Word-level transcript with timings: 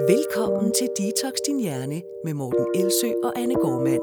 Velkommen 0.00 0.72
til 0.78 0.88
Detox 0.98 1.32
Din 1.46 1.60
Hjerne 1.60 2.02
med 2.24 2.34
Morten 2.34 2.66
Elsø 2.74 3.06
og 3.24 3.38
Anne 3.38 3.54
Gormand. 3.54 4.02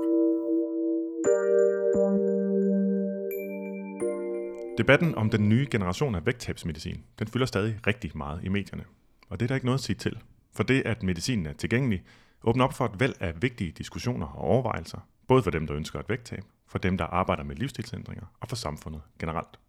Debatten 4.78 5.16
om 5.16 5.30
den 5.30 5.50
nye 5.50 5.68
generation 5.72 6.16
af 6.16 6.26
vægttabsmedicin, 6.26 7.04
den 7.20 7.28
fylder 7.28 7.46
stadig 7.46 7.80
rigtig 7.88 8.12
meget 8.16 8.44
i 8.44 8.50
medierne. 8.50 8.84
Og 9.30 9.40
det 9.40 9.46
er 9.46 9.48
der 9.48 9.56
ikke 9.56 9.66
noget 9.66 9.80
at 9.80 9.84
sige 9.84 9.96
til. 9.96 10.18
For 10.54 10.64
det, 10.64 10.82
at 10.86 11.04
medicinen 11.04 11.46
er 11.46 11.54
tilgængelig, 11.54 12.04
åbner 12.44 12.66
op 12.66 12.74
for 12.74 12.86
et 12.86 13.00
væld 13.00 13.14
af 13.20 13.42
vigtige 13.42 13.72
diskussioner 13.72 14.28
og 14.28 14.42
overvejelser, 14.42 15.08
både 15.28 15.44
for 15.44 15.52
dem, 15.52 15.68
der 15.68 15.76
ønsker 15.76 16.00
et 16.00 16.10
vægttab, 16.10 16.44
for 16.68 16.78
dem, 16.78 16.98
der 16.98 17.06
arbejder 17.06 17.44
med 17.44 17.56
livsstilsændringer 17.56 18.26
og 18.40 18.48
for 18.48 18.56
samfundet 18.56 19.02
generelt. 19.20 19.60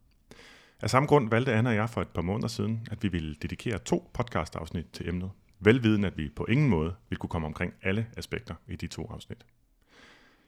Af 0.82 0.90
samme 0.90 1.06
grund 1.06 1.30
valgte 1.30 1.52
Anna 1.52 1.70
og 1.70 1.76
jeg 1.76 1.90
for 1.90 2.00
et 2.00 2.08
par 2.08 2.22
måneder 2.22 2.48
siden, 2.48 2.86
at 2.90 3.02
vi 3.02 3.08
ville 3.08 3.34
dedikere 3.34 3.78
to 3.78 4.10
podcastafsnit 4.14 4.86
til 4.92 5.08
emnet, 5.08 5.30
velviden 5.64 6.04
at 6.04 6.16
vi 6.16 6.28
på 6.28 6.44
ingen 6.44 6.68
måde 6.68 6.94
vil 7.08 7.18
kunne 7.18 7.30
komme 7.30 7.46
omkring 7.46 7.74
alle 7.82 8.06
aspekter 8.16 8.54
i 8.68 8.76
de 8.76 8.86
to 8.86 9.10
afsnit. 9.10 9.46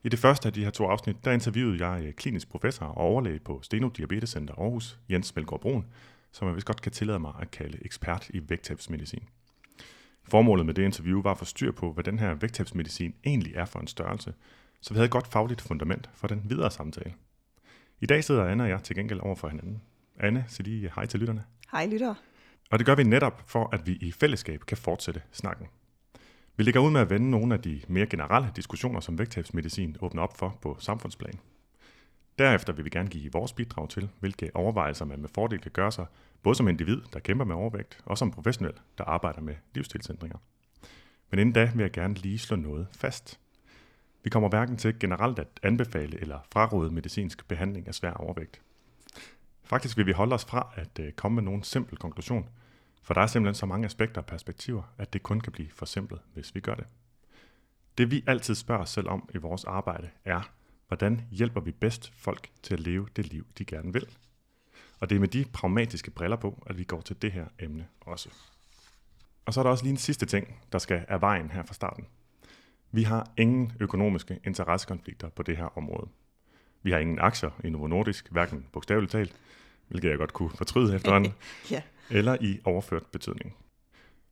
I 0.05 0.09
det 0.09 0.19
første 0.19 0.49
af 0.49 0.53
de 0.53 0.65
her 0.65 0.71
to 0.71 0.85
afsnit, 0.85 1.25
der 1.25 1.33
interviewede 1.33 1.87
jeg 1.87 2.05
øh, 2.05 2.13
klinisk 2.13 2.49
professor 2.49 2.87
og 2.87 2.97
overlæge 2.97 3.39
på 3.39 3.61
Steno 3.63 3.89
Diabetes 3.89 4.31
Center 4.31 4.55
Aarhus, 4.55 4.99
Jens 5.11 5.37
Melgaard 5.37 5.61
Brun, 5.61 5.87
som 6.33 6.49
jeg 6.49 6.55
vist 6.55 6.67
godt 6.67 6.83
kan 6.83 6.93
tillade 6.93 7.19
mig 7.19 7.33
at 7.41 7.51
kalde 7.51 7.79
ekspert 7.85 8.31
i 8.31 8.41
vægttabsmedicin. 8.49 9.23
Formålet 10.25 10.67
med 10.67 10.75
det 10.75 10.85
interview 10.85 11.23
var 11.23 11.31
at 11.31 11.39
få 11.39 11.45
styr 11.45 11.73
på, 11.73 11.93
hvad 11.93 12.05
den 12.05 12.19
her 12.19 12.35
vægttabsmedicin 12.35 13.15
egentlig 13.25 13.55
er 13.55 13.65
for 13.65 13.79
en 13.79 13.87
størrelse, 13.87 14.35
så 14.81 14.95
vi 14.95 14.97
havde 14.97 15.05
et 15.05 15.11
godt 15.11 15.27
fagligt 15.27 15.61
fundament 15.61 16.11
for 16.15 16.27
den 16.27 16.43
videre 16.49 16.71
samtale. 16.71 17.15
I 18.01 18.07
dag 18.07 18.25
sidder 18.25 18.45
Anne 18.45 18.65
og 18.65 18.69
jeg 18.69 18.83
til 18.83 18.97
gengæld 18.97 19.21
over 19.21 19.35
for 19.35 19.49
hinanden. 19.49 19.83
Anne, 20.19 20.45
sig 20.49 20.65
lige 20.65 20.93
hej 20.95 21.07
til 21.07 21.21
lytterne. 21.21 21.45
Hej 21.73 21.87
lytter. 21.87 22.15
Og 22.75 22.79
det 22.79 22.87
gør 22.87 22.95
vi 22.95 23.03
netop 23.03 23.43
for, 23.47 23.69
at 23.73 23.87
vi 23.87 23.93
i 23.93 24.13
fællesskab 24.13 24.61
kan 24.61 24.77
fortsætte 24.77 25.23
snakken. 25.33 25.67
Vi 26.57 26.63
lægger 26.63 26.81
ud 26.81 26.91
med 26.91 27.01
at 27.01 27.11
vende 27.11 27.31
nogle 27.31 27.55
af 27.55 27.63
de 27.63 27.81
mere 27.89 28.07
generelle 28.07 28.53
diskussioner, 28.57 29.01
som 29.01 29.19
vægttabsmedicin 29.19 29.97
åbner 30.01 30.23
op 30.23 30.37
for 30.37 30.59
på 30.63 30.77
samfundsplan. 30.81 31.39
Derefter 32.39 32.73
vil 32.73 32.85
vi 32.85 32.91
gerne 32.91 33.09
give 33.09 33.33
vores 33.33 33.53
bidrag 33.53 33.89
til, 33.89 34.09
hvilke 34.21 34.51
overvejelser 34.55 35.05
man 35.05 35.21
med 35.21 35.29
fordel 35.35 35.61
kan 35.61 35.71
gøre 35.71 35.93
sig, 35.93 36.07
både 36.43 36.57
som 36.57 36.69
individ, 36.69 37.01
der 37.13 37.19
kæmper 37.19 37.45
med 37.45 37.55
overvægt, 37.55 37.99
og 38.05 38.19
som 38.19 38.31
professionel, 38.31 38.75
der 38.99 39.05
arbejder 39.05 39.41
med 39.41 39.55
livsstilsændringer. 39.75 40.39
Men 41.31 41.41
inden 41.41 41.53
da 41.53 41.71
vil 41.75 41.83
jeg 41.83 41.93
gerne 41.93 42.15
lige 42.15 42.39
slå 42.39 42.57
noget 42.57 42.87
fast. 42.93 43.41
Vi 44.25 44.31
kommer 44.31 44.49
hverken 44.49 44.77
til 44.77 44.99
generelt 44.99 45.39
at 45.39 45.49
anbefale 45.63 46.21
eller 46.21 46.39
fraråde 46.53 46.91
medicinsk 46.91 47.49
behandling 47.49 47.89
af 47.89 47.95
svær 47.95 48.13
overvægt. 48.13 48.61
Faktisk 49.65 49.97
vil 49.97 50.07
vi 50.07 50.13
holde 50.13 50.35
os 50.35 50.45
fra 50.45 50.73
at 50.75 50.99
øh, 51.01 51.13
komme 51.13 51.35
med 51.35 51.43
nogen 51.43 51.63
simpel 51.63 51.99
konklusion, 51.99 52.49
for 53.05 53.15
der 53.15 53.21
er 53.21 53.27
simpelthen 53.27 53.55
så 53.55 53.67
mange 53.67 53.87
aspekter 53.87 54.21
og 54.21 54.27
perspektiver, 54.27 54.83
at 54.99 55.13
det 55.13 55.23
kun 55.23 55.41
kan 55.41 55.53
blive 55.53 55.71
for 55.71 55.87
simpelt, 55.87 56.21
hvis 56.35 56.55
vi 56.55 56.61
gør 56.61 56.75
det. 56.75 56.85
Det 57.99 58.11
vi 58.11 58.25
altid 58.27 58.55
spørger 58.55 58.83
os 58.83 58.91
selv 58.91 59.09
om 59.09 59.29
i 59.35 59.39
vores 59.39 59.65
arbejde 59.65 60.11
er, 60.25 60.51
hvordan 60.89 61.27
hjælper 61.31 61.61
vi 61.61 61.71
bedst 61.71 62.13
folk 62.17 62.51
til 62.63 62.75
at 62.75 62.81
leve 62.81 63.09
det 63.17 63.33
liv, 63.33 63.47
de 63.59 63.65
gerne 63.65 63.93
vil? 63.93 64.07
Og 65.01 65.11
det 65.11 65.17
er 65.17 65.21
med 65.21 65.29
de 65.29 65.45
pragmatiske 65.53 66.11
briller 66.11 66.37
på, 66.37 66.63
at 66.67 66.79
vi 66.79 66.85
går 66.85 67.01
til 67.01 67.23
det 67.23 67.33
her 67.33 67.47
emne 67.59 67.87
også. 68.01 68.29
Og 69.45 69.55
så 69.55 69.61
er 69.61 69.63
der 69.63 69.71
også 69.71 69.85
lige 69.85 69.93
en 69.93 69.97
sidste 69.97 70.27
ting, 70.27 70.61
der 70.73 70.79
skal 70.79 71.05
af 71.09 71.21
vejen 71.21 71.51
her 71.51 71.63
fra 71.63 71.75
starten. 71.75 72.07
Vi 72.93 73.03
har 73.03 73.31
ingen 73.37 73.73
økonomiske 73.81 74.41
interessekonflikter 74.47 75.29
på 75.29 75.43
det 75.43 75.57
her 75.57 75.79
område. 75.79 76.09
Vi 76.83 76.91
har 76.91 76.99
ingen 76.99 77.19
aktier 77.19 77.51
i 77.65 77.71
Novo 77.71 77.87
Nordisk, 77.87 78.31
hverken 78.31 78.67
bogstaveligt 78.73 79.13
talt, 79.13 79.37
hvilket 79.89 80.09
jeg 80.09 80.19
godt 80.19 80.33
kunne 80.33 80.51
fortryde 80.51 80.95
efterhånden, 80.95 81.33
ja. 81.71 81.83
eller 82.11 82.37
i 82.41 82.61
overført 82.65 83.07
betydning. 83.07 83.57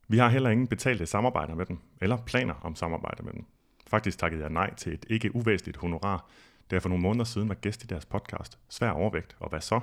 Vi 0.09 0.19
har 0.19 0.29
heller 0.29 0.51
ingen 0.51 0.67
betalte 0.67 1.07
samarbejder 1.07 1.55
med 1.55 1.67
dem, 1.67 1.79
eller 2.01 2.17
planer 2.17 2.55
om 2.55 2.75
samarbejde 2.75 3.23
med 3.23 3.33
dem. 3.33 3.45
Faktisk 3.87 4.19
takkede 4.19 4.43
jeg 4.43 4.51
nej 4.51 4.75
til 4.75 4.93
et 4.93 5.07
ikke 5.11 5.37
uvæsentligt 5.37 5.77
honorar, 5.77 6.27
da 6.71 6.75
jeg 6.75 6.83
for 6.83 6.89
nogle 6.89 7.03
måneder 7.03 7.25
siden 7.25 7.49
var 7.49 7.55
gæst 7.55 7.85
i 7.85 7.87
deres 7.87 8.07
podcast 8.07 8.59
Svær 8.69 8.91
overvægt, 8.91 9.37
og 9.41 9.49
hvad 9.49 9.61
så? 9.61 9.81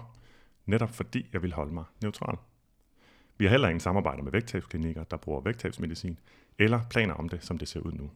Netop 0.66 0.90
fordi 0.90 1.30
jeg 1.34 1.42
vil 1.42 1.54
holde 1.54 1.74
mig 1.74 1.84
neutral. 2.02 2.38
Vi 3.38 3.46
har 3.46 3.50
heller 3.50 3.68
ingen 3.68 3.80
samarbejder 3.80 4.24
med 4.24 4.32
vægttabsklinikker, 4.32 5.04
der 5.04 5.18
bruger 5.18 5.42
vægttabsmedicin, 5.42 6.20
eller 6.60 6.80
planer 6.90 7.14
om 7.14 7.30
det, 7.30 7.44
som 7.44 7.58
det 7.58 7.68
ser 7.68 7.80
ud 7.80 7.92
nu. 7.92 8.12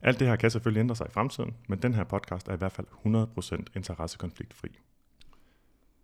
Alt 0.00 0.20
det 0.20 0.28
her 0.28 0.36
kan 0.36 0.50
selvfølgelig 0.50 0.80
ændre 0.80 0.96
sig 0.96 1.06
i 1.08 1.12
fremtiden, 1.12 1.56
men 1.68 1.82
den 1.82 1.94
her 1.94 2.04
podcast 2.04 2.48
er 2.48 2.52
i 2.52 2.56
hvert 2.56 2.72
fald 2.72 2.86
100% 3.06 3.64
interessekonfliktfri. 3.76 4.78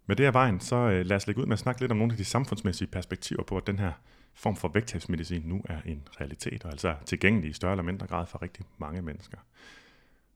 Med 0.07 0.17
det 0.17 0.27
her 0.27 0.31
vejen, 0.31 0.61
så 0.61 0.77
øh, 0.77 1.07
lad 1.07 1.17
os 1.17 1.27
lægge 1.27 1.41
ud 1.41 1.47
med 1.47 1.53
at 1.53 1.59
snakke 1.59 1.81
lidt 1.81 1.93
om 1.93 1.99
nogle 1.99 2.13
af 2.13 2.17
de 2.17 2.25
samfundsmæssige 2.25 2.89
perspektiver 2.89 3.43
på, 3.43 3.57
at 3.57 3.67
den 3.67 3.79
her 3.79 3.93
form 4.35 4.57
for 4.57 4.69
vægttabsmedicin 4.69 5.43
nu 5.45 5.63
er 5.65 5.79
en 5.85 6.03
realitet, 6.21 6.65
og 6.65 6.71
altså 6.71 6.95
tilgængelig 7.05 7.51
i 7.51 7.53
større 7.53 7.73
eller 7.73 7.83
mindre 7.85 8.07
grad 8.07 8.27
for 8.27 8.43
rigtig 8.43 8.65
mange 8.79 9.03
mennesker. 9.03 9.39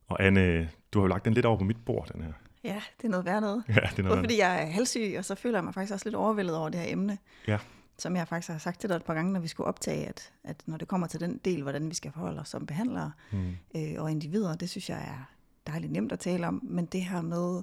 Og 0.09 0.25
Anne, 0.25 0.70
du 0.92 0.98
har 0.98 1.04
jo 1.04 1.06
lagt 1.06 1.25
den 1.25 1.34
lidt 1.34 1.47
over 1.47 1.59
på 1.59 1.64
mit 1.64 1.84
bord, 1.84 2.09
den 2.12 2.22
her. 2.22 2.32
Ja, 2.64 2.82
det 2.98 3.04
er 3.04 3.09
noget 3.09 3.26
værd 3.26 3.41
noget. 3.41 3.64
Ja, 3.69 3.75
det 3.75 3.82
er 3.82 3.88
Både 3.97 4.03
noget. 4.03 4.22
fordi 4.22 4.38
jeg 4.38 4.62
er 4.62 4.66
halssyg, 4.66 5.14
og 5.19 5.25
så 5.25 5.34
føler 5.34 5.59
jeg 5.59 5.64
mig 5.64 5.75
faktisk 5.75 5.92
også 5.92 6.06
lidt 6.06 6.14
overvældet 6.16 6.56
over 6.56 6.69
det 6.69 6.80
her 6.80 6.92
emne. 6.92 7.19
Ja. 7.48 7.59
Som 7.98 8.16
jeg 8.16 8.28
faktisk 8.28 8.53
har 8.53 8.59
sagt 8.59 8.80
til 8.80 8.88
dig 8.91 8.97
et 8.97 9.04
par 9.04 9.14
gange, 9.14 9.32
når 9.32 9.41
vi 9.41 9.48
skulle 9.48 9.66
optage, 9.66 10.06
at, 10.06 10.32
at 10.44 10.56
når 10.66 10.76
det 10.76 10.88
kommer 10.88 11.06
til 11.06 11.20
den 11.20 11.41
del, 11.44 11.62
hvordan 11.62 11.91
vi 11.91 11.94
skal 11.94 12.12
forholde 12.12 12.41
os 12.41 12.48
som 12.48 12.66
behandlere 12.66 13.12
Hmm. 13.30 13.56
øh, 13.76 13.94
og 14.03 14.10
individer, 14.10 14.54
det 14.56 14.70
synes 14.70 14.91
jeg 14.91 14.98
er 14.98 15.30
dejligt 15.66 15.92
nemt 15.92 16.12
at 16.12 16.19
tale 16.19 16.47
om. 16.47 16.60
Men 16.64 16.86
det 16.86 17.03
her 17.04 17.22
med, 17.22 17.62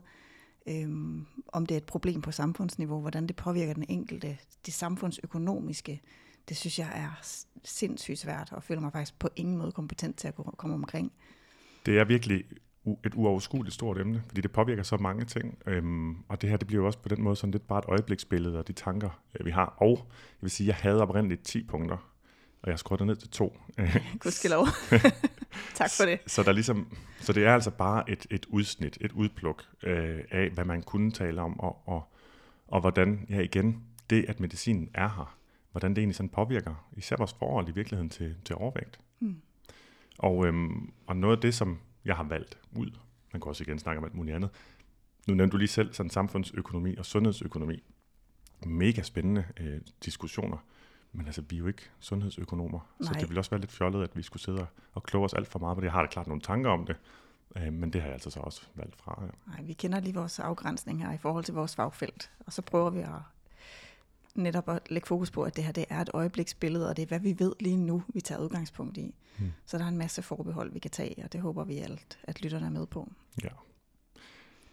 Øhm, 0.67 1.25
om 1.47 1.65
det 1.65 1.75
er 1.75 1.77
et 1.77 1.83
problem 1.83 2.21
på 2.21 2.31
samfundsniveau, 2.31 3.01
hvordan 3.01 3.27
det 3.27 3.35
påvirker 3.35 3.73
den 3.73 3.85
enkelte, 3.89 4.37
det 4.65 4.73
samfundsøkonomiske, 4.73 6.01
det 6.49 6.57
synes 6.57 6.79
jeg 6.79 6.91
er 6.95 7.19
sindssygt 7.63 8.19
svært, 8.19 8.51
og 8.51 8.63
føler 8.63 8.81
mig 8.81 8.91
faktisk 8.91 9.19
på 9.19 9.29
ingen 9.35 9.57
måde 9.57 9.71
kompetent 9.71 10.17
til 10.17 10.27
at 10.27 10.35
komme 10.57 10.75
omkring. 10.75 11.11
Det 11.85 11.99
er 11.99 12.05
virkelig 12.05 12.43
et 13.05 13.15
uoverskueligt 13.15 13.73
stort 13.73 13.97
emne, 13.97 14.23
fordi 14.27 14.41
det 14.41 14.51
påvirker 14.51 14.83
så 14.83 14.97
mange 14.97 15.25
ting. 15.25 15.57
Øhm, 15.65 16.15
og 16.27 16.41
det 16.41 16.49
her, 16.49 16.57
det 16.57 16.67
bliver 16.67 16.81
jo 16.81 16.85
også 16.85 16.99
på 16.99 17.09
den 17.09 17.23
måde 17.23 17.35
sådan 17.35 17.51
lidt 17.51 17.67
bare 17.67 17.79
et 17.79 17.85
øjebliksbillede 17.87 18.57
af 18.57 18.65
de 18.65 18.73
tanker, 18.73 19.21
øh, 19.39 19.45
vi 19.45 19.51
har. 19.51 19.65
Og 19.77 19.97
jeg 20.07 20.41
vil 20.41 20.51
sige, 20.51 20.67
jeg 20.67 20.75
havde 20.75 21.01
oprindeligt 21.01 21.43
10 21.43 21.63
punkter, 21.63 21.97
og 22.61 22.69
jeg 22.71 22.79
skruede 22.79 22.99
det 22.99 23.07
ned 23.07 23.15
til 23.15 23.29
to. 23.29 23.59
Gudskelov. 24.19 24.67
tak 25.75 25.89
for 25.97 26.05
det. 26.05 26.19
Så, 26.27 26.43
der 26.43 26.49
er 26.49 26.53
ligesom, 26.53 26.97
så 27.19 27.33
det 27.33 27.45
er 27.45 27.53
altså 27.53 27.71
bare 27.71 28.09
et, 28.09 28.27
et 28.29 28.45
udsnit, 28.49 28.97
et 29.01 29.11
udpluk 29.11 29.63
øh, 29.83 30.19
af, 30.31 30.49
hvad 30.49 30.65
man 30.65 30.83
kunne 30.83 31.11
tale 31.11 31.41
om, 31.41 31.59
og, 31.59 31.87
og, 31.87 32.13
og 32.67 32.81
hvordan, 32.81 33.25
ja 33.29 33.39
igen, 33.39 33.83
det 34.09 34.25
at 34.27 34.39
medicinen 34.39 34.89
er 34.93 35.09
her, 35.09 35.37
hvordan 35.71 35.91
det 35.91 35.97
egentlig 35.97 36.15
sådan 36.15 36.29
påvirker 36.29 36.87
især 36.97 37.15
vores 37.17 37.33
forhold 37.33 37.69
i 37.69 37.71
virkeligheden 37.71 38.09
til, 38.09 38.35
til 38.45 38.55
overvægt. 38.55 38.99
Mm. 39.19 39.41
Og, 40.17 40.45
øhm, 40.45 40.91
og 41.07 41.15
noget 41.15 41.35
af 41.35 41.41
det, 41.41 41.55
som 41.55 41.79
jeg 42.05 42.15
har 42.15 42.23
valgt 42.23 42.57
ud, 42.71 42.89
man 43.33 43.41
kan 43.41 43.49
også 43.49 43.63
igen 43.63 43.79
snakke 43.79 43.97
om 43.97 44.03
alt 44.03 44.15
muligt 44.15 44.35
andet, 44.35 44.49
nu 45.27 45.33
nævnte 45.33 45.51
du 45.51 45.57
lige 45.57 45.67
selv 45.67 45.93
sådan 45.93 46.09
samfundsøkonomi 46.09 46.95
og 46.95 47.05
sundhedsøkonomi. 47.05 47.83
Mega 48.65 49.01
spændende 49.01 49.45
øh, 49.59 49.81
diskussioner. 50.05 50.57
Men 51.17 51.25
altså, 51.25 51.41
vi 51.49 51.55
er 51.55 51.59
jo 51.59 51.67
ikke 51.67 51.81
sundhedsøkonomer, 51.99 52.79
så 53.01 53.11
Nej. 53.11 53.19
det 53.19 53.29
ville 53.29 53.39
også 53.39 53.49
være 53.51 53.59
lidt 53.59 53.71
fjollet, 53.71 54.03
at 54.03 54.15
vi 54.17 54.21
skulle 54.21 54.43
sidde 54.43 54.59
og- 54.61 54.67
og 54.93 55.03
kloge 55.03 55.25
os 55.25 55.33
alt 55.33 55.47
for 55.47 55.59
meget 55.59 55.75
på 55.75 55.81
det. 55.81 55.85
Jeg 55.85 55.91
har 55.93 56.01
da 56.01 56.07
klart 56.07 56.27
nogle 56.27 56.41
tanker 56.41 56.69
om 56.69 56.85
det, 56.85 56.95
øh, 57.55 57.73
men 57.73 57.93
det 57.93 58.01
har 58.01 58.07
jeg 58.07 58.13
altså 58.13 58.29
så 58.29 58.39
også 58.39 58.61
valgt 58.75 58.95
fra. 58.95 59.23
Ja. 59.25 59.51
Nej, 59.51 59.63
vi 59.63 59.73
kender 59.73 59.99
lige 59.99 60.13
vores 60.13 60.39
afgrænsning 60.39 61.03
her 61.05 61.13
i 61.13 61.17
forhold 61.17 61.43
til 61.43 61.53
vores 61.53 61.75
fagfelt, 61.75 62.31
og 62.39 62.53
så 62.53 62.61
prøver 62.61 62.89
vi 62.89 62.99
at 62.99 63.09
netop 64.35 64.69
at 64.69 64.79
lægge 64.91 65.07
fokus 65.07 65.31
på, 65.31 65.43
at 65.43 65.55
det 65.55 65.63
her 65.63 65.71
det 65.71 65.85
er 65.89 65.99
et 66.01 66.09
øjebliksbillede, 66.13 66.89
og 66.89 66.97
det 66.97 67.03
er, 67.03 67.07
hvad 67.07 67.19
vi 67.19 67.35
ved 67.39 67.53
lige 67.59 67.77
nu, 67.77 68.03
vi 68.07 68.21
tager 68.21 68.41
udgangspunkt 68.41 68.97
i. 68.97 69.15
Hmm. 69.37 69.51
Så 69.65 69.77
der 69.77 69.83
er 69.83 69.87
en 69.89 69.97
masse 69.97 70.21
forbehold, 70.21 70.71
vi 70.71 70.79
kan 70.79 70.91
tage, 70.91 71.23
og 71.23 71.33
det 71.33 71.41
håber 71.41 71.63
vi 71.63 71.77
alt, 71.77 72.19
at 72.23 72.41
lytterne 72.41 72.65
er 72.65 72.69
med 72.69 72.85
på. 72.85 73.11
Ja. 73.43 73.49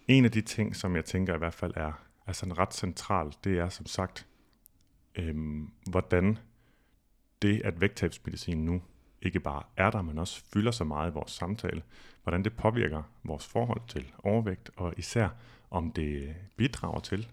En 0.09 0.25
af 0.25 0.31
de 0.33 0.41
ting, 0.41 0.77
som 0.77 0.97
jeg 0.97 1.05
tænker 1.05 1.35
i 1.35 1.39
hvert 1.39 1.55
fald 1.55 1.73
er, 1.77 1.93
er 2.27 2.33
sådan 2.33 2.59
ret 2.59 2.75
centralt, 2.75 3.45
det 3.45 3.59
er 3.59 3.69
som 3.69 3.87
sagt, 3.87 4.27
øhm, 5.15 5.71
hvordan 5.91 6.39
det, 7.43 7.63
at 7.65 7.81
vægttabsmedicin 7.81 8.65
nu 8.65 8.83
ikke 9.23 9.41
bare 9.41 9.63
er 9.77 9.91
der, 9.91 10.03
men 10.03 10.19
også 10.19 10.45
fylder 10.53 10.71
så 10.71 10.85
meget 10.85 11.11
i 11.11 11.15
vores 11.15 11.33
samtale, 11.33 11.83
hvordan 12.23 12.45
det 12.45 12.57
påvirker 12.57 13.03
vores 13.25 13.47
forhold 13.47 13.81
til 13.89 14.13
overvægt, 14.19 14.71
og 14.77 14.95
især 14.97 15.29
om 15.71 15.93
det 15.93 16.35
bidrager 16.57 17.01
til 17.01 17.29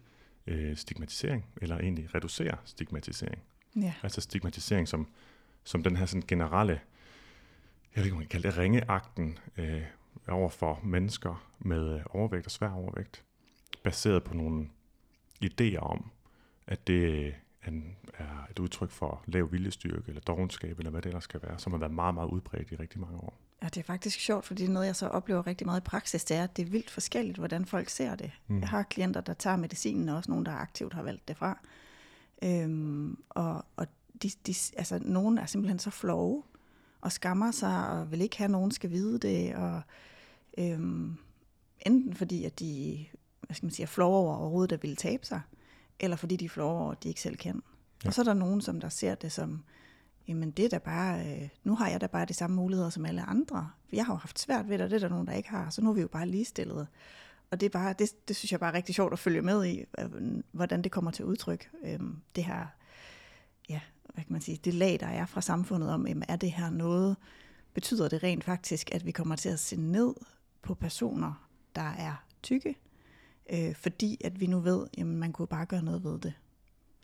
øh, 0.48 0.78
stigmatisering, 0.78 1.46
eller 1.62 1.78
egentlig 1.78 2.16
reducerer 2.16 2.56
stigmatisering. 2.66 3.42
Ja, 3.76 3.94
Altså 4.04 4.22
stigmatisering 4.22 4.88
som, 4.88 5.08
som 5.64 5.84
den 5.84 5.96
her 5.96 6.06
sådan 6.06 6.28
generelle, 6.28 6.82
jeg 7.96 7.98
ved 7.98 8.04
ikke, 8.04 8.14
om 8.14 8.18
man 8.18 8.28
kan 8.28 8.42
kalde 8.42 8.48
det 8.48 8.58
ringeagten 8.58 9.40
øh, 9.58 9.84
over 10.28 10.50
for 10.50 10.80
mennesker 10.84 11.50
med 11.60 11.96
øh, 11.96 12.02
overvægt 12.10 12.46
og 12.46 12.52
svær 12.52 12.70
overvægt, 12.70 13.24
baseret 13.84 14.24
på 14.24 14.34
nogle 14.34 14.70
idéer 15.46 15.78
om, 15.80 16.12
at 16.68 16.88
det 16.88 17.36
en, 17.68 17.96
er 18.14 18.48
et 18.52 18.60
udtryk 18.60 18.90
for 18.90 19.24
lav 19.26 19.52
viljestyrke 19.52 20.04
eller 20.08 20.22
dogenskab, 20.22 20.78
eller 20.78 20.92
hvad 20.92 21.02
det 21.02 21.10
ellers 21.10 21.24
skal 21.24 21.40
være, 21.44 21.60
som 21.60 21.72
har 21.72 21.80
været 21.80 21.94
meget, 21.94 22.14
meget 22.14 22.30
udbredt 22.30 22.72
i 22.72 22.76
rigtig 22.76 23.00
mange 23.00 23.18
år. 23.18 23.38
ja, 23.62 23.68
det 23.68 23.78
er 23.78 23.84
faktisk 23.84 24.20
sjovt, 24.20 24.46
fordi 24.46 24.62
det 24.62 24.70
er 24.70 24.74
noget, 24.74 24.88
jeg 24.88 24.96
så 24.96 25.08
oplever 25.08 25.48
rigtig 25.48 25.68
meget 25.68 25.82
i 25.82 25.84
praksis, 25.84 26.24
det 26.24 26.38
er, 26.38 26.44
at 26.44 26.58
det 26.58 26.66
er 26.66 26.70
vildt 26.70 26.90
forskelligt, 26.90 27.38
hvordan 27.38 27.66
folk 27.66 27.90
ser 27.90 28.16
det. 28.16 28.32
Mm. 28.48 28.60
Jeg 28.60 28.70
har 28.70 28.84
klienter, 28.84 29.22
der 29.22 29.34
tager 29.34 29.56
medicinen, 29.56 30.10
og 30.10 30.16
også 30.16 30.32
nogle, 30.32 30.46
der 30.46 30.52
aktivt 30.52 30.94
har 30.94 31.04
valgt 31.04 31.28
det 31.28 31.38
fra. 31.38 31.60
Øhm, 32.44 33.18
og, 33.30 33.66
og 33.76 33.88
de, 34.24 34.32
de, 34.48 34.56
altså, 34.78 35.00
nogen 35.02 35.38
er 35.38 35.46
simpelthen 35.46 35.80
så 35.80 35.90
flove 35.90 36.44
og 37.02 37.12
skammer 37.12 37.52
sig 37.52 37.90
og 37.90 38.12
vil 38.12 38.22
ikke 38.22 38.38
have, 38.38 38.46
at 38.46 38.52
nogen 38.52 38.72
skal 38.72 38.92
vide 38.92 39.20
det. 39.20 39.56
Og, 39.56 39.82
øhm, 40.58 41.18
enten 41.86 42.16
fordi, 42.16 42.46
at 42.46 42.60
de 42.60 43.06
hvad 43.52 43.56
skal 43.56 43.66
man 43.66 43.72
sige, 43.72 43.84
er 43.84 43.88
flove 43.88 44.18
over 44.18 44.36
overhovedet 44.36 44.72
at 44.72 44.84
ville 44.84 44.96
tabe 44.96 45.26
sig, 45.26 45.42
eller 46.04 46.18
fordi 46.18 46.36
de 46.36 46.50
flove 46.50 46.80
over, 46.80 46.92
at 46.92 47.04
de 47.04 47.10
ikke 47.10 47.22
selv 47.22 47.38
kan. 47.38 47.64
Ja. 48.04 48.08
Og 48.08 48.14
så 48.14 48.22
er 48.22 48.26
der 48.26 48.34
nogen, 48.34 48.62
som 48.62 48.82
der 48.82 48.90
ser 48.90 49.16
det 49.16 49.32
som, 49.32 49.64
jamen 50.28 50.52
det 50.52 50.66
er 50.66 50.70
da 50.70 50.78
bare, 50.78 51.20
øh, 51.28 51.50
nu 51.64 51.76
har 51.76 51.90
jeg 51.90 52.02
da 52.02 52.08
bare 52.08 52.26
de 52.26 52.34
samme 52.34 52.56
muligheder 52.56 52.90
som 52.90 53.06
alle 53.06 53.22
andre. 53.22 53.70
Jeg 53.94 54.06
har 54.06 54.14
jo 54.14 54.18
haft 54.18 54.40
svært 54.40 54.70
ved 54.70 54.78
det, 54.78 54.86
og 54.86 54.90
det 54.90 54.96
er 54.96 55.00
der 55.00 55.10
nogen, 55.10 55.28
der 55.28 55.34
ikke 55.34 55.50
har, 55.50 55.70
så 55.70 55.82
nu 55.82 55.90
er 55.90 55.94
vi 55.94 56.02
jo 56.02 56.08
bare 56.08 56.28
ligestillet. 56.28 56.88
Og 57.52 57.60
det, 57.60 57.66
er 57.66 57.70
bare, 57.70 57.94
det, 58.00 58.28
det 58.28 58.36
synes 58.36 58.52
jeg 58.52 58.60
bare 58.60 58.72
er 58.72 58.76
rigtig 58.76 58.96
sjovt 58.96 59.14
at 59.14 59.20
følge 59.20 59.42
med 59.42 59.66
i, 59.66 59.86
hvordan 60.52 60.82
det 60.82 60.92
kommer 60.92 61.12
til 61.12 61.26
udtryk. 61.26 61.70
Øhm, 61.84 62.22
det 62.36 62.44
her, 62.44 62.66
ja, 63.70 63.80
hvad 64.14 64.24
kan 64.24 64.34
man 64.34 64.42
sige, 64.42 64.60
det 64.66 64.74
lag, 64.74 64.98
der 65.00 65.08
er 65.08 65.26
fra 65.26 65.42
samfundet 65.42 65.90
om, 65.90 66.08
jamen, 66.08 66.24
er 66.28 66.36
det 66.36 66.52
her 66.52 66.70
noget, 66.70 67.18
betyder 67.74 68.10
det 68.10 68.24
rent 68.24 68.44
faktisk, 68.44 68.96
at 68.96 69.06
vi 69.06 69.12
kommer 69.12 69.36
til 69.36 69.50
at 69.50 69.60
se 69.60 69.76
ned 69.76 70.14
på 70.62 70.74
personer, 70.74 71.48
der 71.76 71.92
er 71.98 72.26
tykke, 72.44 72.76
øh, 73.52 73.76
fordi 73.76 74.22
at 74.24 74.40
vi 74.40 74.48
nu 74.48 74.60
ved, 74.60 74.88
jamen 74.98 75.18
man 75.18 75.32
kunne 75.34 75.48
bare 75.48 75.66
gøre 75.66 75.84
noget 75.84 76.04
ved 76.04 76.20
det. 76.20 76.34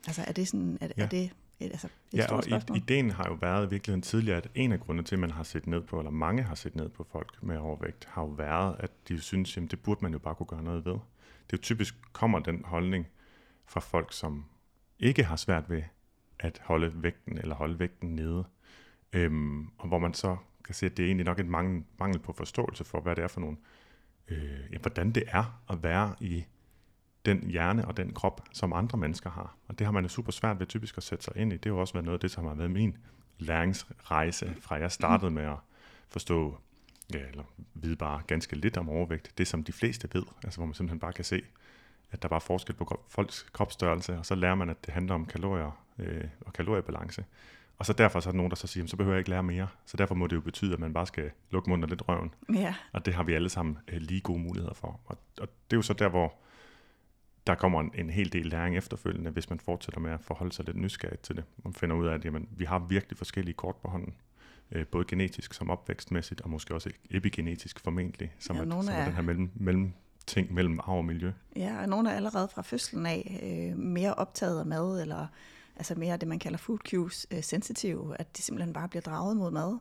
Altså 0.07 0.23
er 0.27 0.31
det 0.31 0.47
sådan, 0.47 0.77
er, 0.81 0.87
ja. 0.97 1.03
er 1.03 1.07
det 1.07 1.31
altså, 1.59 1.87
et 2.13 2.17
ja, 2.17 2.35
og 2.35 2.43
spørgsmål? 2.43 2.77
ideen 2.77 3.09
har 3.09 3.25
jo 3.27 3.33
været 3.33 3.65
i 3.65 3.69
virkeligheden 3.69 4.01
tidligere, 4.01 4.37
at 4.37 4.47
en 4.55 4.71
af 4.71 4.79
grundene 4.79 5.07
til, 5.07 5.15
at 5.15 5.19
man 5.19 5.31
har 5.31 5.43
set 5.43 5.67
ned 5.67 5.81
på, 5.81 5.99
eller 5.99 6.11
mange 6.11 6.43
har 6.43 6.55
set 6.55 6.75
ned 6.75 6.89
på 6.89 7.07
folk 7.11 7.43
med 7.43 7.57
overvægt, 7.57 8.05
har 8.05 8.21
jo 8.21 8.27
været, 8.27 8.75
at 8.79 8.91
de 9.07 9.21
synes, 9.21 9.57
at 9.57 9.71
det 9.71 9.79
burde 9.79 9.99
man 10.03 10.11
jo 10.11 10.19
bare 10.19 10.35
kunne 10.35 10.47
gøre 10.47 10.63
noget 10.63 10.85
ved. 10.85 10.93
Det 10.93 11.53
er 11.53 11.57
jo 11.57 11.61
typisk 11.61 11.95
kommer 12.13 12.39
den 12.39 12.61
holdning 12.65 13.07
fra 13.65 13.79
folk, 13.79 14.13
som 14.13 14.45
ikke 14.99 15.23
har 15.23 15.35
svært 15.35 15.69
ved 15.69 15.83
at 16.39 16.61
holde 16.63 17.03
vægten 17.03 17.37
eller 17.37 17.55
holde 17.55 17.79
vægten 17.79 18.15
nede. 18.15 18.43
Øhm, 19.13 19.67
og 19.77 19.87
hvor 19.87 19.99
man 19.99 20.13
så 20.13 20.37
kan 20.65 20.75
se, 20.75 20.85
at 20.85 20.97
det 20.97 21.03
er 21.03 21.07
egentlig 21.07 21.25
nok 21.25 21.39
en 21.39 21.49
mangel, 21.49 21.83
mangel 21.99 22.19
på 22.19 22.33
forståelse 22.33 22.83
for, 22.83 23.01
hvad 23.01 23.15
det 23.15 23.23
er 23.23 23.27
for 23.27 23.41
nogle, 23.41 23.57
øh, 24.27 24.73
ja, 24.73 24.77
hvordan 24.77 25.11
det 25.11 25.23
er 25.27 25.61
at 25.69 25.83
være 25.83 26.15
i 26.19 26.45
den 27.25 27.49
hjerne 27.49 27.87
og 27.87 27.97
den 27.97 28.13
krop, 28.13 28.41
som 28.53 28.73
andre 28.73 28.97
mennesker 28.97 29.29
har. 29.29 29.55
Og 29.67 29.79
det 29.79 29.85
har 29.87 29.91
man 29.91 30.03
jo 30.03 30.09
super 30.09 30.31
svært 30.31 30.59
ved 30.59 30.67
typisk 30.67 30.97
at 30.97 31.03
sætte 31.03 31.23
sig 31.23 31.33
ind 31.35 31.53
i. 31.53 31.57
Det 31.57 31.65
har 31.65 31.71
jo 31.71 31.79
også 31.79 31.93
været 31.93 32.05
noget 32.05 32.17
af 32.17 32.19
det, 32.19 32.31
som 32.31 32.45
har 32.45 32.53
været 32.53 32.71
min 32.71 32.97
læringsrejse, 33.37 34.55
fra 34.61 34.75
jeg 34.75 34.91
startede 34.91 35.31
med 35.31 35.43
at 35.43 35.57
forstå, 36.09 36.57
ja, 37.13 37.19
eller 37.19 37.43
vide 37.73 37.95
bare 37.95 38.21
ganske 38.27 38.55
lidt 38.55 38.77
om 38.77 38.89
overvægt. 38.89 39.31
Det, 39.37 39.47
som 39.47 39.63
de 39.63 39.71
fleste 39.71 40.09
ved, 40.13 40.23
altså 40.43 40.59
hvor 40.59 40.65
man 40.65 40.73
simpelthen 40.73 40.99
bare 40.99 41.13
kan 41.13 41.25
se, 41.25 41.41
at 42.11 42.21
der 42.21 42.27
er 42.27 42.29
bare 42.29 42.41
forskel 42.41 42.75
på 42.75 43.05
folks 43.09 43.45
kropsstørrelse, 43.53 44.17
og 44.17 44.25
så 44.25 44.35
lærer 44.35 44.55
man, 44.55 44.69
at 44.69 44.85
det 44.85 44.93
handler 44.93 45.15
om 45.15 45.25
kalorier 45.25 45.83
øh, 45.99 46.23
og 46.41 46.53
kaloriebalance. 46.53 47.25
Og 47.77 47.85
så 47.85 47.93
derfor 47.93 48.19
så 48.19 48.29
er 48.29 48.31
der 48.31 48.37
nogen, 48.37 48.49
der 48.49 48.55
så 48.55 48.67
siger, 48.67 48.87
så 48.87 48.97
behøver 48.97 49.15
jeg 49.15 49.19
ikke 49.19 49.29
lære 49.29 49.43
mere. 49.43 49.67
Så 49.85 49.97
derfor 49.97 50.15
må 50.15 50.27
det 50.27 50.35
jo 50.35 50.41
betyde, 50.41 50.73
at 50.73 50.79
man 50.79 50.93
bare 50.93 51.07
skal 51.07 51.31
lukke 51.51 51.69
munden 51.69 51.83
og 51.83 51.89
lidt 51.89 52.07
røven. 52.07 52.33
Ja. 52.53 52.75
Og 52.93 53.05
det 53.05 53.13
har 53.13 53.23
vi 53.23 53.33
alle 53.33 53.49
sammen 53.49 53.77
øh, 53.87 54.01
lige 54.01 54.21
gode 54.21 54.39
muligheder 54.39 54.73
for. 54.73 54.99
Og, 55.05 55.17
og 55.41 55.47
det 55.47 55.75
er 55.75 55.77
jo 55.77 55.81
så 55.81 55.93
der, 55.93 56.07
hvor 56.07 56.33
der 57.47 57.55
kommer 57.55 57.81
en, 57.81 57.91
en 57.95 58.09
hel 58.09 58.33
del 58.33 58.45
læring 58.45 58.77
efterfølgende, 58.77 59.31
hvis 59.31 59.49
man 59.49 59.59
fortsætter 59.59 59.99
med 59.99 60.11
at 60.11 60.21
forholde 60.21 60.53
sig 60.53 60.65
lidt 60.65 60.77
nysgerrigt 60.77 61.21
til 61.21 61.35
det. 61.35 61.43
Man 61.63 61.73
finder 61.73 61.95
ud 61.95 62.07
af, 62.07 62.13
at 62.13 62.25
jamen, 62.25 62.49
vi 62.51 62.65
har 62.65 62.79
virkelig 62.79 63.17
forskellige 63.17 63.53
kort 63.53 63.75
på 63.75 63.87
hånden. 63.87 64.13
Øh, 64.71 64.87
både 64.87 65.05
genetisk 65.07 65.53
som 65.53 65.69
opvækstmæssigt, 65.69 66.41
og 66.41 66.49
måske 66.49 66.73
også 66.73 66.89
epigenetisk 67.11 67.79
formentlig, 67.79 68.33
som, 68.39 68.55
ja, 68.55 68.61
er, 68.61 68.69
som 68.69 68.93
er 68.93 69.05
den 69.05 69.13
her 69.13 69.21
mellem, 69.21 69.51
mellem 69.55 69.93
ting 70.27 70.53
mellem 70.53 70.79
arv 70.79 70.97
og 70.97 71.05
miljø. 71.05 71.31
Ja, 71.55 71.81
og 71.81 71.89
nogle 71.89 72.11
er 72.11 72.15
allerede 72.15 72.47
fra 72.47 72.61
fødslen 72.61 73.05
af 73.05 73.39
øh, 73.43 73.77
mere 73.77 74.13
optaget 74.13 74.59
af 74.59 74.65
mad, 74.65 75.01
eller 75.01 75.27
altså 75.77 75.95
mere 75.95 76.17
det, 76.17 76.27
man 76.27 76.39
kalder 76.39 76.57
food 76.57 76.77
cues 76.77 77.27
øh, 77.31 77.43
sensitive, 77.43 78.15
at 78.19 78.37
de 78.37 78.41
simpelthen 78.41 78.73
bare 78.73 78.89
bliver 78.89 79.01
draget 79.01 79.37
mod 79.37 79.51
mad. 79.51 79.77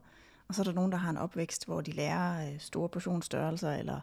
Og 0.48 0.54
så 0.54 0.62
er 0.62 0.64
der 0.64 0.72
nogen, 0.72 0.92
der 0.92 0.98
har 0.98 1.10
en 1.10 1.16
opvækst, 1.16 1.66
hvor 1.66 1.80
de 1.80 1.92
lærer 1.92 2.52
øh, 2.52 2.60
store 2.60 2.88
portionsstørrelser, 2.88 3.72
eller 3.72 4.00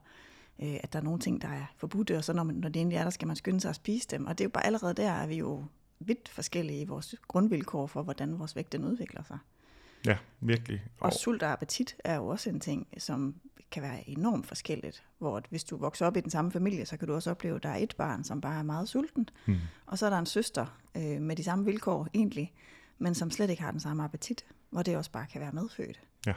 øh, 0.61 0.79
at 0.83 0.93
der 0.93 0.99
er 0.99 1.03
nogle 1.03 1.19
ting, 1.19 1.41
der 1.41 1.47
er 1.47 1.65
forbudte, 1.77 2.17
og 2.17 2.23
så 2.23 2.33
når, 2.33 2.43
man, 2.43 2.55
når 2.55 2.69
det 2.69 2.79
endelig 2.79 2.97
er 2.97 3.03
der, 3.03 3.09
skal 3.09 3.27
man 3.27 3.35
skynde 3.35 3.61
sig 3.61 3.69
at 3.69 3.75
spise 3.75 4.07
dem. 4.07 4.25
Og 4.25 4.37
det 4.37 4.43
er 4.43 4.45
jo 4.45 4.49
bare 4.49 4.65
allerede 4.65 4.93
der, 4.93 5.13
at 5.13 5.29
vi 5.29 5.35
jo 5.35 5.65
vidt 5.99 6.29
forskellige 6.29 6.81
i 6.81 6.85
vores 6.85 7.15
grundvilkår 7.27 7.87
for, 7.87 8.03
hvordan 8.03 8.39
vores 8.39 8.55
vægt 8.55 8.71
den 8.71 8.85
udvikler 8.85 9.23
sig. 9.23 9.37
Ja, 10.05 10.17
virkelig. 10.39 10.83
Og, 10.99 11.05
og 11.05 11.13
sult 11.13 11.43
og 11.43 11.51
appetit 11.51 11.95
er 12.03 12.15
jo 12.15 12.27
også 12.27 12.49
en 12.49 12.59
ting, 12.59 12.87
som 12.97 13.35
kan 13.71 13.83
være 13.83 14.09
enormt 14.09 14.47
forskelligt. 14.47 15.03
Hvor 15.17 15.41
hvis 15.49 15.63
du 15.63 15.77
vokser 15.77 16.05
op 16.05 16.17
i 16.17 16.21
den 16.21 16.29
samme 16.29 16.51
familie, 16.51 16.85
så 16.85 16.97
kan 16.97 17.07
du 17.07 17.13
også 17.13 17.31
opleve, 17.31 17.55
at 17.55 17.63
der 17.63 17.69
er 17.69 17.77
et 17.77 17.95
barn, 17.97 18.23
som 18.23 18.41
bare 18.41 18.59
er 18.59 18.63
meget 18.63 18.89
sultent. 18.89 19.33
Mm. 19.45 19.57
Og 19.85 19.97
så 19.97 20.05
er 20.05 20.09
der 20.09 20.19
en 20.19 20.25
søster 20.25 20.79
øh, 20.97 21.21
med 21.21 21.35
de 21.35 21.43
samme 21.43 21.65
vilkår 21.65 22.07
egentlig, 22.13 22.53
men 22.97 23.15
som 23.15 23.31
slet 23.31 23.49
ikke 23.49 23.61
har 23.61 23.71
den 23.71 23.79
samme 23.79 24.03
appetit, 24.03 24.45
hvor 24.69 24.81
det 24.81 24.97
også 24.97 25.11
bare 25.11 25.25
kan 25.25 25.41
være 25.41 25.51
medfødt. 25.51 26.01
Ja. 26.25 26.33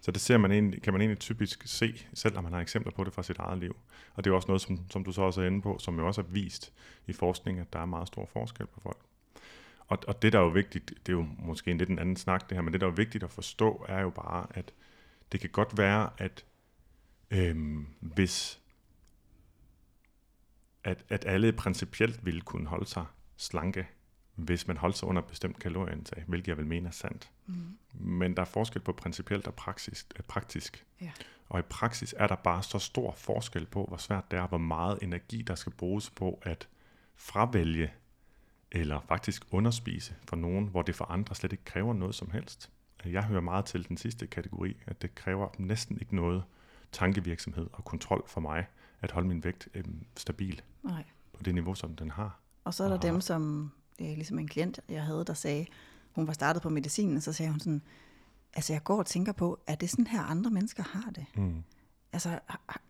Så 0.00 0.10
det 0.10 0.20
ser 0.20 0.38
man 0.38 0.52
egentlig, 0.52 0.82
kan 0.82 0.92
man 0.92 1.02
egentlig 1.02 1.18
typisk 1.18 1.62
se, 1.66 2.06
selv 2.14 2.34
når 2.34 2.40
man 2.40 2.52
har 2.52 2.60
eksempler 2.60 2.92
på 2.92 3.04
det 3.04 3.12
fra 3.12 3.22
sit 3.22 3.38
eget 3.38 3.58
liv. 3.58 3.76
Og 4.14 4.24
det 4.24 4.30
er 4.30 4.34
også 4.34 4.48
noget, 4.48 4.60
som, 4.60 4.80
som 4.90 5.04
du 5.04 5.12
så 5.12 5.22
også 5.22 5.42
er 5.42 5.46
inde 5.46 5.62
på, 5.62 5.78
som 5.78 5.98
jo 5.98 6.06
også 6.06 6.20
er 6.20 6.24
vist 6.24 6.72
i 7.06 7.12
forskning, 7.12 7.58
at 7.58 7.72
der 7.72 7.78
er 7.78 7.86
meget 7.86 8.08
stor 8.08 8.28
forskel 8.32 8.66
på 8.66 8.80
folk. 8.80 8.98
Og, 9.88 9.98
og 10.08 10.22
det, 10.22 10.32
der 10.32 10.38
er 10.38 10.42
jo 10.42 10.48
vigtigt, 10.48 10.90
det 11.06 11.12
er 11.12 11.16
jo 11.16 11.26
måske 11.38 11.70
en 11.70 11.78
lidt 11.78 11.90
en 11.90 11.98
anden 11.98 12.16
snak 12.16 12.48
det 12.48 12.56
her, 12.56 12.62
men 12.62 12.72
det, 12.72 12.80
der 12.80 12.86
er 12.86 12.90
vigtigt 12.90 13.24
at 13.24 13.30
forstå, 13.30 13.84
er 13.88 14.00
jo 14.00 14.10
bare, 14.10 14.46
at 14.50 14.72
det 15.32 15.40
kan 15.40 15.50
godt 15.50 15.78
være, 15.78 16.10
at 16.18 16.44
øhm, 17.30 17.86
hvis 18.00 18.60
at, 20.84 21.04
at 21.08 21.24
alle 21.26 21.52
principielt 21.52 22.26
ville 22.26 22.40
kunne 22.40 22.68
holde 22.68 22.86
sig 22.86 23.04
slanke, 23.36 23.88
hvis 24.34 24.66
man 24.66 24.76
holdt 24.76 24.96
sig 24.96 25.08
under 25.08 25.22
et 25.22 25.28
bestemt 25.28 25.58
kalorieindtag, 25.58 26.24
hvilket 26.26 26.48
jeg 26.48 26.56
vil 26.56 26.66
mene 26.66 26.88
er 26.88 26.92
sandt. 26.92 27.30
Mm. 27.46 27.78
Men 27.92 28.36
der 28.36 28.42
er 28.42 28.46
forskel 28.46 28.82
på 28.82 28.92
principielt 28.92 29.46
og 29.46 29.54
praksis, 29.54 30.06
øh, 30.16 30.22
praktisk. 30.22 30.84
Ja. 31.00 31.12
Og 31.48 31.58
i 31.58 31.62
praksis 31.62 32.14
er 32.18 32.26
der 32.26 32.36
bare 32.36 32.62
så 32.62 32.78
stor 32.78 33.12
forskel 33.12 33.66
på, 33.66 33.84
hvor 33.84 33.96
svært 33.96 34.30
det 34.30 34.38
er, 34.38 34.46
hvor 34.46 34.58
meget 34.58 34.98
energi, 35.02 35.42
der 35.42 35.54
skal 35.54 35.72
bruges 35.72 36.10
på 36.10 36.40
at 36.42 36.68
fravælge 37.16 37.92
eller 38.72 39.00
faktisk 39.08 39.42
underspise 39.50 40.14
for 40.24 40.36
nogen, 40.36 40.66
hvor 40.66 40.82
det 40.82 40.94
for 40.94 41.04
andre 41.04 41.34
slet 41.34 41.52
ikke 41.52 41.64
kræver 41.64 41.94
noget 41.94 42.14
som 42.14 42.30
helst. 42.30 42.70
Jeg 43.04 43.24
hører 43.24 43.40
meget 43.40 43.64
til 43.64 43.88
den 43.88 43.96
sidste 43.96 44.26
kategori, 44.26 44.76
at 44.86 45.02
det 45.02 45.14
kræver 45.14 45.48
næsten 45.58 45.98
ikke 46.00 46.16
noget 46.16 46.44
tankevirksomhed 46.92 47.66
og 47.72 47.84
kontrol 47.84 48.24
for 48.26 48.40
mig 48.40 48.66
at 49.00 49.10
holde 49.10 49.28
min 49.28 49.44
vægt 49.44 49.68
øh, 49.74 49.84
stabil 50.16 50.62
Nej. 50.82 51.04
på 51.32 51.42
det 51.42 51.54
niveau, 51.54 51.74
som 51.74 51.96
den 51.96 52.10
har. 52.10 52.40
Og 52.64 52.74
så 52.74 52.84
er 52.84 52.88
der 52.88 52.96
og 52.96 53.02
dem, 53.02 53.20
som, 53.20 53.72
øh, 54.00 54.06
ligesom 54.06 54.38
en 54.38 54.48
klient, 54.48 54.80
jeg 54.88 55.02
havde, 55.02 55.24
der 55.24 55.34
sagde, 55.34 55.66
hun 56.12 56.26
var 56.26 56.32
startet 56.32 56.62
på 56.62 56.68
medicinen, 56.68 57.16
og 57.16 57.22
så 57.22 57.32
sagde 57.32 57.50
hun 57.50 57.60
sådan, 57.60 57.82
altså 58.54 58.72
jeg 58.72 58.84
går 58.84 58.98
og 58.98 59.06
tænker 59.06 59.32
på, 59.32 59.60
er 59.66 59.74
det 59.74 59.90
sådan 59.90 60.06
her 60.06 60.22
andre 60.22 60.50
mennesker 60.50 60.82
har 60.82 61.10
det? 61.10 61.26
Mm. 61.36 61.62
Altså 62.12 62.38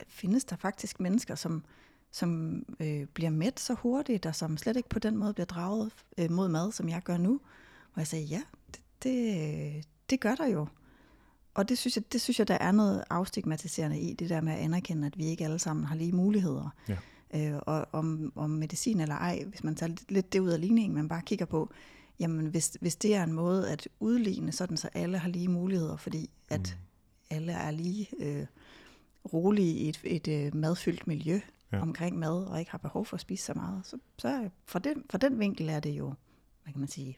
findes 0.08 0.44
der 0.44 0.56
faktisk 0.56 1.00
mennesker, 1.00 1.34
som, 1.34 1.64
som 2.10 2.62
øh, 2.80 3.06
bliver 3.06 3.30
mæt 3.30 3.60
så 3.60 3.74
hurtigt, 3.74 4.26
og 4.26 4.34
som 4.34 4.56
slet 4.56 4.76
ikke 4.76 4.88
på 4.88 4.98
den 4.98 5.16
måde 5.16 5.32
bliver 5.34 5.46
draget 5.46 5.92
øh, 6.18 6.30
mod 6.30 6.48
mad, 6.48 6.72
som 6.72 6.88
jeg 6.88 7.02
gør 7.02 7.16
nu? 7.16 7.40
Og 7.92 7.98
jeg 7.98 8.06
sagde, 8.06 8.24
ja, 8.24 8.42
det, 8.74 8.80
det, 9.02 9.86
det 10.10 10.20
gør 10.20 10.34
der 10.34 10.46
jo. 10.46 10.66
Og 11.54 11.68
det 11.68 11.78
synes, 11.78 11.96
jeg, 11.96 12.12
det 12.12 12.20
synes 12.20 12.38
jeg, 12.38 12.48
der 12.48 12.54
er 12.54 12.72
noget 12.72 13.04
afstigmatiserende 13.10 14.00
i, 14.00 14.14
det 14.14 14.28
der 14.30 14.40
med 14.40 14.52
at 14.52 14.58
anerkende, 14.58 15.06
at 15.06 15.18
vi 15.18 15.24
ikke 15.24 15.44
alle 15.44 15.58
sammen 15.58 15.86
har 15.86 15.94
lige 15.94 16.12
muligheder. 16.12 16.74
Ja. 16.88 16.96
Øh, 17.34 17.60
og 17.66 17.86
om, 17.92 18.32
om 18.36 18.50
medicin 18.50 19.00
eller 19.00 19.14
ej, 19.14 19.44
hvis 19.44 19.64
man 19.64 19.74
tager 19.74 19.88
lidt, 19.88 20.10
lidt 20.10 20.32
det 20.32 20.40
ud 20.40 20.48
af 20.48 20.60
ligningen, 20.60 20.94
man 20.94 21.08
bare 21.08 21.22
kigger 21.22 21.46
på, 21.46 21.70
jamen 22.20 22.46
hvis, 22.46 22.76
hvis 22.80 22.96
det 22.96 23.14
er 23.14 23.24
en 23.24 23.32
måde 23.32 23.70
at 23.70 23.88
udligne, 24.00 24.52
sådan 24.52 24.76
så 24.76 24.88
alle 24.94 25.18
har 25.18 25.28
lige 25.28 25.48
muligheder, 25.48 25.96
fordi 25.96 26.30
at 26.48 26.76
mm. 27.30 27.36
alle 27.36 27.52
er 27.52 27.70
lige 27.70 28.08
øh, 28.18 28.46
rolige 29.32 29.74
i 29.74 29.88
et, 29.88 30.00
et 30.04 30.28
øh, 30.28 30.54
madfyldt 30.56 31.06
miljø 31.06 31.40
ja. 31.72 31.80
omkring 31.80 32.18
mad, 32.18 32.44
og 32.44 32.58
ikke 32.58 32.70
har 32.70 32.78
behov 32.78 33.06
for 33.06 33.16
at 33.16 33.20
spise 33.20 33.44
så 33.44 33.54
meget, 33.54 33.86
så, 33.86 33.98
så 34.18 34.50
fra, 34.66 34.78
den, 34.78 35.04
fra 35.10 35.18
den 35.18 35.40
vinkel 35.40 35.68
er 35.68 35.80
det 35.80 35.90
jo, 35.90 36.14
hvad 36.62 36.72
kan 36.72 36.80
man 36.80 36.88
sige, 36.88 37.16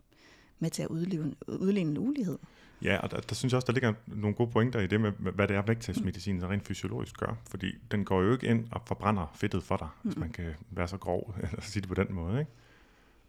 med 0.59 0.71
til 0.71 0.83
at 0.83 0.88
udligne, 0.88 1.35
udligne 1.49 1.90
en 1.90 1.99
ulighed. 1.99 2.38
Ja, 2.83 2.99
og 2.99 3.11
der, 3.11 3.21
der 3.21 3.35
synes 3.35 3.52
jeg 3.52 3.57
også, 3.57 3.66
der 3.66 3.73
ligger 3.73 3.95
nogle 4.07 4.37
gode 4.37 4.50
pointer 4.50 4.80
i 4.80 4.87
det 4.87 5.00
med, 5.00 5.12
hvad 5.12 5.49
det 5.49 5.57
er, 5.57 5.62
vægttabsmedicin 5.62 6.49
rent 6.49 6.66
fysiologisk 6.66 7.16
gør. 7.16 7.37
Fordi 7.50 7.75
den 7.90 8.04
går 8.04 8.23
jo 8.23 8.33
ikke 8.33 8.47
ind 8.47 8.69
og 8.71 8.83
forbrænder 8.87 9.33
fedtet 9.35 9.62
for 9.62 9.76
dig, 9.76 9.88
mm. 10.02 10.11
hvis 10.11 10.19
man 10.19 10.30
kan 10.30 10.54
være 10.71 10.88
så 10.88 10.97
grov, 10.97 11.35
eller 11.42 11.61
sige 11.61 11.80
det 11.80 11.88
på 11.88 11.95
den 11.95 12.14
måde. 12.14 12.40
Ikke? 12.40 12.50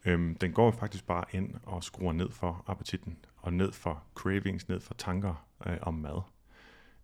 Øhm, 0.06 0.36
den 0.36 0.54
går 0.54 0.72
faktisk 0.72 1.08
bare 1.08 1.24
ind 1.32 1.54
og 1.63 1.84
skruer 1.84 2.13
ned 2.13 2.32
for 2.32 2.63
appetitten, 2.68 3.18
og 3.38 3.54
ned 3.54 3.72
for 3.72 4.04
cravings, 4.16 4.70
ned 4.70 4.80
for 4.80 4.94
tanker 4.94 5.46
øh, 5.68 5.78
om 5.82 5.94
mad. 5.94 6.22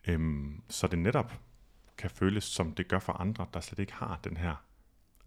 Øhm, 0.08 0.62
så 0.70 0.88
det 0.88 1.00
netop 1.00 1.34
kan 1.98 2.10
føles, 2.10 2.44
som 2.44 2.74
det 2.74 2.88
gør 2.88 3.00
for 3.00 3.14
andre, 3.14 3.48
der 3.54 3.60
slet 3.60 3.80
ikke 3.80 3.94
har 3.94 4.20
den 4.24 4.38
her 4.38 4.56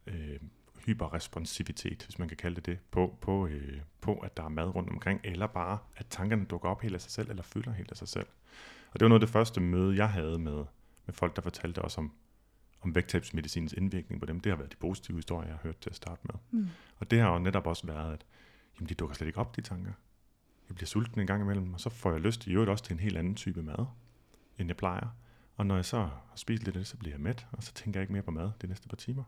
øh, 0.07 0.41
hyperresponsivitet, 0.87 2.05
hvis 2.05 2.19
man 2.19 2.29
kan 2.29 2.37
kalde 2.37 2.57
det 2.57 2.67
det, 2.67 2.79
på, 2.91 3.19
på, 3.21 3.47
øh, 3.47 3.81
på, 4.01 4.19
at 4.19 4.37
der 4.37 4.43
er 4.43 4.49
mad 4.49 4.75
rundt 4.75 4.91
omkring, 4.91 5.21
eller 5.25 5.47
bare, 5.47 5.79
at 5.97 6.07
tankerne 6.11 6.45
dukker 6.45 6.69
op 6.69 6.83
helt 6.83 6.95
af 6.95 7.01
sig 7.01 7.11
selv, 7.11 7.31
eller 7.31 7.43
fylder 7.43 7.73
helt 7.73 7.91
af 7.91 7.97
sig 7.97 8.09
selv. 8.09 8.27
Og 8.93 9.01
det 9.01 9.05
var 9.05 9.09
noget 9.09 9.23
af 9.23 9.27
det 9.27 9.33
første 9.33 9.61
møde, 9.61 9.97
jeg 9.97 10.11
havde 10.11 10.39
med, 10.39 10.65
med 11.07 11.15
folk, 11.15 11.37
der 11.37 11.43
fortalte 11.43 11.83
os 11.83 11.99
om, 11.99 12.13
om 12.81 12.95
vægttabsmedicinens 12.95 13.73
indvirkning 13.73 14.21
på 14.21 14.27
dem. 14.27 14.41
Det 14.41 14.53
har 14.53 14.57
været 14.57 14.73
de 14.73 14.77
positive 14.77 15.17
historier, 15.17 15.49
jeg 15.49 15.57
har 15.57 15.63
hørt 15.63 15.79
til 15.79 15.91
at 15.91 15.97
starte 15.97 16.21
med. 16.25 16.35
Mm. 16.51 16.69
Og 16.99 17.11
det 17.11 17.21
har 17.21 17.33
jo 17.33 17.39
netop 17.39 17.67
også 17.67 17.87
været, 17.87 18.13
at 18.13 18.27
jamen, 18.77 18.89
de 18.89 18.95
dukker 18.95 19.15
slet 19.15 19.27
ikke 19.27 19.39
op, 19.39 19.57
de 19.57 19.61
tanker. 19.61 19.93
jeg 20.69 20.75
bliver 20.75 20.87
sulten 20.87 21.21
en 21.21 21.27
gang 21.27 21.43
imellem, 21.43 21.75
og 21.75 21.81
så 21.81 21.91
får 21.91 22.13
jeg 22.13 22.21
lyst 22.21 22.47
i 22.47 22.53
øvrigt 22.53 22.71
også 22.71 22.85
til 22.85 22.93
en 22.93 23.01
helt 23.01 23.17
anden 23.17 23.35
type 23.35 23.63
mad, 23.63 23.87
end 24.59 24.69
jeg 24.69 24.77
plejer. 24.77 25.17
Og 25.61 25.67
når 25.67 25.75
jeg 25.75 25.85
så 25.85 25.99
har 25.99 26.23
spist 26.35 26.63
lidt 26.65 26.77
af 26.77 26.81
det, 26.81 26.87
så 26.87 26.97
bliver 26.97 27.15
jeg 27.15 27.21
mæt, 27.21 27.47
og 27.53 27.63
så 27.63 27.73
tænker 27.75 28.01
jeg 28.01 28.03
ikke 28.03 28.13
mere 28.13 28.23
på 28.23 28.31
mad 28.31 28.51
de 28.63 28.67
næste 28.67 28.89
par 28.89 28.97
timer. 28.97 29.25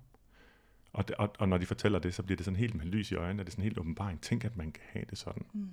Og, 0.93 1.09
det, 1.09 1.17
og, 1.17 1.33
og 1.39 1.49
når 1.49 1.59
de 1.59 1.67
fortæller 1.67 1.99
det, 1.99 2.15
så 2.15 2.23
bliver 2.23 2.37
det 2.37 2.45
sådan 2.45 2.57
helt 2.57 2.75
med 2.75 2.85
lys 2.85 3.13
i 3.13 3.15
øjnene, 3.15 3.43
og 3.43 3.47
det 3.47 3.51
er 3.51 3.53
sådan 3.53 3.65
helt 3.65 3.79
åbenbaring. 3.79 4.21
Tænk, 4.21 4.45
at 4.45 4.57
man 4.57 4.73
kan 4.73 4.83
have 4.93 5.05
det 5.11 5.19
sådan. 5.19 5.45
Mm. 5.53 5.69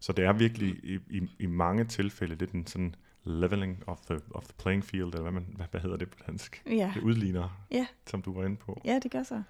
Så 0.00 0.12
det 0.12 0.24
er 0.24 0.32
virkelig 0.32 0.68
i, 0.84 0.98
i, 1.10 1.30
i 1.38 1.46
mange 1.46 1.84
tilfælde 1.84 2.34
lidt 2.34 2.50
en 2.52 2.66
sådan 2.66 2.94
leveling 3.24 3.82
of 3.88 4.00
the, 4.00 4.20
of 4.30 4.44
the 4.44 4.54
playing 4.58 4.84
field, 4.84 5.06
eller 5.06 5.22
hvad, 5.22 5.32
man, 5.32 5.46
hvad, 5.56 5.66
hvad 5.70 5.80
hedder 5.80 5.96
det 5.96 6.10
på 6.10 6.18
dansk? 6.26 6.62
Ja. 6.66 6.92
Det 6.94 7.02
udligner, 7.02 7.66
Ja. 7.70 7.86
som 8.06 8.22
du 8.22 8.32
var 8.32 8.44
inde 8.44 8.56
på. 8.56 8.82
Ja, 8.84 8.98
det 9.02 9.10
gør 9.10 9.22
så. 9.22 9.42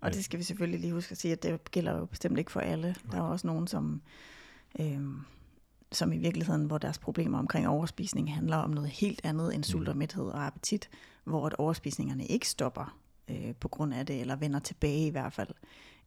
Og 0.00 0.08
Ja. 0.08 0.16
det 0.16 0.24
skal 0.24 0.38
vi 0.38 0.44
selvfølgelig 0.44 0.80
lige 0.80 0.92
huske 0.92 1.12
at 1.12 1.18
sige, 1.18 1.32
at 1.32 1.42
det 1.42 1.70
gælder 1.70 1.98
jo 1.98 2.04
bestemt 2.06 2.38
ikke 2.38 2.52
for 2.52 2.60
alle. 2.60 2.94
Der 3.10 3.16
er 3.18 3.24
jo 3.24 3.30
også 3.30 3.46
nogen, 3.46 3.66
som, 3.66 4.02
øhm, 4.80 5.20
som 5.92 6.12
i 6.12 6.18
virkeligheden, 6.18 6.64
hvor 6.64 6.78
deres 6.78 6.98
problemer 6.98 7.38
omkring 7.38 7.68
overspisning 7.68 8.34
handler 8.34 8.56
om 8.56 8.70
noget 8.70 8.90
helt 8.90 9.20
andet 9.24 9.54
end 9.54 9.64
sult 9.64 9.88
og 9.88 9.96
mæthed 9.96 10.24
og 10.24 10.46
appetit, 10.46 10.90
hvor 11.24 11.46
at 11.46 11.54
overspisningerne 11.54 12.26
ikke 12.26 12.48
stopper 12.48 12.98
øh, 13.30 13.54
på 13.60 13.68
grund 13.68 13.94
af 13.94 14.06
det, 14.06 14.20
eller 14.20 14.36
vender 14.36 14.58
tilbage 14.58 15.06
i 15.06 15.10
hvert 15.10 15.32
fald. 15.32 15.48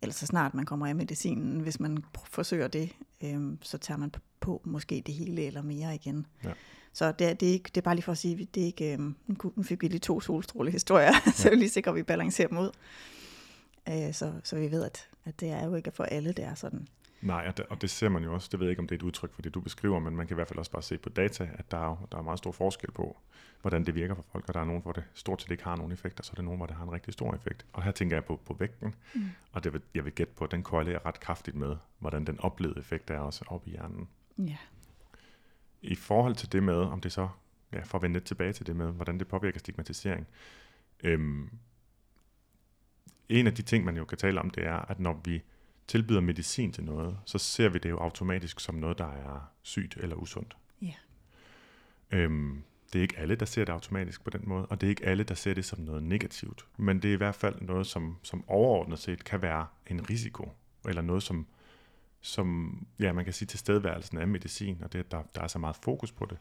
Eller 0.01 0.13
så 0.13 0.25
snart 0.25 0.53
man 0.53 0.65
kommer 0.65 0.87
af 0.87 0.95
medicinen, 0.95 1.59
hvis 1.59 1.79
man 1.79 2.03
forsøger 2.25 2.67
det, 2.67 2.95
øh, 3.23 3.41
så 3.61 3.77
tager 3.77 3.97
man 3.97 4.11
på 4.39 4.61
måske 4.63 5.03
det 5.05 5.13
hele 5.13 5.45
eller 5.45 5.61
mere 5.61 5.95
igen. 5.95 6.25
Ja. 6.43 6.51
Så 6.93 7.11
det 7.11 7.27
er, 7.27 7.33
det, 7.33 7.49
er 7.49 7.53
ikke, 7.53 7.67
det 7.75 7.77
er 7.77 7.81
bare 7.81 7.95
lige 7.95 8.03
for 8.03 8.11
at 8.11 8.17
sige, 8.17 8.47
det 8.55 8.61
er 8.61 8.65
ikke, 8.65 8.93
øh, 8.93 8.99
nu 9.55 9.63
fik 9.63 9.81
vi 9.81 9.87
lige 9.87 9.99
to 9.99 10.21
solstrålehistorier, 10.21 11.13
så 11.35 11.47
er 11.47 11.49
vi 11.49 11.55
lige 11.55 11.69
sikre, 11.69 11.91
at 11.91 11.95
vi 11.95 12.03
balancerer 12.03 12.47
dem 12.47 12.57
ud. 12.57 12.69
Øh, 13.89 14.13
så, 14.13 14.33
så 14.43 14.55
vi 14.55 14.71
ved, 14.71 14.83
at, 14.83 15.09
at 15.25 15.39
det 15.39 15.49
er 15.49 15.65
jo 15.65 15.75
ikke 15.75 15.91
for 15.91 16.03
alle, 16.03 16.31
det 16.31 16.45
er 16.45 16.55
sådan. 16.55 16.87
Nej, 17.21 17.45
og 17.47 17.57
det, 17.57 17.65
og 17.65 17.81
det 17.81 17.89
ser 17.89 18.09
man 18.09 18.23
jo 18.23 18.33
også, 18.33 18.49
det 18.51 18.59
ved 18.59 18.67
jeg 18.67 18.71
ikke, 18.71 18.79
om 18.79 18.87
det 18.87 18.95
er 18.95 18.99
et 18.99 19.03
udtryk 19.03 19.33
for 19.33 19.41
det, 19.41 19.53
du 19.53 19.61
beskriver, 19.61 19.99
men 19.99 20.15
man 20.15 20.27
kan 20.27 20.33
i 20.33 20.35
hvert 20.35 20.47
fald 20.47 20.59
også 20.59 20.71
bare 20.71 20.81
se 20.81 20.97
på 20.97 21.09
data, 21.09 21.49
at 21.53 21.71
der 21.71 21.77
er, 21.77 22.07
der 22.11 22.17
er 22.17 22.21
meget 22.21 22.37
stor 22.37 22.51
forskel 22.51 22.91
på, 22.91 23.17
hvordan 23.61 23.85
det 23.85 23.95
virker 23.95 24.15
for 24.15 24.25
folk, 24.31 24.45
og 24.47 24.53
der 24.53 24.59
er 24.59 24.65
nogen, 24.65 24.81
hvor 24.81 24.91
det 24.91 25.03
stort 25.13 25.41
set 25.41 25.51
ikke 25.51 25.63
har 25.63 25.75
nogen 25.75 25.91
effekt, 25.91 26.19
og 26.19 26.25
så 26.25 26.31
er 26.33 26.35
der 26.35 26.41
nogen, 26.41 26.57
hvor 26.57 26.65
det 26.65 26.75
har 26.75 26.83
en 26.83 26.91
rigtig 26.91 27.13
stor 27.13 27.35
effekt. 27.35 27.65
Og 27.73 27.83
her 27.83 27.91
tænker 27.91 28.15
jeg 28.15 28.25
på, 28.25 28.39
på 28.45 28.53
vægten, 28.53 28.95
mm. 29.13 29.29
og 29.51 29.63
det 29.63 29.73
vil, 29.73 29.81
jeg 29.95 30.05
vil 30.05 30.13
gætte 30.13 30.33
på, 30.33 30.43
at 30.43 30.51
den 30.51 30.63
korrelerer 30.63 31.05
ret 31.05 31.19
kraftigt 31.19 31.55
med, 31.55 31.75
hvordan 31.99 32.25
den 32.25 32.39
oplevede 32.39 32.79
effekt 32.79 33.09
er 33.09 33.19
også 33.19 33.45
oppe 33.47 33.69
i 33.69 33.71
hjernen. 33.71 34.09
Ja. 34.37 34.57
I 35.81 35.95
forhold 35.95 36.35
til 36.35 36.51
det 36.51 36.63
med, 36.63 36.75
om 36.75 37.01
det 37.01 37.11
så, 37.11 37.29
ja, 37.73 37.81
for 37.83 37.97
at 37.97 38.01
vende 38.01 38.13
lidt 38.13 38.25
tilbage 38.25 38.53
til 38.53 38.67
det 38.67 38.75
med, 38.75 38.91
hvordan 38.91 39.19
det 39.19 39.27
påvirker 39.27 39.59
stigmatisering. 39.59 40.27
Øhm, 41.03 41.49
en 43.29 43.47
af 43.47 43.55
de 43.55 43.61
ting, 43.61 43.85
man 43.85 43.97
jo 43.97 44.05
kan 44.05 44.17
tale 44.17 44.41
om, 44.41 44.49
det 44.49 44.65
er, 44.65 44.91
at 44.91 44.99
når 44.99 45.21
vi 45.25 45.43
tilbyder 45.89 46.21
medicin 46.21 46.71
til 46.73 46.83
noget, 46.83 47.19
så 47.25 47.37
ser 47.37 47.69
vi 47.69 47.79
det 47.79 47.89
jo 47.89 47.97
automatisk 47.97 48.59
som 48.59 48.75
noget, 48.75 48.97
der 48.97 49.05
er 49.07 49.51
sygt 49.61 49.97
eller 49.97 50.15
usundt. 50.15 50.57
Ja. 50.81 50.93
Øhm, 52.11 52.63
det 52.93 52.99
er 52.99 53.03
ikke 53.03 53.17
alle, 53.17 53.35
der 53.35 53.45
ser 53.45 53.65
det 53.65 53.73
automatisk 53.73 54.23
på 54.23 54.29
den 54.29 54.41
måde, 54.43 54.65
og 54.65 54.81
det 54.81 54.87
er 54.87 54.89
ikke 54.89 55.05
alle, 55.05 55.23
der 55.23 55.35
ser 55.35 55.53
det 55.53 55.65
som 55.65 55.79
noget 55.79 56.03
negativt. 56.03 56.65
Men 56.77 57.01
det 57.01 57.09
er 57.09 57.13
i 57.13 57.17
hvert 57.17 57.35
fald 57.35 57.61
noget, 57.61 57.87
som, 57.87 58.17
som 58.23 58.43
overordnet 58.47 58.99
set 58.99 59.23
kan 59.23 59.41
være 59.41 59.67
en 59.87 60.09
risiko, 60.09 60.51
eller 60.87 61.01
noget, 61.01 61.23
som, 61.23 61.47
som 62.21 62.77
ja, 62.99 63.13
man 63.13 63.23
kan 63.23 63.33
sige 63.33 63.47
tilstedeværelsen 63.47 64.17
af 64.17 64.27
medicin, 64.27 64.83
og 64.83 64.93
det, 64.93 64.99
at 64.99 65.11
der, 65.11 65.23
der 65.35 65.41
er 65.41 65.47
så 65.47 65.59
meget 65.59 65.75
fokus 65.75 66.11
på 66.11 66.25
det, 66.25 66.37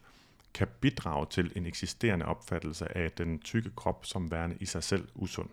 kan 0.55 0.69
bidrage 0.81 1.27
til 1.31 1.53
en 1.57 1.67
eksisterende 1.67 2.27
opfattelse 2.27 2.97
af 2.97 3.13
den 3.13 3.39
tykke 3.39 3.71
krop 3.71 4.07
som 4.07 4.31
værende 4.31 4.57
i 4.61 4.67
sig 4.67 4.83
selv 4.83 5.09
usund. 5.15 5.49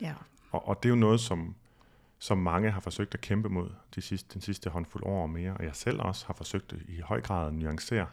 Ja. 0.00 0.14
Og, 0.50 0.68
og 0.68 0.82
det 0.82 0.88
er 0.88 0.90
jo 0.90 0.96
noget, 0.96 1.20
som, 1.20 1.54
som 2.18 2.38
mange 2.38 2.70
har 2.70 2.80
forsøgt 2.80 3.14
at 3.14 3.20
kæmpe 3.20 3.48
mod 3.48 3.70
de 3.94 4.00
sidste, 4.00 4.34
den 4.34 4.40
sidste 4.40 4.70
håndfuld 4.70 5.04
år 5.06 5.22
og 5.22 5.30
mere, 5.30 5.52
og 5.54 5.64
jeg 5.64 5.74
selv 5.74 6.00
også 6.00 6.26
har 6.26 6.34
forsøgt 6.34 6.74
i 6.88 7.00
høj 7.00 7.20
grad 7.20 7.46
at 7.46 7.54
nuancere. 7.54 8.06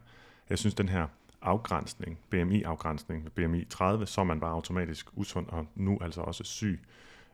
Jeg 0.49 0.59
synes, 0.59 0.75
den 0.75 0.89
her 0.89 1.07
afgrænsning, 1.41 2.19
BMI-afgrænsning, 2.29 3.31
BMI 3.31 3.65
30, 3.65 4.05
så 4.05 4.21
er 4.21 4.25
man 4.25 4.39
bare 4.39 4.51
automatisk 4.51 5.07
usund, 5.13 5.47
og 5.47 5.67
nu 5.75 5.97
altså 6.01 6.21
også 6.21 6.43
syg, 6.43 6.81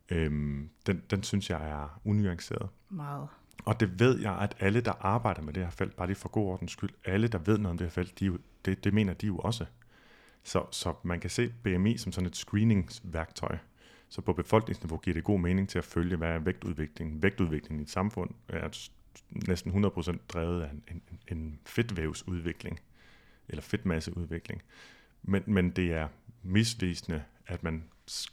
øhm, 0.09 0.69
den, 0.87 1.03
den 1.09 1.23
synes 1.23 1.49
jeg 1.49 1.69
er 1.69 1.99
unuanceret. 2.05 2.69
Meget. 2.89 3.27
Og 3.65 3.79
det 3.79 3.99
ved 3.99 4.19
jeg, 4.19 4.37
at 4.37 4.55
alle, 4.59 4.81
der 4.81 4.93
arbejder 5.05 5.41
med 5.41 5.53
det 5.53 5.63
her 5.63 5.69
felt, 5.69 5.95
bare 5.95 6.07
lige 6.07 6.17
for 6.17 6.29
god 6.29 6.47
ordens 6.47 6.71
skyld, 6.71 6.89
alle, 7.05 7.27
der 7.27 7.37
ved 7.37 7.57
noget 7.57 7.71
om 7.71 7.77
det 7.77 7.87
her 7.87 7.91
felt, 7.91 8.19
de, 8.19 8.25
jo- 8.25 8.37
det, 8.65 8.83
det 8.83 8.93
mener 8.93 9.13
de 9.13 9.27
jo 9.27 9.37
også. 9.37 9.65
Så, 10.43 10.65
så 10.71 10.93
man 11.03 11.19
kan 11.19 11.29
se 11.29 11.53
BMI 11.63 11.97
som 11.97 12.11
sådan 12.11 12.27
et 12.27 12.35
screeningsværktøj. 12.35 13.57
Så 14.11 14.21
på 14.21 14.33
befolkningsniveau 14.33 14.97
giver 14.97 15.13
det 15.13 15.23
god 15.23 15.39
mening 15.39 15.69
til 15.69 15.77
at 15.77 15.85
følge, 15.85 16.15
hvad 16.15 16.29
er 16.29 16.39
vægtudviklingen. 16.39 17.23
Vægtudviklingen 17.23 17.79
i 17.79 17.83
et 17.83 17.89
samfund 17.89 18.29
er 18.47 18.89
næsten 19.47 19.85
100% 19.85 20.17
drevet 20.27 20.61
af 20.61 20.69
en, 20.71 20.83
en, 20.91 21.01
en 21.27 21.59
fedtvævsudvikling, 21.65 22.79
eller 23.49 23.61
fedtmasseudvikling. 23.61 24.61
Men, 25.23 25.43
men 25.45 25.69
det 25.69 25.93
er 25.93 26.07
misvisende, 26.43 27.23
at 27.47 27.63
man 27.63 27.83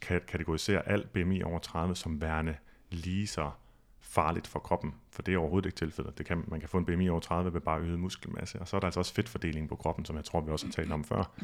kan 0.01 0.21
kategorisere 0.29 0.89
alt 0.89 1.13
BMI 1.13 1.43
over 1.43 1.59
30 1.59 1.95
som 1.95 2.21
værende 2.21 2.57
lige 2.91 3.27
så 3.27 3.51
farligt 4.01 4.47
for 4.47 4.59
kroppen, 4.59 4.95
for 5.11 5.23
det 5.23 5.35
er 5.35 5.39
overhovedet 5.39 5.67
ikke 5.67 5.77
tilfældet. 5.77 6.19
Det 6.19 6.27
kan, 6.27 6.45
man 6.47 6.61
kan 6.61 6.69
få 6.69 6.79
en 6.79 6.85
BMI 6.85 7.09
over 7.09 7.21
30 7.21 7.55
ved 7.55 7.61
bare 7.61 7.81
øget 7.81 7.99
muskelmasse, 7.99 8.61
og 8.61 8.69
så 8.69 8.77
er 8.77 8.81
der 8.81 8.87
altså 8.87 9.01
også 9.01 9.15
fedtfordelingen 9.15 9.69
på 9.69 9.77
kroppen, 9.77 10.05
som 10.05 10.17
jeg 10.17 10.25
tror, 10.25 10.41
vi 10.41 10.51
også 10.51 10.67
har 10.67 10.73
talt 10.73 10.93
om 10.93 11.05
før. 11.05 11.35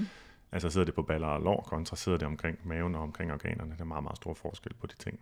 Altså 0.54 0.70
sidder 0.70 0.84
det 0.84 0.94
på 0.94 1.02
baller 1.02 1.26
og 1.28 1.40
lår, 1.42 1.62
kontra 1.62 1.96
sidder 1.96 2.18
det 2.18 2.26
omkring 2.26 2.58
maven 2.64 2.94
og 2.94 3.02
omkring 3.02 3.32
organerne. 3.32 3.75
Der 3.75 3.80
er 3.80 3.84
meget, 3.84 4.02
meget 4.02 4.16
stor 4.16 4.34
forskel 4.34 4.75
på 4.75 4.87
de 4.87 4.96
ting. 4.96 5.20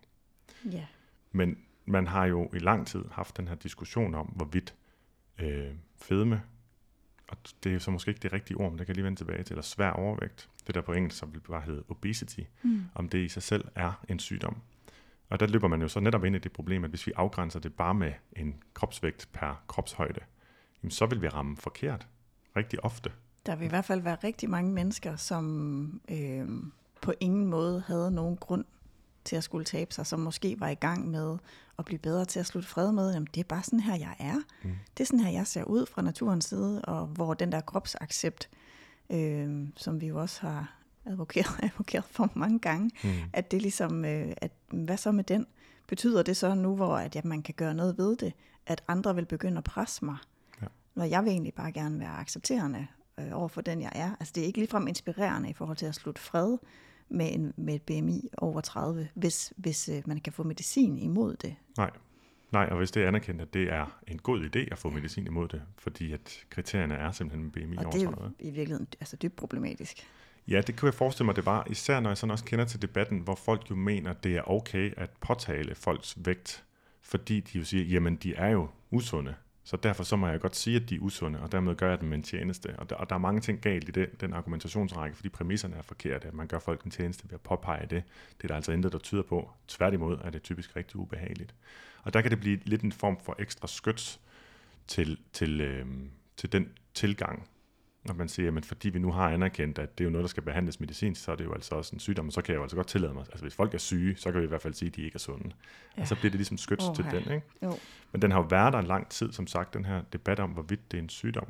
Ja. 0.73 0.87
Men 1.33 1.59
man 1.85 2.07
har 2.07 2.27
jo 2.27 2.51
i 2.55 2.59
lang 2.59 2.87
tid 2.87 3.05
haft 3.13 3.37
den 3.37 3.49
her 3.49 3.55
diskussion 3.55 4.15
om, 4.15 4.27
hvorvidt 4.27 4.75
øh, 5.39 5.71
fedme, 5.97 6.43
og 7.29 7.37
det 7.65 7.75
er 7.75 7.79
så 7.79 7.91
måske 7.91 8.09
ikke 8.09 8.21
det 8.21 8.33
rigtige 8.33 8.57
ord, 8.57 8.71
men 8.71 8.79
det 8.79 8.87
kan 8.87 8.93
jeg 8.93 8.97
lige 8.97 9.05
vende 9.05 9.21
tilbage 9.21 9.43
til, 9.43 9.55
eller 9.55 9.63
svær 9.63 9.91
overvægt, 9.91 10.49
det 10.67 10.75
der 10.75 10.81
på 10.81 10.93
engelsk 10.93 11.19
som 11.19 11.33
bare 11.49 11.63
hedde 11.63 11.85
obesity, 11.89 12.41
Mm. 12.63 12.85
om 12.95 13.09
det 13.09 13.19
i 13.19 13.29
sig 13.29 13.43
selv 13.43 13.65
er 13.75 14.05
en 14.09 14.19
sygdom. 14.19 14.57
Og 15.29 15.41
der 15.41 15.47
løber 15.47 15.69
man 15.69 15.83
jo 15.83 15.89
så 15.89 16.01
netop 16.01 16.25
ind 16.25 16.37
i 16.37 16.39
det 16.39 16.53
problem, 16.53 16.85
at 16.85 16.91
hvis 16.91 17.07
vi 17.07 17.13
afgrænser 17.17 17.61
det 17.61 17.75
bare 17.75 17.95
med 17.95 18.13
en 18.33 18.63
kropsvægt 18.75 19.29
per 19.33 19.63
kropshøjde, 19.69 20.21
jamen 20.83 20.91
så 20.91 21.07
vil 21.07 21.23
vi 21.23 21.29
ramme 21.29 21.57
forkert 21.57 22.07
rigtig 22.57 22.85
ofte. 22.85 23.13
Der 23.47 23.57
vil 23.57 23.67
i 23.67 23.69
hvert 23.69 23.85
fald 23.85 24.01
være 24.01 24.17
rigtig 24.25 24.51
mange 24.51 24.73
mennesker, 24.73 25.17
som 25.17 26.01
øh, 26.09 26.49
på 27.03 27.13
ingen 27.21 27.47
måde 27.47 27.83
havde 27.87 28.11
nogen 28.11 28.37
grund 28.37 28.65
til 29.25 29.37
at 29.37 29.45
skulle 29.45 29.65
tabe 29.65 29.95
sig, 29.95 30.07
som 30.07 30.21
måske 30.21 30.61
var 30.61 30.69
i 30.69 30.75
gang 30.75 31.11
med 31.11 31.37
at 31.79 31.85
blive 31.85 31.99
bedre 31.99 32.25
til 32.25 32.41
at 32.41 32.47
slutte 32.47 32.69
fred 32.69 32.93
med, 32.93 33.13
jamen 33.13 33.29
det 33.35 33.41
er 33.41 33.45
bare 33.45 33.63
sådan 33.63 33.81
her, 33.81 33.95
jeg 33.97 34.17
er. 34.19 34.37
Mm. 34.63 34.71
Det 34.97 35.05
er 35.05 35.07
sådan 35.07 35.21
her, 35.21 35.31
jeg 35.31 35.47
ser 35.47 35.65
ud 35.65 35.87
fra 35.87 36.03
naturens 36.03 36.45
side, 36.45 36.83
og 36.83 37.07
hvor 37.07 37.35
den 37.35 37.53
der 37.53 37.61
kropsaccept, 37.61 38.51
øh, 39.11 39.69
som 39.77 40.01
vi 40.01 40.07
jo 40.07 40.21
også 40.21 40.41
har 40.41 40.75
advokeret, 41.05 41.61
advokeret 41.73 42.05
for 42.05 42.31
mange 42.35 42.59
gange, 42.59 42.91
Mm. 43.05 43.11
at 43.33 43.51
det 43.51 43.63
ligesom, 43.63 44.05
øh, 44.05 44.33
at 44.37 44.53
hvad 44.73 44.97
så 44.97 45.13
med 45.13 45.25
den? 45.25 45.47
Betyder 45.89 46.23
det 46.23 46.37
så 46.37 46.55
nu, 46.55 46.77
hvor 46.77 46.97
at, 46.97 47.17
ja, 47.17 47.21
man 47.25 47.43
kan 47.43 47.55
gøre 47.55 47.75
noget 47.75 47.99
ved 47.99 48.17
det, 48.17 48.33
at 48.67 48.83
andre 48.89 49.15
vil 49.15 49.27
begynde 49.27 49.59
at 49.59 49.65
presse 49.65 50.05
mig? 50.05 50.17
Ja. 50.63 50.67
Når 50.95 51.05
jeg 51.05 51.25
vil 51.25 51.31
egentlig 51.31 51.55
bare 51.55 51.73
gerne 51.73 51.99
være 52.01 52.19
accepterende 52.19 52.87
øh, 53.21 53.27
over 53.33 53.49
for 53.49 53.61
den, 53.61 53.83
jeg 53.83 53.93
er. 53.95 54.11
Altså 54.21 54.33
det 54.35 54.43
er 54.43 54.47
ikke 54.47 54.59
ligefrem 54.59 54.89
inspirerende 54.89 55.51
i 55.51 55.53
forhold 55.53 55.77
til 55.77 55.87
at 55.87 55.95
slutte 55.95 56.21
fred 56.21 56.59
med, 57.09 57.35
en, 57.35 57.55
med 57.57 57.75
et 57.75 57.83
BMI 57.83 58.29
over 58.39 58.61
30, 58.61 59.09
hvis, 59.15 59.53
hvis 59.57 59.89
øh, 59.89 60.03
man 60.07 60.21
kan 60.21 60.33
få 60.33 60.43
medicin 60.43 60.99
imod 60.99 61.37
det. 61.37 61.57
Nej. 61.77 61.91
Nej, 62.53 62.69
og 62.71 62.77
hvis 62.77 62.91
det 62.91 63.03
er 63.03 63.09
anerkendt, 63.09 63.41
at 63.41 63.55
det 63.55 63.73
er 63.73 64.01
en 64.07 64.19
god 64.19 64.41
idé 64.41 64.59
at 64.73 64.79
få 64.79 64.91
medicin 64.91 65.27
imod 65.27 65.49
det, 65.49 65.63
fordi 65.79 66.13
at 66.13 66.45
kriterierne 66.51 66.95
er 66.95 67.13
simpelthen 67.13 67.51
BMI 67.51 67.77
Og 67.77 67.85
over 67.85 67.93
det 67.93 68.03
er 68.03 68.07
30. 68.07 68.25
jo 68.25 68.31
i 68.39 68.51
virkeligheden 68.51 68.87
altså 69.01 69.17
dybt 69.17 69.37
problematisk. 69.37 70.07
Ja, 70.49 70.61
det 70.61 70.77
kunne 70.77 70.87
jeg 70.87 70.95
forestille 70.95 71.25
mig, 71.25 71.37
det 71.37 71.47
var, 71.47 71.67
især 71.71 72.01
når 72.01 72.11
jeg 72.11 72.17
sådan 72.17 72.31
også 72.31 72.45
kender 72.45 72.65
til 72.65 72.83
debatten, 72.83 73.19
hvor 73.19 73.35
folk 73.35 73.71
jo 73.71 73.75
mener, 73.75 74.13
det 74.13 74.37
er 74.37 74.51
okay 74.51 74.93
at 74.97 75.11
påtale 75.21 75.75
folks 75.75 76.17
vægt, 76.25 76.65
fordi 77.01 77.41
de 77.41 77.59
jo 77.59 77.65
siger, 77.65 77.85
jamen 77.85 78.17
de 78.17 78.35
er 78.35 78.49
jo 78.49 78.69
usunde, 78.91 79.35
så 79.65 79.77
derfor 79.77 80.05
så 80.05 80.17
må 80.17 80.29
jeg 80.29 80.41
godt 80.41 80.57
sige, 80.57 80.77
at 80.77 80.91
de 80.91 80.95
er 80.95 81.01
usunde, 81.01 81.41
og 81.41 81.53
dermed 81.53 81.77
gør 81.77 81.89
jeg 81.89 82.01
dem 82.01 82.13
en 82.13 82.23
tjeneste. 82.23 82.75
Og 82.79 82.91
der, 82.91 82.97
og 82.97 83.09
der 83.09 83.15
er 83.15 83.19
mange 83.19 83.41
ting 83.41 83.61
galt 83.61 83.89
i 83.89 83.93
det, 83.93 84.21
den 84.21 84.33
argumentationsrække, 84.33 85.17
fordi 85.17 85.29
præmisserne 85.29 85.77
er 85.77 85.83
forkerte, 85.83 86.29
at 86.29 86.35
man 86.35 86.47
gør 86.47 86.59
folk 86.59 86.83
en 86.83 86.91
tjeneste 86.91 87.25
ved 87.25 87.35
at 87.35 87.41
påpege 87.41 87.87
det. 87.87 88.03
Det 88.37 88.45
er 88.45 88.49
der 88.49 88.55
altså 88.55 88.73
intet, 88.73 88.93
der 88.93 88.99
tyder 88.99 89.23
på. 89.23 89.51
Tværtimod 89.69 90.19
er 90.25 90.31
det 90.31 90.43
typisk 90.43 90.77
rigtig 90.77 90.97
ubehageligt. 90.97 91.55
Og 92.03 92.15
der 92.15 92.21
kan 92.21 92.31
det 92.31 92.41
blive 92.41 92.61
lidt 92.65 92.83
en 92.83 92.93
form 92.93 93.19
for 93.25 93.37
ekstra 93.39 93.69
skyts 93.69 94.21
til, 94.87 95.19
til, 95.33 95.61
øh, 95.61 95.87
til 96.37 96.53
den 96.53 96.69
tilgang, 96.95 97.49
når 98.05 98.15
man 98.15 98.29
siger, 98.29 98.57
at 98.57 98.67
fordi 98.67 98.89
vi 98.89 98.99
nu 98.99 99.13
har 99.13 99.29
anerkendt, 99.29 99.79
at 99.79 99.99
det 99.99 100.05
er 100.05 100.07
jo 100.07 100.11
noget, 100.11 100.23
der 100.23 100.29
skal 100.29 100.43
behandles 100.43 100.81
medicinsk, 100.81 101.25
så 101.25 101.33
er 101.33 101.37
det 101.37 101.45
jo 101.45 101.53
altså 101.53 101.75
også 101.75 101.97
en 101.97 102.01
sygdom, 102.01 102.27
og 102.27 102.33
så 102.33 102.43
kan 102.43 102.53
jeg 102.53 102.57
jo 102.57 102.63
altså 102.63 102.77
godt 102.77 102.87
tillade 102.87 103.15
mig, 103.15 103.21
altså 103.21 103.45
hvis 103.45 103.55
folk 103.55 103.75
er 103.75 103.79
syge, 103.79 104.17
så 104.17 104.33
kan 104.33 104.41
vi 104.41 104.45
i 104.45 104.49
hvert 104.49 104.63
fald 104.63 104.75
sige, 104.75 104.89
at 104.89 104.97
de 104.97 105.03
ikke 105.03 105.15
er 105.15 105.19
sunde. 105.19 105.51
Ja. 105.97 106.03
Og 106.03 106.09
så 106.09 106.15
bliver 106.15 106.31
det 106.31 106.39
ligesom 106.39 106.59
skyts 106.59 106.85
Åh, 106.85 106.95
til 106.95 107.05
den, 107.05 107.35
ikke? 107.35 107.43
Jo. 107.63 107.79
Men 108.13 108.23
den 108.23 108.31
har 108.31 108.39
jo 108.39 108.47
været 108.51 108.73
der 108.73 108.79
en 108.79 108.87
lang 108.87 109.09
tid, 109.09 109.33
som 109.33 109.47
sagt, 109.47 109.75
den 109.75 109.85
her 109.85 110.03
debat 110.13 110.41
om, 110.41 110.51
hvorvidt 110.51 110.93
det 110.93 110.99
er 110.99 111.03
en 111.03 111.09
sygdom. 111.09 111.49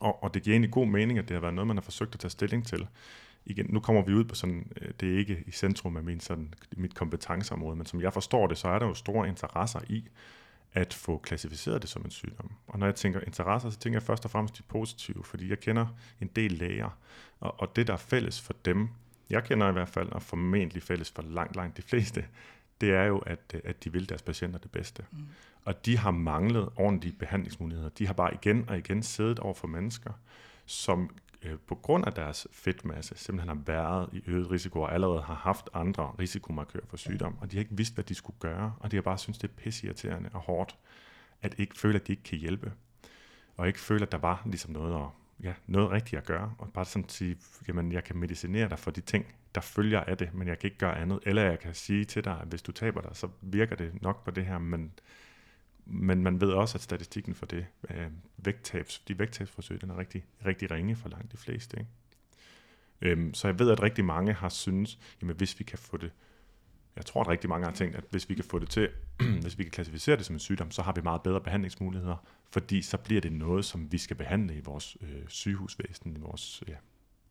Og, 0.00 0.22
og 0.22 0.34
det 0.34 0.42
giver 0.42 0.54
egentlig 0.54 0.70
god 0.70 0.86
mening, 0.86 1.18
at 1.18 1.28
det 1.28 1.34
har 1.34 1.40
været 1.40 1.54
noget, 1.54 1.66
man 1.66 1.76
har 1.76 1.82
forsøgt 1.82 2.14
at 2.14 2.20
tage 2.20 2.30
stilling 2.30 2.66
til. 2.66 2.86
Igen, 3.44 3.66
nu 3.68 3.80
kommer 3.80 4.02
vi 4.02 4.14
ud 4.14 4.24
på 4.24 4.34
sådan, 4.34 4.72
øh, 4.80 4.88
det 5.00 5.14
er 5.14 5.18
ikke 5.18 5.44
i 5.46 5.50
centrum 5.50 5.96
af 5.96 6.02
min, 6.02 6.20
sådan, 6.20 6.54
mit 6.76 6.94
kompetenceområde, 6.94 7.76
men 7.76 7.86
som 7.86 8.00
jeg 8.00 8.12
forstår 8.12 8.46
det, 8.46 8.58
så 8.58 8.68
er 8.68 8.78
der 8.78 8.86
jo 8.86 8.94
store 8.94 9.28
interesser 9.28 9.80
i, 9.88 10.08
at 10.72 10.94
få 10.94 11.18
klassificeret 11.18 11.82
det 11.82 11.90
som 11.90 12.02
en 12.04 12.10
sygdom. 12.10 12.52
Og 12.66 12.78
når 12.78 12.86
jeg 12.86 12.94
tænker 12.94 13.20
interesser, 13.20 13.70
så 13.70 13.78
tænker 13.78 13.96
jeg 13.98 14.02
først 14.02 14.24
og 14.24 14.30
fremmest 14.30 14.58
de 14.58 14.62
positive, 14.62 15.24
fordi 15.24 15.50
jeg 15.50 15.60
kender 15.60 15.86
en 16.20 16.30
del 16.36 16.52
læger, 16.52 16.98
og, 17.40 17.60
og 17.60 17.76
det, 17.76 17.86
der 17.86 17.92
er 17.92 17.96
fælles 17.96 18.40
for 18.40 18.54
dem, 18.64 18.88
jeg 19.30 19.44
kender 19.44 19.68
i 19.68 19.72
hvert 19.72 19.88
fald, 19.88 20.08
og 20.08 20.22
formentlig 20.22 20.82
fælles 20.82 21.10
for 21.10 21.22
langt, 21.22 21.56
langt 21.56 21.76
de 21.76 21.82
fleste, 21.82 22.24
det 22.80 22.90
er 22.90 23.04
jo, 23.04 23.18
at, 23.18 23.60
at 23.64 23.84
de 23.84 23.92
vil 23.92 24.08
deres 24.08 24.22
patienter 24.22 24.58
det 24.58 24.70
bedste. 24.70 25.04
Mm. 25.12 25.18
Og 25.64 25.86
de 25.86 25.98
har 25.98 26.10
manglet 26.10 26.68
ordentlige 26.76 27.16
behandlingsmuligheder. 27.18 27.88
De 27.88 28.06
har 28.06 28.14
bare 28.14 28.34
igen 28.34 28.64
og 28.68 28.78
igen 28.78 29.02
siddet 29.02 29.38
over 29.38 29.54
for 29.54 29.68
mennesker, 29.68 30.12
som 30.66 31.10
øh, 31.42 31.58
på 31.66 31.74
grund 31.74 32.06
af 32.06 32.12
deres 32.12 32.46
fedtmasse 32.52 33.14
simpelthen 33.16 33.56
har 33.56 33.64
været 33.66 34.08
i 34.12 34.22
øget 34.26 34.50
risiko 34.50 34.80
og 34.80 34.94
allerede 34.94 35.22
har 35.22 35.34
haft 35.34 35.68
andre 35.74 36.14
risikomarkører 36.18 36.86
for 36.88 36.96
sygdom, 36.96 37.38
og 37.40 37.50
de 37.50 37.56
har 37.56 37.60
ikke 37.60 37.76
vidst, 37.76 37.94
hvad 37.94 38.04
de 38.04 38.14
skulle 38.14 38.38
gøre, 38.40 38.74
og 38.80 38.90
de 38.90 38.96
har 38.96 39.02
bare 39.02 39.18
synes 39.18 39.38
det 39.38 39.50
er 39.50 39.54
pissirriterende 39.54 40.30
og 40.32 40.40
hårdt, 40.40 40.76
at 41.42 41.54
ikke 41.58 41.78
føle, 41.78 41.94
at 41.94 42.06
de 42.06 42.12
ikke 42.12 42.22
kan 42.22 42.38
hjælpe, 42.38 42.72
og 43.56 43.66
ikke 43.66 43.80
føle, 43.80 44.02
at 44.02 44.12
der 44.12 44.18
var 44.18 44.42
ligesom 44.46 44.72
noget, 44.72 44.94
at, 44.94 45.08
ja, 45.44 45.54
noget 45.66 45.90
rigtigt 45.90 46.18
at 46.18 46.26
gøre, 46.26 46.54
og 46.58 46.72
bare 46.72 46.84
sådan 46.84 47.08
sige, 47.08 47.36
jamen 47.68 47.92
jeg 47.92 48.04
kan 48.04 48.16
medicinere 48.16 48.68
dig 48.68 48.78
for 48.78 48.90
de 48.90 49.00
ting, 49.00 49.26
der 49.54 49.60
følger 49.60 50.00
af 50.00 50.16
det, 50.16 50.34
men 50.34 50.48
jeg 50.48 50.58
kan 50.58 50.66
ikke 50.66 50.78
gøre 50.78 50.98
andet, 50.98 51.18
eller 51.26 51.42
jeg 51.42 51.58
kan 51.58 51.74
sige 51.74 52.04
til 52.04 52.24
dig, 52.24 52.38
at 52.40 52.48
hvis 52.48 52.62
du 52.62 52.72
taber 52.72 53.00
dig, 53.00 53.10
så 53.16 53.28
virker 53.40 53.76
det 53.76 54.02
nok 54.02 54.24
på 54.24 54.30
det 54.30 54.46
her, 54.46 54.58
men 54.58 54.92
men 55.86 56.22
man 56.22 56.40
ved 56.40 56.52
også, 56.52 56.78
at 56.78 56.82
statistikken 56.82 57.34
for 57.34 57.46
det, 57.46 57.66
øh, 57.90 58.06
vægttabs, 58.36 58.98
de 58.98 59.18
vægttabsforsøg, 59.18 59.80
den 59.80 59.90
er 59.90 59.98
rigtig, 59.98 60.24
rigtig 60.46 60.70
ringe 60.70 60.96
for 60.96 61.08
langt 61.08 61.32
de 61.32 61.36
fleste. 61.36 61.78
Ikke? 61.78 61.90
Øhm, 63.02 63.34
så 63.34 63.48
jeg 63.48 63.58
ved, 63.58 63.70
at 63.70 63.82
rigtig 63.82 64.04
mange 64.04 64.32
har 64.32 64.48
synes, 64.48 64.98
jamen 65.20 65.36
hvis 65.36 65.58
vi 65.58 65.64
kan 65.64 65.78
få 65.78 65.96
det, 65.96 66.12
jeg 66.96 67.06
tror, 67.06 67.20
at 67.20 67.28
rigtig 67.28 67.50
mange 67.50 67.66
har 67.66 67.72
tænkt, 67.72 67.96
at 67.96 68.04
hvis 68.10 68.28
vi 68.28 68.34
kan 68.34 68.44
få 68.44 68.58
det 68.58 68.70
til, 68.70 68.88
hvis 69.42 69.58
vi 69.58 69.62
kan 69.62 69.70
klassificere 69.70 70.16
det 70.16 70.26
som 70.26 70.36
en 70.36 70.40
sygdom, 70.40 70.70
så 70.70 70.82
har 70.82 70.92
vi 70.92 71.00
meget 71.00 71.22
bedre 71.22 71.40
behandlingsmuligheder, 71.40 72.26
fordi 72.52 72.82
så 72.82 72.96
bliver 72.96 73.20
det 73.20 73.32
noget, 73.32 73.64
som 73.64 73.92
vi 73.92 73.98
skal 73.98 74.16
behandle 74.16 74.54
i 74.54 74.60
vores 74.60 74.96
øh, 75.00 75.28
sygehusvæsen, 75.28 76.16
i 76.16 76.20
vores, 76.20 76.62
ja, 76.68 76.76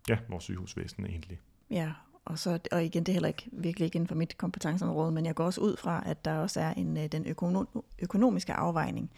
ja, 0.09 0.17
vores 0.29 0.43
sygehusvæsen 0.43 1.05
egentlig. 1.05 1.39
Ja, 1.69 1.93
og, 2.29 2.39
så, 2.39 2.59
og 2.71 2.85
igen, 2.85 3.03
det 3.03 3.11
er 3.11 3.13
heller 3.13 3.27
ikke 3.27 3.49
virkelig 3.51 3.85
ikke 3.85 3.95
inden 3.95 4.07
for 4.07 4.15
mit 4.15 4.37
kompetenceområde, 4.37 5.11
men 5.11 5.25
jeg 5.25 5.35
går 5.35 5.45
også 5.45 5.61
ud 5.61 5.77
fra, 5.77 6.03
at 6.05 6.25
der 6.25 6.37
også 6.37 6.59
er 6.59 6.73
en, 6.73 6.97
øh, 6.97 7.07
den 7.07 7.25
økono, 7.27 7.65
økonomiske 7.99 8.53
afvejning, 8.53 9.11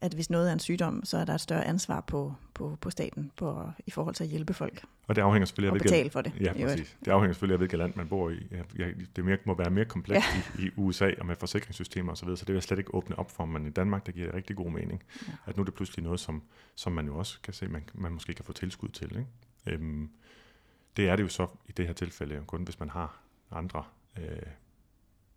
at 0.00 0.14
hvis 0.14 0.30
noget 0.30 0.48
er 0.48 0.52
en 0.52 0.58
sygdom, 0.58 1.04
så 1.04 1.18
er 1.18 1.24
der 1.24 1.34
et 1.34 1.40
større 1.40 1.64
ansvar 1.64 2.00
på, 2.00 2.34
på, 2.54 2.78
på 2.80 2.90
staten 2.90 3.32
på, 3.36 3.68
i 3.86 3.90
forhold 3.90 4.14
til 4.14 4.24
at 4.24 4.30
hjælpe 4.30 4.54
folk. 4.54 4.84
Og 5.06 5.16
det 5.16 5.22
afhænger 5.22 5.46
selvfølgelig 5.46 5.68
af, 5.68 5.72
hvilket, 5.72 5.90
betale 5.90 6.10
for 6.10 6.20
det. 6.20 6.32
Ja, 6.40 6.52
præcis. 6.52 6.96
Det 7.04 7.10
afhænger 7.10 7.32
selvfølgelig 7.32 7.54
af, 7.54 7.58
hvilket 7.58 7.78
land 7.78 7.92
man 7.96 8.08
bor 8.08 8.30
i. 8.30 8.46
Det 9.16 9.24
mere, 9.24 9.38
må 9.44 9.54
være 9.54 9.70
mere 9.70 9.84
komplekst 9.84 10.28
ja. 10.58 10.62
i, 10.62 10.66
i 10.66 10.70
USA 10.76 11.10
og 11.20 11.26
med 11.26 11.36
forsikringssystemer 11.36 12.12
osv., 12.12 12.16
så, 12.16 12.24
videre, 12.24 12.36
så 12.36 12.44
det 12.44 12.48
vil 12.48 12.56
jeg 12.56 12.62
slet 12.62 12.78
ikke 12.78 12.94
åbne 12.94 13.18
op 13.18 13.30
for, 13.30 13.44
men 13.44 13.66
i 13.66 13.70
Danmark, 13.70 14.06
der 14.06 14.12
giver 14.12 14.26
det 14.26 14.34
rigtig 14.34 14.56
god 14.56 14.70
mening, 14.70 15.02
ja. 15.28 15.32
at 15.46 15.56
nu 15.56 15.60
er 15.60 15.64
det 15.64 15.74
pludselig 15.74 16.04
noget, 16.04 16.20
som, 16.20 16.42
som 16.74 16.92
man 16.92 17.06
jo 17.06 17.16
også 17.16 17.40
kan 17.42 17.54
se, 17.54 17.68
man, 17.68 17.84
man 17.94 18.12
måske 18.12 18.34
kan 18.34 18.44
få 18.44 18.52
tilskud 18.52 18.88
til. 18.88 19.10
Ikke? 19.10 19.26
Øhm, 19.66 20.10
det 20.96 21.08
er 21.08 21.16
det 21.16 21.22
jo 21.22 21.28
så 21.28 21.46
i 21.68 21.72
det 21.72 21.86
her 21.86 21.92
tilfælde 21.92 22.42
kun, 22.46 22.62
hvis 22.62 22.80
man 22.80 22.90
har 22.90 23.20
andre, 23.50 23.84
øh, 24.18 24.24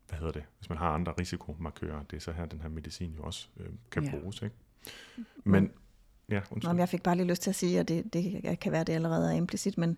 hvad 0.07 0.19
hedder 0.19 0.31
det, 0.31 0.43
hvis 0.57 0.69
man 0.69 0.77
har 0.77 0.89
andre 0.89 1.13
risikomarkører. 1.19 2.03
Det 2.03 2.17
er 2.17 2.21
så 2.21 2.31
her, 2.31 2.45
den 2.45 2.61
her 2.61 2.69
medicin 2.69 3.13
jo 3.17 3.23
også 3.23 3.47
øh, 3.59 3.69
kan 3.91 4.03
ja. 4.03 4.11
bruges. 4.11 4.41
Ikke? 4.41 4.55
Men, 5.43 5.71
ja, 6.29 6.41
undskyld. 6.51 6.73
Nå, 6.73 6.79
jeg 6.79 6.89
fik 6.89 7.03
bare 7.03 7.15
lige 7.15 7.27
lyst 7.27 7.41
til 7.41 7.49
at 7.49 7.55
sige, 7.55 7.79
og 7.79 7.87
det, 7.87 8.13
det 8.13 8.59
kan 8.59 8.71
være, 8.71 8.83
det 8.83 8.93
allerede 8.93 9.31
er 9.33 9.37
implicit, 9.37 9.77
men 9.77 9.97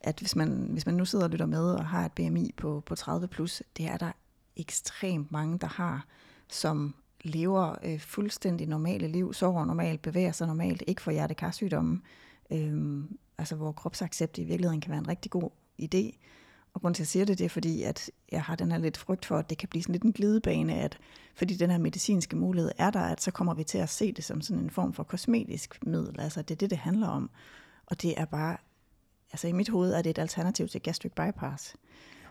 at 0.00 0.18
hvis 0.20 0.36
man, 0.36 0.68
hvis 0.72 0.86
man 0.86 0.94
nu 0.94 1.04
sidder 1.04 1.24
og 1.24 1.30
lytter 1.30 1.46
med 1.46 1.70
og 1.72 1.86
har 1.86 2.04
et 2.04 2.12
BMI 2.12 2.54
på, 2.56 2.82
på 2.86 2.94
30 2.94 3.28
plus, 3.28 3.62
det 3.76 3.86
er 3.86 3.96
der 3.96 4.12
ekstremt 4.56 5.32
mange, 5.32 5.58
der 5.58 5.66
har, 5.66 6.06
som 6.48 6.94
lever 7.22 7.74
øh, 7.84 8.00
fuldstændig 8.00 8.66
normale 8.66 9.08
liv, 9.08 9.34
sover 9.34 9.64
normalt, 9.64 10.02
bevæger 10.02 10.32
sig 10.32 10.46
normalt, 10.46 10.82
ikke 10.86 11.02
for 11.02 11.10
hjertekarsygdomme, 11.10 12.00
øh, 12.50 13.04
altså 13.38 13.56
hvor 13.56 13.72
kropsaccept 13.72 14.38
i 14.38 14.44
virkeligheden 14.44 14.80
kan 14.80 14.90
være 14.90 14.98
en 14.98 15.08
rigtig 15.08 15.30
god 15.30 15.50
idé. 15.82 16.18
Og 16.74 16.80
grunden 16.80 16.94
til, 16.94 17.02
at 17.02 17.04
jeg 17.04 17.06
siger 17.06 17.24
det, 17.24 17.38
det 17.38 17.44
er 17.44 17.48
fordi, 17.48 17.82
at 17.82 18.10
jeg 18.32 18.42
har 18.42 18.56
den 18.56 18.72
her 18.72 18.78
lidt 18.78 18.96
frygt 18.96 19.24
for, 19.24 19.38
at 19.38 19.50
det 19.50 19.58
kan 19.58 19.68
blive 19.68 19.82
sådan 19.82 19.92
lidt 19.92 20.02
en 20.02 20.12
glidebane, 20.12 20.74
at 20.74 20.98
fordi 21.34 21.54
den 21.54 21.70
her 21.70 21.78
medicinske 21.78 22.36
mulighed 22.36 22.72
er 22.78 22.90
der, 22.90 23.00
at 23.00 23.22
så 23.22 23.30
kommer 23.30 23.54
vi 23.54 23.64
til 23.64 23.78
at 23.78 23.88
se 23.88 24.12
det 24.12 24.24
som 24.24 24.40
sådan 24.40 24.62
en 24.62 24.70
form 24.70 24.92
for 24.92 25.02
kosmetisk 25.02 25.86
middel. 25.86 26.20
Altså 26.20 26.42
det 26.42 26.54
er 26.54 26.58
det, 26.58 26.70
det 26.70 26.78
handler 26.78 27.08
om. 27.08 27.30
Og 27.86 28.02
det 28.02 28.20
er 28.20 28.24
bare, 28.24 28.56
altså 29.32 29.48
i 29.48 29.52
mit 29.52 29.68
hoved 29.68 29.92
er 29.92 30.02
det 30.02 30.10
et 30.10 30.18
alternativ 30.18 30.68
til 30.68 30.82
gastric 30.82 31.12
bypass. 31.12 31.76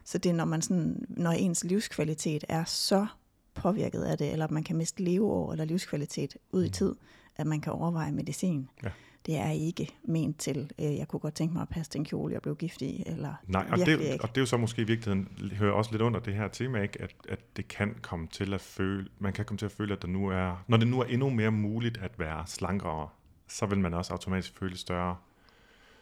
Så 0.03 0.17
det 0.17 0.29
er, 0.29 0.33
når, 0.33 0.45
man 0.45 0.61
sådan, 0.61 1.05
når 1.09 1.31
ens 1.31 1.63
livskvalitet 1.63 2.45
er 2.49 2.63
så 2.63 3.07
påvirket 3.53 4.03
af 4.03 4.17
det, 4.17 4.31
eller 4.31 4.47
man 4.49 4.63
kan 4.63 4.75
miste 4.75 5.03
leveår 5.03 5.51
eller 5.51 5.65
livskvalitet 5.65 6.37
ud 6.51 6.63
i 6.63 6.67
mm. 6.67 6.73
tid, 6.73 6.95
at 7.35 7.47
man 7.47 7.61
kan 7.61 7.73
overveje 7.73 8.11
medicin. 8.11 8.69
Ja 8.83 8.89
det 9.25 9.37
er 9.37 9.49
ikke 9.49 9.95
ment 10.03 10.39
til, 10.39 10.71
øh, 10.79 10.97
jeg 10.97 11.07
kunne 11.07 11.19
godt 11.19 11.33
tænke 11.33 11.53
mig 11.53 11.61
at 11.61 11.69
passe 11.69 11.91
den 11.91 12.05
kjole, 12.05 12.33
jeg 12.33 12.41
blev 12.41 12.55
gift 12.55 12.81
i, 12.81 13.03
eller 13.05 13.33
Nej, 13.47 13.67
og 13.71 13.77
det, 13.77 13.99
ikke. 13.99 14.23
og 14.23 14.29
det 14.29 14.37
er 14.37 14.41
jo 14.41 14.45
så 14.45 14.57
måske 14.57 14.81
i 14.81 14.85
virkeligheden, 14.85 15.51
hører 15.57 15.73
også 15.73 15.91
lidt 15.91 16.01
under 16.01 16.19
det 16.19 16.33
her 16.33 16.47
tema, 16.47 16.81
ikke? 16.81 17.01
At, 17.01 17.15
at 17.29 17.39
det 17.57 17.67
kan 17.67 17.95
komme 18.01 18.27
til 18.27 18.53
at 18.53 18.61
føle, 18.61 19.07
man 19.19 19.33
kan 19.33 19.45
komme 19.45 19.57
til 19.57 19.65
at 19.65 19.71
føle, 19.71 19.93
at 19.93 20.01
der 20.01 20.07
nu 20.07 20.27
er, 20.27 20.63
når 20.67 20.77
det 20.77 20.87
nu 20.87 20.99
er 20.99 21.05
endnu 21.05 21.29
mere 21.29 21.51
muligt 21.51 21.97
at 21.97 22.19
være 22.19 22.43
slankere, 22.47 23.09
så 23.47 23.65
vil 23.65 23.79
man 23.79 23.93
også 23.93 24.13
automatisk 24.13 24.59
føle 24.59 24.77
større 24.77 25.15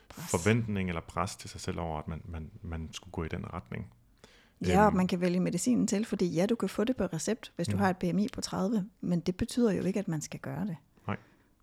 pres. 0.09 0.31
forventning 0.31 0.89
eller 0.89 1.01
pres 1.01 1.35
til 1.35 1.49
sig 1.49 1.61
selv 1.61 1.79
over, 1.79 1.99
at 1.99 2.07
man, 2.07 2.21
man, 2.25 2.51
man 2.61 2.89
skulle 2.91 3.11
gå 3.11 3.23
i 3.23 3.27
den 3.27 3.45
retning. 3.53 3.87
Ja, 4.67 4.81
og 4.81 4.87
øhm. 4.87 4.95
man 4.95 5.07
kan 5.07 5.21
vælge 5.21 5.39
medicinen 5.39 5.87
til, 5.87 6.05
fordi 6.05 6.27
ja, 6.27 6.45
du 6.45 6.55
kan 6.55 6.69
få 6.69 6.83
det 6.83 6.95
på 6.95 7.05
recept, 7.05 7.51
hvis 7.55 7.67
du 7.67 7.75
mm. 7.75 7.79
har 7.79 7.89
et 7.89 7.97
BMI 7.97 8.27
på 8.33 8.41
30, 8.41 8.85
men 9.01 9.19
det 9.19 9.37
betyder 9.37 9.71
jo 9.71 9.83
ikke, 9.83 9.99
at 9.99 10.07
man 10.07 10.21
skal 10.21 10.39
gøre 10.39 10.65
det. 10.65 10.77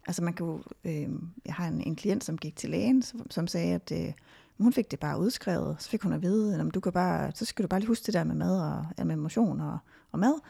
Altså 0.07 0.25
man 0.25 0.33
kan 0.33 0.47
jo, 0.47 0.63
øh, 0.85 1.09
jeg 1.45 1.55
har 1.55 1.69
en, 1.69 1.81
en 1.81 1.97
klient, 1.97 2.25
som 2.25 2.39
gik 2.39 2.57
til 2.57 2.71
lægen, 2.71 3.03
som, 3.03 3.31
som 3.31 3.47
sagde, 3.47 3.75
at 3.75 3.93
øh, 3.93 4.13
hun 4.59 4.73
fik 4.73 4.91
det 4.91 5.01
bare 5.01 5.19
udskrevet. 5.19 5.77
Så 5.79 5.91
fik 5.91 6.03
hun 6.03 6.13
at 6.13 6.23
vide, 6.23 6.61
at 6.61 6.75
du 6.75 6.81
kan 6.81 6.93
bare, 6.93 7.33
så 7.35 7.45
skal 7.45 7.63
du 7.63 7.69
bare 7.69 7.81
lige 7.81 7.89
huske 7.89 8.07
det 8.07 8.15
der 8.15 8.25
med 8.25 8.35
mad 8.35 8.61
og 8.61 8.87
ja, 8.99 9.05
med 9.05 9.17
motion 9.17 9.61
og, 9.61 9.79
og 10.13 10.19
mad. 10.19 10.41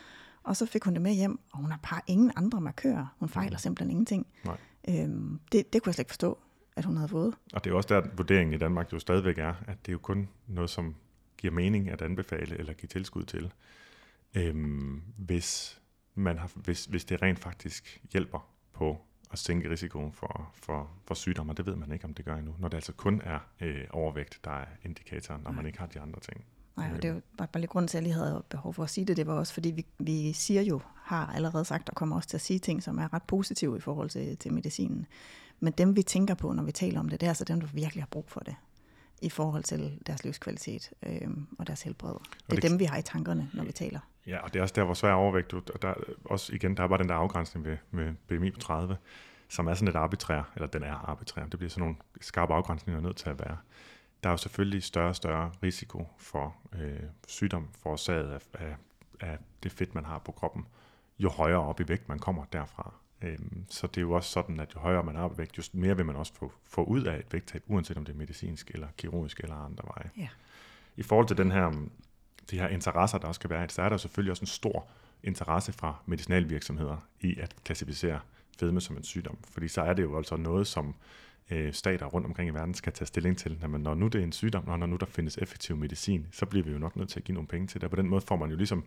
Og 0.43 0.57
så 0.57 0.67
fik 0.67 0.85
hun 0.85 0.95
det 0.95 1.03
med 1.03 1.13
hjem, 1.13 1.41
og 1.53 1.59
hun 1.59 1.71
har 1.71 1.79
bare 1.91 2.01
ingen 2.07 2.33
andre 2.37 2.61
markører. 2.61 3.15
Hun 3.19 3.29
fejler 3.29 3.57
mm. 3.57 3.59
simpelthen 3.59 3.91
ingenting. 3.91 4.27
Nej. 4.45 4.57
Øhm, 4.89 5.41
det, 5.53 5.73
det 5.73 5.83
kunne 5.83 5.89
jeg 5.89 5.95
slet 5.95 6.03
ikke 6.03 6.11
forstå, 6.11 6.39
at 6.77 6.85
hun 6.85 6.97
havde 6.97 7.09
fået. 7.09 7.35
Og 7.53 7.65
det 7.65 7.71
er 7.71 7.75
også 7.75 7.89
der, 7.89 8.03
vurderingen 8.17 8.55
i 8.55 8.59
Danmark 8.59 8.93
jo 8.93 8.99
stadigvæk 8.99 9.39
er, 9.39 9.55
at 9.67 9.87
det 9.87 9.89
er 9.89 9.93
jo 9.93 9.99
kun 9.99 10.29
noget, 10.47 10.71
som 10.71 10.95
giver 11.37 11.53
mening 11.53 11.91
at 11.91 12.03
anbefale 12.03 12.59
eller 12.59 12.73
give 12.73 12.89
tilskud 12.89 13.23
til, 13.23 13.53
øhm, 14.35 15.03
hvis, 15.17 15.81
man 16.15 16.39
har, 16.39 16.51
hvis, 16.55 16.85
hvis 16.85 17.05
det 17.05 17.23
rent 17.23 17.39
faktisk 17.39 18.01
hjælper 18.13 18.49
på 18.73 19.01
at 19.31 19.39
sænke 19.39 19.71
risikoen 19.71 20.13
for, 20.13 20.51
for, 20.55 20.91
for 21.07 21.15
sygdomme, 21.15 21.53
og 21.53 21.57
det 21.57 21.67
ved 21.67 21.77
man 21.77 21.93
ikke, 21.93 22.05
om 22.05 22.15
det 22.15 22.25
gør 22.25 22.37
endnu, 22.37 22.55
når 22.59 22.69
det 22.69 22.77
altså 22.77 22.93
kun 22.93 23.21
er 23.25 23.39
øh, 23.61 23.85
overvægt, 23.91 24.41
der 24.45 24.51
er 24.51 24.67
indikatoren, 24.85 25.43
når 25.43 25.53
man 25.53 25.67
ikke 25.67 25.79
har 25.79 25.87
de 25.87 26.01
andre 26.01 26.21
ting. 26.21 26.45
Nej, 26.77 26.91
og 26.95 27.03
det 27.03 27.11
er 27.11 27.15
jo 27.15 27.21
bare, 27.39 27.49
bare 27.53 27.61
lidt 27.61 27.71
grund 27.71 27.89
til, 27.89 27.99
at 27.99 28.03
jeg 28.03 28.13
lige 28.13 28.25
havde 28.25 28.43
behov 28.49 28.75
for 28.75 28.83
at 28.83 28.91
sige 28.91 29.05
det, 29.05 29.17
det 29.17 29.27
var 29.27 29.35
også, 29.35 29.55
fordi 29.55 29.71
vi, 29.71 29.87
vi 29.99 30.33
siger 30.33 30.63
jo, 30.63 30.81
har 30.97 31.27
allerede 31.27 31.65
sagt, 31.65 31.89
og 31.89 31.95
kommer 31.95 32.17
også 32.17 32.29
til 32.29 32.37
at 32.37 32.41
sige 32.41 32.59
ting, 32.59 32.83
som 32.83 32.99
er 32.99 33.15
ret 33.15 33.23
positive 33.23 33.77
i 33.77 33.81
forhold 33.81 34.11
til, 34.11 34.37
til 34.37 34.53
medicinen. 34.53 35.07
Men 35.61 35.73
dem, 35.73 35.97
vi 35.97 36.03
tænker 36.03 36.35
på, 36.35 36.53
når 36.53 36.63
vi 36.63 36.73
taler 36.73 37.01
om 37.01 37.09
det, 37.09 37.21
det 37.21 37.27
er 37.27 37.31
altså 37.31 37.45
dem, 37.45 37.61
der 37.61 37.69
virkelig 37.73 38.03
har 38.03 38.09
brug 38.11 38.25
for 38.29 38.41
det 38.41 38.55
i 39.23 39.29
forhold 39.29 39.63
til 39.63 39.99
deres 40.07 40.25
livskvalitet 40.25 40.91
øh, 41.03 41.29
og 41.59 41.67
deres 41.67 41.83
helbred. 41.83 42.13
Det 42.13 42.57
er 42.57 42.61
det, 42.61 42.71
dem, 42.71 42.79
vi 42.79 42.85
har 42.85 42.99
i 42.99 43.03
tankerne, 43.03 43.51
når 43.55 43.65
vi 43.65 43.73
taler. 43.73 44.01
Ja, 44.27 44.39
og 44.39 44.53
det 44.53 44.59
er 44.59 44.63
også 44.63 44.75
der, 44.77 44.85
hvor 44.85 44.95
svær 44.95 45.13
overvægt, 45.13 45.53
og 45.53 45.83
der, 45.83 45.95
også 46.25 46.55
igen, 46.55 46.77
der 46.77 46.83
er 46.83 46.89
bare 46.89 46.99
den 46.99 47.09
der 47.09 47.15
afgrænsning 47.15 47.67
med, 47.67 47.77
med 47.91 48.15
BMI 48.29 48.51
på 48.51 48.61
30, 48.61 48.97
som 49.49 49.67
er 49.67 49.75
sådan 49.75 49.87
lidt 49.87 49.97
arbitrær, 49.97 50.43
eller 50.55 50.67
den 50.67 50.83
er 50.83 50.95
arbitrær, 50.95 51.47
det 51.47 51.59
bliver 51.59 51.71
sådan 51.71 51.81
nogle 51.81 51.97
skarpe 52.21 52.55
afgrænsninger 52.55 53.01
nødt 53.01 53.17
til 53.17 53.31
at 53.31 53.39
være. 53.39 53.57
Der 54.23 54.29
er 54.29 54.33
jo 54.33 54.37
selvfølgelig 54.37 54.83
større 54.83 55.09
og 55.09 55.17
større 55.17 55.53
risiko 55.63 56.07
for 56.19 56.57
øh, 56.73 57.01
sygdom 57.29 57.69
forårsaget 57.83 58.33
af, 58.33 58.41
af, 58.55 58.77
af 59.21 59.39
det 59.63 59.73
fedt, 59.73 59.95
man 59.95 60.05
har 60.05 60.19
på 60.19 60.33
kroppen, 60.33 60.67
jo 61.19 61.29
højere 61.29 61.61
op 61.61 61.81
i 61.81 61.89
vægt 61.89 62.09
man 62.09 62.19
kommer 62.19 62.45
derfra. 62.53 62.95
Øhm, 63.23 63.65
så 63.69 63.87
det 63.87 63.97
er 63.97 64.01
jo 64.03 64.13
også 64.13 64.31
sådan, 64.31 64.61
at 64.61 64.75
jo 64.75 64.81
højere 64.81 65.03
man 65.03 65.17
er 65.17 65.29
på 65.29 65.35
vægt, 65.35 65.59
jo 65.59 65.63
mere 65.73 65.97
vil 65.97 66.07
man 66.07 66.17
også 66.17 66.35
få, 66.35 66.53
få 66.65 66.85
ud 66.85 67.03
af 67.03 67.19
et 67.19 67.33
vægttab, 67.33 67.63
uanset 67.67 67.97
om 67.97 68.05
det 68.05 68.13
er 68.13 68.17
medicinsk 68.17 68.71
eller 68.71 68.89
kirurgisk 68.97 69.41
eller 69.41 69.57
andre 69.57 69.85
veje. 69.85 70.11
Ja. 70.17 70.29
I 70.97 71.03
forhold 71.03 71.27
til 71.27 71.37
den 71.37 71.51
her, 71.51 71.87
de 72.51 72.59
her 72.59 72.69
interesser, 72.69 73.19
der 73.19 73.27
også 73.27 73.39
skal 73.39 73.51
være, 73.51 73.69
så 73.69 73.83
er 73.83 73.89
der 73.89 73.97
selvfølgelig 73.97 74.31
også 74.31 74.43
en 74.43 74.47
stor 74.47 74.89
interesse 75.23 75.73
fra 75.73 75.97
medicinalvirksomheder 76.07 76.97
i 77.21 77.37
at 77.41 77.55
klassificere 77.65 78.21
fedme 78.59 78.81
som 78.81 78.97
en 78.97 79.03
sygdom. 79.03 79.39
Fordi 79.51 79.69
så 79.69 79.83
er 79.83 79.93
det 79.93 80.03
jo 80.03 80.17
altså 80.17 80.37
noget, 80.37 80.67
som 80.67 80.95
øh, 81.51 81.73
stater 81.73 82.07
rundt 82.07 82.27
omkring 82.27 82.51
i 82.51 82.55
verden 82.55 82.75
skal 82.75 82.93
tage 82.93 83.07
stilling 83.07 83.39
til. 83.39 83.59
Jamen, 83.63 83.81
når 83.81 83.95
nu 83.95 84.09
det 84.09 84.21
er 84.21 84.25
en 84.25 84.33
sygdom, 84.33 84.69
og 84.69 84.79
når 84.79 84.87
nu 84.87 84.97
der 84.97 85.07
findes 85.07 85.39
effektiv 85.39 85.77
medicin, 85.77 86.27
så 86.33 86.47
bliver 86.47 86.65
vi 86.65 86.73
jo 86.73 86.79
nok 86.79 86.97
nødt 86.97 87.09
til 87.09 87.21
at 87.21 87.25
give 87.25 87.35
nogle 87.35 87.49
penge 87.49 87.67
til 87.67 87.81
det. 87.81 87.85
Og 87.85 87.91
på 87.91 87.97
den 87.97 88.09
måde 88.09 88.21
får 88.21 88.37
man 88.37 88.51
jo 88.51 88.57
ligesom 88.57 88.85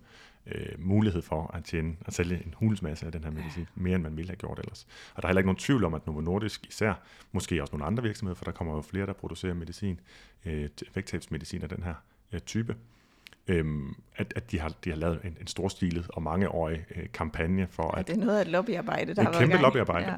øh, 0.48 0.66
mulighed 0.78 1.22
for 1.22 1.52
at, 1.54 1.64
tjene, 1.64 1.96
at 2.06 2.14
sælge 2.14 2.36
en 2.46 2.54
hulsmasse 2.58 3.06
af 3.06 3.12
den 3.12 3.24
her 3.24 3.32
medicin, 3.32 3.68
mere 3.76 3.96
end 3.96 4.04
man 4.04 4.18
ville 4.18 4.30
have 4.30 4.38
gjort 4.38 4.60
ellers. 4.60 4.88
Og 5.16 5.22
der 5.22 5.28
er 5.28 5.30
heller 5.30 5.40
ikke 5.40 5.48
nogen 5.48 5.60
tvivl 5.60 5.84
om, 5.84 5.94
at 5.94 6.08
Novo 6.08 6.22
Nordisk 6.22 6.68
især, 6.68 6.94
måske 7.32 7.62
også 7.62 7.72
nogle 7.72 7.86
andre 7.86 8.04
virksomheder, 8.04 8.36
for 8.36 8.46
der 8.46 8.52
kommer 8.52 8.76
jo 8.76 8.82
flere, 8.82 9.06
der 9.06 9.14
producerer 9.14 9.54
medicin, 9.54 10.00
øh, 10.46 10.70
vægttabsmedicin 10.96 11.64
af 11.64 11.70
den 11.70 11.84
her 11.84 11.94
øh, 12.32 12.40
type, 12.40 12.76
øhm, 13.48 13.96
at, 14.16 14.34
at 14.36 14.52
de, 14.52 14.60
har, 14.60 14.70
de 14.84 14.90
har 14.90 14.98
lavet 14.98 15.20
en, 15.24 15.38
en 15.42 15.48
stor 15.48 15.68
stilet 15.68 16.08
og 16.10 16.24
mangeårig 16.24 16.86
øh, 16.96 17.04
kampagne 17.14 17.68
for 17.72 17.92
Ja, 17.96 18.00
at... 18.00 18.08
det 18.08 18.14
er 18.14 18.20
noget 18.20 18.38
af 18.38 18.42
et 18.42 18.48
lobbyarbejde, 18.48 19.16
der 19.16 19.22
har 19.24 19.30
været 19.30 19.40
kæmpe 19.40 19.52
gang. 19.52 19.62
lobbyarbejde. 19.64 20.12
Ja. 20.12 20.18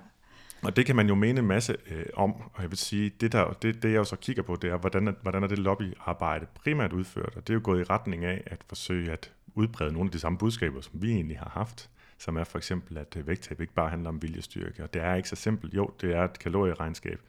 Og 0.63 0.75
det 0.75 0.85
kan 0.85 0.95
man 0.95 1.07
jo 1.07 1.15
mene 1.15 1.39
en 1.39 1.47
masse 1.47 1.75
øh, 1.91 2.05
om, 2.13 2.33
og 2.53 2.61
jeg 2.61 2.69
vil 2.69 2.77
sige, 2.77 3.09
det, 3.09 3.31
der, 3.31 3.53
det, 3.53 3.83
det 3.83 3.89
jeg 3.89 3.97
jo 3.97 4.03
så 4.03 4.15
kigger 4.15 4.43
på, 4.43 4.55
det 4.55 4.69
er, 4.69 4.77
hvordan 4.77 5.07
er, 5.07 5.13
hvordan 5.21 5.43
er 5.43 5.47
det 5.47 5.59
lobbyarbejde 5.59 6.45
primært 6.63 6.93
udført, 6.93 7.33
og 7.35 7.47
det 7.47 7.49
er 7.49 7.53
jo 7.53 7.61
gået 7.63 7.79
i 7.81 7.83
retning 7.83 8.25
af 8.25 8.43
at 8.45 8.63
forsøge 8.69 9.11
at 9.11 9.31
udbrede 9.55 9.93
nogle 9.93 10.07
af 10.07 10.11
de 10.11 10.19
samme 10.19 10.37
budskaber, 10.37 10.81
som 10.81 11.01
vi 11.01 11.11
egentlig 11.11 11.39
har 11.39 11.49
haft, 11.53 11.89
som 12.17 12.37
er 12.37 12.43
for 12.43 12.57
eksempel, 12.57 12.97
at 12.97 13.17
øh, 13.17 13.27
vægttab 13.27 13.61
ikke 13.61 13.73
bare 13.73 13.89
handler 13.89 14.09
om 14.09 14.21
viljestyrke, 14.21 14.83
og 14.83 14.93
det 14.93 15.01
er 15.01 15.15
ikke 15.15 15.29
så 15.29 15.35
simpelt. 15.35 15.73
Jo, 15.73 15.91
det 16.01 16.15
er 16.15 16.23
et 16.23 16.39
kalorieregnskab, 16.39 17.19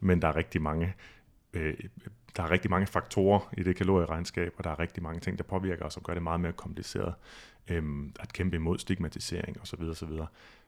men 0.00 0.22
der 0.22 0.28
er 0.28 0.36
rigtig 0.36 0.62
mange 0.62 0.94
øh, 1.52 1.74
der 2.36 2.42
er 2.42 2.50
rigtig 2.50 2.70
mange 2.70 2.86
faktorer 2.86 3.54
i 3.56 3.62
det 3.62 3.76
kalorieregnskab, 3.76 4.54
og 4.58 4.64
der 4.64 4.70
er 4.70 4.78
rigtig 4.78 5.02
mange 5.02 5.20
ting, 5.20 5.38
der 5.38 5.44
påvirker 5.44 5.84
os 5.84 5.96
og 5.96 6.02
gør 6.02 6.14
det 6.14 6.22
meget 6.22 6.40
mere 6.40 6.52
kompliceret 6.52 7.14
øhm, 7.68 8.12
at 8.20 8.32
kæmpe 8.32 8.56
imod 8.56 8.78
stigmatisering 8.78 9.60
osv. 9.60 9.82
osv. 9.82 10.08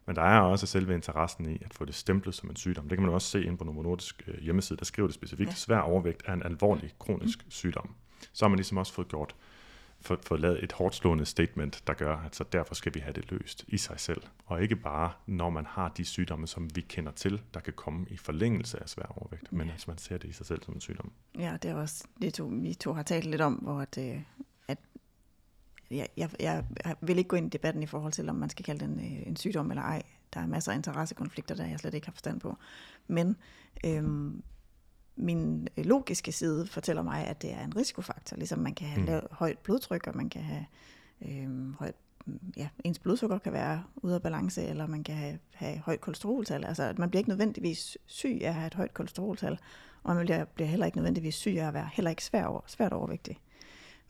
Men 0.07 0.17
der 0.17 0.23
er 0.23 0.41
også 0.41 0.67
selve 0.67 0.95
interessen 0.95 1.51
i 1.51 1.63
at 1.65 1.75
få 1.75 1.85
det 1.85 1.95
stemplet 1.95 2.35
som 2.35 2.51
en 2.51 2.57
sygdom. 2.57 2.89
Det 2.89 2.99
kan 2.99 3.07
man 3.07 3.15
også 3.15 3.29
se 3.29 3.45
ind 3.45 3.59
på 3.59 3.65
Novo 3.65 3.83
Nordisk 3.83 4.23
øh, 4.27 4.41
hjemmeside, 4.41 4.79
der 4.79 4.85
skriver 4.85 5.09
det 5.09 5.15
specifikt. 5.15 5.47
Ja. 5.47 5.53
Ja. 5.53 5.57
Svær 5.57 5.79
overvægt 5.79 6.23
er 6.27 6.33
en 6.33 6.43
alvorlig 6.43 6.95
kronisk 6.99 7.45
mm. 7.45 7.51
sygdom. 7.51 7.95
Så 8.33 8.45
har 8.45 8.49
man 8.49 8.57
ligesom 8.57 8.79
også 8.79 8.93
fået 8.93 9.09
gjort 9.09 9.35
fået, 10.01 10.21
fået 10.25 10.41
lavet 10.41 10.65
et 10.65 10.73
hårdt 10.73 10.95
slående 10.95 11.27
statement, 11.27 11.83
der 11.87 11.95
gør, 11.95 12.17
at 12.17 12.37
så 12.37 12.45
derfor 12.53 12.75
skal 12.75 12.95
vi 12.95 13.01
have 13.01 13.13
det 13.13 13.31
løst 13.31 13.65
i 13.69 13.79
sig 13.79 14.01
selv. 14.01 14.23
Og 14.47 14.63
ikke 14.63 14.77
bare, 14.77 15.13
når 15.27 15.51
man 15.51 15.67
har 15.67 15.89
de 15.89 16.05
sygdomme, 16.05 16.47
som 16.47 16.77
vi 16.77 16.81
kender 16.81 17.13
til, 17.13 17.43
der 17.55 17.61
kan 17.61 17.73
komme 17.73 18.07
i 18.11 18.17
forlængelse 18.17 18.83
af 18.83 18.89
svær 18.89 19.07
overvægt, 19.17 19.53
men 19.53 19.71
at 19.71 19.89
man 19.89 19.99
ser 19.99 20.19
det 20.19 20.29
i 20.29 20.33
sig 20.33 20.47
selv 20.47 20.63
som 20.63 20.75
en 20.75 20.81
sygdom. 20.81 21.13
Ja, 21.39 21.57
det 21.63 21.71
er 21.71 21.75
også 21.75 22.05
det, 22.23 22.35
to, 22.35 22.45
vi 22.53 22.75
to 22.75 22.93
har 22.93 23.03
talt 23.03 23.25
lidt 23.25 23.41
om, 23.41 23.55
hvor 23.55 23.81
at, 23.81 23.99
øh, 23.99 24.23
at 24.69 24.79
jeg, 25.91 26.09
jeg, 26.17 26.31
jeg 26.41 26.65
vil 27.01 27.19
ikke 27.19 27.29
gå 27.29 27.37
ind 27.37 27.47
i 27.47 27.49
debatten 27.49 27.83
i 27.83 27.87
forhold 27.87 28.13
til, 28.13 28.29
om 28.29 28.37
man 28.37 28.51
skal 28.51 28.65
kalde 28.65 28.85
den 28.85 28.99
øh, 28.99 29.27
en 29.27 29.37
sygdom 29.37 29.71
eller 29.71 29.83
ej. 29.83 30.03
Der 30.35 30.41
er 30.41 30.47
masser 30.47 30.73
af 30.73 30.77
interessekonflikter, 30.77 31.55
der 31.55 31.67
jeg 31.67 31.79
slet 31.79 31.95
ikke 31.95 32.07
har 32.07 32.13
forstand 32.13 32.41
på. 32.41 32.57
Men 33.07 33.37
øhm, 33.87 34.43
min 35.21 35.69
logiske 35.77 36.33
side 36.33 36.67
fortæller 36.67 37.03
mig, 37.03 37.27
at 37.27 37.43
det 37.43 37.53
er 37.53 37.65
en 37.65 37.77
risikofaktor. 37.77 38.37
Ligesom 38.37 38.59
man 38.59 38.75
kan 38.75 38.89
have 38.89 39.07
Mm. 39.07 39.13
mm. 39.15 39.29
højt 39.31 39.59
blodtryk, 39.59 40.07
og 40.07 40.17
man 40.17 40.31
kan 40.31 40.43
have 40.43 40.67
øhm, 41.23 41.75
højt 41.79 41.95
ja, 42.57 42.69
ens 42.85 42.99
blodsukker 42.99 43.39
kan 43.39 43.53
være 43.53 43.85
ude 43.97 44.15
af 44.15 44.23
balance, 44.23 44.63
eller 44.63 44.87
man 44.87 45.05
kan 45.05 45.15
have, 45.15 45.39
have 45.53 45.79
højt 45.79 46.01
kolesteroltal. 46.01 46.65
Altså, 46.65 46.83
at 46.83 46.99
man 46.99 47.11
bliver 47.11 47.21
ikke 47.21 47.31
nødvendigvis 47.31 47.99
syg 48.07 48.39
af 48.43 48.49
at 48.49 48.55
have 48.55 48.67
et 48.67 48.75
højt 48.75 48.95
kolesteroltal, 48.95 49.59
og 50.03 50.15
man 50.17 50.25
bliver, 50.27 50.45
bliver 50.45 50.69
heller 50.69 50.87
ikke 50.87 50.99
nødvendigvis 50.99 51.35
syg 51.35 51.57
af 51.59 51.69
at 51.69 51.75
være 51.75 51.89
heller 51.93 52.11
ikke 52.11 52.25
svær 52.25 52.45
over, 52.45 52.61
svært 52.67 52.93
overvægtig. 52.93 53.39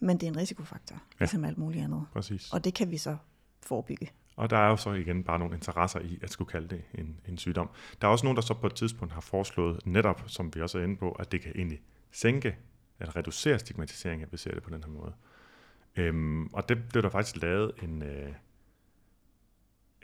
Men 0.01 0.16
det 0.16 0.27
er 0.27 0.31
en 0.31 0.37
risikofaktor, 0.37 0.94
ja. 0.96 1.01
ligesom 1.25 1.44
alt 1.44 1.59
muligt 1.59 1.85
andet. 1.85 2.07
Præcis. 2.12 2.53
Og 2.53 2.64
det 2.64 2.75
kan 2.75 2.90
vi 2.90 2.96
så 2.99 3.16
forebygge. 3.62 4.11
Og 4.40 4.50
der 4.50 4.57
er 4.57 4.68
jo 4.68 4.76
så 4.76 4.92
igen 4.92 5.24
bare 5.24 5.38
nogle 5.38 5.55
interesser 5.55 6.00
i 6.00 6.18
at 6.22 6.31
skulle 6.31 6.50
kalde 6.50 6.68
det 6.68 6.83
en, 6.94 7.20
en 7.29 7.38
sygdom. 7.38 7.70
Der 8.00 8.09
er 8.09 8.12
også 8.12 8.26
nogen, 8.26 8.37
der 8.37 8.42
så 8.42 8.55
på 8.55 8.66
et 8.66 8.74
tidspunkt 8.74 9.14
har 9.14 9.20
foreslået 9.20 9.87
netop, 9.87 10.22
som 10.26 10.55
vi 10.55 10.61
også 10.61 10.79
er 10.79 10.83
inde 10.83 10.96
på, 10.96 11.12
at 11.12 11.33
det 11.33 11.40
kan 11.40 11.53
egentlig 11.55 11.81
sænke 12.11 12.57
eller 13.00 13.16
reducere 13.16 13.59
stigmatisering, 13.59 14.22
at 14.22 14.33
vi 14.33 14.37
ser 14.37 14.55
det 14.55 14.62
på 14.62 14.70
den 14.70 14.85
her 14.85 14.90
måde. 14.90 15.12
Øhm, 15.96 16.46
og 16.46 16.68
det 16.68 16.88
blev 16.88 17.03
der 17.03 17.09
faktisk 17.09 17.42
lavet 17.42 17.72
en... 17.83 18.03
Øh, 18.03 18.33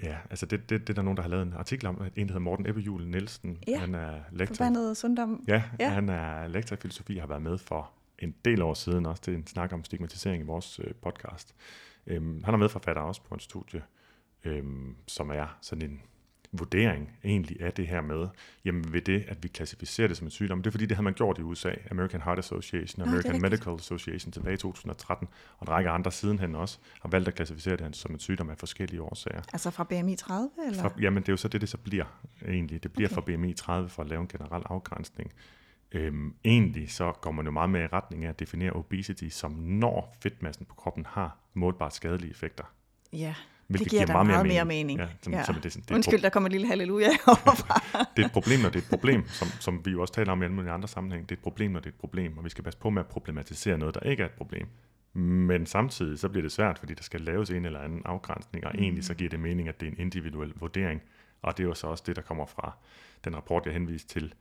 ja, 0.03 0.16
altså 0.31 0.46
det, 0.46 0.70
det, 0.70 0.81
det 0.81 0.90
er 0.90 0.94
der 0.94 1.03
nogen, 1.03 1.16
der 1.16 1.22
har 1.22 1.31
lavet 1.31 1.46
en 1.46 1.53
artikel 1.53 1.87
om, 1.87 1.94
en 1.94 2.11
der 2.14 2.33
hedder 2.33 2.38
Morten 2.38 2.66
Ebbejul 2.66 3.07
Nielsen. 3.07 3.59
Ja, 3.68 3.79
han 3.79 3.94
er 3.94 4.20
lektor. 4.33 4.55
Forbandet 4.55 4.96
sundom. 4.96 5.44
Ja, 5.49 5.62
ja, 5.81 5.88
han 5.88 6.09
er 6.09 6.49
lektor 6.49 6.77
i 6.77 6.81
filosofi 6.81 7.18
har 7.18 7.27
været 7.27 7.42
med 7.42 7.59
for 7.59 7.90
en 8.18 8.35
del 8.44 8.62
år 8.62 8.75
siden 8.75 9.07
også 9.07 9.22
til 9.22 9.35
en 9.35 9.46
snak 9.46 9.72
om 9.72 9.85
stigmatisering 9.85 10.42
i 10.42 10.46
vores 10.46 10.81
øh, 10.85 10.94
podcast. 11.03 11.55
Øhm, 12.07 12.44
han 12.44 12.55
er 12.55 12.59
medforfatter 12.59 13.03
også 13.03 13.22
på 13.22 13.35
en 13.35 13.40
studie, 13.40 13.83
øhm, 14.47 14.97
som 15.07 15.31
er 15.31 15.59
sådan 15.61 15.91
en 15.91 16.01
vurdering 16.53 17.19
egentlig 17.25 17.61
af 17.61 17.73
det 17.73 17.87
her 17.87 18.01
med, 18.01 18.29
jamen 18.65 18.93
ved 18.93 19.01
det, 19.01 19.25
at 19.29 19.43
vi 19.43 19.49
klassificerer 19.49 20.09
det 20.09 20.17
som 20.17 20.27
en 20.27 20.31
sygdom. 20.31 20.63
Det 20.63 20.67
er 20.67 20.71
fordi, 20.71 20.87
det 20.87 20.97
havde 20.97 21.05
man 21.05 21.15
gjort 21.15 21.39
i 21.39 21.43
USA, 21.43 21.71
American 21.91 22.23
Heart 22.23 22.39
Association, 22.39 22.99
Nå, 22.99 23.05
er 23.05 23.09
American. 23.09 23.41
Medical 23.41 23.75
Association 23.75 24.33
tilbage 24.33 24.55
i 24.55 24.57
2013, 24.57 25.29
og 25.59 25.65
en 25.67 25.69
række 25.69 25.91
andre 25.91 26.13
sidenhen 26.13 26.55
også, 26.55 26.79
har 27.01 27.09
valgt 27.09 27.29
at 27.29 27.35
klassificere 27.35 27.77
det 27.77 27.97
som 27.97 28.13
en 28.13 28.19
sygdom 28.19 28.51
af 28.51 28.59
forskellige 28.59 29.03
årsager. 29.03 29.43
Altså 29.53 29.71
fra 29.71 29.85
BMI 29.85 30.17
30, 30.17 30.51
eller? 30.67 30.83
For, 30.83 30.93
jamen, 31.01 31.23
det 31.23 31.29
er 31.29 31.33
jo 31.33 31.37
så 31.37 31.49
det, 31.49 31.61
det 31.61 31.69
så 31.69 31.79
bliver 31.79 32.05
egentlig. 32.49 32.83
Det 32.83 32.93
bliver 32.93 33.09
Okay. 33.09 33.15
for 33.15 33.21
BMI 33.21 33.53
30 33.53 33.89
for 33.89 34.03
at 34.03 34.09
lave 34.09 34.21
en 34.21 34.29
generel 34.29 34.63
afgrænsning. 34.67 35.33
Øhm, 35.93 36.35
egentlig 36.45 36.91
så 36.91 37.13
går 37.13 37.31
man 37.31 37.45
jo 37.45 37.51
meget 37.51 37.71
mere 37.71 37.85
i 37.85 37.87
retning 37.87 38.25
af 38.25 38.29
at 38.29 38.41
definere 38.41 38.73
obesity 38.73 39.29
som 39.29 39.53
når 39.53 40.17
fedtmassen 40.23 40.67
på 40.67 40.75
kroppen 40.75 41.07
har 41.09 41.39
målbart 41.55 41.95
skadelige 41.95 42.31
effekter. 42.31 42.65
Ja, 43.13 43.35
Hvilket 43.68 43.85
det 43.85 43.90
giver, 43.90 44.07
da 44.07 44.22
meget, 44.22 44.46
mere 44.46 44.64
mening. 44.64 44.98
Ja, 44.98 45.07
som, 45.22 45.33
ja. 45.33 45.44
som 45.44 45.55
det, 45.55 45.64
det, 45.64 45.76
et 45.76 45.90
Undskyld, 45.90 46.22
der 46.22 46.29
kommer 46.29 46.46
et 46.48 46.52
lille 46.52 46.66
halleluja 46.66 47.09
overfra. 47.26 48.07
det 48.16 48.22
er 48.22 48.26
et 48.26 48.33
problem, 48.33 48.61
når 48.61 48.68
det 48.68 48.76
er 48.76 48.83
et 48.83 48.88
problem, 48.88 49.29
som, 49.29 49.48
som 49.61 49.85
vi 49.85 49.90
jo 49.90 50.00
også 50.00 50.14
taler 50.14 50.33
om 50.33 50.42
i 50.42 50.44
alle 50.44 50.55
mulige 50.55 50.72
andre 50.72 50.88
sammenhæng. 50.88 51.29
Det 51.29 51.35
er 51.35 51.38
et 51.38 51.42
problem, 51.42 51.70
når 51.70 51.81
det 51.81 51.87
er 51.87 51.90
et 51.90 52.00
problem, 52.00 52.38
og 52.38 52.44
vi 52.44 52.50
skal 52.50 52.64
passe 52.64 52.79
på 52.79 52.90
med 52.90 53.02
at 53.02 53.07
problematisere 53.07 53.79
noget, 53.79 53.94
der 53.94 54.00
ikke 54.00 54.22
er 54.22 54.26
et 54.26 54.33
problem. 54.33 54.66
Men 55.12 55.66
samtidig 55.66 56.18
så 56.18 56.29
bliver 56.29 56.42
det 56.42 56.52
svært, 56.52 56.79
fordi 56.79 56.94
der 56.94 57.02
skal 57.02 57.20
laves 57.20 57.50
en 57.50 57.64
eller 57.64 57.81
anden 57.81 58.02
afgrænsning, 58.05 58.66
og 58.66 58.72
mm. 58.74 58.83
egentlig 58.83 59.05
så 59.05 59.14
giver 59.14 59.31
det 59.31 59.40
mening, 59.40 59.68
at 59.68 59.81
det 59.81 59.87
er 59.87 59.90
en 59.90 59.98
individuel 59.98 60.52
vurdering. 60.57 61.02
Og 61.42 61.57
det 61.57 61.64
er 61.64 61.68
jo 61.68 61.74
så 61.74 61.87
også 61.87 62.05
det, 62.07 62.16
der 62.16 62.22
kommer 62.22 62.46
fra 62.46 62.76
den 63.24 63.37
rapport, 63.37 63.66
jeg 63.66 63.72
henviste 63.72 64.09
til 64.09 64.35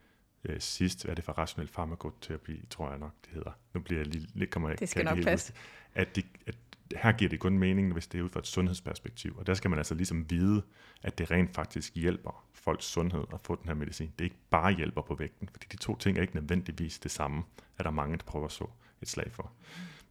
øh, 0.45 0.55
sidst. 0.59 1.05
Er 1.05 1.13
det 1.13 1.23
for 1.23 1.33
rationel 1.33 1.67
farmakoterapi, 1.67 2.65
tror 2.69 2.89
jeg 2.89 2.99
nok, 2.99 3.11
det 3.25 3.33
hedder. 3.33 3.51
Nu 3.73 3.79
bliver 3.79 3.99
jeg 3.99 4.07
lige, 4.07 4.27
lidt 4.33 4.49
kommer 4.49 4.69
jeg, 4.69 4.79
Det 4.79 4.89
skal 4.89 5.05
nok 5.05 5.23
passe. 5.23 5.53
At, 5.93 6.15
de, 6.15 6.23
at 6.47 6.55
her 6.95 7.11
giver 7.11 7.29
det 7.29 7.39
kun 7.39 7.57
mening, 7.57 7.93
hvis 7.93 8.07
det 8.07 8.19
er 8.19 8.23
ud 8.23 8.29
fra 8.29 8.39
et 8.39 8.47
sundhedsperspektiv. 8.47 9.35
Og 9.37 9.47
der 9.47 9.53
skal 9.53 9.69
man 9.69 9.79
altså 9.79 9.95
ligesom 9.95 10.29
vide, 10.29 10.63
at 11.03 11.17
det 11.17 11.31
rent 11.31 11.55
faktisk 11.55 11.95
hjælper 11.95 12.45
folks 12.53 12.85
sundhed 12.85 13.23
at 13.33 13.39
få 13.43 13.55
den 13.55 13.67
her 13.67 13.73
medicin. 13.75 14.07
Det 14.07 14.19
er 14.19 14.23
ikke 14.23 14.41
bare 14.49 14.71
hjælper 14.71 15.01
på 15.01 15.15
vægten, 15.15 15.49
fordi 15.51 15.67
de 15.71 15.77
to 15.77 15.95
ting 15.95 16.17
er 16.17 16.21
ikke 16.21 16.35
nødvendigvis 16.35 16.99
det 16.99 17.11
samme, 17.11 17.43
at 17.77 17.85
der 17.85 17.91
er 17.91 17.95
mange, 17.95 18.17
der 18.17 18.23
prøver 18.23 18.45
at 18.45 18.51
så 18.51 18.67
et 19.01 19.09
slag 19.09 19.31
for. 19.31 19.51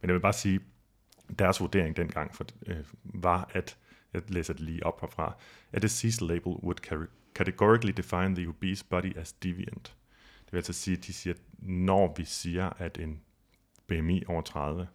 Men 0.01 0.09
jeg 0.09 0.13
vil 0.13 0.21
bare 0.21 0.33
sige, 0.33 0.59
deres 1.39 1.59
vurdering 1.59 1.97
dengang 1.97 2.35
for, 2.35 2.45
øh, 2.67 2.85
var, 3.03 3.49
at, 3.53 3.77
jeg 4.13 4.21
læser 4.27 4.53
det 4.53 4.61
lige 4.61 4.85
op 4.85 5.01
herfra, 5.01 5.35
at 5.71 5.81
the 5.81 5.87
disease 5.87 6.25
label 6.25 6.53
would 6.53 6.77
categorically 7.35 7.93
define 7.97 8.35
the 8.35 8.47
obese 8.47 8.85
body 8.85 9.17
as 9.17 9.33
deviant. 9.33 9.95
Det 10.45 10.53
vil 10.53 10.57
altså 10.57 10.73
sige, 10.73 10.97
at 10.97 11.05
de 11.07 11.13
siger, 11.13 11.33
at 11.33 11.41
når 11.59 12.13
vi 12.17 12.25
siger, 12.25 12.69
at 12.69 12.97
en 12.97 13.21
BMI 13.87 14.23
over 14.27 14.41
30, 14.41 14.87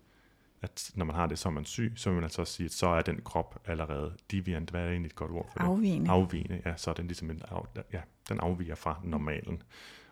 at 0.62 0.90
når 0.94 1.04
man 1.04 1.16
har 1.16 1.26
det, 1.26 1.38
så 1.38 1.48
er 1.48 1.52
man 1.52 1.64
syg, 1.64 1.92
så 1.96 2.10
vil 2.10 2.14
man 2.14 2.24
altså 2.24 2.40
også 2.40 2.52
sige, 2.52 2.64
at 2.64 2.72
så 2.72 2.86
er 2.86 3.02
den 3.02 3.20
krop 3.24 3.62
allerede 3.66 4.16
deviant. 4.30 4.70
Hvad 4.70 4.80
er 4.80 4.90
egentlig 4.90 5.08
et 5.08 5.14
godt 5.14 5.30
ord 5.30 5.50
for 5.52 5.58
det? 5.58 5.66
Afvigende. 5.66 6.10
Afvigende, 6.10 6.62
ja, 6.64 6.76
så 6.76 6.90
er 6.90 6.94
den 6.94 7.06
ligesom 7.06 7.30
en 7.30 7.42
af, 7.50 7.82
ja, 7.92 8.00
den 8.28 8.40
afviger 8.40 8.74
fra 8.74 9.00
normalen. 9.04 9.62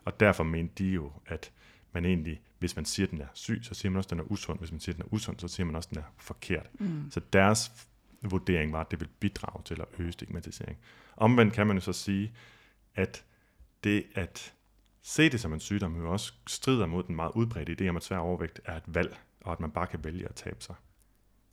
Og 0.05 0.21
derfor 0.21 0.45
mente 0.45 0.85
de 0.85 0.91
jo, 0.91 1.13
at 1.27 1.53
man 1.93 2.05
egentlig, 2.05 2.41
hvis 2.59 2.77
man 2.77 2.85
siger, 2.85 3.07
at 3.07 3.11
den 3.11 3.21
er 3.21 3.27
syg, 3.35 3.61
så 3.63 3.75
siger 3.75 3.91
man 3.91 3.97
også, 3.97 4.07
at 4.07 4.11
den 4.11 4.21
er 4.21 4.25
usund. 4.25 4.59
Hvis 4.59 4.71
man 4.71 4.81
siger, 4.81 4.93
at 4.93 4.97
den 4.97 5.05
er 5.05 5.15
usund, 5.15 5.39
så 5.39 5.49
siger 5.49 5.67
man 5.67 5.77
også, 5.77 5.89
at 5.89 5.95
den 5.95 6.03
er 6.03 6.13
forkert. 6.17 6.71
Mm. 6.81 7.11
Så 7.11 7.21
deres 7.33 7.73
vurdering 8.23 8.73
var, 8.73 8.81
at 8.81 8.91
det 8.91 9.01
vil 9.01 9.09
bidrage 9.21 9.63
til 9.65 9.81
at 9.81 9.87
øge 9.99 10.13
stigmatisering. 10.13 10.79
Omvendt 11.17 11.55
kan 11.55 11.67
man 11.67 11.77
jo 11.77 11.81
så 11.81 11.93
sige, 11.93 12.33
at 12.95 13.25
det 13.85 14.05
at 14.15 14.55
se 15.03 15.29
det 15.29 15.41
som 15.41 15.53
en 15.53 15.61
sygdom 15.61 15.97
jo 15.97 16.13
også 16.13 16.33
strider 16.47 16.87
mod 16.87 17.03
den 17.03 17.17
meget 17.17 17.33
udbredte 17.35 17.77
idé 17.81 17.89
om, 17.89 17.97
at 17.97 18.05
svær 18.05 18.19
overvægt 18.19 18.61
er 18.65 18.77
et 18.77 18.83
valg, 18.87 19.19
og 19.49 19.53
at 19.53 19.61
man 19.61 19.71
bare 19.71 19.87
kan 19.87 20.05
vælge 20.05 20.29
at 20.29 20.35
tabe 20.35 20.57
sig. 20.61 20.75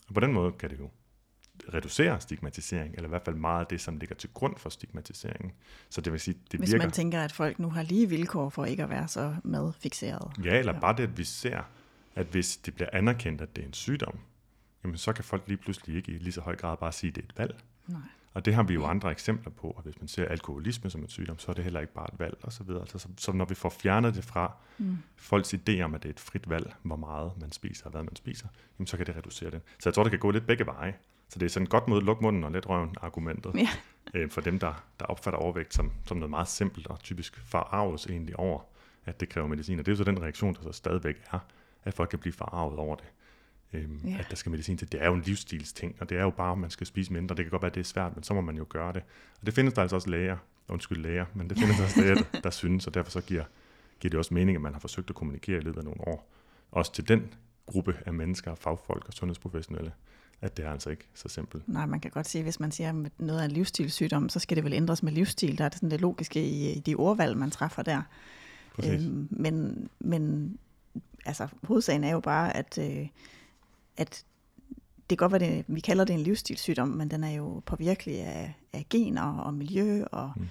Og 0.08 0.14
på 0.14 0.20
den 0.20 0.34
måde 0.34 0.52
kan 0.52 0.70
det 0.70 0.80
jo 0.80 0.90
reducere 1.74 2.22
stigmatisering, 2.22 2.96
eller 2.96 3.08
i 3.08 3.10
hvert 3.10 3.22
fald 3.26 3.36
meget 3.36 3.60
af 3.60 3.68
det, 3.68 3.82
som 3.82 3.98
ligger 3.98 4.16
til 4.16 4.30
grund 4.34 4.58
for 4.58 4.70
stigmatiseringen. 4.70 5.52
Så 5.90 6.02
det 6.02 6.14
vil 6.14 6.20
sige, 6.20 6.38
det 6.52 6.60
Hvis 6.60 6.72
virker... 6.72 6.86
man 6.86 6.92
tænker, 6.92 7.22
at 7.22 7.32
folk 7.32 7.60
nu 7.60 7.70
har 7.70 7.84
lige 7.84 8.10
vilkår 8.10 8.50
for 8.50 8.66
ikke 8.66 8.84
at 8.84 8.90
være 8.90 9.08
så 9.08 9.36
madfixeret. 9.44 10.32
Ja, 10.44 10.60
eller 10.60 10.80
bare 10.80 10.98
det, 10.98 11.04
at 11.04 11.18
vi 11.18 11.24
ser, 11.24 11.62
at 12.16 12.28
hvis 12.28 12.58
det 12.58 12.76
bliver 12.76 12.90
anerkendt, 12.94 13.42
at 13.42 13.56
det 13.56 13.62
er 13.62 13.68
en 13.68 13.74
sygdom, 13.74 14.20
jamen 14.84 14.98
så 14.98 15.14
kan 15.14 15.24
folk 15.24 15.48
lige 15.48 15.58
pludselig 15.58 15.96
ikke 15.96 16.12
i 16.12 16.18
lige 16.18 16.34
så 16.34 16.42
høj 16.42 16.56
grad 16.56 16.78
bare 16.78 16.92
sige, 16.92 17.10
at 17.10 17.16
det 17.16 17.22
er 17.22 17.26
et 17.26 17.38
valg. 17.38 17.56
Nej. 17.88 18.00
Og 18.36 18.46
det 18.46 18.54
har 18.56 18.64
vi 18.64 18.74
jo 18.74 18.86
andre 18.86 19.12
eksempler 19.12 19.52
på, 19.52 19.68
og 19.68 19.82
hvis 19.84 20.00
man 20.00 20.08
ser 20.08 20.26
alkoholisme 20.26 20.90
som 20.90 21.04
et 21.04 21.12
sygdom, 21.12 21.40
så 21.40 21.52
er 21.52 21.54
det 21.56 21.64
heller 21.64 21.80
ikke 21.80 21.94
bare 21.94 22.08
et 22.14 22.20
valg 22.20 22.38
og 22.44 22.54
så 22.54 22.64
videre. 22.64 22.82
Altså, 22.82 22.98
så, 22.98 23.08
så 23.18 23.32
når 23.32 23.46
vi 23.46 23.56
får 23.56 23.70
fjernet 23.70 24.16
det 24.16 24.24
fra 24.24 24.52
Mm. 24.78 24.98
folks 25.16 25.54
idé 25.54 25.82
om, 25.82 25.96
at 25.96 26.04
det 26.04 26.10
er 26.10 26.14
et 26.14 26.20
frit 26.20 26.50
valg, 26.50 26.74
hvor 26.84 26.96
meget 26.96 27.32
man 27.42 27.52
spiser 27.52 27.86
og 27.86 27.92
hvad 27.92 28.04
man 28.04 28.16
spiser, 28.16 28.48
jamen 28.80 28.88
så 28.88 28.98
kan 28.98 29.06
det 29.06 29.16
reducere 29.16 29.52
det. 29.52 29.62
Så 29.80 29.90
jeg 29.90 29.94
tror, 29.94 30.04
det 30.04 30.12
kan 30.12 30.20
gå 30.20 30.32
lidt 30.32 30.48
begge 30.48 30.66
veje. 30.66 30.96
Så 31.30 31.40
det 31.40 31.46
er 31.46 31.50
sådan 31.50 31.66
godt 31.68 31.88
måde 31.88 32.02
luk 32.06 32.22
munden 32.22 32.44
og 32.44 32.52
let 32.52 32.70
røven 32.70 32.96
argumentet 33.02 33.52
Ja. 33.56 33.70
øh, 34.14 34.30
for 34.30 34.42
dem, 34.42 34.60
der, 34.60 34.84
der 35.00 35.06
opfatter 35.06 35.40
overvægt 35.40 35.74
som, 35.74 35.92
som 36.06 36.18
noget 36.18 36.30
meget 36.30 36.48
simpelt 36.48 36.88
og 36.88 37.00
typisk 37.00 37.38
forarves 37.46 38.06
egentlig 38.06 38.40
over, 38.40 38.60
at 39.06 39.20
det 39.20 39.30
kræver 39.30 39.48
medicin. 39.48 39.80
Og 39.80 39.86
det 39.86 39.92
er 39.92 39.94
jo 39.94 39.98
så 39.98 40.04
den 40.04 40.22
reaktion, 40.22 40.54
der 40.54 40.62
så 40.62 40.72
stadigvæk 40.72 41.16
er, 41.32 41.40
at 41.84 41.94
folk 41.94 42.10
kan 42.10 42.20
blive 42.20 42.34
forarvet 42.34 42.80
over 42.80 42.96
det. 42.96 43.06
Øhm, 43.76 44.00
Ja. 44.06 44.18
At 44.20 44.26
der 44.30 44.36
skal 44.36 44.50
medicin 44.50 44.78
til. 44.78 44.92
Det 44.92 45.02
er 45.02 45.06
jo 45.06 45.14
en 45.14 45.22
livsstilsting, 45.22 45.96
og 46.00 46.10
det 46.10 46.18
er 46.18 46.22
jo 46.24 46.30
bare, 46.30 46.52
at 46.52 46.58
man 46.58 46.70
skal 46.70 46.88
spise 46.88 47.14
mindre. 47.14 47.36
Det 47.36 47.46
kan 47.46 47.52
godt 47.52 47.62
være, 47.62 47.70
at 47.70 47.76
det 47.76 47.82
er 47.82 47.86
svært, 47.86 48.16
men 48.16 48.24
så 48.24 48.34
må 48.34 48.42
man 48.42 48.58
jo 48.58 48.66
gøre 48.70 48.94
det. 48.94 49.04
Og 49.40 49.46
det 49.46 49.54
findes 49.54 49.74
der 49.74 49.82
altså 49.82 49.96
også 49.96 50.10
læger, 50.10 50.38
undskyld 50.68 50.98
læger, 50.98 51.26
men 51.34 51.50
det 51.50 51.58
findes 51.58 51.78
der 51.78 51.84
også 51.90 52.02
læger, 52.02 52.16
der, 52.16 52.40
der 52.44 52.50
synes, 52.50 52.88
og 52.88 52.94
derfor 52.94 53.12
så 53.12 53.22
giver, 53.22 53.44
giver 54.00 54.10
det 54.10 54.18
også 54.18 54.34
mening, 54.34 54.56
at 54.56 54.62
man 54.62 54.74
har 54.74 54.80
forsøgt 54.80 55.10
at 55.10 55.16
kommunikere 55.16 55.58
i 55.58 55.62
løbet 55.62 55.78
af 55.78 55.84
nogle 55.84 56.08
år. 56.08 56.32
Også 56.72 56.94
til 56.94 57.08
den 57.08 57.34
gruppe 57.66 57.98
af 58.06 58.14
mennesker, 58.14 58.56
fagfolk 58.56 59.08
og 59.08 59.14
sundhedsprofessionelle, 59.14 59.92
at 60.42 60.58
det 60.58 60.66
er 60.66 60.72
altså 60.72 60.90
ikke 60.90 61.08
så 61.14 61.30
simpelt. 61.30 61.68
Nej, 61.68 61.86
man 61.86 62.00
kan 62.00 62.12
godt 62.12 62.28
sige, 62.28 62.40
at 62.40 62.46
hvis 62.46 62.60
man 62.60 62.72
siger 62.72 62.90
at 62.90 62.96
noget 63.18 63.42
af 63.42 63.46
en 63.46 63.52
livsstilssygdom, 63.52 64.30
så 64.30 64.40
skal 64.40 64.56
det 64.58 64.64
vel 64.64 64.74
ændres 64.74 65.04
med 65.04 65.12
livsstil. 65.12 65.58
Der 65.58 65.66
er 65.66 65.70
det 65.70 65.78
sådan 65.78 65.92
det 65.92 66.02
logiske 66.02 66.44
i, 66.48 66.72
i 66.74 66.80
de 66.80 66.96
ordvalg, 66.96 67.38
man 67.38 67.52
træffer 67.52 67.84
der. 67.84 68.02
Øhm, 68.86 69.28
men, 69.32 69.88
men 70.00 70.58
altså, 71.26 71.48
hovedsagen 71.64 72.04
er 72.04 72.12
jo 72.12 72.20
bare, 72.20 72.56
at, 72.58 72.78
øh, 72.78 73.08
at 73.98 74.26
det 75.10 75.18
kan 75.18 75.30
godt 75.30 75.42
være, 75.42 75.52
det, 75.52 75.66
vi 75.68 75.80
kalder 75.80 76.06
det 76.06 76.14
en 76.14 76.20
livsstilssygdom, 76.20 76.88
men 76.88 77.12
den 77.12 77.24
er 77.24 77.32
jo 77.32 77.62
påvirkelig 77.66 78.20
af, 78.20 78.54
af 78.74 78.86
gener 78.90 79.38
og 79.38 79.54
miljø 79.54 80.06
og 80.12 80.32
mm. 80.36 80.48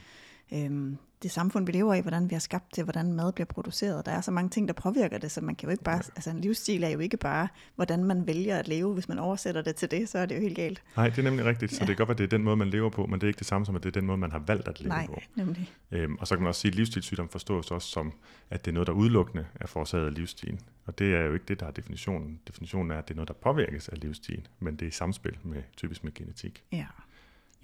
øhm, 0.53 0.99
det 1.25 1.33
samfund, 1.33 1.67
vi 1.67 1.73
lever 1.73 1.95
i, 1.95 2.01
hvordan 2.01 2.31
vi 2.31 2.35
har 2.35 2.41
skabt 2.41 2.77
det, 2.77 2.85
hvordan 2.85 3.13
mad 3.13 3.33
bliver 3.33 3.47
produceret. 3.47 4.07
Der 4.07 4.13
er 4.13 4.21
så 4.21 4.31
mange 4.31 4.51
ting, 4.51 4.69
der 4.69 4.75
påvirker 4.75 5.19
det, 5.19 5.31
så 5.31 5.41
man 5.41 5.55
kan 5.55 5.67
jo 5.67 5.71
ikke 5.71 5.85
bare, 5.85 5.97
altså 6.17 6.31
en 6.31 6.41
livsstil 6.41 6.85
er 6.85 6.89
jo 6.89 6.99
ikke 6.99 7.17
bare, 7.17 7.49
hvordan 7.75 8.05
man 8.05 8.27
vælger 8.27 8.59
at 8.59 8.69
leve. 8.69 8.95
Hvis 8.95 9.09
man 9.09 9.19
oversætter 9.19 9.63
det 9.63 9.77
til 9.77 9.91
det, 9.91 10.09
så 10.09 10.19
er 10.19 10.27
det 10.27 10.37
jo 10.37 10.41
helt 10.41 10.57
galt. 10.57 10.83
Nej, 10.97 11.09
det 11.09 11.19
er 11.19 11.23
nemlig 11.23 11.45
rigtigt. 11.45 11.73
Så 11.73 11.79
ja. 11.81 11.87
det 11.87 11.97
kan 11.97 12.07
godt 12.07 12.09
være, 12.09 12.19
det 12.19 12.25
er 12.25 12.37
den 12.37 12.43
måde, 12.45 12.57
man 12.57 12.71
lever 12.71 12.91
på, 12.91 13.07
men 13.07 13.21
det 13.21 13.27
er 13.27 13.29
ikke 13.29 13.39
det 13.39 13.47
samme 13.47 13.67
som, 13.67 13.77
at 13.77 13.83
det 13.83 13.89
er 13.89 14.01
den 14.01 14.07
måde, 14.07 14.19
man 14.19 14.33
har 14.33 14.39
valgt 14.39 14.69
at 14.69 14.81
leve 14.81 14.89
Nej, 14.89 15.07
på. 15.07 15.21
nemlig. 15.35 15.73
Øhm, 15.91 16.17
og 16.21 16.27
så 16.27 16.35
kan 16.35 16.43
man 16.43 16.49
også 16.49 16.61
sige, 16.61 16.71
at 16.71 16.75
livsstilssygdom 16.75 17.29
forstås 17.29 17.71
også 17.71 17.89
som, 17.89 18.13
at 18.51 18.65
det 18.65 18.71
er 18.71 18.75
noget, 18.75 18.87
der 18.87 18.93
udelukkende 18.93 19.47
er 19.55 19.67
forårsaget 19.67 20.07
af 20.07 20.15
livsstilen. 20.15 20.61
Og 20.87 20.99
det 20.99 21.15
er 21.15 21.21
jo 21.21 21.33
ikke 21.33 21.47
det, 21.49 21.61
der 21.61 21.67
er 21.67 21.71
definitionen. 21.71 22.41
Definitionen 22.49 22.91
er, 22.91 22.99
at 22.99 23.09
det 23.09 23.15
er 23.15 23.17
noget, 23.17 23.29
der 23.29 23.35
påvirkes 23.35 23.89
af 23.89 24.01
livsstil, 24.01 24.49
men 24.61 24.77
det 24.77 24.83
er 24.83 24.89
i 24.89 24.91
samspil 24.91 25.39
med, 25.43 25.63
typisk 25.77 26.05
med 26.05 26.15
genetik. 26.15 26.65
Ja. 26.73 26.87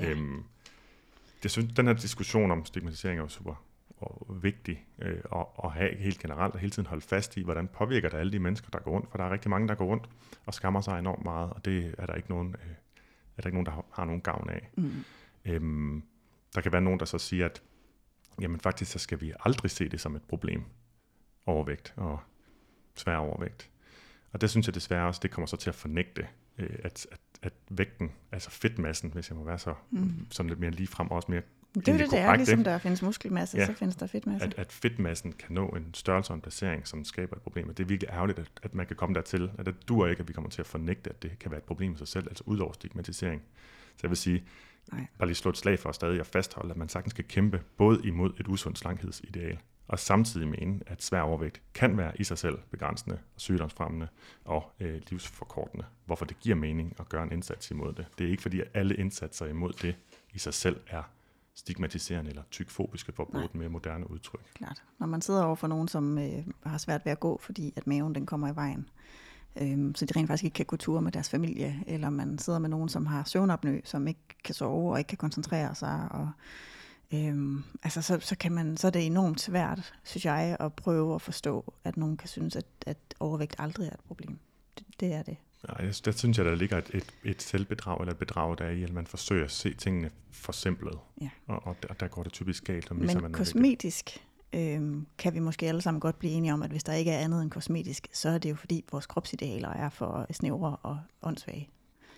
ja. 0.01 0.11
Øhm, 0.11 0.44
jeg 1.44 1.50
synes, 1.50 1.74
den 1.74 1.87
her 1.87 1.94
diskussion 1.94 2.50
om 2.50 2.64
stigmatisering 2.64 3.18
er 3.18 3.22
jo 3.22 3.29
super 3.29 3.64
og 4.00 4.42
vigtig 4.42 4.87
øh, 4.98 5.20
at, 5.33 5.46
at 5.64 5.72
have 5.72 5.96
helt 5.96 6.18
generelt, 6.18 6.55
og 6.55 6.61
hele 6.61 6.70
tiden 6.70 6.87
holde 6.87 7.03
fast 7.03 7.37
i, 7.37 7.42
hvordan 7.42 7.68
påvirker 7.68 8.09
det 8.09 8.18
alle 8.18 8.33
de 8.33 8.38
mennesker, 8.38 8.68
der 8.70 8.79
går 8.79 8.90
rundt, 8.90 9.11
for 9.11 9.18
der 9.18 9.24
er 9.24 9.31
rigtig 9.31 9.50
mange, 9.50 9.68
der 9.68 9.74
går 9.74 9.87
rundt 9.87 10.09
og 10.46 10.55
skammer 10.55 10.81
sig 10.81 10.98
enormt 10.98 11.24
meget, 11.24 11.50
og 11.50 11.64
det 11.64 11.94
er 11.98 12.07
der 12.07 12.14
ikke 12.14 12.31
nogen, 12.31 12.48
øh, 12.48 12.70
er 13.37 13.42
der 13.42 13.46
ikke 13.46 13.57
nogen 13.57 13.66
der 13.66 13.72
har, 13.72 13.85
har 13.92 14.05
nogen 14.05 14.20
gavn 14.20 14.50
af. 14.50 14.70
Mm. 14.76 15.05
Øhm, 15.44 16.03
der 16.55 16.61
kan 16.61 16.72
være 16.72 16.81
nogen, 16.81 17.00
der 17.00 17.07
så 17.07 17.18
siger, 17.18 17.46
at 17.46 17.62
jamen 18.40 18.61
faktisk 18.61 18.92
så 18.92 18.98
skal 18.98 19.20
vi 19.20 19.33
aldrig 19.44 19.70
se 19.70 19.88
det 19.88 20.00
som 20.00 20.16
et 20.16 20.22
problem, 20.22 20.64
overvægt 21.46 21.94
og 21.96 22.20
svær 22.94 23.16
overvægt. 23.16 23.70
Og 24.33 24.40
det 24.40 24.50
synes 24.50 24.66
jeg 24.66 24.74
desværre 24.74 25.07
også, 25.07 25.20
det 25.22 25.31
kommer 25.31 25.46
så 25.46 25.57
til 25.57 25.70
at 25.70 25.74
fornægte, 25.74 26.29
øh, 26.59 26.79
at, 26.83 27.07
at, 27.12 27.20
at 27.42 27.53
vægten, 27.70 28.12
altså 28.33 28.50
fedtmassen, 28.50 29.11
hvis 29.12 29.31
jeg 29.31 29.37
må 29.37 29.44
være 29.44 29.59
så 29.59 29.74
mm. 29.90 30.26
sådan 30.31 30.48
lidt 30.48 30.61
mere 30.61 30.70
ligefrem, 30.70 31.11
og 31.11 31.16
også 31.16 31.31
mere 31.31 31.42
det 31.74 31.88
er 31.88 31.96
det, 31.96 32.11
det 32.11 32.18
er, 32.18 32.37
ligesom 32.37 32.64
der 32.64 32.79
findes 32.79 33.03
muskelmasse, 33.03 33.59
ja, 33.59 33.66
så 33.66 33.72
findes 33.72 33.96
der 33.96 34.07
fedtmasse. 34.07 34.46
At, 34.46 34.55
at 34.57 34.72
fedtmassen 34.72 35.33
kan 35.33 35.55
nå 35.55 35.68
en 35.68 35.94
størrelse 35.94 36.31
og 36.31 36.35
en 36.35 36.40
placering, 36.40 36.87
som 36.87 37.05
skaber 37.05 37.37
et 37.37 37.42
problem. 37.42 37.68
Og 37.68 37.79
det 37.79 37.85
er 37.85 37.88
virkelig 37.88 38.11
ærgerligt, 38.12 38.38
at, 38.38 38.50
at 38.62 38.74
man 38.74 38.87
kan 38.87 38.96
komme 38.96 39.14
dertil, 39.14 39.50
at 39.59 39.66
det 39.66 39.88
dur 39.88 40.07
ikke, 40.07 40.20
at 40.20 40.29
vi 40.29 40.33
kommer 40.33 40.50
til 40.50 40.62
at 40.62 40.66
fornægte, 40.66 41.11
at 41.11 41.22
det 41.22 41.38
kan 41.38 41.50
være 41.50 41.59
et 41.59 41.64
problem 41.64 41.94
i 41.94 41.96
sig 41.96 42.09
selv, 42.09 42.29
altså 42.29 42.44
ud 42.46 42.59
over 42.59 42.72
stigmatisering. 42.72 43.42
Så 43.96 44.00
jeg 44.03 44.11
vil 44.11 44.16
sige, 44.16 44.44
Nej. 44.92 45.07
bare 45.18 45.29
lige 45.29 45.37
slå 45.37 45.50
et 45.50 45.57
slag 45.57 45.79
for 45.79 45.92
stadig 45.92 46.20
at 46.20 46.26
fastholde, 46.26 46.70
at 46.70 46.76
man 46.76 46.88
sagtens 46.88 47.11
skal 47.11 47.24
kæmpe 47.24 47.62
både 47.76 48.00
imod 48.05 48.33
et 48.40 48.48
usundt 48.48 48.79
slankhedsideal, 48.79 49.59
og 49.90 49.98
samtidig 49.98 50.48
mene, 50.48 50.81
at 50.87 51.03
svær 51.03 51.20
overvægt 51.20 51.62
kan 51.74 51.96
være 51.96 52.12
i 52.20 52.24
sig 52.24 52.38
selv 52.38 52.59
begrænsende 52.70 53.18
og 53.35 53.40
sygdomsfremmende 53.40 54.09
og 54.44 54.72
øh, 54.81 55.00
livsforkortende, 55.09 55.85
hvorfor 56.07 56.24
det 56.24 56.40
giver 56.40 56.57
mening 56.57 56.96
at 57.00 57.09
gøre 57.09 57.22
en 57.22 57.33
indsats 57.33 57.70
imod 57.70 57.92
det. 57.92 58.07
Det 58.18 58.26
er 58.26 58.31
ikke 58.31 58.42
fordi, 58.42 58.61
at 58.61 58.68
alle 58.74 58.96
indsatser 58.96 59.46
imod 59.46 59.72
det 59.72 59.96
i 60.33 60.38
sig 60.38 60.55
selv 60.55 60.81
er 60.87 61.03
stigmatiserende 61.55 62.31
eller 62.31 62.42
tykfobiske, 62.50 63.12
for 63.12 63.22
at 63.22 63.29
bruge 63.29 63.44
et 63.44 63.55
mere 63.55 63.68
moderne 63.68 64.11
udtryk. 64.11 64.40
Klart. 64.55 64.83
Når 64.98 65.07
man 65.07 65.22
sidder 65.22 65.44
over 65.44 65.57
for 65.57 65.66
nogen, 65.66 65.88
som 65.88 66.18
øh, 66.18 66.46
har 66.66 66.79
svært 66.79 67.05
ved 67.05 67.12
at 67.12 67.20
gå, 67.20 67.40
fordi 67.42 67.72
at 67.76 67.87
maven 67.87 68.14
den 68.14 68.26
kommer 68.26 68.53
i 68.53 68.55
vejen, 68.57 68.88
øh, 69.61 69.92
så 69.94 70.07
de 70.07 70.18
rent 70.18 70.26
faktisk 70.29 70.44
ikke 70.44 70.55
kan 70.55 70.66
gå 70.66 70.76
ture 70.76 71.03
med 71.03 71.12
deres 71.12 71.31
familie, 71.31 71.85
eller 71.87 72.11
man 72.11 72.38
sidder 72.38 72.59
med 72.59 72.68
nogen, 72.68 72.88
som 72.88 73.07
har 73.07 73.24
søvnopnø, 73.24 73.81
som 73.85 74.09
ikke 74.09 74.20
kan 74.44 74.55
sove 74.55 74.92
og 74.92 74.98
ikke 74.98 75.09
kan 75.09 75.18
koncentrere 75.18 75.74
sig, 75.74 76.09
og 76.11 76.31
Øhm, 77.14 77.64
altså 77.83 78.03
så, 78.03 78.18
så, 78.20 78.37
kan 78.37 78.53
man, 78.53 78.77
så 78.77 78.87
er 78.87 78.90
det 78.90 79.07
enormt 79.07 79.40
svært, 79.40 79.92
synes 80.05 80.25
jeg, 80.25 80.57
at 80.61 80.73
prøve 80.73 81.14
at 81.14 81.23
forstå, 81.23 81.75
at 81.85 81.96
nogen 81.96 82.16
kan 82.16 82.29
synes, 82.29 82.57
at, 82.57 82.66
at 82.87 82.99
overvægt 83.20 83.55
aldrig 83.59 83.87
er 83.87 83.92
et 83.92 84.01
problem. 84.01 84.38
Det, 84.79 84.87
det 85.01 85.12
er 85.12 85.23
det. 85.23 85.37
Nej, 85.68 85.92
der 86.05 86.11
synes 86.11 86.38
jeg, 86.38 86.46
der 86.46 86.55
ligger 86.55 86.79
et, 86.79 86.90
et, 86.94 87.14
et 87.25 87.42
selvbedrag 87.42 88.01
eller 88.01 88.12
et 88.12 88.18
bedrag, 88.18 88.59
der 88.59 88.64
er 88.64 88.70
i, 88.70 88.83
at 88.83 88.92
man 88.92 89.07
forsøger 89.07 89.44
at 89.44 89.51
se 89.51 89.75
tingene 89.75 90.11
forsimplet. 90.31 90.99
Ja. 91.20 91.31
Og, 91.46 91.66
og 91.66 91.77
der, 91.83 91.94
der 91.94 92.09
går 92.09 92.23
det 92.23 92.33
typisk 92.33 92.64
galt. 92.64 92.90
Og 92.90 92.96
Men 92.96 93.23
man 93.23 93.33
kosmetisk 93.33 94.27
øhm, 94.53 95.07
kan 95.18 95.35
vi 95.35 95.38
måske 95.38 95.68
alle 95.68 95.83
sammen 95.83 96.01
godt 96.01 96.18
blive 96.18 96.33
enige 96.33 96.53
om, 96.53 96.62
at 96.62 96.70
hvis 96.70 96.85
der 96.85 96.92
ikke 96.92 97.11
er 97.11 97.18
andet 97.18 97.42
end 97.42 97.51
kosmetisk, 97.51 98.09
så 98.12 98.29
er 98.29 98.38
det 98.38 98.51
jo 98.51 98.55
fordi 98.55 98.85
vores 98.90 99.07
kropsidealer 99.07 99.68
er 99.68 99.88
for 99.88 100.27
snævre 100.31 100.77
og 100.83 100.99
åndssvage. 101.23 101.68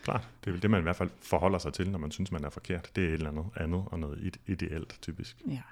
Klart, 0.03 0.29
det 0.41 0.47
er 0.47 0.53
vel 0.53 0.62
det, 0.62 0.71
man 0.71 0.81
i 0.81 0.83
hvert 0.83 0.97
fald 0.97 1.11
forholder 1.23 1.59
sig 1.59 1.73
til, 1.73 1.91
når 1.91 1.99
man 1.99 2.11
synes, 2.11 2.33
man 2.33 2.45
er 2.45 2.51
forkert. 2.51 2.91
Det 2.97 3.05
er 3.05 3.09
et 3.09 3.15
eller 3.15 3.31
andet 3.31 3.45
andet 3.57 3.85
og 3.87 3.99
noget 3.99 4.37
ideelt, 4.47 4.99
typisk. 5.03 5.37
Ja. 5.49 5.62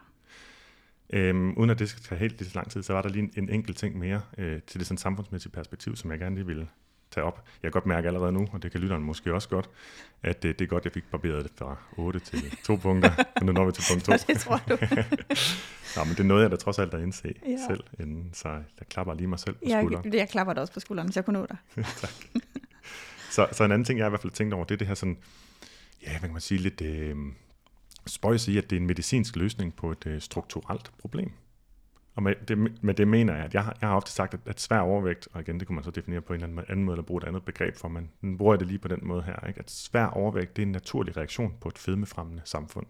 Øhm, 1.13 1.53
uden 1.57 1.71
at 1.71 1.79
det 1.79 1.89
skal 1.89 2.03
tage 2.03 2.19
helt 2.19 2.47
så 2.47 2.51
lang 2.55 2.71
tid, 2.71 2.83
så 2.83 2.93
var 2.93 3.03
der 3.03 3.09
lige 3.09 3.23
en, 3.23 3.33
en 3.37 3.49
enkelt 3.49 3.77
ting 3.77 3.99
mere 3.99 4.21
øh, 4.39 4.63
til 4.67 4.81
det 4.81 4.87
sådan 4.87 4.99
samfundsmæssige 4.99 5.53
perspektiv, 5.53 5.97
som 5.97 6.11
jeg 6.11 6.19
gerne 6.19 6.35
lige 6.35 6.47
ville 6.47 6.69
tage 7.11 7.25
op. 7.25 7.45
Jeg 7.63 7.69
kan 7.69 7.71
godt 7.71 7.87
mærke 7.87 8.07
allerede 8.07 8.33
nu, 8.33 8.49
og 8.53 8.63
det 8.63 8.73
kan 8.73 8.81
lytteren 8.81 9.03
måske 9.03 9.35
også 9.35 9.49
godt, 9.49 9.71
at 10.23 10.43
det, 10.43 10.59
det 10.59 10.65
er 10.65 10.69
godt, 10.69 10.85
jeg 10.85 10.93
fik 10.93 11.11
barberet 11.11 11.45
det 11.45 11.53
fra 11.57 11.77
8 11.97 12.19
til 12.19 12.57
2 12.65 12.77
punkter, 12.83 13.25
og 13.37 13.47
nu 13.47 13.53
når 13.53 13.65
vi 13.65 13.73
til 13.73 13.85
punkt 13.91 14.05
2. 14.05 14.13
det 14.33 14.41
tror 14.41 14.61
du. 14.69 14.77
Nå, 15.97 16.05
men 16.05 16.13
det 16.13 16.21
er 16.21 16.25
noget, 16.25 16.43
jeg 16.43 16.51
da 16.51 16.57
trods 16.57 16.79
alt 16.79 16.95
at 16.95 17.03
indse 17.03 17.35
ja. 17.47 17.57
selv, 17.69 17.85
inden, 18.01 18.31
så 18.33 18.49
jeg 18.49 18.89
klapper 18.89 19.15
lige 19.15 19.27
mig 19.27 19.39
selv 19.39 19.55
på 19.55 19.61
skulderen. 19.81 20.05
Jeg, 20.05 20.15
jeg 20.15 20.29
klapper 20.29 20.53
dig 20.53 20.61
også 20.61 20.73
på 20.73 20.81
skulderen, 20.81 21.09
hvis 21.09 21.17
jeg 21.17 21.25
kunne 21.25 21.39
nå 21.39 21.47
dig. 21.47 21.85
tak. 21.85 22.11
Så, 23.31 23.49
så 23.53 23.65
en 23.65 23.73
anden 23.73 23.85
ting, 23.85 23.99
jeg 23.99 24.07
i 24.07 24.09
hvert 24.09 24.21
fald 24.21 24.33
tænkt 24.33 24.55
over, 24.55 24.65
det 24.65 24.75
er 24.75 24.79
det 24.79 24.87
her 24.87 24.95
sådan, 24.95 25.19
ja, 26.03 26.11
hvad 26.11 26.21
kan 26.21 26.33
man 26.33 26.41
sige, 26.41 26.59
lidt 26.59 26.81
øh, 26.81 27.17
spøjs 28.07 28.49
i, 28.49 28.59
at 28.59 28.71
det 28.71 28.77
er 28.77 28.81
en 28.81 28.87
medicinsk 28.87 29.37
løsning 29.37 29.77
på 29.77 29.93
et 29.93 30.07
øh, 30.07 30.21
strukturelt 30.21 30.93
problem. 30.99 31.33
Og 32.15 32.23
med 32.23 32.35
det, 32.49 32.83
med 32.83 32.95
det 32.95 33.09
mener 33.09 33.35
jeg, 33.35 33.45
at 33.45 33.55
jeg 33.55 33.65
har, 33.65 33.77
jeg 33.81 33.89
har 33.89 33.97
ofte 33.97 34.11
sagt, 34.11 34.35
at, 34.35 34.41
at 34.47 34.61
svær 34.61 34.79
overvægt, 34.79 35.29
og 35.33 35.41
igen, 35.41 35.61
det 35.61 35.67
kunne 35.67 35.75
man 35.75 35.85
så 35.85 35.91
definere 35.91 36.21
på 36.21 36.35
en 36.35 36.43
eller 36.43 36.63
anden 36.69 36.85
måde, 36.85 36.95
eller 36.95 37.03
bruge 37.03 37.23
et 37.23 37.29
andet 37.29 37.45
begreb 37.45 37.77
for, 37.77 37.89
men 37.89 38.11
nu 38.21 38.37
bruger 38.37 38.55
jeg 38.55 38.61
det 38.61 38.69
lige 38.69 38.79
på 38.79 38.89
den 38.89 38.99
måde 39.03 39.23
her, 39.23 39.47
ikke? 39.49 39.61
at 39.61 39.71
svær 39.71 40.07
overvægt, 40.07 40.57
det 40.57 40.63
er 40.63 40.67
en 40.67 40.73
naturlig 40.73 41.17
reaktion 41.17 41.55
på 41.61 41.69
et 41.69 41.79
fedmefremmende 41.79 42.43
samfund. 42.45 42.87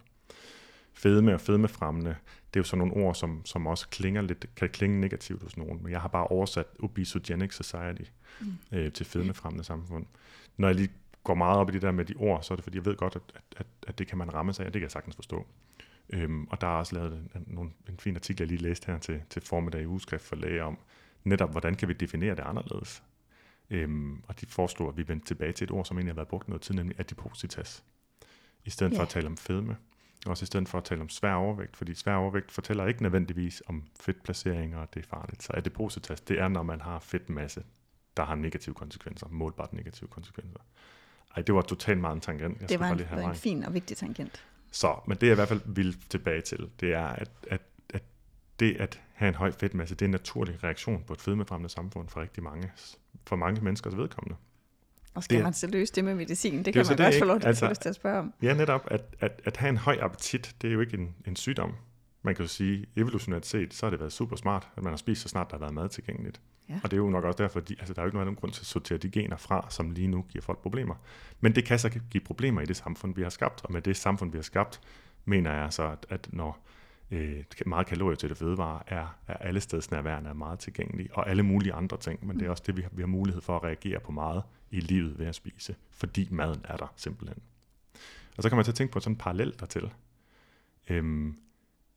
Fedme 0.95 1.35
og 1.35 1.41
fedmefremmende, 1.41 2.11
det 2.55 2.57
er 2.57 2.61
jo 2.61 2.65
sådan 2.65 2.79
nogle 2.79 3.07
ord, 3.07 3.15
som, 3.15 3.45
som 3.45 3.67
også 3.67 3.89
klinger 3.89 4.23
lidt, 4.23 4.55
kan 4.57 4.69
klinge 4.69 5.01
negativt 5.01 5.43
hos 5.43 5.57
nogen, 5.57 5.83
men 5.83 5.93
jeg 5.93 6.01
har 6.01 6.09
bare 6.09 6.27
oversat 6.27 6.67
obesogenic 6.79 7.55
society 7.55 8.11
mm. 8.41 8.47
øh, 8.73 8.93
til 8.93 9.07
fedmefremmende 9.07 9.65
samfund. 9.65 10.07
Når 10.57 10.69
jeg 10.69 10.75
lige 10.75 10.91
går 11.25 11.35
meget 11.35 11.59
op 11.59 11.69
i 11.69 11.73
det 11.73 11.83
der 11.83 11.91
med 11.91 12.05
de 12.05 12.15
ord, 12.17 12.43
så 12.43 12.55
er 12.55 12.57
det 12.57 12.65
fordi, 12.65 12.77
jeg 12.77 12.85
ved 12.85 12.97
godt, 12.97 13.17
at, 13.17 13.23
at, 13.57 13.67
at 13.87 13.99
det 13.99 14.07
kan 14.07 14.19
man 14.19 14.35
ramme 14.35 14.53
sig 14.53 14.65
af, 14.65 14.69
og 14.69 14.75
det 14.75 14.81
kan 14.81 14.85
jeg 14.85 14.91
sagtens 14.91 15.17
forstå. 15.17 15.47
Øhm, 16.13 16.45
og 16.45 16.61
der 16.61 16.67
er 16.67 16.71
også 16.71 16.95
lavet 16.95 17.29
en, 17.35 17.59
en, 17.59 17.75
en 17.89 17.99
fin 17.99 18.17
artikel, 18.17 18.43
jeg 18.43 18.49
lige 18.49 18.69
læste 18.69 18.93
her 18.93 18.99
til, 18.99 19.23
til 19.31 19.43
formiddag 19.43 19.83
i 19.83 19.87
ugeskrift 19.87 20.25
for 20.25 20.37
læger 20.37 20.65
om, 20.65 20.79
netop 21.25 21.51
hvordan 21.51 21.75
kan 21.75 21.89
vi 21.89 21.93
definere 21.93 22.35
det 22.35 22.43
anderledes. 22.43 23.03
Øhm, 23.71 24.23
og 24.29 24.41
de 24.41 24.47
foreslår, 24.47 24.89
at 24.89 24.97
vi 24.97 25.09
vender 25.09 25.25
tilbage 25.25 25.53
til 25.53 25.65
et 25.65 25.71
ord, 25.71 25.85
som 25.85 25.97
egentlig 25.97 26.13
har 26.13 26.17
været 26.17 26.29
brugt 26.29 26.49
noget 26.49 26.63
tid, 26.63 26.75
nemlig 26.75 27.01
adipositas. 27.01 27.85
I 28.65 28.71
stedet 28.71 28.91
yeah. 28.91 28.99
for 28.99 29.03
at 29.03 29.09
tale 29.09 29.27
om 29.27 29.37
fedme. 29.37 29.77
Også 30.27 30.43
i 30.43 30.47
stedet 30.47 30.69
for 30.69 30.79
at 30.79 30.85
tale 30.85 31.01
om 31.01 31.09
svær 31.09 31.35
overvægt, 31.35 31.77
fordi 31.77 31.95
svær 31.95 32.15
overvægt 32.15 32.53
fortæller 32.53 32.87
ikke 32.87 33.03
nødvendigvis 33.03 33.63
om 33.67 33.85
fedtplaceringer, 34.01 34.79
og 34.79 34.95
det 34.95 35.05
er 35.05 35.09
farligt. 35.09 35.43
Så 35.43 35.53
adipositas, 35.55 36.21
det 36.21 36.41
er, 36.41 36.49
når 36.49 36.63
man 36.63 36.81
har 36.81 36.99
fedtmasse, 36.99 37.63
der 38.21 38.27
har 38.27 38.35
negative 38.35 38.75
konsekvenser, 38.75 39.27
målbart 39.31 39.73
negative 39.73 40.09
konsekvenser. 40.09 40.61
Ej, 41.37 41.43
det 41.43 41.55
var 41.55 41.63
totalt 41.63 42.01
meget 42.01 42.15
en 42.15 42.21
tangent. 42.21 42.61
Jeg 42.61 42.69
det 42.69 42.81
var 42.81 42.87
en, 42.91 42.97
lige 42.97 43.25
en 43.25 43.35
fin 43.35 43.65
og 43.65 43.75
vigtig 43.75 43.97
tangent. 43.97 44.45
Så, 44.71 45.01
men 45.07 45.17
det 45.17 45.27
jeg 45.27 45.33
i 45.33 45.35
hvert 45.35 45.49
fald 45.49 45.61
vil 45.67 45.97
tilbage 46.09 46.41
til, 46.41 46.71
det 46.81 46.95
er, 46.95 47.07
at, 47.07 47.31
at, 47.49 47.63
at 47.91 48.03
det 48.61 48.77
at 48.77 49.01
have 49.13 49.29
en 49.29 49.35
høj 49.35 49.53
fedtmasse, 49.53 49.95
det 49.95 50.03
er 50.03 50.07
en 50.07 50.11
naturlig 50.11 50.65
reaktion 50.65 51.05
på 51.07 51.13
et 51.13 51.21
fedmefremmende 51.21 51.69
samfund 51.69 52.09
for 52.09 52.21
rigtig 52.21 52.43
mange, 52.43 52.73
for 53.27 53.37
mange 53.37 53.61
menneskers 53.61 53.97
vedkommende. 53.97 54.37
Og 55.15 55.25
skal 55.25 55.37
det, 55.37 55.45
man 55.45 55.53
så 55.53 55.67
løse 55.67 55.95
det 55.95 56.05
med 56.05 56.15
medicin? 56.15 56.59
Det, 56.59 56.65
det 56.65 56.75
kan 56.75 56.87
man 56.89 56.99
det 56.99 57.07
også 57.07 57.19
få 57.19 57.25
lov 57.25 57.41
til, 57.41 57.47
altså, 57.47 57.75
til 57.75 57.89
at 57.89 57.95
spørge 57.95 58.19
om. 58.19 58.35
Ja, 58.43 58.55
netop. 58.55 58.87
At, 58.91 59.17
at, 59.21 59.41
at 59.45 59.57
have 59.57 59.69
en 59.69 59.77
høj 59.77 59.99
appetit, 60.01 60.57
det 60.63 60.69
er 60.69 60.73
jo 60.73 60.81
ikke 60.81 60.97
en, 60.97 61.15
en 61.27 61.37
sygdom. 61.37 61.75
Man 62.23 62.35
kan 62.35 62.45
jo 62.45 62.49
sige, 62.49 62.87
evolutionært 62.97 63.47
set, 63.47 63.75
så 63.75 63.87
har 63.87 63.91
det 63.91 64.01
været 64.01 64.13
super 64.13 64.37
smart, 64.37 64.69
at 64.77 64.83
man 64.83 64.93
har 64.93 64.97
spist 64.97 65.23
så 65.23 65.29
snart 65.29 65.51
der 65.51 65.57
har 65.57 65.61
været 65.61 65.75
mad 65.75 65.89
tilgængeligt. 65.89 66.41
Ja. 66.71 66.81
Og 66.85 66.91
det 66.91 66.97
er 66.97 66.99
jo 66.99 67.11
nok 67.11 67.25
også 67.25 67.43
derfor, 67.43 67.61
at 67.61 67.71
altså, 67.71 67.95
der 67.95 68.01
er 68.01 68.05
jo 68.05 68.09
ikke 68.09 68.19
nogen 68.19 68.37
grund 68.37 68.53
til 68.53 68.61
at 68.61 68.67
sortere 68.67 68.99
de 68.99 69.11
gener 69.11 69.37
fra, 69.37 69.67
som 69.71 69.91
lige 69.91 70.09
nu 70.09 70.23
giver 70.29 70.43
folk 70.43 70.59
problemer. 70.59 70.95
Men 71.41 71.55
det 71.55 71.65
kan 71.65 71.79
så 71.79 71.89
give 72.11 72.21
problemer 72.21 72.61
i 72.61 72.67
det 72.67 72.77
samfund, 72.77 73.15
vi 73.15 73.23
har 73.23 73.31
skabt. 73.31 73.65
Og 73.65 73.73
med 73.73 73.83
det 73.83 73.97
samfund, 73.97 74.33
vi 74.33 74.39
har 74.39 74.43
skabt, 74.43 74.81
mener 75.25 75.53
jeg 75.53 75.73
så, 75.73 75.83
at, 75.83 76.07
at 76.09 76.29
når 76.33 76.67
øh, 77.11 77.45
meget 77.67 77.87
kalorier 77.87 78.17
til 78.17 78.29
det 78.29 78.39
fødevare 78.39 78.83
er, 78.87 79.17
er 79.29 79.35
alle 79.35 79.61
steds 79.61 79.91
nærværende 79.91 80.31
er 80.31 80.35
meget 80.35 80.59
tilgængelige, 80.59 81.09
og 81.13 81.31
alle 81.31 81.43
mulige 81.43 81.73
andre 81.73 81.97
ting, 81.97 82.27
men 82.27 82.37
det 82.37 82.43
er 82.43 82.49
mm. 82.49 82.51
også 82.51 82.63
det, 82.67 82.77
vi 82.77 82.83
har, 82.83 82.91
vi 82.93 83.03
har 83.03 83.07
mulighed 83.07 83.43
for 83.43 83.57
at 83.57 83.65
reagere 83.65 84.01
på 84.01 84.13
meget 84.13 84.43
i 84.71 84.81
livet 84.81 85.19
ved 85.19 85.27
at 85.27 85.35
spise, 85.35 85.77
fordi 85.91 86.29
maden 86.31 86.61
er 86.65 86.77
der 86.77 86.93
simpelthen. 86.97 87.43
Og 88.37 88.43
så 88.43 88.49
kan 88.49 88.57
man 88.57 88.65
så 88.65 88.73
tænke 88.73 88.93
på 88.93 89.01
sådan 89.01 89.13
en 89.13 89.19
parallel 89.19 89.55
dertil. 89.61 89.91
Øhm, 90.89 91.37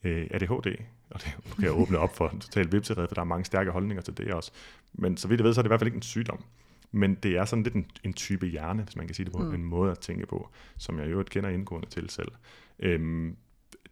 øh, 0.04 0.28
ADHD, 0.32 0.76
og 1.10 1.22
det 1.22 1.38
kan 1.56 1.64
jeg 1.64 1.72
åbne 1.72 1.98
op 1.98 2.16
for 2.16 2.30
en 2.30 2.40
total 2.40 2.72
vipserede, 2.72 3.08
for 3.08 3.16
der 3.16 3.22
er 3.22 3.26
mange 3.26 3.46
stærke 3.46 3.72
holdninger 3.72 4.02
til 4.02 4.18
det 4.18 4.34
også. 4.34 4.52
Men 4.94 5.18
så 5.18 5.28
vidt 5.28 5.40
jeg 5.40 5.46
ved, 5.46 5.54
så 5.54 5.62
er 5.62 5.64
det 5.64 5.68
i 5.68 5.70
hvert 5.70 5.80
fald 5.80 5.88
ikke 5.88 5.96
en 5.96 6.02
sygdom. 6.02 6.44
Men 6.92 7.16
det 7.16 7.38
er 7.38 7.46
sådan 7.46 7.64
lidt 7.64 7.74
en, 7.76 7.86
en 8.04 8.14
type 8.14 8.46
hjerne, 8.48 8.84
hvis 8.84 8.96
man 8.96 9.08
kan 9.08 9.16
sige 9.16 9.26
det 9.26 9.34
på, 9.34 9.40
Mm. 9.40 9.54
en 9.54 9.64
måde 9.64 9.92
at 9.92 10.00
tænke 10.00 10.26
på, 10.26 10.50
som 10.78 11.00
jeg 11.00 11.06
jo 11.06 11.12
øvrigt 11.12 11.30
kender 11.30 11.50
indgående 11.50 11.90
til 11.90 12.10
selv. 12.10 12.32
Øhm, 12.80 13.38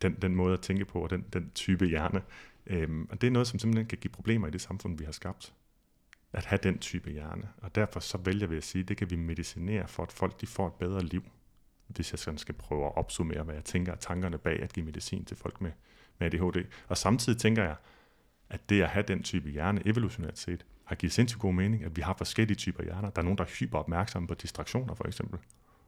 den, 0.01 0.15
den 0.21 0.35
måde 0.35 0.53
at 0.53 0.61
tænke 0.61 0.85
på, 0.85 0.99
og 0.99 1.09
den, 1.09 1.25
den 1.33 1.51
type 1.55 1.85
hjerne. 1.85 2.21
Øhm, 2.67 3.07
og 3.11 3.21
det 3.21 3.27
er 3.27 3.31
noget, 3.31 3.47
som 3.47 3.59
simpelthen 3.59 3.87
kan 3.87 3.97
give 3.97 4.11
problemer 4.11 4.47
i 4.47 4.51
det 4.51 4.61
samfund, 4.61 4.97
vi 4.97 5.05
har 5.05 5.11
skabt. 5.11 5.53
At 6.33 6.45
have 6.45 6.59
den 6.63 6.79
type 6.79 7.11
hjerne. 7.11 7.49
Og 7.57 7.75
derfor 7.75 7.99
så 7.99 8.17
vælger 8.17 8.47
vi 8.47 8.57
at 8.57 8.63
sige, 8.63 8.81
at 8.81 8.87
det 8.87 8.97
kan 8.97 9.09
vi 9.09 9.15
medicinere 9.15 9.87
for, 9.87 10.03
at 10.03 10.11
folk 10.11 10.41
de 10.41 10.47
får 10.47 10.67
et 10.67 10.73
bedre 10.73 11.03
liv. 11.03 11.23
Hvis 11.87 12.11
jeg 12.13 12.19
sådan 12.19 12.37
skal 12.37 12.55
prøve 12.55 12.85
at 12.85 12.97
opsummere, 12.97 13.43
hvad 13.43 13.55
jeg 13.55 13.63
tænker 13.63 13.91
er 13.91 13.95
tankerne 13.95 14.37
bag 14.37 14.61
at 14.61 14.73
give 14.73 14.85
medicin 14.85 15.25
til 15.25 15.37
folk 15.37 15.61
med, 15.61 15.71
med 16.21 16.33
ADHD. 16.33 16.65
Og 16.87 16.97
samtidig 16.97 17.39
tænker 17.39 17.63
jeg, 17.63 17.75
at 18.49 18.69
det 18.69 18.81
at 18.81 18.89
have 18.89 19.03
den 19.07 19.23
type 19.23 19.49
hjerne 19.49 19.81
evolutionært 19.85 20.39
set, 20.39 20.65
har 20.85 20.95
givet 20.95 21.13
sindssygt 21.13 21.41
god 21.41 21.53
mening, 21.53 21.83
at 21.83 21.95
vi 21.95 22.01
har 22.01 22.13
forskellige 22.17 22.55
typer 22.55 22.83
hjerner. 22.83 23.09
Der 23.09 23.21
er 23.21 23.23
nogen, 23.23 23.37
der 23.37 23.43
er 23.43 23.49
hyper 23.59 23.79
opmærksomme 23.79 24.27
på 24.27 24.33
distraktioner 24.33 24.93
for 24.93 25.07
eksempel. 25.07 25.39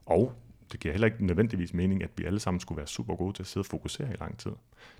Og 0.05 0.33
det 0.71 0.79
giver 0.79 0.91
heller 0.91 1.07
ikke 1.07 1.25
nødvendigvis 1.25 1.73
mening, 1.73 2.03
at 2.03 2.09
vi 2.15 2.23
alle 2.25 2.39
sammen 2.39 2.59
skulle 2.59 2.77
være 2.77 2.87
super 2.87 3.15
gode 3.15 3.33
til 3.33 3.43
at 3.43 3.47
sidde 3.47 3.61
og 3.61 3.65
fokusere 3.65 4.13
i 4.13 4.15
lang 4.19 4.37
tid. 4.37 4.51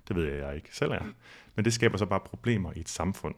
Det 0.08 0.16
ved 0.16 0.24
jeg, 0.24 0.38
jeg 0.38 0.56
ikke 0.56 0.68
selv 0.72 0.90
er. 0.90 1.04
Men 1.54 1.64
det 1.64 1.72
skaber 1.72 1.98
så 1.98 2.06
bare 2.06 2.20
problemer 2.20 2.72
i 2.76 2.80
et 2.80 2.88
samfund. 2.88 3.34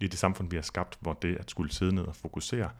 I 0.00 0.06
det 0.06 0.18
samfund, 0.18 0.50
vi 0.50 0.56
har 0.56 0.62
skabt, 0.62 0.98
hvor 1.00 1.12
det 1.12 1.36
at 1.36 1.50
skulle 1.50 1.72
sidde 1.72 1.94
ned 1.94 2.04
og 2.04 2.16
fokusere, 2.16 2.70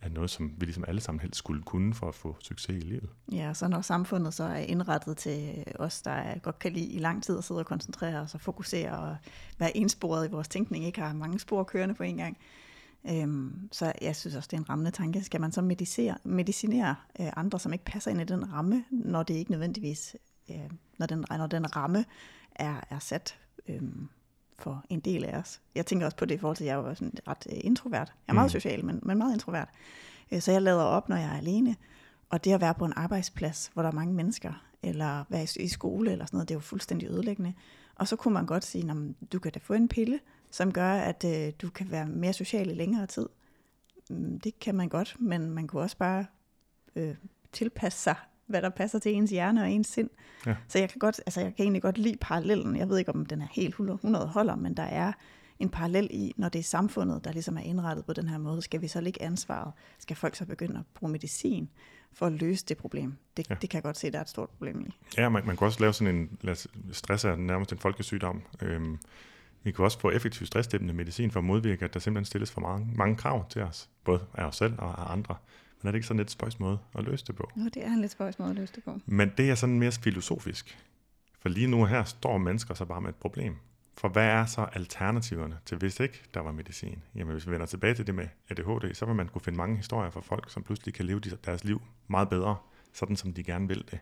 er 0.00 0.08
noget, 0.08 0.30
som 0.30 0.52
vi 0.56 0.64
ligesom 0.66 0.84
alle 0.88 1.00
sammen 1.00 1.20
helst 1.20 1.38
skulle 1.38 1.62
kunne 1.62 1.94
for 1.94 2.08
at 2.08 2.14
få 2.14 2.36
succes 2.40 2.76
i 2.76 2.80
livet. 2.80 3.08
Ja, 3.32 3.54
så 3.54 3.68
når 3.68 3.80
samfundet 3.80 4.34
så 4.34 4.44
er 4.44 4.56
indrettet 4.56 5.16
til 5.16 5.64
os, 5.74 6.02
der 6.02 6.38
godt 6.38 6.58
kan 6.58 6.72
lide 6.72 6.86
i 6.86 6.98
lang 6.98 7.22
tid 7.22 7.38
at 7.38 7.44
sidde 7.44 7.60
og 7.60 7.66
koncentrere 7.66 8.20
os 8.20 8.34
og 8.34 8.40
fokusere 8.40 8.98
og 8.98 9.16
være 9.58 9.76
ensporet 9.76 10.28
i 10.28 10.30
vores 10.30 10.48
tænkning, 10.48 10.84
ikke 10.84 11.00
har 11.00 11.12
mange 11.12 11.38
spor 11.38 11.62
kørende 11.64 11.94
på 11.94 12.02
en 12.02 12.16
gang. 12.16 12.38
Øhm, 13.10 13.68
så 13.72 13.92
jeg 14.00 14.16
synes 14.16 14.36
også, 14.36 14.48
det 14.50 14.56
er 14.56 14.60
en 14.60 14.70
rammende 14.70 14.90
tanke. 14.90 15.24
Skal 15.24 15.40
man 15.40 15.52
så 15.52 15.62
medicere, 15.62 16.18
medicinere 16.24 16.94
øh, 17.20 17.32
andre, 17.36 17.60
som 17.60 17.72
ikke 17.72 17.84
passer 17.84 18.10
ind 18.10 18.20
i 18.20 18.24
den 18.24 18.52
ramme, 18.52 18.84
når 18.90 19.22
det 19.22 19.34
ikke 19.34 19.50
nødvendigvis, 19.50 20.16
øh, 20.50 20.70
når, 20.98 21.06
den, 21.06 21.24
når 21.30 21.46
den 21.46 21.76
ramme 21.76 22.04
er, 22.54 22.80
er 22.90 22.98
sat 22.98 23.38
øh, 23.68 23.82
for 24.58 24.84
en 24.88 25.00
del 25.00 25.24
af 25.24 25.38
os. 25.38 25.60
Jeg 25.74 25.86
tænker 25.86 26.06
også 26.06 26.16
på 26.16 26.24
det 26.24 26.34
i 26.34 26.38
forhold 26.38 26.56
til, 26.56 26.64
at 26.64 26.68
jeg 26.68 26.78
er 26.90 26.94
sådan 26.94 27.12
ret 27.28 27.46
øh, 27.52 27.58
introvert. 27.60 28.08
Jeg 28.26 28.32
er 28.32 28.34
meget 28.34 28.46
Mm. 28.48 28.60
social, 28.60 28.84
men, 28.84 29.00
men 29.02 29.18
meget 29.18 29.32
introvert. 29.32 29.68
Øh, 30.32 30.40
Så 30.40 30.52
jeg 30.52 30.62
lader 30.62 30.82
op, 30.82 31.08
når 31.08 31.16
jeg 31.16 31.28
er 31.32 31.36
alene. 31.38 31.76
Og 32.30 32.44
det 32.44 32.52
at 32.52 32.60
være 32.60 32.74
på 32.74 32.84
en 32.84 32.92
arbejdsplads, 32.96 33.70
hvor 33.74 33.82
der 33.82 33.88
er 33.90 33.94
mange 33.94 34.14
mennesker, 34.14 34.64
eller 34.82 35.24
være 35.28 35.42
i- 35.42 35.62
i 35.62 35.68
skole 35.68 36.12
eller 36.12 36.26
sådan 36.26 36.36
noget, 36.36 36.48
det 36.48 36.54
er 36.54 36.56
jo 36.56 36.60
fuldstændig 36.60 37.08
ødelæggende. 37.08 37.54
Og 37.94 38.08
så 38.08 38.16
kunne 38.16 38.34
man 38.34 38.46
godt 38.46 38.64
sige, 38.64 38.90
at 38.90 38.96
du 39.32 39.38
kan 39.38 39.52
da 39.52 39.58
få 39.62 39.72
en 39.74 39.88
pille, 39.88 40.20
som 40.50 40.72
gør, 40.72 40.92
at 40.92 41.24
øh, 41.24 41.52
du 41.62 41.70
kan 41.70 41.90
være 41.90 42.06
mere 42.06 42.32
social 42.32 42.70
i 42.70 42.74
længere 42.74 43.06
tid. 43.06 43.28
Mm, 44.10 44.40
Det 44.40 44.58
kan 44.60 44.74
man 44.74 44.88
godt, 44.88 45.16
men 45.20 45.50
man 45.50 45.66
kunne 45.66 45.82
også 45.82 45.96
bare 45.96 46.26
øh, 46.96 47.14
tilpasse 47.52 47.98
sig, 47.98 48.14
hvad 48.46 48.62
der 48.62 48.68
passer 48.68 48.98
til 48.98 49.12
ens 49.14 49.30
hjerne 49.30 49.62
og 49.62 49.70
ens 49.70 49.86
sind. 49.86 50.10
Ja. 50.46 50.56
Så 50.68 50.78
jeg 50.78 50.88
kan, 50.90 50.98
godt, 50.98 51.20
altså 51.26 51.40
jeg 51.40 51.54
kan 51.54 51.62
egentlig 51.62 51.82
godt 51.82 51.98
lide 51.98 52.16
parallellen. 52.20 52.76
Jeg 52.76 52.88
ved 52.88 52.98
ikke, 52.98 53.14
om 53.14 53.26
den 53.26 53.42
er 53.42 53.46
helt 53.52 53.68
100 53.80 54.26
holder, 54.26 54.56
men 54.56 54.74
der 54.76 54.82
er 54.82 55.12
en 55.58 55.68
parallel 55.68 56.08
i, 56.10 56.32
når 56.36 56.48
det 56.48 56.58
er 56.58 56.62
samfundet, 56.62 57.24
der 57.24 57.32
ligesom 57.32 57.56
er 57.56 57.60
indrettet 57.60 58.04
på 58.04 58.12
den 58.12 58.28
her 58.28 58.38
måde, 58.38 58.62
skal 58.62 58.80
vi 58.80 58.88
så 58.88 59.00
lægge 59.00 59.22
ansvaret? 59.22 59.72
Skal 59.98 60.16
folk 60.16 60.36
så 60.36 60.46
begynde 60.46 60.78
at 60.78 60.84
bruge 60.94 61.12
medicin 61.12 61.68
for 62.12 62.26
at 62.26 62.32
løse 62.32 62.64
det 62.66 62.76
problem? 62.76 63.14
Det, 63.36 63.50
Ja. 63.50 63.54
det 63.54 63.70
kan 63.70 63.76
jeg 63.78 63.82
godt 63.82 63.96
se, 63.98 64.10
der 64.10 64.18
er 64.18 64.22
et 64.22 64.28
stort 64.28 64.48
problem 64.48 64.80
i. 64.80 64.94
Ja, 65.16 65.28
man, 65.28 65.46
man 65.46 65.56
kan 65.56 65.64
også 65.66 65.80
lave 65.80 65.92
sådan 65.92 66.14
en, 66.16 66.38
lad 66.40 66.52
os, 66.52 66.66
stress 66.92 67.24
er 67.24 67.36
nærmest 67.36 67.72
en 67.72 67.78
folkesygdom. 67.78 68.42
Øhm, 68.62 68.98
vi 69.62 69.70
kan 69.70 69.84
også 69.84 70.00
få 70.00 70.10
effektiv 70.10 70.46
stressdæmpende 70.46 70.94
medicin 70.94 71.30
for 71.30 71.40
at 71.40 71.44
modvirke, 71.44 71.84
at 71.84 71.94
der 71.94 72.00
simpelthen 72.00 72.24
stilles 72.24 72.50
for 72.50 72.60
mange, 72.60 72.88
mange 72.94 73.16
krav 73.16 73.48
til 73.48 73.62
os, 73.62 73.88
både 74.04 74.20
af 74.34 74.44
os 74.44 74.56
selv 74.56 74.74
og 74.78 75.00
af 75.00 75.12
andre. 75.12 75.36
Men 75.82 75.88
er 75.88 75.92
det 75.92 75.96
ikke 75.96 76.06
sådan 76.06 76.18
lidt 76.18 76.30
spøjs 76.30 76.60
måde 76.60 76.78
at 76.94 77.04
løse 77.04 77.24
det 77.26 77.36
på? 77.36 77.50
Nå, 77.56 77.64
det 77.64 77.84
er 77.84 77.88
en 77.92 78.00
lidt 78.00 78.12
spøjs 78.12 78.38
måde 78.38 78.50
at 78.50 78.56
løse 78.56 78.72
det 78.74 78.84
på. 78.84 78.98
Men 79.06 79.32
det 79.38 79.50
er 79.50 79.54
sådan 79.54 79.78
mere 79.78 79.92
filosofisk. 79.92 80.78
For 81.40 81.48
lige 81.48 81.66
nu 81.66 81.84
her 81.84 82.04
står 82.04 82.38
mennesker 82.38 82.74
så 82.74 82.84
bare 82.84 83.00
med 83.00 83.08
et 83.08 83.16
problem. 83.16 83.56
For 83.98 84.08
hvad 84.08 84.24
er 84.26 84.46
så 84.46 84.68
alternativerne 84.72 85.58
til, 85.66 85.78
hvis 85.78 86.00
ikke 86.00 86.22
der 86.34 86.40
var 86.40 86.52
medicin? 86.52 87.02
Jamen 87.14 87.32
hvis 87.32 87.46
vi 87.46 87.52
vender 87.52 87.66
tilbage 87.66 87.94
til 87.94 88.06
det 88.06 88.14
med 88.14 88.28
ADHD, 88.48 88.94
så 88.94 89.06
vil 89.06 89.14
man 89.14 89.28
kunne 89.28 89.42
finde 89.42 89.56
mange 89.56 89.76
historier 89.76 90.10
fra 90.10 90.20
folk, 90.20 90.50
som 90.50 90.62
pludselig 90.62 90.94
kan 90.94 91.04
leve 91.04 91.20
de- 91.20 91.36
deres 91.44 91.64
liv 91.64 91.82
meget 92.08 92.28
bedre, 92.28 92.56
sådan 92.92 93.16
som 93.16 93.32
de 93.32 93.42
gerne 93.44 93.68
vil 93.68 93.84
det. 93.90 93.98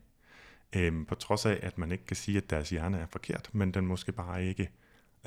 Øhm, 0.77 1.05
på 1.05 1.15
trods 1.15 1.47
af, 1.47 1.59
at 1.63 1.79
man 1.79 1.93
ikke 1.93 2.07
kan 2.07 2.17
sige, 2.17 2.39
at 2.39 2.51
deres 2.51 2.71
hjerne 2.71 2.99
er 2.99 3.07
forkert, 3.07 3.51
men 3.53 3.75
den 3.75 3.87
måske 3.87 4.13
bare 4.13 4.45
ikke 4.45 4.71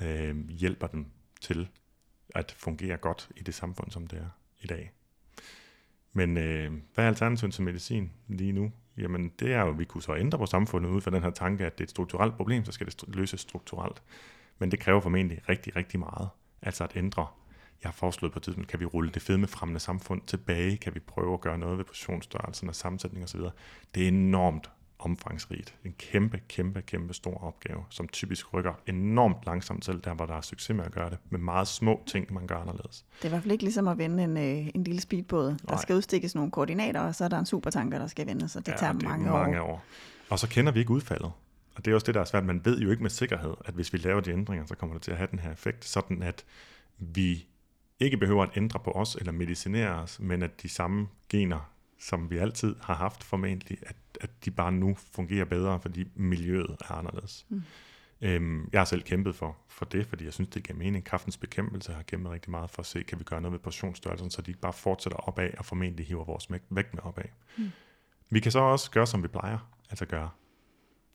øhm, 0.04 0.48
hjælper 0.50 0.88
dem 0.88 1.06
til 1.42 1.70
at 2.36 2.52
fungere 2.58 2.98
godt 2.98 3.30
i 3.36 3.44
det 3.44 3.54
samfund, 3.54 3.92
som 3.92 4.08
det 4.08 4.20
er 4.20 4.30
i 4.62 4.68
dag. 4.68 4.92
Men 6.18 6.38
øh, 6.38 6.72
hvad 6.94 7.04
er 7.04 7.08
alternativet 7.08 7.54
til 7.54 7.64
medicin 7.64 8.12
lige 8.28 8.52
nu? 8.52 8.72
Jamen 8.98 9.32
det 9.40 9.54
er 9.54 9.62
jo, 9.62 9.70
at 9.70 9.80
vi 9.80 9.86
kunne 9.86 10.02
så 10.02 10.16
ændre 10.16 10.38
på 10.38 10.46
samfundet 10.46 10.90
ud 10.90 11.02
fra 11.02 11.12
den 11.12 11.24
her 11.24 11.30
tanke, 11.30 11.66
at 11.66 11.78
det 11.78 11.84
er 11.84 11.86
et 11.86 11.90
strukturelt 11.90 12.36
problem, 12.36 12.66
så 12.66 12.72
skal 12.72 12.88
det 12.88 13.04
løses 13.08 13.42
strukturelt. 13.42 14.04
Men 14.60 14.72
det 14.72 14.80
kræver 14.80 15.02
formentlig 15.02 15.50
rigtig, 15.50 15.76
rigtig 15.76 16.00
meget. 16.00 16.30
Altså 16.62 16.84
at 16.84 16.92
ændre. 16.96 17.28
Jeg 17.84 17.90
har 17.90 17.94
foreslået 17.94 18.34
på 18.34 18.40
et 18.40 18.44
tidspunkt, 18.44 18.70
kan 18.70 18.80
vi 18.80 18.86
rulle 18.86 19.12
det 19.12 19.22
fedmefremmende 19.22 19.80
samfund 19.80 20.22
tilbage? 20.28 20.78
Kan 20.78 20.96
vi 20.96 21.00
prøve 21.00 21.34
at 21.34 21.42
gøre 21.42 21.58
noget 21.58 21.78
ved 21.78 21.86
portionsstørrelsen 21.86 22.70
og 22.70 22.76
sammensætning 22.76 23.24
osv.? 23.24 23.42
Det 23.96 24.04
er 24.04 24.08
enormt 24.08 24.70
omfangsrigt. 25.00 25.76
En 25.86 25.94
kæmpe, 25.98 26.40
kæmpe, 26.48 26.82
kæmpe 26.82 27.14
stor 27.14 27.44
opgave, 27.44 27.84
som 27.90 28.08
typisk 28.08 28.54
rykker 28.54 28.74
enormt 28.88 29.36
langsomt 29.46 29.86
selv, 29.86 30.02
der 30.02 30.14
hvor 30.14 30.26
der 30.26 30.34
er 30.34 30.42
succes 30.42 30.76
med 30.76 30.86
at 30.86 30.92
gøre 30.92 31.10
det, 31.10 31.18
med 31.30 31.40
meget 31.40 31.68
små 31.68 32.04
ting, 32.08 32.34
man 32.34 32.48
gør 32.48 32.58
anderledes. 32.58 33.06
Det 33.18 33.24
er 33.24 33.26
i 33.26 33.30
hvert 33.30 33.42
fald 33.42 33.52
ikke 33.52 33.64
ligesom 33.64 33.88
at 33.88 33.98
vende 33.98 34.24
en, 34.24 34.38
øh, 34.38 34.70
en 34.76 34.84
lille 34.84 35.02
speedbåd. 35.02 35.46
Der 35.46 35.56
Nej. 35.70 35.82
skal 35.82 35.96
udstikkes 35.96 36.36
nogle 36.36 36.52
koordinater, 36.52 37.02
og 37.02 37.16
så 37.16 37.24
er 37.24 37.28
der 37.28 37.40
en 37.40 37.46
supertanker, 37.46 38.00
der 38.00 38.08
skal 38.08 38.28
vende, 38.28 38.50
så 38.50 38.60
det 38.60 38.74
tager 38.78 38.94
det 38.94 39.04
mange, 39.04 39.30
mange 39.32 39.62
år. 39.62 39.72
år. 39.72 39.84
Og 40.30 40.40
så 40.40 40.50
kender 40.50 40.72
vi 40.72 40.80
ikke 40.80 40.92
udfaldet. 40.92 41.32
Og 41.76 41.86
det 41.86 41.92
er 41.92 41.96
også 41.96 42.06
det, 42.06 42.16
der 42.16 42.22
er 42.22 42.26
svært. 42.26 42.46
Man 42.46 42.62
ved 42.66 42.80
jo 42.80 42.92
ikke 42.92 43.04
med 43.04 43.10
sikkerhed, 43.10 43.54
at 43.66 43.74
hvis 43.74 43.94
vi 43.94 43.98
laver 43.98 44.22
de 44.22 44.32
ændringer, 44.32 44.66
så 44.66 44.76
kommer 44.76 44.96
det 44.96 45.02
til 45.02 45.12
at 45.12 45.18
have 45.18 45.28
den 45.32 45.40
her 45.40 45.52
effekt, 45.52 45.86
sådan 45.86 46.24
at 46.24 46.46
vi 46.98 47.48
ikke 48.00 48.18
behøver 48.18 48.44
at 48.44 48.50
ændre 48.56 48.80
på 48.80 48.92
os 48.92 49.16
eller 49.16 49.32
medicinere 49.32 49.90
os, 49.90 50.20
men 50.20 50.44
at 50.44 50.62
de 50.62 50.70
samme 50.70 51.08
gener, 51.30 51.72
som 52.00 52.30
vi 52.30 52.38
altid 52.38 52.76
har 52.82 52.94
haft 52.96 53.24
formentlig, 53.24 53.78
at, 53.82 53.96
at 54.22 54.30
de 54.46 54.52
bare 54.52 54.72
nu 54.72 54.96
fungerer 55.12 55.46
bedre, 55.46 55.80
fordi 55.82 56.12
miljøet 56.16 56.76
er 56.80 56.92
anderledes. 56.92 57.46
Mm. 57.50 57.64
Øhm, 58.22 58.70
jeg 58.72 58.80
har 58.80 58.86
selv 58.86 59.02
kæmpet 59.02 59.36
for, 59.36 59.58
for 59.68 59.86
det, 59.86 60.06
fordi 60.06 60.26
jeg 60.26 60.34
synes, 60.34 60.50
det 60.50 60.64
giver 60.64 60.78
mening. 60.78 61.06
Kraftens 61.06 61.38
bekæmpelse 61.38 61.94
har 61.94 62.02
kæmpet 62.02 62.32
rigtig 62.32 62.52
meget 62.52 62.70
for 62.70 62.80
at 62.80 62.86
se, 62.86 63.04
kan 63.04 63.20
vi 63.20 63.24
gøre 63.24 63.42
noget 63.42 63.52
ved 63.52 63.60
portionsstørrelsen, 63.60 64.30
så 64.30 64.42
de 64.42 64.52
ikke 64.52 64.62
bare 64.62 64.74
fortsætter 64.74 65.18
opad 65.18 65.50
og 65.58 65.66
formentlig 65.66 66.06
hiver 66.06 66.24
vores 66.24 66.52
vægt- 66.52 66.94
med 66.94 67.04
opad. 67.04 67.24
Mm. 67.58 67.72
Vi 68.30 68.40
kan 68.40 68.52
så 68.52 68.60
også 68.60 68.92
gøre, 68.92 69.08
som 69.08 69.24
vi 69.24 69.28
plejer, 69.28 69.72
altså 69.90 70.06
gøre 70.06 70.30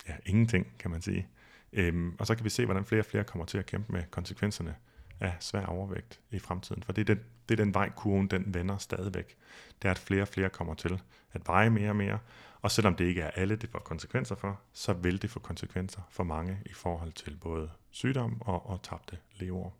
ja, 0.09 0.14
ingenting, 0.27 0.66
kan 0.79 0.90
man 0.90 1.03
sige. 1.03 1.27
Øhm, 1.73 2.16
og 2.18 2.27
så 2.27 2.35
kan 2.35 2.45
vi 2.45 2.51
se, 2.51 2.64
hvordan 2.64 2.85
flere 2.85 3.01
og 3.01 3.07
flere 3.07 3.25
kommer 3.25 3.45
til 3.45 3.59
at 3.59 3.66
kæmpe 3.66 3.92
med 3.92 4.03
konsekvenserne 4.11 4.75
af 5.23 5.37
svær 5.41 5.67
overvægt 5.67 6.21
i 6.31 6.39
fremtiden. 6.39 6.83
For 6.83 6.93
det 6.93 7.11
er 7.11 7.15
den, 7.15 7.25
det 7.49 7.61
er 7.61 7.65
den 7.65 7.75
vej, 7.75 7.91
kurven 7.91 8.27
den 8.27 8.55
vender 8.55 8.79
stadigvæk. 8.79 9.37
Det 9.83 9.89
er, 9.89 9.93
at 9.93 9.99
flere 9.99 10.23
og 10.23 10.29
flere 10.29 10.51
kommer 10.51 10.75
til 10.75 11.01
at 11.33 11.47
veje 11.47 11.71
mere 11.71 11.89
og 11.91 11.97
mere. 11.97 12.19
Og 12.61 12.71
selvom 12.71 12.95
det 12.97 13.05
ikke 13.05 13.21
er 13.21 13.31
alle, 13.31 13.57
det 13.57 13.71
får 13.71 13.79
konsekvenser 13.79 14.35
for, 14.35 14.61
så 14.73 14.93
vil 14.93 15.23
det 15.23 15.31
få 15.31 15.41
konsekvenser 15.41 16.01
for 16.11 16.25
mange 16.25 16.59
i 16.67 16.73
forhold 16.73 17.13
til 17.13 17.37
både 17.41 17.71
sygdom 17.91 18.41
og, 18.43 18.67
og 18.71 18.83
tabte 18.83 19.19
leveår. 19.35 19.77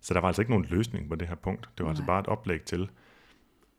Så 0.00 0.14
der 0.14 0.20
var 0.20 0.28
altså 0.28 0.42
ikke 0.42 0.52
nogen 0.52 0.64
løsning 0.64 1.08
på 1.08 1.14
det 1.14 1.28
her 1.28 1.34
punkt. 1.34 1.60
Det 1.78 1.78
var 1.78 1.84
Nej. 1.84 1.90
altså 1.90 2.02
Nej. 2.02 2.06
bare 2.06 2.20
et 2.20 2.26
oplæg 2.26 2.62
til, 2.62 2.90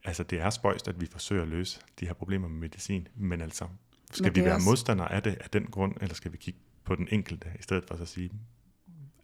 altså 0.03 0.23
det 0.23 0.39
er 0.41 0.49
spøjst, 0.49 0.87
at 0.87 1.01
vi 1.01 1.05
forsøger 1.05 1.41
at 1.41 1.47
løse 1.47 1.81
de 1.99 2.05
her 2.05 2.13
problemer 2.13 2.47
med 2.47 2.59
medicin, 2.59 3.07
men 3.15 3.41
altså, 3.41 3.67
skal 4.11 4.23
Men 4.23 4.35
vi 4.35 4.43
være 4.45 4.53
også- 4.55 4.69
modstandere 4.69 5.11
af 5.11 5.23
det 5.23 5.35
af 5.41 5.49
den 5.49 5.65
grund, 5.65 5.95
eller 6.01 6.15
skal 6.15 6.31
vi 6.31 6.37
kigge 6.37 6.59
på 6.83 6.95
den 6.95 7.07
enkelte, 7.11 7.47
i 7.59 7.61
stedet 7.63 7.83
for 7.87 7.95
at 7.95 8.07
sige, 8.07 8.31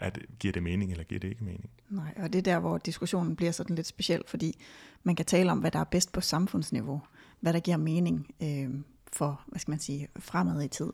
at 0.02 0.20
giver 0.40 0.52
det 0.52 0.64
mening, 0.64 0.92
eller 0.92 1.04
giver 1.04 1.20
det 1.20 1.28
ikke 1.28 1.44
mening? 1.44 1.70
Nej, 1.90 2.14
og 2.18 2.34
det 2.34 2.40
er 2.40 2.44
der, 2.44 2.60
hvor 2.60 2.78
diskussionen 2.78 3.36
bliver 3.36 3.52
sådan 3.52 3.76
lidt 3.76 3.88
speciel, 3.88 4.24
fordi 4.28 4.62
man 5.04 5.16
kan 5.16 5.26
tale 5.26 5.52
om, 5.52 5.60
hvad 5.60 5.72
der 5.72 5.80
er 5.80 5.84
bedst 5.84 6.12
på 6.12 6.22
samfundsniveau, 6.22 7.02
hvad 7.40 7.54
der 7.54 7.60
giver 7.60 7.78
mening 7.78 8.28
øh, 8.44 8.70
for, 9.14 9.42
hvad 9.48 9.60
skal 9.60 9.72
man 9.72 9.80
sige, 9.80 10.08
fremad 10.20 10.64
i 10.64 10.68
tid. 10.68 10.94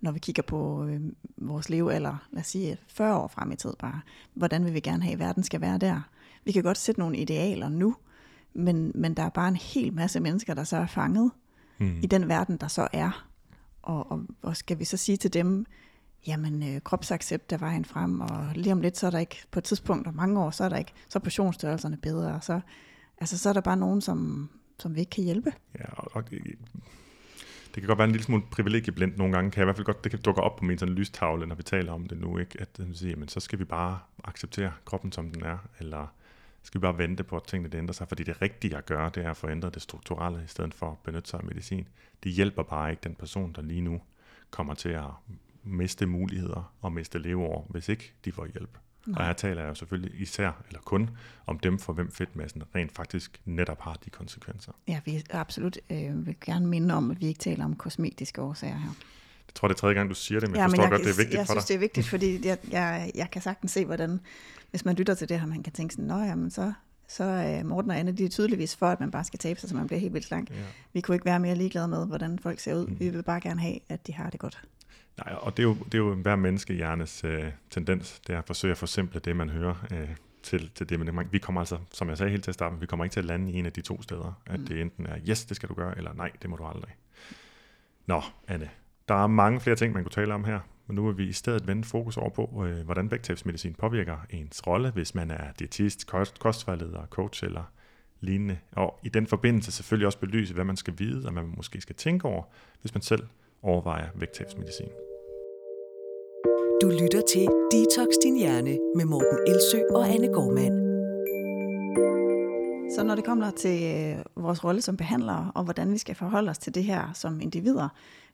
Når 0.00 0.12
vi 0.12 0.18
kigger 0.18 0.42
på 0.42 0.84
øh, 0.84 1.00
vores 1.36 1.68
levealder, 1.70 2.28
lad 2.32 2.40
os 2.40 2.46
sige 2.46 2.78
40 2.88 3.16
år 3.16 3.28
frem 3.28 3.52
i 3.52 3.56
tid 3.56 3.72
bare, 3.78 4.00
hvordan 4.34 4.64
vil 4.64 4.74
vi 4.74 4.80
gerne 4.80 5.02
have, 5.02 5.12
at 5.12 5.18
verden 5.18 5.42
skal 5.42 5.60
være 5.60 5.78
der? 5.78 6.00
Vi 6.44 6.52
kan 6.52 6.62
godt 6.62 6.78
sætte 6.78 7.00
nogle 7.00 7.18
idealer 7.18 7.68
nu, 7.68 7.96
men, 8.54 8.92
men 8.94 9.14
der 9.14 9.22
er 9.22 9.28
bare 9.28 9.48
en 9.48 9.56
hel 9.56 9.92
masse 9.92 10.20
mennesker, 10.20 10.54
der 10.54 10.64
så 10.64 10.76
er 10.76 10.86
fanget 10.86 11.30
Hmm. 11.78 11.98
i 12.02 12.06
den 12.06 12.28
verden, 12.28 12.56
der 12.56 12.68
så 12.68 12.88
er. 12.92 13.26
Og, 13.82 14.10
og, 14.12 14.22
og 14.42 14.56
skal 14.56 14.78
vi 14.78 14.84
så 14.84 14.96
sige 14.96 15.16
til 15.16 15.32
dem, 15.32 15.66
jamen 16.26 16.74
øh, 16.74 16.80
kropsaccept 16.80 17.52
er 17.52 17.58
vejen 17.58 17.84
frem, 17.84 18.20
og 18.20 18.48
lige 18.54 18.72
om 18.72 18.80
lidt, 18.80 18.96
så 18.96 19.06
er 19.06 19.10
der 19.10 19.18
ikke, 19.18 19.42
på 19.50 19.58
et 19.58 19.64
tidspunkt, 19.64 20.06
og 20.06 20.14
mange 20.14 20.40
år, 20.40 20.50
så 20.50 20.64
er 20.64 20.68
der 20.68 20.76
ikke, 20.76 20.92
så 21.08 21.18
er 21.18 21.20
portionsstørrelserne 21.20 21.96
bedre, 21.96 22.34
og 22.34 22.44
så, 22.44 22.60
altså, 23.18 23.38
så 23.38 23.48
er 23.48 23.52
der 23.52 23.60
bare 23.60 23.76
nogen, 23.76 24.00
som, 24.00 24.50
som 24.78 24.94
vi 24.94 25.00
ikke 25.00 25.10
kan 25.10 25.24
hjælpe. 25.24 25.52
Ja, 25.78 25.84
og, 25.92 26.08
og 26.12 26.30
det, 26.30 26.40
det 27.76 27.82
kan 27.82 27.86
godt 27.86 27.98
være 27.98 28.06
en 28.06 28.12
lille 28.12 28.24
smule 28.24 28.42
privilegieblindt 28.50 29.18
nogle 29.18 29.32
gange, 29.34 29.50
kan 29.50 29.58
jeg 29.58 29.64
i 29.64 29.66
hvert 29.66 29.76
fald 29.76 29.84
godt, 29.84 30.04
det 30.04 30.10
kan 30.10 30.20
dukke 30.20 30.40
op 30.40 30.56
på 30.56 30.64
min 30.64 30.78
sådan 30.78 30.94
lystavle, 30.94 31.46
når 31.46 31.54
vi 31.54 31.62
taler 31.62 31.92
om 31.92 32.06
det 32.06 32.18
nu, 32.18 32.38
ikke? 32.38 32.60
at 32.60 32.78
man 32.78 32.94
siger, 32.94 33.10
jamen, 33.10 33.28
så 33.28 33.40
skal 33.40 33.58
vi 33.58 33.64
bare 33.64 33.98
acceptere 34.24 34.72
kroppen, 34.84 35.12
som 35.12 35.30
den 35.30 35.44
er, 35.44 35.58
eller 35.80 36.06
skal 36.62 36.80
vi 36.80 36.82
bare 36.82 36.98
vente 36.98 37.24
på, 37.24 37.36
at 37.36 37.42
tingene 37.42 37.68
det 37.68 37.78
ændrer 37.78 37.92
sig, 37.92 38.08
fordi 38.08 38.22
det 38.22 38.42
rigtige 38.42 38.76
at 38.76 38.86
gøre, 38.86 39.10
det 39.14 39.24
er 39.24 39.30
at 39.30 39.36
forændre 39.36 39.70
det 39.70 39.82
strukturelle, 39.82 40.44
i 40.44 40.48
stedet 40.48 40.74
for 40.74 40.90
at 40.90 40.98
benytte 41.04 41.30
sig 41.30 41.40
af 41.40 41.46
medicin. 41.46 41.88
Det 42.24 42.32
hjælper 42.32 42.62
bare 42.62 42.90
ikke 42.90 43.00
den 43.04 43.14
person, 43.14 43.52
der 43.52 43.62
lige 43.62 43.80
nu 43.80 44.00
kommer 44.50 44.74
til 44.74 44.88
at 44.88 45.04
miste 45.66 46.06
muligheder 46.06 46.72
og 46.80 46.92
miste 46.92 47.18
leveår, 47.18 47.66
hvis 47.70 47.88
ikke 47.88 48.12
de 48.24 48.32
får 48.32 48.46
hjælp. 48.46 48.78
Nej. 49.06 49.18
Og 49.18 49.26
her 49.26 49.32
taler 49.32 49.62
jeg 49.62 49.68
jo 49.68 49.74
selvfølgelig 49.74 50.20
især, 50.20 50.62
eller 50.68 50.80
kun, 50.80 51.10
om 51.46 51.58
dem, 51.58 51.78
for 51.78 51.92
hvem 51.92 52.10
fedtmassen 52.12 52.62
rent 52.74 52.92
faktisk 52.92 53.40
netop 53.44 53.80
har 53.80 53.98
de 54.04 54.10
konsekvenser. 54.10 54.72
Ja, 54.88 55.00
vi 55.04 55.24
absolut 55.30 55.78
øh, 55.90 56.26
vil 56.26 56.36
gerne 56.44 56.66
minde 56.66 56.94
om, 56.94 57.10
at 57.10 57.20
vi 57.20 57.26
ikke 57.26 57.38
taler 57.38 57.64
om 57.64 57.76
kosmetiske 57.76 58.42
årsager 58.42 58.76
her. 58.76 58.90
Jeg 59.48 59.54
tror, 59.54 59.68
det 59.68 59.74
er 59.74 59.78
tredje 59.78 59.94
gang, 59.94 60.08
du 60.08 60.14
siger 60.14 60.40
det, 60.40 60.48
men 60.50 60.56
ja, 60.56 60.62
jeg 60.62 60.70
forstår 60.70 60.82
men 60.82 60.92
jeg, 60.92 60.98
godt, 60.98 61.06
det 61.06 61.12
er 61.12 61.16
vigtigt 61.16 61.38
jeg 61.38 61.46
for 61.46 61.54
dig. 61.54 61.56
Jeg 61.56 61.62
synes, 61.62 61.68
det 61.68 61.74
er 61.74 61.78
vigtigt, 61.78 62.08
fordi 62.08 62.46
jeg, 62.46 62.58
jeg, 62.70 63.10
jeg 63.14 63.30
kan 63.30 63.42
sagtens 63.42 63.72
se, 63.72 63.84
hvordan, 63.84 64.20
hvis 64.70 64.84
man 64.84 64.94
lytter 64.94 65.14
til 65.14 65.28
det 65.28 65.40
her, 65.40 65.46
man 65.46 65.62
kan 65.62 65.72
tænke 65.72 65.94
sådan, 65.94 66.08
nå 66.08 66.18
jamen, 66.18 66.50
så, 66.50 66.72
så 67.08 67.24
er 67.24 67.62
Morten 67.62 67.90
og 67.90 67.98
Anne, 67.98 68.12
de 68.12 68.24
er 68.24 68.28
tydeligvis 68.28 68.76
for, 68.76 68.86
at 68.86 69.00
man 69.00 69.10
bare 69.10 69.24
skal 69.24 69.38
tabe 69.38 69.60
sig, 69.60 69.68
så 69.68 69.76
man 69.76 69.86
bliver 69.86 70.00
helt 70.00 70.14
vildt 70.14 70.26
slank. 70.26 70.50
Ja. 70.50 70.56
Vi 70.92 71.00
kunne 71.00 71.14
ikke 71.14 71.24
være 71.24 71.40
mere 71.40 71.54
ligeglade 71.54 71.88
med, 71.88 72.06
hvordan 72.06 72.38
folk 72.38 72.60
ser 72.60 72.74
ud. 72.74 72.86
Mm. 72.86 73.00
Vi 73.00 73.08
vil 73.08 73.22
bare 73.22 73.40
gerne 73.40 73.60
have, 73.60 73.78
at 73.88 74.06
de 74.06 74.12
har 74.12 74.30
det 74.30 74.40
godt. 74.40 74.62
Nej, 75.24 75.34
og 75.34 75.56
det 75.56 75.62
er 75.62 75.66
jo, 75.68 75.74
det 75.74 75.94
er 75.94 75.98
jo 75.98 76.14
hver 76.14 76.36
menneskehjernes 76.36 77.24
øh, 77.24 77.44
tendens, 77.70 78.20
det 78.26 78.34
er 78.34 78.38
at 78.38 78.46
forsøge 78.46 78.72
at 78.72 78.78
forsimple 78.78 79.20
det, 79.20 79.36
man 79.36 79.50
hører, 79.50 79.86
øh, 79.92 80.16
til, 80.42 80.70
til 80.74 80.88
det. 80.88 81.00
Men 81.00 81.28
vi 81.30 81.38
kommer 81.38 81.60
altså, 81.60 81.78
som 81.92 82.08
jeg 82.08 82.18
sagde 82.18 82.30
helt 82.30 82.44
til 82.44 82.50
at 82.50 82.54
starte, 82.54 82.80
vi 82.80 82.86
kommer 82.86 83.04
ikke 83.04 83.14
til 83.14 83.20
at 83.20 83.24
lande 83.24 83.52
i 83.52 83.58
en 83.58 83.66
af 83.66 83.72
de 83.72 83.80
to 83.80 84.02
steder. 84.02 84.40
At 84.46 84.60
mm. 84.60 84.66
det 84.66 84.80
enten 84.80 85.06
er, 85.06 85.16
yes, 85.28 85.44
det 85.44 85.56
skal 85.56 85.68
du 85.68 85.74
gøre, 85.74 85.96
eller 85.96 86.12
nej, 86.14 86.30
det 86.42 86.50
må 86.50 86.56
du 86.56 86.64
aldrig. 86.64 86.90
Nå, 88.06 88.22
Anne, 88.48 88.70
der 89.08 89.14
er 89.14 89.26
mange 89.26 89.60
flere 89.60 89.76
ting, 89.76 89.94
man 89.94 90.04
kunne 90.04 90.10
tale 90.10 90.34
om 90.34 90.44
her, 90.44 90.60
men 90.86 90.94
nu 90.94 91.06
vil 91.06 91.18
vi 91.18 91.28
i 91.28 91.32
stedet 91.32 91.66
vende 91.66 91.84
fokus 91.84 92.16
over 92.16 92.30
på, 92.30 92.64
øh, 92.66 92.84
hvordan 92.84 93.10
vægttabsmedicin 93.10 93.74
påvirker 93.74 94.16
ens 94.30 94.66
rolle, 94.66 94.90
hvis 94.90 95.14
man 95.14 95.30
er 95.30 95.52
diætist, 95.58 96.06
kost, 96.06 96.38
kostvejleder, 96.38 97.06
coach 97.06 97.44
eller 97.44 97.64
lignende. 98.20 98.58
Og 98.72 99.00
i 99.02 99.08
den 99.08 99.26
forbindelse 99.26 99.72
selvfølgelig 99.72 100.06
også 100.06 100.18
belyse, 100.18 100.54
hvad 100.54 100.64
man 100.64 100.76
skal 100.76 100.94
vide, 100.98 101.26
og 101.26 101.32
hvad 101.32 101.42
man 101.42 101.54
måske 101.56 101.80
skal 101.80 101.96
tænke 101.96 102.24
over, 102.24 102.42
hvis 102.80 102.94
man 102.94 103.02
selv 103.02 103.26
overvejer 103.62 104.08
vægttabsmedicin. 104.14 104.88
Du 106.82 106.88
lytter 106.88 107.22
til 107.28 107.48
Detox 107.72 108.08
Din 108.22 108.36
Hjerne 108.36 108.78
med 108.96 109.04
Morten 109.04 109.38
Elsø 109.46 109.80
og 109.90 110.08
Anne 110.08 110.26
Gormand. 110.26 110.74
Så 112.94 113.04
når 113.04 113.14
det 113.14 113.24
kommer 113.24 113.50
til 113.50 113.82
øh, 113.84 114.44
vores 114.44 114.64
rolle 114.64 114.82
som 114.82 114.96
behandlere, 114.96 115.52
og 115.54 115.64
hvordan 115.64 115.92
vi 115.92 115.98
skal 115.98 116.14
forholde 116.14 116.50
os 116.50 116.58
til 116.58 116.74
det 116.74 116.84
her 116.84 117.12
som 117.14 117.40
individer, 117.40 117.88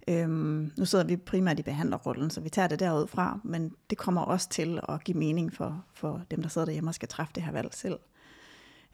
øhm, 0.09 0.73
nu 0.79 0.85
sidder 0.85 1.05
vi 1.05 1.17
primært 1.17 1.59
i 1.59 1.63
behandlerrollen, 1.63 2.31
så 2.31 2.41
vi 2.41 2.49
tager 2.49 2.69
det 2.69 2.81
derud 2.81 3.07
fra, 3.07 3.41
men 3.45 3.73
det 3.91 3.99
kommer 3.99 4.21
også 4.21 4.49
til 4.49 4.81
at 4.89 5.05
give 5.05 5.19
mening 5.19 5.53
for, 5.53 5.85
for 5.95 6.21
dem, 6.31 6.43
der 6.43 6.49
sidder 6.49 6.65
derhjemme 6.65 6.91
og 6.91 6.95
skal 6.95 7.09
træffe 7.09 7.33
det 7.35 7.43
her 7.43 7.53
valg 7.53 7.75
selv. 7.75 7.99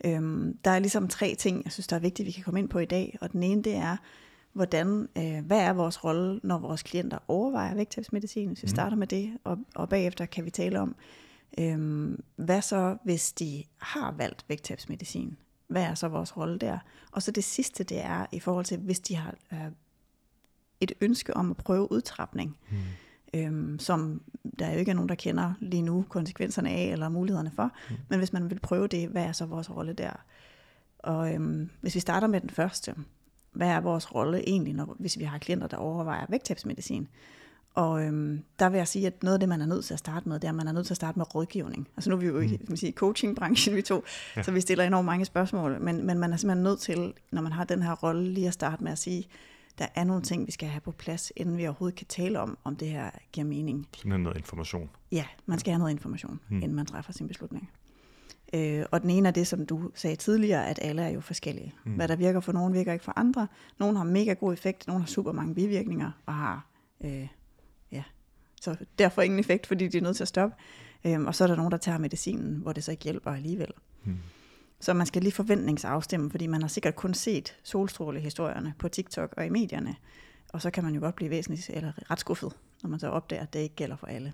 Øhm, 0.05 0.59
der 0.65 0.71
er 0.71 0.79
ligesom 0.79 1.09
tre 1.09 1.35
ting, 1.35 1.65
jeg 1.65 1.73
synes, 1.73 1.87
der 1.87 1.97
er 1.97 2.01
vigtigt, 2.01 2.27
vi 2.27 2.33
kan 2.33 2.45
komme 2.45 2.61
ind 2.61 2.69
på 2.69 2.79
i 2.79 2.85
dag, 2.85 3.19
og 3.21 3.33
den 3.33 3.43
ene, 3.43 3.63
det 3.63 3.75
er, 3.75 3.97
hvordan, 4.59 5.09
øh, 5.19 5.47
hvad 5.47 5.59
er 5.59 5.73
vores 5.73 6.05
rolle, 6.05 6.41
når 6.43 6.59
vores 6.59 6.83
klienter 6.83 7.19
overvejer 7.29 7.75
vægttabsmedicin, 7.75 8.49
hvis 8.49 8.63
vi 8.63 8.67
mm. 8.67 8.75
starter 8.75 8.97
med 8.97 9.07
det, 9.07 9.39
og, 9.45 9.59
og 9.75 9.89
bagefter 9.89 10.27
kan 10.27 10.45
vi 10.45 10.51
tale 10.51 10.81
om, 10.81 10.97
øh, 11.59 12.11
hvad 12.37 12.63
så, 12.63 12.97
hvis 13.05 13.33
de 13.33 13.65
har 13.79 14.13
valgt 14.13 14.45
vægttabsmedicin? 14.49 15.37
Hvad 15.69 15.83
er 15.83 15.95
så 15.95 16.09
vores 16.09 16.37
rolle 16.37 16.59
der? 16.59 16.79
Og 17.13 17.23
så 17.23 17.31
det 17.31 17.45
sidste, 17.45 17.85
det 17.85 18.05
er 18.05 18.27
i 18.33 18.41
forhold 18.41 18.65
til, 18.65 18.79
hvis 18.79 19.01
de 19.01 19.17
har 19.17 19.35
øh, 19.53 19.59
et 20.81 20.93
ønske 21.01 21.37
om 21.37 21.51
at 21.51 21.57
prøve 21.57 21.93
udtrapning, 21.93 22.57
mm. 22.71 22.77
øhm, 23.35 23.79
som 23.79 24.23
der 24.59 24.73
jo 24.73 24.79
ikke 24.79 24.91
er 24.91 24.95
nogen, 24.95 25.09
der 25.09 25.15
kender 25.15 25.53
lige 25.61 25.83
nu 25.83 26.05
konsekvenserne 26.09 26.71
af, 26.71 26.85
eller 26.85 27.09
mulighederne 27.09 27.51
for, 27.51 27.71
mm. 27.91 27.97
men 28.09 28.19
hvis 28.19 28.33
man 28.33 28.51
vil 28.51 28.61
prøve 28.61 28.87
det, 28.87 29.09
hvad 29.09 29.25
er 29.25 29.33
så 29.33 29.47
vores 29.47 29.71
rolle 29.71 29.93
der? 29.93 30.13
Og 30.99 31.35
øhm, 31.35 31.71
hvis 31.81 31.95
vi 31.95 32.01
starter 32.01 32.27
med 32.27 32.41
den 32.41 32.51
første, 32.51 32.95
hvad 33.53 33.69
er 33.69 33.81
vores 33.81 34.15
rolle 34.15 34.49
egentlig, 34.49 34.75
når, 34.75 34.97
hvis 34.99 35.19
vi 35.19 35.25
har 35.25 35.39
klienter, 35.39 35.67
der 35.67 35.77
overvejer 35.77 36.27
vægttabsmedicin? 36.29 37.09
Og 37.75 38.05
øhm, 38.05 38.43
der 38.59 38.69
vil 38.69 38.79
jeg 38.79 38.89
sige, 38.89 39.07
at 39.07 39.23
noget 39.23 39.35
af 39.35 39.41
det, 39.41 39.49
man 39.49 39.61
er 39.61 39.67
nødt 39.67 39.85
til 39.85 39.95
at 39.95 39.99
starte 39.99 40.29
med, 40.29 40.41
det 40.41 40.45
er, 40.45 40.49
at 40.49 40.55
man 40.55 40.69
er 40.69 40.73
nødt 40.73 40.87
til 40.87 40.93
at 40.93 40.97
starte 40.97 41.19
med 41.19 41.35
rådgivning. 41.35 41.89
Altså 41.97 42.11
nu 42.11 42.17
er 42.17 42.21
vi 42.21 42.27
jo 42.27 42.41
i 42.41 42.59
mm. 42.69 42.77
sige, 42.77 42.93
coachingbranchen, 42.93 43.77
vi 43.77 43.83
to, 43.83 44.05
ja. 44.37 44.43
så 44.43 44.53
vi 44.53 44.61
stiller 44.61 44.85
enormt 44.85 45.07
mange 45.07 45.25
spørgsmål, 45.25 45.81
men, 45.81 46.07
men 46.07 46.19
man 46.19 46.33
er 46.33 46.37
simpelthen 46.37 46.63
nødt 46.63 46.81
til, 46.81 47.13
når 47.33 47.43
man 47.43 47.53
har 47.53 47.65
den 47.65 47.83
her 47.83 47.95
rolle, 47.95 48.31
lige 48.31 48.47
at 48.47 48.55
starte 48.55 48.85
med 48.85 48.93
at 48.93 48.99
sige, 48.99 49.29
der 49.79 49.87
er 49.95 50.05
nogle 50.05 50.23
ting, 50.23 50.47
vi 50.47 50.53
skal 50.53 50.69
have 50.69 50.81
på 50.81 50.93
plads, 50.93 51.33
inden 51.37 51.57
vi 51.57 51.67
overhovedet 51.67 51.99
kan 51.99 52.07
tale 52.07 52.41
om, 52.41 52.59
om 52.65 52.77
det 52.77 52.89
her 52.89 53.11
giver 53.33 53.47
mening. 53.47 53.89
Simpelthen 53.97 54.23
noget 54.23 54.37
information. 54.37 54.91
Ja, 55.13 55.25
man 55.47 55.59
skal 55.59 55.73
have 55.73 55.79
noget 55.79 55.93
information, 55.93 56.41
mm. 56.49 56.57
inden 56.57 56.75
man 56.75 56.87
træffer 56.87 57.13
sin 57.13 57.29
beslutning. 57.29 57.71
Øh, 58.53 58.85
og 58.91 59.03
den 59.03 59.11
ene 59.11 59.29
er 59.29 59.33
det, 59.33 59.47
som 59.47 59.67
du 59.67 59.91
sagde 59.95 60.17
tidligere, 60.17 60.67
at 60.67 60.79
alle 60.83 61.03
er 61.03 61.09
jo 61.09 61.21
forskellige. 61.21 61.75
Mm. 61.85 61.93
Hvad 61.93 62.09
der 62.09 62.17
virker 62.17 62.41
for 62.41 62.53
nogen, 62.53 62.75
virker 62.75 62.93
ikke 62.93 63.05
for 63.05 63.13
andre. 63.17 63.47
Nogle 63.79 63.97
har 63.97 64.05
mega 64.05 64.33
god 64.33 64.53
effekt, 64.53 64.87
nogle 64.87 65.03
har 65.03 65.07
super 65.07 65.33
mange 65.33 65.55
bivirkninger, 65.55 66.11
og 66.27 66.35
har, 66.35 66.67
øh, 67.01 67.29
ja, 67.93 68.03
så 68.61 68.77
derfor 68.99 69.23
ingen 69.23 69.41
effekt, 69.41 69.67
fordi 69.67 69.89
de 69.89 69.99
er 69.99 70.03
nødt 70.03 70.17
til 70.17 70.25
at 70.25 70.29
stoppe. 70.29 70.57
Øh, 71.05 71.21
og 71.21 71.35
så 71.35 71.45
er 71.45 71.49
der 71.49 71.57
nogen, 71.57 71.73
der 71.73 71.79
tager 71.79 71.99
medicinen, 71.99 72.57
hvor 72.57 72.73
det 72.73 72.85
så 72.85 72.91
ikke 72.91 73.05
hjælper 73.05 73.31
alligevel. 73.31 73.71
Mm. 74.05 74.19
Så 74.81 74.95
man 74.95 75.07
skal 75.07 75.23
lige 75.23 75.33
forventningsafstemme, 75.33 76.31
fordi 76.31 76.47
man 76.47 76.61
har 76.61 76.69
sikkert 76.69 76.97
kun 76.97 77.15
set 77.15 77.57
solstrålehistorierne 77.63 78.75
på 78.79 78.89
TikTok 78.89 79.35
og 79.37 79.47
i 79.47 79.49
medierne. 79.49 79.97
Og 80.53 80.63
så 80.63 80.71
kan 80.71 80.85
man 80.85 80.95
jo 80.95 81.01
godt 81.01 81.15
blive 81.15 81.31
væsentligt 81.31 81.71
eller 81.71 82.11
ret 82.11 82.21
skuffet, 82.21 82.53
når 82.83 82.91
man 82.91 83.01
så 83.01 83.09
opdager, 83.09 83.43
at 83.43 83.53
det 83.53 83.59
ikke 83.59 83.75
gælder 83.75 83.97
for 83.97 84.07
alle. 84.07 84.33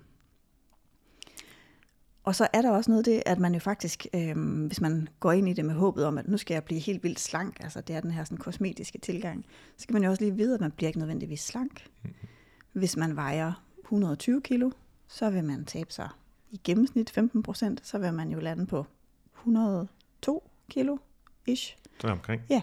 Og 2.25 2.35
så 2.35 2.47
er 2.53 2.61
der 2.61 2.71
også 2.71 2.91
noget 2.91 3.05
det, 3.05 3.23
at 3.25 3.39
man 3.39 3.53
jo 3.53 3.59
faktisk, 3.59 4.05
øh, 4.13 4.65
hvis 4.67 4.81
man 4.81 5.07
går 5.19 5.31
ind 5.31 5.49
i 5.49 5.53
det 5.53 5.65
med 5.65 5.73
håbet 5.73 6.05
om, 6.05 6.17
at 6.17 6.27
nu 6.27 6.37
skal 6.37 6.53
jeg 6.53 6.63
blive 6.63 6.79
helt 6.79 7.03
vildt 7.03 7.19
slank, 7.19 7.57
altså 7.59 7.81
det 7.81 7.95
er 7.95 8.01
den 8.01 8.11
her 8.11 8.23
sådan, 8.23 8.37
kosmetiske 8.37 8.97
tilgang, 8.97 9.45
så 9.77 9.83
skal 9.83 9.93
man 9.93 10.03
jo 10.03 10.09
også 10.09 10.23
lige 10.23 10.35
vide, 10.35 10.53
at 10.53 10.61
man 10.61 10.71
bliver 10.71 10.87
ikke 10.87 10.99
nødvendigvis 10.99 11.41
slank. 11.41 11.87
Mm-hmm. 12.03 12.27
Hvis 12.73 12.97
man 12.97 13.15
vejer 13.15 13.63
120 13.83 14.41
kilo, 14.41 14.71
så 15.07 15.29
vil 15.29 15.43
man 15.43 15.65
tabe 15.65 15.93
sig 15.93 16.09
i 16.51 16.61
gennemsnit 16.63 17.09
15 17.09 17.43
procent, 17.43 17.87
så 17.87 17.97
vil 17.97 18.13
man 18.13 18.29
jo 18.29 18.39
lande 18.39 18.65
på 18.65 18.85
102 19.39 20.49
kilo 20.69 20.97
ish. 21.45 21.77
Så 22.01 22.07
omkring. 22.07 22.41
Ja. 22.49 22.61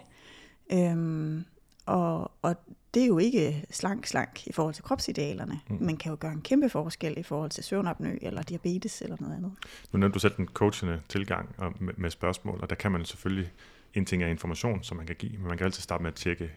Øhm, 0.73 1.45
og, 1.87 2.30
og 2.43 2.57
det 2.95 3.03
er 3.03 3.07
jo 3.07 3.18
ikke 3.18 3.64
slank-slank 3.70 4.47
i 4.47 4.53
forhold 4.53 4.74
til 4.74 4.85
kropsidealerne, 4.85 5.61
mm. 5.68 5.76
men 5.80 5.97
kan 5.97 6.11
jo 6.11 6.16
gøre 6.20 6.33
en 6.33 6.43
kæmpe 6.43 6.68
forskel 6.68 7.18
i 7.18 7.22
forhold 7.22 7.51
til 7.51 7.64
søvnapnø 7.64 8.18
eller 8.22 8.43
diabetes 8.43 9.03
eller 9.03 9.16
noget 9.20 9.37
andet. 9.37 9.53
Nu 9.93 9.99
nævnte 9.99 10.14
du 10.14 10.18
selv 10.18 10.35
den 10.37 10.49
coachende 10.49 11.01
tilgang 11.09 11.55
med, 11.80 11.95
med 11.97 12.11
spørgsmål, 12.11 12.59
og 12.62 12.70
der 12.70 12.76
kan 12.76 12.93
man 12.93 13.05
selvfølgelig, 13.05 13.53
en 13.95 14.07
ting 14.07 14.22
er 14.22 14.26
information, 14.26 14.83
som 14.83 14.97
man 14.97 15.07
kan 15.07 15.16
give, 15.16 15.33
men 15.33 15.49
man 15.49 15.59
kan 15.59 15.64
altid 15.64 15.83
starte 15.83 16.03
med 16.03 16.11
at 16.11 16.14
tjekke, 16.14 16.51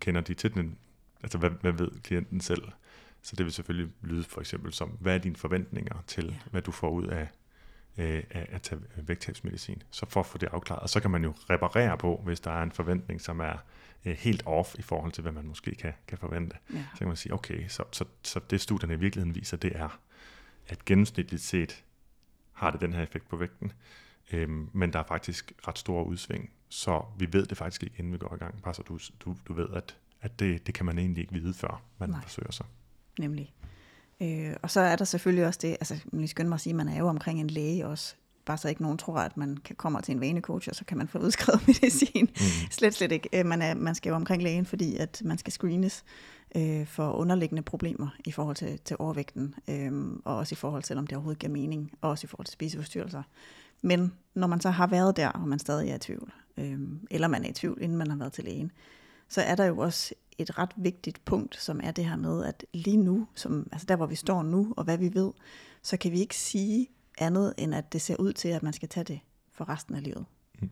kender 0.00 0.20
de 0.20 0.34
til 0.34 0.54
den, 0.54 0.76
altså 1.22 1.38
hvad, 1.38 1.50
hvad 1.50 1.72
ved 1.72 1.90
klienten 2.02 2.40
selv? 2.40 2.62
Så 3.22 3.36
det 3.36 3.44
vil 3.44 3.52
selvfølgelig 3.52 3.92
lyde 4.02 4.24
for 4.24 4.40
eksempel 4.40 4.72
som, 4.72 4.88
hvad 4.88 5.14
er 5.14 5.18
dine 5.18 5.36
forventninger 5.36 5.96
til, 6.06 6.24
ja. 6.24 6.50
hvad 6.50 6.62
du 6.62 6.70
får 6.70 6.90
ud 6.90 7.06
af, 7.06 7.28
øh, 7.98 8.22
at 8.30 8.62
tage 8.62 8.80
vægttabsmedicin? 8.96 9.82
Så 9.90 10.06
for 10.08 10.20
at 10.20 10.26
få 10.26 10.38
det 10.38 10.48
afklaret, 10.52 10.82
og 10.82 10.88
så 10.88 11.00
kan 11.00 11.10
man 11.10 11.24
jo 11.24 11.34
reparere 11.50 11.98
på, 11.98 12.20
hvis 12.24 12.40
der 12.40 12.50
er 12.50 12.62
en 12.62 12.72
forventning, 12.72 13.20
som 13.20 13.40
er 13.40 13.56
øh, 14.04 14.16
helt 14.16 14.42
off 14.46 14.74
i 14.78 14.82
forhold 14.82 15.12
til, 15.12 15.22
hvad 15.22 15.32
man 15.32 15.46
måske 15.46 15.74
kan, 15.74 15.92
kan 16.06 16.18
forvente. 16.18 16.56
Ja. 16.72 16.84
Så 16.92 16.98
kan 16.98 17.06
man 17.06 17.16
sige, 17.16 17.34
okay, 17.34 17.68
så, 17.68 17.84
så, 17.92 18.04
så 18.22 18.40
det 18.50 18.60
studierne 18.60 18.94
i 18.94 18.98
virkeligheden 18.98 19.34
viser, 19.34 19.56
det 19.56 19.76
er, 19.76 20.00
at 20.68 20.84
gennemsnitligt 20.84 21.42
set 21.42 21.84
har 22.52 22.70
det 22.70 22.80
den 22.80 22.92
her 22.92 23.02
effekt 23.02 23.28
på 23.28 23.36
vægten, 23.36 23.72
øhm, 24.32 24.70
men 24.72 24.92
der 24.92 24.98
er 24.98 25.04
faktisk 25.08 25.52
ret 25.68 25.78
store 25.78 26.06
udsving, 26.06 26.50
så 26.68 27.04
vi 27.18 27.32
ved 27.32 27.46
det 27.46 27.58
faktisk 27.58 27.82
ikke, 27.82 27.94
inden 27.98 28.12
vi 28.12 28.18
går 28.18 28.34
i 28.34 28.38
gang, 28.38 28.62
bare 28.62 28.74
så 28.74 28.82
du, 28.82 28.98
du, 29.20 29.36
du 29.48 29.52
ved, 29.52 29.68
at, 29.74 29.96
at 30.20 30.38
det, 30.38 30.66
det 30.66 30.74
kan 30.74 30.86
man 30.86 30.98
egentlig 30.98 31.20
ikke 31.20 31.34
vide, 31.34 31.54
før 31.54 31.82
man 31.98 32.08
Nej. 32.08 32.22
forsøger 32.22 32.52
sig. 32.52 32.66
Nemlig. 33.18 33.54
Øh, 34.22 34.56
og 34.62 34.70
så 34.70 34.80
er 34.80 34.96
der 34.96 35.04
selvfølgelig 35.04 35.46
også 35.46 35.58
det, 35.62 35.70
altså 35.70 36.00
man 36.12 36.28
skal 36.28 36.46
mig 36.46 36.54
at 36.54 36.60
sige, 36.60 36.70
at 36.70 36.76
man 36.76 36.88
er 36.88 36.98
jo 36.98 37.08
omkring 37.08 37.40
en 37.40 37.50
læge 37.50 37.86
også, 37.86 38.16
bare 38.44 38.58
så 38.58 38.68
ikke 38.68 38.82
nogen 38.82 38.98
tror, 38.98 39.18
at 39.18 39.36
man 39.36 39.56
kan 39.56 39.76
komme 39.76 40.02
til 40.02 40.14
en 40.14 40.20
vanecoach, 40.20 40.68
og 40.68 40.74
så 40.74 40.84
kan 40.84 40.98
man 40.98 41.08
få 41.08 41.18
udskrevet 41.18 41.66
medicin. 41.68 42.24
Mm. 42.24 42.70
slet, 42.70 42.94
slet 42.94 43.12
ikke. 43.12 43.28
Øh, 43.32 43.46
man, 43.46 43.62
er, 43.62 43.74
man 43.74 43.94
skal 43.94 44.10
jo 44.10 44.16
omkring 44.16 44.42
lægen, 44.42 44.66
fordi 44.66 44.96
at 44.96 45.22
man 45.24 45.38
skal 45.38 45.52
screenes 45.52 46.04
øh, 46.56 46.86
for 46.86 47.12
underliggende 47.12 47.62
problemer 47.62 48.08
i 48.24 48.32
forhold 48.32 48.56
til, 48.56 48.78
til 48.84 48.96
overvægten, 48.98 49.54
øh, 49.68 49.92
og 50.24 50.36
også 50.36 50.54
i 50.54 50.56
forhold 50.56 50.82
til, 50.82 50.98
om 50.98 51.06
det 51.06 51.16
overhovedet 51.16 51.40
giver 51.40 51.52
mening, 51.52 51.92
og 52.00 52.10
også 52.10 52.24
i 52.24 52.28
forhold 52.28 52.46
til 52.46 52.52
spiseforstyrrelser. 52.52 53.22
Men 53.82 54.12
når 54.34 54.46
man 54.46 54.60
så 54.60 54.70
har 54.70 54.86
været 54.86 55.16
der, 55.16 55.28
og 55.28 55.48
man 55.48 55.58
stadig 55.58 55.90
er 55.90 55.94
i 55.94 55.98
tvivl, 55.98 56.32
øh, 56.56 56.78
eller 57.10 57.28
man 57.28 57.44
er 57.44 57.48
i 57.48 57.52
tvivl, 57.52 57.78
inden 57.80 57.98
man 57.98 58.10
har 58.10 58.16
været 58.16 58.32
til 58.32 58.44
lægen, 58.44 58.70
så 59.28 59.40
er 59.40 59.54
der 59.54 59.64
jo 59.64 59.78
også 59.78 60.14
et 60.38 60.58
ret 60.58 60.72
vigtigt 60.76 61.24
punkt, 61.24 61.56
som 61.60 61.80
er 61.82 61.90
det 61.90 62.04
her 62.04 62.16
med, 62.16 62.44
at 62.44 62.64
lige 62.72 62.96
nu, 62.96 63.26
som, 63.34 63.68
altså 63.72 63.86
der 63.86 63.96
hvor 63.96 64.06
vi 64.06 64.14
står 64.14 64.42
nu, 64.42 64.74
og 64.76 64.84
hvad 64.84 64.98
vi 64.98 65.14
ved, 65.14 65.30
så 65.82 65.96
kan 65.96 66.12
vi 66.12 66.20
ikke 66.20 66.36
sige 66.36 66.88
andet, 67.18 67.54
end 67.56 67.74
at 67.74 67.92
det 67.92 68.02
ser 68.02 68.16
ud 68.16 68.32
til, 68.32 68.48
at 68.48 68.62
man 68.62 68.72
skal 68.72 68.88
tage 68.88 69.04
det 69.04 69.20
for 69.52 69.68
resten 69.68 69.94
af 69.94 70.02
livet. 70.02 70.24
Mm. 70.60 70.70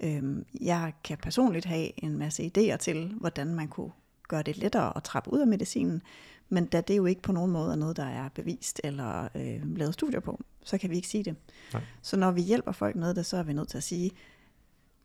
Øhm, 0.00 0.46
jeg 0.60 0.92
kan 1.04 1.18
personligt 1.18 1.64
have 1.64 2.04
en 2.04 2.18
masse 2.18 2.50
idéer 2.56 2.76
til, 2.76 3.14
hvordan 3.20 3.54
man 3.54 3.68
kunne 3.68 3.92
gøre 4.28 4.42
det 4.42 4.56
lettere 4.56 4.96
at 4.96 5.02
trappe 5.02 5.32
ud 5.32 5.38
af 5.38 5.46
medicinen, 5.46 6.02
men 6.48 6.66
da 6.66 6.80
det 6.80 6.96
jo 6.96 7.06
ikke 7.06 7.22
på 7.22 7.32
nogen 7.32 7.50
måde 7.50 7.72
er 7.72 7.76
noget, 7.76 7.96
der 7.96 8.04
er 8.04 8.28
bevist 8.28 8.80
eller 8.84 9.28
øh, 9.34 9.76
lavet 9.76 9.94
studier 9.94 10.20
på, 10.20 10.40
så 10.64 10.78
kan 10.78 10.90
vi 10.90 10.96
ikke 10.96 11.08
sige 11.08 11.24
det. 11.24 11.36
Nej. 11.72 11.82
Så 12.02 12.16
når 12.16 12.30
vi 12.30 12.42
hjælper 12.42 12.72
folk 12.72 12.96
med 12.96 13.14
det, 13.14 13.26
så 13.26 13.36
er 13.36 13.42
vi 13.42 13.52
nødt 13.52 13.68
til 13.68 13.76
at 13.76 13.82
sige, 13.82 14.10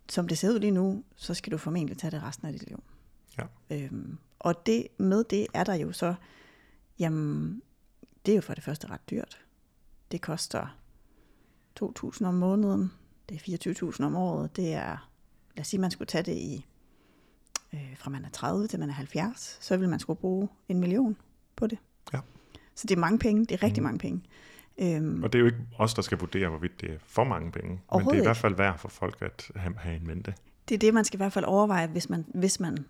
som 0.09 0.27
det 0.27 0.37
ser 0.37 0.49
ud 0.49 0.59
lige 0.59 0.71
nu, 0.71 1.03
så 1.15 1.33
skal 1.33 1.51
du 1.51 1.57
formentlig 1.57 1.97
tage 1.97 2.11
det 2.11 2.23
resten 2.23 2.47
af 2.47 2.53
dit 2.53 2.67
liv. 2.67 2.83
Ja. 3.37 3.43
Øhm, 3.69 4.17
og 4.39 4.65
det, 4.65 4.87
med 4.97 5.23
det 5.23 5.47
er 5.53 5.63
der 5.63 5.73
jo 5.73 5.91
så, 5.91 6.15
jamen, 6.99 7.61
det 8.25 8.31
er 8.31 8.35
jo 8.35 8.41
for 8.41 8.53
det 8.53 8.63
første 8.63 8.89
ret 8.89 9.09
dyrt. 9.09 9.42
Det 10.13 10.21
koster 10.21 10.77
2.000 11.83 12.25
om 12.25 12.33
måneden, 12.33 12.91
det 13.29 13.35
er 13.35 13.71
24.000 13.91 14.03
om 14.03 14.15
året, 14.15 14.55
det 14.55 14.73
er, 14.73 15.09
lad 15.55 15.61
os 15.61 15.67
sige, 15.67 15.79
man 15.81 15.91
skulle 15.91 16.07
tage 16.07 16.23
det 16.23 16.35
i, 16.35 16.65
øh, 17.73 17.97
fra 17.97 18.09
man 18.09 18.25
er 18.25 18.29
30 18.29 18.67
til 18.67 18.79
man 18.79 18.89
er 18.89 18.93
70, 18.93 19.57
så 19.61 19.77
vil 19.77 19.89
man 19.89 19.99
skulle 19.99 20.19
bruge 20.19 20.49
en 20.69 20.79
million 20.79 21.17
på 21.55 21.67
det. 21.67 21.77
Ja. 22.13 22.19
Så 22.75 22.87
det 22.87 22.95
er 22.95 22.99
mange 22.99 23.19
penge, 23.19 23.45
det 23.45 23.51
er 23.51 23.63
rigtig 23.63 23.81
Mhm. 23.83 23.87
mange 23.87 23.99
penge. 23.99 24.21
Øhm, 24.77 25.23
Og 25.23 25.33
det 25.33 25.39
er 25.39 25.41
jo 25.41 25.45
ikke 25.45 25.59
os, 25.77 25.93
der 25.93 26.01
skal 26.01 26.17
vurdere, 26.19 26.49
hvorvidt 26.49 26.81
det 26.81 26.91
er 26.91 26.97
for 27.05 27.23
mange 27.23 27.51
penge. 27.51 27.81
Men 27.91 28.05
det 28.05 28.13
er 28.15 28.19
i 28.19 28.23
hvert 28.23 28.37
fald 28.37 28.55
værd 28.55 28.77
for 28.79 28.89
folk 28.89 29.21
at 29.21 29.51
have, 29.55 29.75
have 29.77 29.95
en 29.95 30.07
mente. 30.07 30.33
det 30.69 30.75
er 30.75 30.79
det, 30.79 30.93
man 30.93 31.05
skal 31.05 31.17
i 31.17 31.21
hvert 31.21 31.33
fald 31.33 31.45
overveje, 31.45 31.87
hvis 31.87 32.09
man, 32.09 32.25
hvis 32.33 32.59
man 32.59 32.85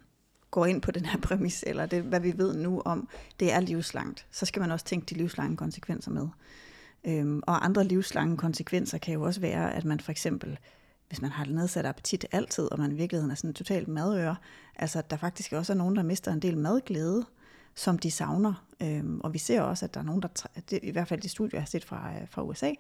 går 0.52 0.66
ind 0.66 0.82
på 0.82 0.92
den 0.92 1.06
her 1.06 1.20
præmis, 1.28 1.64
eller 1.68 1.86
det, 1.86 2.04
hvad 2.04 2.20
vi 2.20 2.34
ved 2.38 2.56
nu 2.56 2.82
om, 2.86 3.08
det 3.40 3.54
er 3.54 3.60
livslangt. 3.60 4.26
Så 4.32 4.46
skal 4.46 4.60
man 4.60 4.72
også 4.72 4.86
tænke 4.86 5.06
de 5.06 5.16
livslange 5.16 5.58
konsekvenser 5.58 6.12
med. 6.12 6.28
Øhm, 7.06 7.42
og 7.48 7.66
andre 7.66 7.84
livslange 7.84 8.38
konsekvenser 8.38 8.98
kan 8.98 9.14
jo 9.14 9.22
også 9.22 9.42
være, 9.42 9.74
at 9.74 9.86
man 9.86 10.00
for 10.00 10.12
eksempel, 10.12 10.60
hvis 11.08 11.22
man 11.22 11.32
har 11.32 11.46
nedsat 11.46 11.86
appetit 11.86 12.26
altid, 12.32 12.72
og 12.72 12.80
man 12.80 12.92
i 12.92 12.96
virkeligheden 12.96 13.32
er 13.32 13.36
sådan 13.36 13.50
en 13.50 13.54
totalt 13.54 13.88
madøre, 13.88 14.36
altså 14.76 15.00
at 15.00 15.10
der 15.10 15.18
faktisk 15.18 15.54
også 15.54 15.74
er 15.74 15.78
nogen, 15.78 15.96
der 15.96 16.04
mister 16.04 16.32
en 16.32 16.40
del 16.40 16.58
madglæde, 16.58 17.26
som 17.76 18.00
de 18.00 18.12
savner. 18.12 18.66
Øhm, 18.82 19.22
og 19.22 19.34
vi 19.34 19.38
ser 19.38 19.62
også, 19.62 19.86
at 19.86 19.94
der 19.94 20.00
er 20.00 20.04
nogen, 20.04 20.22
der, 20.22 20.28
det, 20.70 20.80
i 20.84 20.92
hvert 20.92 21.08
fald 21.08 21.22
de 21.22 21.30
studier, 21.30 21.58
jeg 21.58 21.62
har 21.62 21.68
set 21.68 21.86
fra, 21.86 22.12
øh, 22.22 22.28
fra 22.30 22.44
USA, 22.44 22.74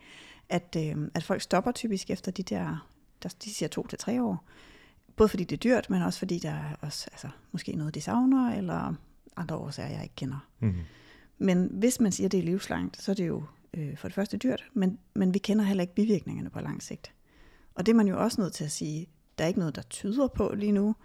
at, 0.49 0.76
øhm, 0.78 1.11
at 1.13 1.24
folk 1.24 1.41
stopper 1.41 1.71
typisk 1.71 2.09
efter 2.09 2.32
de 2.32 2.43
der, 2.43 2.88
der 3.24 3.30
de 3.43 3.53
siger 3.53 3.69
to 3.69 3.88
til 3.88 3.99
tre 3.99 4.24
år. 4.24 4.43
Både 5.15 5.30
fordi 5.30 5.43
det 5.43 5.55
er 5.55 5.59
dyrt, 5.59 5.89
men 5.89 6.01
også 6.01 6.19
fordi 6.19 6.39
der 6.39 6.51
er 6.51 6.76
også, 6.82 7.07
altså, 7.11 7.28
måske 7.51 7.71
noget, 7.71 7.95
de 7.95 8.01
savner, 8.01 8.55
eller 8.55 8.93
andre 9.36 9.55
årsager, 9.55 9.89
jeg 9.89 10.03
ikke 10.03 10.15
kender. 10.15 10.47
Mm. 10.59 10.76
Men 11.38 11.69
hvis 11.71 11.99
man 11.99 12.11
siger, 12.11 12.28
at 12.28 12.32
det 12.32 12.39
er 12.39 12.43
livslangt, 12.43 13.01
så 13.01 13.11
er 13.11 13.15
det 13.15 13.28
jo 13.28 13.43
øh, 13.74 13.97
for 13.97 14.07
det 14.07 14.15
første 14.15 14.38
dyrt, 14.38 14.69
men, 14.74 14.99
men 15.13 15.34
vi 15.34 15.39
kender 15.39 15.65
heller 15.65 15.82
ikke 15.82 15.95
bivirkningerne 15.95 16.49
på 16.49 16.59
lang 16.59 16.84
sigt. 16.84 17.13
Og 17.76 17.86
det 17.86 17.91
er 17.91 17.95
man 17.95 18.07
jo 18.07 18.24
også 18.24 18.41
nødt 18.41 18.53
til 18.53 18.63
at 18.63 18.71
sige, 18.71 19.07
der 19.38 19.43
er 19.43 19.47
ikke 19.47 19.59
noget, 19.59 19.76
der 19.76 19.82
tyder 19.82 20.28
på 20.28 20.53
lige 20.55 20.71
nu, 20.71 20.95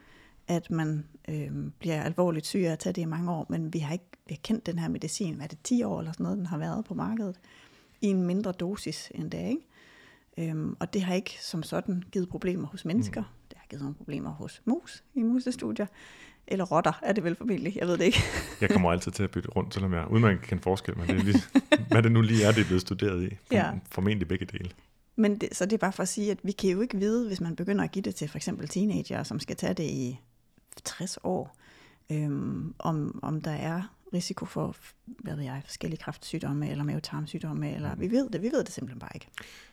at 0.48 0.70
man 0.70 1.06
øh, 1.28 1.50
bliver 1.78 2.02
alvorligt 2.02 2.46
syg 2.46 2.60
af 2.60 2.72
at 2.72 2.78
tage 2.78 2.92
det 2.92 3.02
i 3.02 3.04
mange 3.04 3.32
år, 3.32 3.46
men 3.48 3.72
vi 3.72 3.78
har 3.78 3.92
ikke 3.92 4.04
vi 4.28 4.34
har 4.34 4.40
kendt 4.42 4.66
den 4.66 4.78
her 4.78 4.88
medicin, 4.88 5.34
hvad 5.34 5.44
er 5.44 5.48
det, 5.48 5.58
10 5.64 5.82
år 5.82 5.98
eller 5.98 6.12
sådan 6.12 6.24
noget, 6.24 6.38
den 6.38 6.46
har 6.46 6.58
været 6.58 6.84
på 6.84 6.94
markedet, 6.94 7.36
i 8.00 8.06
en 8.06 8.22
mindre 8.22 8.52
dosis 8.52 9.12
end 9.14 9.30
det, 9.30 9.48
ikke? 9.48 9.66
Øhm, 10.38 10.76
og 10.80 10.94
det 10.94 11.02
har 11.02 11.14
ikke 11.14 11.36
som 11.40 11.62
sådan 11.62 12.02
givet 12.12 12.28
problemer 12.28 12.68
hos 12.68 12.84
mennesker. 12.84 13.20
Mm. 13.20 13.26
Det 13.50 13.58
har 13.58 13.66
givet 13.68 13.82
nogle 13.82 13.94
problemer 13.94 14.30
hos 14.30 14.62
mus 14.64 15.04
i 15.14 15.22
musestudier. 15.22 15.86
Eller 16.50 16.64
rotter 16.64 16.92
er 17.02 17.12
det 17.12 17.24
vel 17.24 17.36
formentlig, 17.36 17.76
jeg 17.76 17.86
ved 17.86 17.98
det 17.98 18.04
ikke. 18.04 18.22
Jeg 18.60 18.70
kommer 18.70 18.92
altid 18.92 19.12
til 19.12 19.22
at 19.22 19.30
bytte 19.30 19.48
rundt, 19.48 19.74
selvom 19.74 19.92
jeg 19.94 20.10
udmærket 20.10 20.42
kan 20.42 20.60
forskel, 20.60 20.98
men 20.98 21.08
det 21.08 21.16
er 21.16 21.22
lige, 21.22 21.42
hvad 21.90 22.02
det 22.02 22.12
nu 22.12 22.20
lige 22.20 22.44
er, 22.44 22.52
det 22.52 22.60
er 22.60 22.64
blevet 22.64 22.80
studeret 22.80 23.32
i. 23.32 23.36
Ja. 23.52 23.70
Formentlig 23.90 24.28
begge 24.28 24.46
dele. 24.46 24.70
Men 25.16 25.38
det, 25.38 25.56
så 25.56 25.64
det 25.64 25.72
er 25.72 25.78
bare 25.78 25.92
for 25.92 26.02
at 26.02 26.08
sige, 26.08 26.30
at 26.30 26.38
vi 26.42 26.52
kan 26.52 26.70
jo 26.70 26.80
ikke 26.80 26.98
vide, 26.98 27.26
hvis 27.26 27.40
man 27.40 27.56
begynder 27.56 27.84
at 27.84 27.92
give 27.92 28.02
det 28.02 28.14
til 28.14 28.28
for 28.28 28.38
eksempel 28.38 28.68
teenager, 28.68 29.22
som 29.22 29.40
skal 29.40 29.56
tage 29.56 29.74
det 29.74 29.84
i 29.84 30.20
60 30.84 31.18
år, 31.24 31.56
øhm, 32.10 32.74
om, 32.78 33.20
om 33.22 33.40
der 33.40 33.50
er 33.50 33.82
risiko 34.14 34.44
for, 34.44 34.76
hvad 35.06 35.36
ved 35.36 35.44
jeg, 35.44 35.62
forskellige 35.64 36.00
kræftsygdomme 36.00 36.70
eller 36.70 36.84
mavetarmsygdomme, 36.84 37.74
eller 37.74 37.94
vi 37.96 38.10
ved 38.10 38.30
det, 38.30 38.42
vi 38.42 38.50
ved 38.52 38.64
det 38.64 38.72
simpelthen 38.72 39.00
bare 39.00 39.10
ikke. 39.14 39.28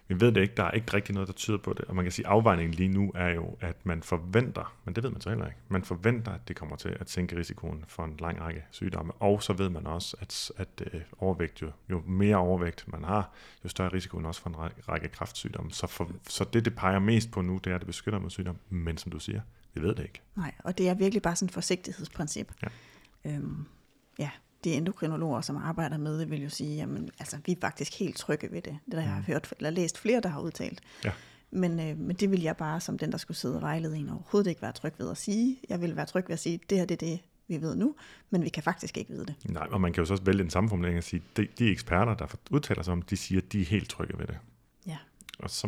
Vi 0.08 0.20
ved 0.20 0.32
det 0.32 0.42
ikke, 0.42 0.54
der 0.58 0.64
er 0.64 0.72
ikke 0.72 0.94
rigtig 0.94 1.14
noget, 1.14 1.28
der 1.28 1.34
tyder 1.34 1.58
på 1.58 1.74
det. 1.74 1.86
Og 1.86 1.96
man 1.96 2.06
kan 2.06 2.12
sige, 2.12 2.26
at 2.26 2.32
afvejningen 2.32 2.74
lige 2.74 2.90
nu 2.90 3.12
er 3.16 3.30
jo, 3.30 3.58
at 3.62 3.86
man 3.86 4.04
forventer, 4.04 4.76
men 4.86 4.96
det 4.96 5.04
ved 5.04 5.12
man 5.12 5.22
så 5.22 5.30
heller 5.30 5.46
ikke, 5.46 5.58
man 5.70 5.84
forventer, 5.84 6.32
at 6.32 6.48
det 6.48 6.56
kommer 6.56 6.76
til 6.76 6.98
at 7.00 7.10
sænke 7.10 7.38
risikoen 7.38 7.86
for 7.88 8.06
en 8.06 8.18
lang 8.20 8.42
række 8.42 8.64
sygdomme. 8.72 9.14
Og 9.14 9.44
så 9.44 9.54
ved 9.54 9.70
man 9.70 9.88
også, 9.88 10.18
at, 10.20 10.52
at 10.58 10.94
øh, 10.94 11.02
overvægt 11.18 11.62
jo, 11.62 11.72
jo 11.90 12.04
mere 12.08 12.36
overvægt 12.36 12.86
man 12.88 13.04
har, 13.04 13.32
jo 13.64 13.70
større 13.70 13.90
risikoen 13.94 14.26
også 14.26 14.42
for 14.42 14.50
en 14.50 14.58
række, 14.58 14.82
række 14.90 15.08
kræftsygdomme. 15.08 15.72
Så, 15.72 15.88
for, 15.88 16.12
så 16.28 16.44
det, 16.44 16.66
det 16.66 16.76
peger 16.76 17.00
mest 17.00 17.32
på 17.32 17.42
nu, 17.42 17.58
det 17.64 17.72
er, 17.72 17.76
at 17.76 17.82
det 17.82 17.88
beskytter 17.88 18.20
mod 18.20 18.30
sygdom. 18.30 18.58
Men 18.70 18.98
som 18.98 19.12
du 19.12 19.20
siger, 19.20 19.42
vi 19.74 19.82
ved 19.82 19.96
det 19.96 20.04
ikke. 20.04 20.22
Nej, 20.36 20.52
og 20.60 20.78
det 20.78 20.90
er 20.90 20.94
virkelig 20.94 21.22
bare 21.22 21.36
sådan 21.36 21.46
et 21.46 21.54
forsigtighedsprincip. 21.54 22.54
Ja. 22.64 22.68
Øhm, 23.32 23.66
ja, 24.20 24.30
de 24.66 24.74
endokrinologer, 24.74 25.42
som 25.42 25.58
arbejder 25.58 25.98
med 25.98 26.20
det, 26.20 26.30
vil 26.30 26.44
jo 26.44 26.50
sige, 26.50 26.76
jamen, 26.76 27.10
altså, 27.20 27.38
vi 27.46 27.52
er 27.52 27.56
faktisk 27.62 28.00
helt 28.00 28.18
trygge 28.18 28.52
ved 28.52 28.62
det. 28.62 28.78
Det 28.92 29.04
har 29.04 29.16
jeg 29.16 29.24
hørt, 29.24 29.54
eller 29.58 29.70
læst 29.70 29.98
flere, 29.98 30.22
der 30.22 30.30
har 30.30 30.42
udtalt. 30.42 30.82
Ja. 31.06 31.12
Men, 31.52 31.80
øh, 31.80 31.98
men 31.98 32.16
det 32.16 32.32
vil 32.32 32.42
jeg 32.42 32.58
bare, 32.58 32.80
som 32.80 32.98
den, 32.98 33.12
der 33.12 33.18
skulle 33.18 33.38
sidde 33.38 33.56
og 33.56 33.62
vejlede 33.62 33.98
en, 33.98 34.10
overhovedet 34.10 34.50
ikke 34.50 34.62
være 34.62 34.72
tryg 34.72 34.94
ved 34.98 35.12
at 35.12 35.18
sige. 35.18 35.58
Jeg 35.70 35.82
vil 35.82 35.96
være 35.96 36.06
tryg 36.06 36.24
ved 36.28 36.34
at 36.34 36.40
sige, 36.40 36.60
det 36.70 36.78
her 36.78 36.86
det 36.86 37.04
er 37.04 37.08
det, 37.08 37.20
vi 37.48 37.62
ved 37.62 37.76
nu, 37.76 37.96
men 38.30 38.44
vi 38.44 38.50
kan 38.50 38.64
faktisk 38.64 38.98
ikke 38.98 39.12
vide 39.12 39.26
det. 39.26 39.36
Nej, 39.46 39.68
og 39.72 39.82
man 39.82 39.94
kan 39.94 40.02
jo 40.02 40.06
så 40.06 40.14
også 40.14 40.24
vælge 40.24 40.44
den 40.44 40.50
samme 40.50 40.70
formulering 40.70 40.98
og 40.98 41.04
sige, 41.04 41.22
de, 41.38 41.48
de 41.60 41.72
eksperter, 41.72 42.14
der 42.16 42.28
udtaler 42.52 42.84
sig 42.84 42.92
om, 42.92 43.02
de 43.02 43.18
siger, 43.18 43.42
at 43.42 43.52
de 43.52 43.62
er 43.62 43.66
helt 43.66 43.90
trygge 43.90 44.20
ved 44.20 44.28
det. 44.28 44.38
Ja. 44.88 44.98
Og 45.40 45.50
så 45.50 45.68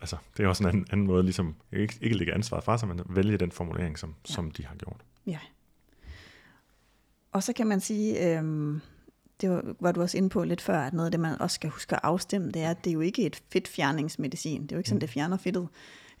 altså, 0.00 0.16
det 0.36 0.44
er 0.44 0.48
også 0.48 0.62
en 0.62 0.68
anden, 0.68 0.86
anden 0.90 1.06
måde, 1.06 1.22
ligesom 1.22 1.54
ikke, 1.72 1.98
ikke 2.00 2.16
lægge 2.16 2.34
ansvaret 2.34 2.64
fra 2.64 2.78
sig, 2.78 2.88
men 2.88 3.00
vælge 3.08 3.38
den 3.38 3.52
formulering, 3.52 3.98
som, 3.98 4.14
ja. 4.28 4.34
som 4.34 4.50
de 4.50 4.66
har 4.66 4.74
gjort. 4.74 5.04
Ja. 5.26 5.38
Og 7.38 7.42
så 7.42 7.52
kan 7.52 7.66
man 7.66 7.80
sige, 7.80 8.38
øhm, 8.38 8.80
det 9.40 9.50
var, 9.50 9.74
var 9.80 9.92
du 9.92 10.02
også 10.02 10.16
inde 10.16 10.28
på 10.28 10.44
lidt 10.44 10.60
før, 10.60 10.78
at 10.78 10.92
noget 10.92 11.06
af 11.06 11.10
det, 11.10 11.20
man 11.20 11.40
også 11.40 11.54
skal 11.54 11.70
huske 11.70 11.94
at 11.94 12.00
afstemme, 12.02 12.50
det 12.50 12.62
er, 12.62 12.70
at 12.70 12.84
det 12.84 12.90
er 12.90 12.94
jo 12.94 13.00
ikke 13.00 13.26
et 13.26 13.42
fedtfjerningsmedicin. 13.52 14.62
Det 14.62 14.72
er 14.72 14.76
jo 14.76 14.78
ikke 14.78 14.88
sådan, 14.88 15.00
det 15.00 15.10
fjerner 15.10 15.36
fedtet. 15.36 15.68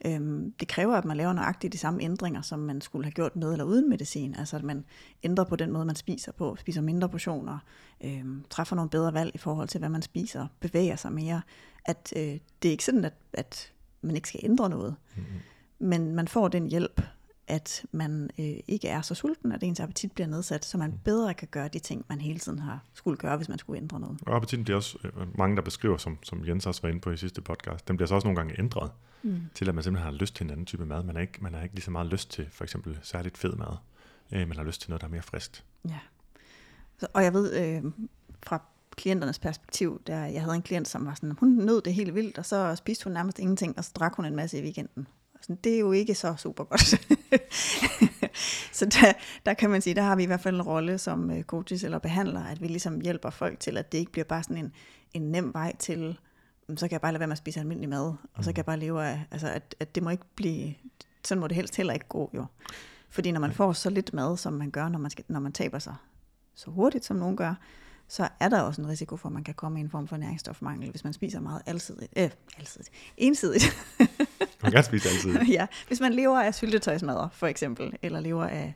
Øhm, 0.04 0.52
det 0.52 0.68
kræver, 0.68 0.94
at 0.96 1.04
man 1.04 1.16
laver 1.16 1.32
nøjagtigt 1.32 1.72
de 1.72 1.78
samme 1.78 2.02
ændringer, 2.02 2.42
som 2.42 2.58
man 2.58 2.80
skulle 2.80 3.04
have 3.04 3.12
gjort 3.12 3.36
med 3.36 3.52
eller 3.52 3.64
uden 3.64 3.88
medicin. 3.88 4.34
Altså 4.34 4.56
at 4.56 4.62
man 4.62 4.84
ændrer 5.22 5.44
på 5.44 5.56
den 5.56 5.72
måde, 5.72 5.84
man 5.84 5.96
spiser 5.96 6.32
på, 6.32 6.56
spiser 6.56 6.80
mindre 6.80 7.08
portioner, 7.08 7.58
øhm, 8.04 8.44
træffer 8.50 8.76
nogle 8.76 8.90
bedre 8.90 9.14
valg 9.14 9.34
i 9.34 9.38
forhold 9.38 9.68
til, 9.68 9.78
hvad 9.78 9.88
man 9.88 10.02
spiser, 10.02 10.46
bevæger 10.60 10.96
sig 10.96 11.12
mere. 11.12 11.42
At 11.84 12.12
øh, 12.16 12.38
det 12.62 12.68
er 12.68 12.70
ikke 12.70 12.84
sådan, 12.84 13.04
at, 13.04 13.14
at 13.32 13.72
man 14.02 14.16
ikke 14.16 14.28
skal 14.28 14.40
ændre 14.42 14.70
noget. 14.70 14.96
Mm-hmm. 15.16 15.88
Men 15.88 16.14
man 16.14 16.28
får 16.28 16.48
den 16.48 16.66
hjælp, 16.66 17.00
at 17.48 17.84
man 17.92 18.30
øh, 18.38 18.56
ikke 18.68 18.88
er 18.88 19.00
så 19.00 19.14
sulten, 19.14 19.52
at 19.52 19.62
ens 19.62 19.80
appetit 19.80 20.12
bliver 20.12 20.26
nedsat, 20.26 20.64
så 20.64 20.78
man 20.78 21.00
bedre 21.04 21.34
kan 21.34 21.48
gøre 21.50 21.68
de 21.68 21.78
ting, 21.78 22.04
man 22.08 22.20
hele 22.20 22.38
tiden 22.38 22.58
har 22.58 22.84
skulle 22.92 23.16
gøre, 23.16 23.36
hvis 23.36 23.48
man 23.48 23.58
skulle 23.58 23.80
ændre 23.82 24.00
noget. 24.00 24.18
Og 24.26 24.36
appetitten 24.36 24.64
bliver 24.64 24.76
også, 24.76 24.98
øh, 25.04 25.38
mange 25.38 25.56
der 25.56 25.62
beskriver, 25.62 25.96
som, 25.96 26.18
som 26.22 26.46
Jens 26.46 26.66
også 26.66 26.82
var 26.82 26.88
inde 26.88 27.00
på 27.00 27.10
i 27.10 27.16
sidste 27.16 27.40
podcast, 27.40 27.88
den 27.88 27.96
bliver 27.96 28.08
så 28.08 28.14
også 28.14 28.26
nogle 28.26 28.36
gange 28.36 28.58
ændret, 28.58 28.90
mm. 29.22 29.40
til 29.54 29.68
at 29.68 29.74
man 29.74 29.84
simpelthen 29.84 30.12
har 30.12 30.18
lyst 30.18 30.36
til 30.36 30.44
en 30.44 30.50
anden 30.50 30.66
type 30.66 30.86
mad. 30.86 31.02
Man 31.02 31.14
har 31.14 31.22
ikke, 31.22 31.38
man 31.42 31.54
har 31.54 31.62
ikke 31.62 31.74
lige 31.74 31.84
så 31.84 31.90
meget 31.90 32.06
lyst 32.06 32.30
til 32.30 32.46
for 32.50 32.64
eksempel 32.64 32.98
særligt 33.02 33.38
fed 33.38 33.52
mad. 33.52 33.76
Øh, 34.32 34.48
man 34.48 34.56
har 34.56 34.64
lyst 34.64 34.80
til 34.80 34.90
noget, 34.90 35.00
der 35.00 35.06
er 35.06 35.10
mere 35.10 35.22
friskt. 35.22 35.64
Ja. 35.88 35.98
Så, 36.98 37.06
og 37.12 37.24
jeg 37.24 37.32
ved 37.32 37.54
øh, 37.54 37.92
fra 38.42 38.62
klienternes 38.96 39.38
perspektiv, 39.38 40.02
der 40.06 40.24
jeg 40.24 40.42
havde 40.42 40.54
en 40.54 40.62
klient, 40.62 40.88
som 40.88 41.06
var 41.06 41.14
sådan, 41.14 41.36
hun 41.40 41.48
nød 41.48 41.82
det 41.82 41.94
helt 41.94 42.14
vildt, 42.14 42.38
og 42.38 42.46
så 42.46 42.74
spiste 42.76 43.04
hun 43.04 43.12
nærmest 43.12 43.38
ingenting, 43.38 43.78
og 43.78 43.84
så 43.84 43.90
drak 43.94 44.14
hun 44.14 44.24
en 44.24 44.36
masse 44.36 44.58
i 44.58 44.62
weekenden. 44.62 45.06
Sådan, 45.40 45.56
det 45.64 45.74
er 45.74 45.78
jo 45.78 45.92
ikke 45.92 46.14
så 46.14 46.34
super 46.36 46.64
godt. 46.64 46.80
så 48.78 48.84
der, 48.86 49.12
der 49.46 49.54
kan 49.54 49.70
man 49.70 49.82
sige, 49.82 49.94
der 49.94 50.02
har 50.02 50.16
vi 50.16 50.22
i 50.22 50.26
hvert 50.26 50.40
fald 50.40 50.54
en 50.54 50.62
rolle 50.62 50.98
som 50.98 51.30
øh, 51.30 51.42
coaches 51.42 51.84
eller 51.84 51.98
behandlere, 51.98 52.50
at 52.50 52.62
vi 52.62 52.66
ligesom 52.66 53.00
hjælper 53.00 53.30
folk 53.30 53.60
til, 53.60 53.76
at 53.76 53.92
det 53.92 53.98
ikke 53.98 54.12
bliver 54.12 54.24
bare 54.24 54.42
sådan 54.42 54.56
en, 54.56 54.72
en 55.14 55.22
nem 55.22 55.54
vej 55.54 55.76
til, 55.78 56.18
"Mm, 56.68 56.76
så 56.76 56.88
kan 56.88 56.92
jeg 56.92 57.00
bare 57.00 57.12
lade 57.12 57.20
være 57.20 57.26
med 57.26 57.32
at 57.32 57.38
spise 57.38 57.60
almindelig 57.60 57.88
mad, 57.88 58.14
og 58.34 58.44
så 58.44 58.50
kan 58.52 58.56
jeg 58.56 58.64
bare 58.64 58.78
leve 58.78 59.04
af, 59.04 59.24
altså 59.30 59.48
at, 59.48 59.74
at 59.80 59.94
det 59.94 60.02
må 60.02 60.10
ikke 60.10 60.24
blive, 60.34 60.74
sådan 61.24 61.40
må 61.40 61.46
det 61.46 61.56
helst 61.56 61.76
heller 61.76 61.92
ikke 61.94 62.08
gå 62.08 62.30
jo. 62.34 62.46
Fordi 63.10 63.32
når 63.32 63.40
man 63.40 63.52
får 63.52 63.72
så 63.72 63.90
lidt 63.90 64.14
mad, 64.14 64.36
som 64.36 64.52
man 64.52 64.70
gør, 64.70 64.88
når 64.88 64.98
man, 64.98 65.10
skal, 65.10 65.24
når 65.28 65.40
man 65.40 65.52
taber 65.52 65.78
sig 65.78 65.94
så 66.54 66.70
hurtigt, 66.70 67.04
som 67.04 67.16
nogen 67.16 67.36
gør, 67.36 67.54
så 68.08 68.28
er 68.40 68.48
der 68.48 68.60
også 68.60 68.82
en 68.82 68.88
risiko 68.88 69.16
for, 69.16 69.28
at 69.28 69.32
man 69.32 69.44
kan 69.44 69.54
komme 69.54 69.78
i 69.78 69.82
en 69.82 69.90
form 69.90 70.08
for 70.08 70.16
næringsstofmangel, 70.16 70.90
hvis 70.90 71.04
man 71.04 71.12
spiser 71.12 71.40
meget 71.40 71.62
alsidigt, 71.66 72.12
øh, 72.16 72.30
alsidigt, 72.58 72.90
ensidigt. 73.16 73.64
Man 74.62 74.72
kan 74.72 74.84
spise 74.84 75.08
altid. 75.08 75.40
ja, 75.58 75.66
hvis 75.86 76.00
man 76.00 76.12
lever 76.12 76.40
af 76.40 76.54
syltetøjsmadder, 76.54 77.28
for 77.32 77.46
eksempel, 77.46 77.96
eller 78.02 78.20
lever 78.20 78.44
af 78.44 78.74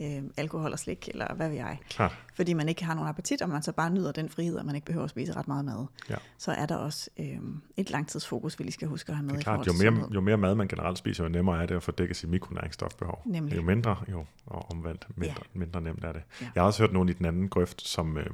øh, 0.00 0.22
alkohol 0.36 0.72
og 0.72 0.78
slik, 0.78 1.08
eller 1.08 1.34
hvad 1.34 1.48
ved 1.48 1.56
jeg. 1.56 1.78
Klart. 1.88 2.16
Fordi 2.34 2.52
man 2.52 2.68
ikke 2.68 2.84
har 2.84 2.94
nogen 2.94 3.08
appetit, 3.08 3.42
og 3.42 3.48
man 3.48 3.62
så 3.62 3.72
bare 3.72 3.90
nyder 3.90 4.12
den 4.12 4.28
frihed, 4.28 4.58
at 4.58 4.66
man 4.66 4.74
ikke 4.74 4.84
behøver 4.84 5.04
at 5.04 5.10
spise 5.10 5.36
ret 5.36 5.48
meget 5.48 5.64
mad. 5.64 5.86
Ja. 6.10 6.14
Så 6.38 6.52
er 6.52 6.66
der 6.66 6.76
også 6.76 7.10
øh, 7.18 7.38
et 7.76 7.90
langtidsfokus, 7.90 8.58
vi 8.58 8.64
lige 8.64 8.72
skal 8.72 8.88
huske 8.88 9.10
at 9.10 9.16
have 9.16 9.26
med 9.26 9.30
Det 9.30 9.36
er 9.36 9.40
i 9.40 9.42
klart, 9.42 9.66
jo 9.66 9.72
mere, 9.72 9.82
sundhed. 9.82 10.08
jo 10.10 10.20
mere 10.20 10.36
mad 10.36 10.54
man 10.54 10.68
generelt 10.68 10.98
spiser, 10.98 11.24
jo 11.24 11.28
nemmere 11.28 11.62
er 11.62 11.66
det 11.66 11.74
at 11.74 11.82
få 11.82 11.90
dækket 11.90 12.16
sit 12.16 12.28
mikronæringsstofbehov. 12.28 13.22
Nemlig. 13.26 13.56
Jo 13.56 13.62
mindre, 13.62 13.96
jo 14.10 14.24
og 14.46 14.70
omvendt, 14.70 15.06
mindre, 15.16 15.34
ja. 15.54 15.58
mindre 15.58 15.80
nemt 15.80 16.04
er 16.04 16.12
det. 16.12 16.22
Ja. 16.40 16.46
Jeg 16.54 16.62
har 16.62 16.66
også 16.66 16.82
hørt 16.82 16.92
nogen 16.92 17.08
i 17.08 17.12
den 17.12 17.26
anden 17.26 17.48
grøft, 17.48 17.82
som, 17.82 18.18
øh, 18.18 18.26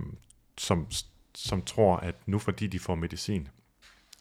som, 0.58 0.86
som 1.34 1.62
tror, 1.62 1.96
at 1.96 2.14
nu 2.26 2.38
fordi 2.38 2.66
de 2.66 2.78
får 2.78 2.94
medicin, 2.94 3.48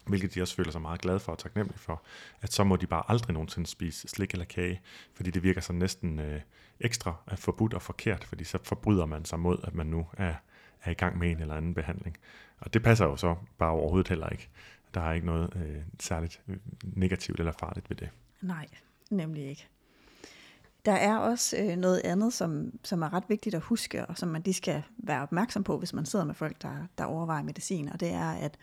hvilket 0.06 0.34
de 0.34 0.42
også 0.42 0.54
føler 0.54 0.70
sig 0.70 0.80
meget 0.80 1.00
glade 1.00 1.20
for 1.20 1.32
og 1.32 1.38
taknemmelige 1.38 1.78
for, 1.78 2.02
at 2.40 2.52
så 2.52 2.64
må 2.64 2.76
de 2.76 2.86
bare 2.86 3.02
aldrig 3.08 3.34
nogensinde 3.34 3.66
spise 3.66 4.08
slik 4.08 4.32
eller 4.32 4.44
kage, 4.44 4.80
fordi 5.14 5.30
det 5.30 5.42
virker 5.42 5.60
så 5.60 5.72
næsten 5.72 6.18
øh, 6.18 6.40
ekstra 6.80 7.14
er 7.26 7.36
forbudt 7.36 7.74
og 7.74 7.82
forkert, 7.82 8.24
fordi 8.24 8.44
så 8.44 8.58
forbryder 8.64 9.06
man 9.06 9.24
sig 9.24 9.40
mod, 9.40 9.58
at 9.64 9.74
man 9.74 9.86
nu 9.86 10.06
er, 10.12 10.34
er 10.82 10.90
i 10.90 10.94
gang 10.94 11.18
med 11.18 11.30
en 11.30 11.40
eller 11.40 11.54
anden 11.54 11.74
behandling. 11.74 12.16
Og 12.58 12.74
det 12.74 12.82
passer 12.82 13.04
jo 13.04 13.16
så 13.16 13.34
bare 13.58 13.70
overhovedet 13.70 14.08
heller 14.08 14.28
ikke. 14.28 14.48
der 14.94 15.00
er 15.00 15.12
ikke 15.12 15.26
noget 15.26 15.56
øh, 15.56 15.82
særligt 16.00 16.40
øh, 16.48 16.56
negativt 16.82 17.38
eller 17.38 17.52
farligt 17.60 17.90
ved 17.90 17.96
det. 17.96 18.08
Nej, 18.40 18.66
nemlig 19.10 19.48
ikke. 19.48 19.66
Der 20.86 20.92
er 20.92 21.16
også 21.16 21.56
øh, 21.56 21.76
noget 21.76 22.00
andet, 22.04 22.32
som, 22.32 22.78
som 22.84 23.02
er 23.02 23.12
ret 23.12 23.24
vigtigt 23.28 23.54
at 23.54 23.62
huske, 23.62 24.06
og 24.06 24.18
som 24.18 24.28
man 24.28 24.42
lige 24.42 24.54
skal 24.54 24.82
være 24.98 25.22
opmærksom 25.22 25.64
på, 25.64 25.78
hvis 25.78 25.92
man 25.92 26.06
sidder 26.06 26.24
med 26.24 26.34
folk, 26.34 26.62
der, 26.62 26.74
der 26.98 27.04
overvejer 27.04 27.42
medicin, 27.42 27.88
og 27.88 28.00
det 28.00 28.08
er, 28.08 28.30
at 28.30 28.58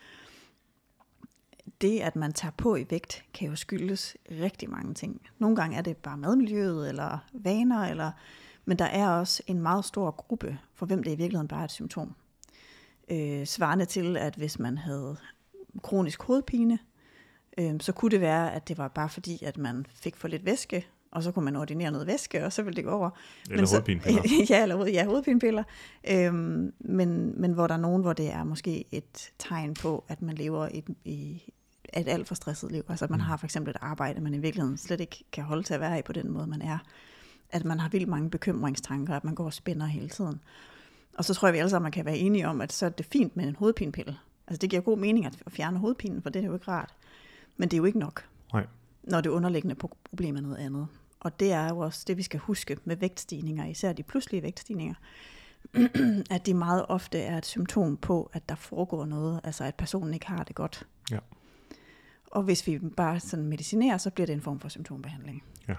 det, 1.81 1.99
at 1.99 2.15
man 2.15 2.33
tager 2.33 2.51
på 2.51 2.75
i 2.75 2.85
vægt, 2.89 3.25
kan 3.33 3.49
jo 3.49 3.55
skyldes 3.55 4.17
rigtig 4.31 4.69
mange 4.69 4.93
ting. 4.93 5.21
Nogle 5.39 5.55
gange 5.55 5.77
er 5.77 5.81
det 5.81 5.97
bare 5.97 6.17
madmiljøet, 6.17 6.89
eller 6.89 7.17
vaner, 7.33 7.83
eller, 7.83 8.11
men 8.65 8.79
der 8.79 8.85
er 8.85 9.09
også 9.09 9.43
en 9.47 9.61
meget 9.61 9.85
stor 9.85 10.11
gruppe, 10.11 10.59
for 10.73 10.85
hvem 10.85 11.03
det 11.03 11.11
i 11.11 11.15
virkeligheden 11.15 11.47
bare 11.47 11.59
er 11.59 11.65
et 11.65 11.71
symptom. 11.71 12.15
Øh, 13.09 13.45
svarende 13.45 13.85
til, 13.85 14.17
at 14.17 14.35
hvis 14.35 14.59
man 14.59 14.77
havde 14.77 15.17
kronisk 15.81 16.23
hovedpine, 16.23 16.79
øh, 17.57 17.79
så 17.79 17.91
kunne 17.91 18.11
det 18.11 18.21
være, 18.21 18.53
at 18.53 18.67
det 18.67 18.77
var 18.77 18.87
bare 18.87 19.09
fordi, 19.09 19.43
at 19.43 19.57
man 19.57 19.85
fik 19.89 20.15
for 20.15 20.27
lidt 20.27 20.45
væske, 20.45 20.87
og 21.13 21.23
så 21.23 21.31
kunne 21.31 21.45
man 21.45 21.55
ordinere 21.55 21.91
noget 21.91 22.07
væske, 22.07 22.45
og 22.45 22.53
så 22.53 22.63
ville 22.63 22.75
det 22.75 22.83
gå 22.83 22.89
over. 22.89 23.09
Eller 23.49 23.61
men 23.61 23.69
hovedpinepiller. 23.69 24.21
Så, 24.21 24.45
ja, 24.53 24.63
eller 24.63 24.87
ja, 24.87 25.05
hovedpinepiller. 25.05 25.63
Øhm, 26.09 26.73
men, 26.79 27.41
men 27.41 27.53
hvor 27.53 27.67
der 27.67 27.73
er 27.73 27.79
nogen, 27.79 28.01
hvor 28.01 28.13
det 28.13 28.31
er 28.31 28.43
måske 28.43 28.85
et 28.91 29.31
tegn 29.39 29.73
på, 29.73 30.03
at 30.07 30.21
man 30.21 30.35
lever 30.35 30.67
i, 30.67 30.83
i 31.05 31.43
et 31.93 32.07
alt 32.07 32.27
for 32.27 32.35
stresset 32.35 32.71
liv. 32.71 32.83
Altså 32.89 33.05
at 33.05 33.11
man 33.11 33.19
mm. 33.19 33.25
har 33.25 33.37
for 33.37 33.45
eksempel 33.45 33.71
et 33.71 33.77
arbejde, 33.81 34.21
man 34.21 34.33
i 34.33 34.37
virkeligheden 34.37 34.77
slet 34.77 34.99
ikke 34.99 35.23
kan 35.31 35.43
holde 35.43 35.63
til 35.63 35.73
at 35.73 35.79
være 35.79 35.99
i 35.99 36.01
på 36.01 36.13
den 36.13 36.31
måde, 36.31 36.47
man 36.47 36.61
er. 36.61 36.77
At 37.49 37.65
man 37.65 37.79
har 37.79 37.89
vildt 37.89 38.07
mange 38.07 38.29
bekymringstanker, 38.29 39.15
at 39.15 39.23
man 39.23 39.35
går 39.35 39.45
og 39.45 39.53
spænder 39.53 39.85
hele 39.85 40.09
tiden. 40.09 40.41
Og 41.17 41.25
så 41.25 41.33
tror 41.33 41.47
jeg, 41.47 41.53
vi 41.53 41.59
alle 41.59 41.69
sammen 41.69 41.91
kan 41.91 42.05
være 42.05 42.17
enige 42.17 42.47
om, 42.47 42.61
at 42.61 42.73
så 42.73 42.85
er 42.85 42.89
det 42.89 43.05
fint 43.05 43.35
med 43.35 43.47
en 43.47 43.55
hovedpinepille. 43.55 44.17
Altså 44.47 44.59
det 44.59 44.69
giver 44.69 44.81
god 44.81 44.97
mening 44.97 45.25
at 45.25 45.39
fjerne 45.49 45.79
hovedpinen, 45.79 46.21
for 46.21 46.29
det 46.29 46.41
er 46.41 46.45
jo 46.45 46.53
ikke 46.53 46.67
rart. 46.67 46.93
Men 47.57 47.69
det 47.69 47.73
er 47.73 47.77
jo 47.77 47.85
ikke 47.85 47.99
nok, 47.99 48.25
Nej. 48.53 48.67
når 49.03 49.21
det 49.21 49.29
underliggende 49.29 49.75
problem 50.03 50.35
er 50.35 50.41
noget 50.41 50.57
andet. 50.57 50.87
Og 51.23 51.39
det 51.39 51.51
er 51.51 51.69
jo 51.69 51.77
også 51.77 52.03
det, 52.07 52.17
vi 52.17 52.23
skal 52.23 52.39
huske 52.39 52.77
med 52.85 52.95
vægtstigninger, 52.95 53.65
især 53.65 53.93
de 53.93 54.03
pludselige 54.03 54.43
vægtstigninger, 54.43 54.95
at 56.35 56.45
det 56.45 56.55
meget 56.55 56.85
ofte 56.89 57.19
er 57.19 57.37
et 57.37 57.45
symptom 57.45 57.97
på, 57.97 58.29
at 58.33 58.49
der 58.49 58.55
foregår 58.55 59.05
noget, 59.05 59.41
altså 59.43 59.63
at 59.63 59.75
personen 59.75 60.13
ikke 60.13 60.27
har 60.27 60.43
det 60.43 60.55
godt. 60.55 60.87
Ja. 61.11 61.19
Og 62.31 62.43
hvis 62.43 62.67
vi 62.67 62.79
bare 62.97 63.19
sådan 63.19 63.45
medicinerer, 63.45 63.97
så 63.97 64.09
bliver 64.09 64.25
det 64.25 64.33
en 64.33 64.41
form 64.41 64.59
for 64.59 64.69
symptombehandling. 64.69 65.43
Ja. 65.67 65.75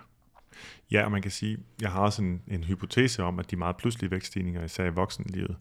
Ja, 0.90 1.04
og 1.04 1.10
man 1.10 1.22
kan 1.22 1.30
sige, 1.30 1.58
jeg 1.80 1.90
har 1.90 2.00
også 2.00 2.22
en, 2.22 2.42
en 2.48 2.64
hypotese 2.64 3.22
om, 3.22 3.38
at 3.38 3.50
de 3.50 3.56
meget 3.56 3.76
pludselige 3.76 4.10
vækststigninger, 4.10 4.64
især 4.64 4.84
i 4.84 4.88
voksenlivet, 4.88 5.56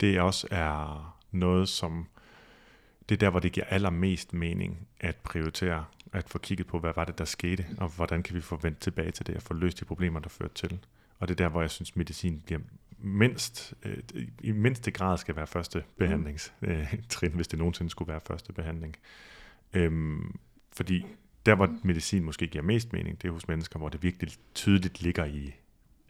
det 0.00 0.20
også 0.20 0.46
er 0.50 1.16
noget, 1.30 1.68
som 1.68 2.06
det 3.08 3.14
er 3.14 3.18
der, 3.18 3.30
hvor 3.30 3.40
det 3.40 3.52
giver 3.52 3.66
allermest 3.66 4.32
mening 4.32 4.88
at 5.00 5.16
prioritere, 5.16 5.84
at 6.16 6.28
få 6.28 6.38
kigget 6.38 6.66
på, 6.66 6.78
hvad 6.78 6.92
var 6.96 7.04
det, 7.04 7.18
der 7.18 7.24
skete, 7.24 7.66
og 7.78 7.88
hvordan 7.88 8.22
kan 8.22 8.34
vi 8.34 8.40
få 8.40 8.56
vendt 8.56 8.78
tilbage 8.78 9.10
til 9.10 9.26
det, 9.26 9.36
og 9.36 9.42
få 9.42 9.54
løst 9.54 9.80
de 9.80 9.84
problemer, 9.84 10.20
der 10.20 10.28
førte 10.28 10.54
til. 10.54 10.78
Og 11.18 11.28
det 11.28 11.34
er 11.34 11.44
der, 11.44 11.48
hvor 11.48 11.60
jeg 11.60 11.70
synes, 11.70 11.96
medicin 11.96 12.40
bliver 12.40 12.60
mindst, 12.98 13.74
øh, 13.82 13.98
i 14.40 14.52
mindste 14.52 14.90
grad 14.90 15.18
skal 15.18 15.36
være 15.36 15.46
første 15.46 15.84
behandlingstrin, 15.98 17.30
øh, 17.30 17.34
hvis 17.34 17.48
det 17.48 17.58
nogensinde 17.58 17.90
skulle 17.90 18.08
være 18.12 18.20
første 18.26 18.52
behandling. 18.52 18.96
Øhm, 19.72 20.38
fordi 20.72 21.06
der, 21.46 21.54
hvor 21.54 21.76
medicin 21.82 22.24
måske 22.24 22.46
giver 22.46 22.64
mest 22.64 22.92
mening, 22.92 23.22
det 23.22 23.28
er 23.28 23.32
hos 23.32 23.48
mennesker, 23.48 23.78
hvor 23.78 23.88
det 23.88 24.02
virkelig 24.02 24.32
tydeligt 24.54 25.02
ligger 25.02 25.24
i, 25.24 25.54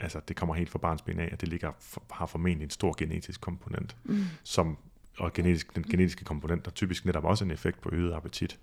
altså 0.00 0.20
det 0.28 0.36
kommer 0.36 0.54
helt 0.54 0.70
fra 0.70 0.78
barnsben 0.78 1.20
af, 1.20 1.28
at 1.32 1.40
det 1.40 1.48
ligger, 1.48 1.72
har 2.10 2.26
formentlig 2.26 2.64
en 2.64 2.70
stor 2.70 2.94
genetisk 2.98 3.40
komponent, 3.40 3.96
mm. 4.04 4.24
som, 4.42 4.78
og 5.18 5.32
genetisk, 5.32 5.76
den 5.76 5.82
genetiske 5.82 6.24
komponent, 6.24 6.64
der 6.64 6.70
typisk 6.70 7.04
netop 7.04 7.24
også 7.24 7.44
en 7.44 7.50
effekt 7.50 7.80
på 7.80 7.90
øget 7.92 8.12
appetit. 8.12 8.58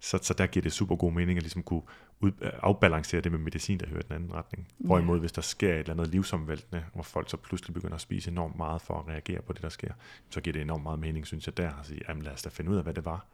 Så, 0.00 0.18
så 0.22 0.34
der 0.34 0.46
giver 0.46 0.62
det 0.62 0.72
super 0.72 0.96
god 0.96 1.12
mening 1.12 1.36
at 1.36 1.42
ligesom 1.42 1.62
kunne 1.62 1.82
ud, 2.20 2.32
afbalancere 2.62 3.20
det 3.20 3.32
med 3.32 3.38
medicin, 3.40 3.78
der 3.78 3.86
hører 3.88 4.02
den 4.02 4.12
anden 4.12 4.32
retning. 4.34 4.68
Hvorimod, 4.78 5.20
hvis 5.20 5.32
der 5.32 5.42
sker 5.42 5.72
et 5.72 5.78
eller 5.78 5.92
andet 5.92 6.08
livsomvæltende, 6.08 6.84
hvor 6.94 7.02
folk 7.02 7.30
så 7.30 7.36
pludselig 7.36 7.74
begynder 7.74 7.94
at 7.94 8.00
spise 8.00 8.30
enormt 8.30 8.56
meget 8.56 8.82
for 8.82 8.94
at 9.00 9.08
reagere 9.08 9.42
på 9.42 9.52
det, 9.52 9.62
der 9.62 9.68
sker, 9.68 9.92
så 10.30 10.40
giver 10.40 10.52
det 10.52 10.62
enormt 10.62 10.82
meget 10.82 10.98
mening, 10.98 11.26
synes 11.26 11.46
jeg, 11.46 11.56
der 11.56 11.70
at 11.80 11.86
sige, 11.86 12.00
jamen 12.08 12.22
lad 12.22 12.32
os 12.32 12.42
da 12.42 12.48
finde 12.48 12.70
ud 12.70 12.76
af, 12.76 12.82
hvad 12.82 12.94
det 12.94 13.04
var, 13.04 13.26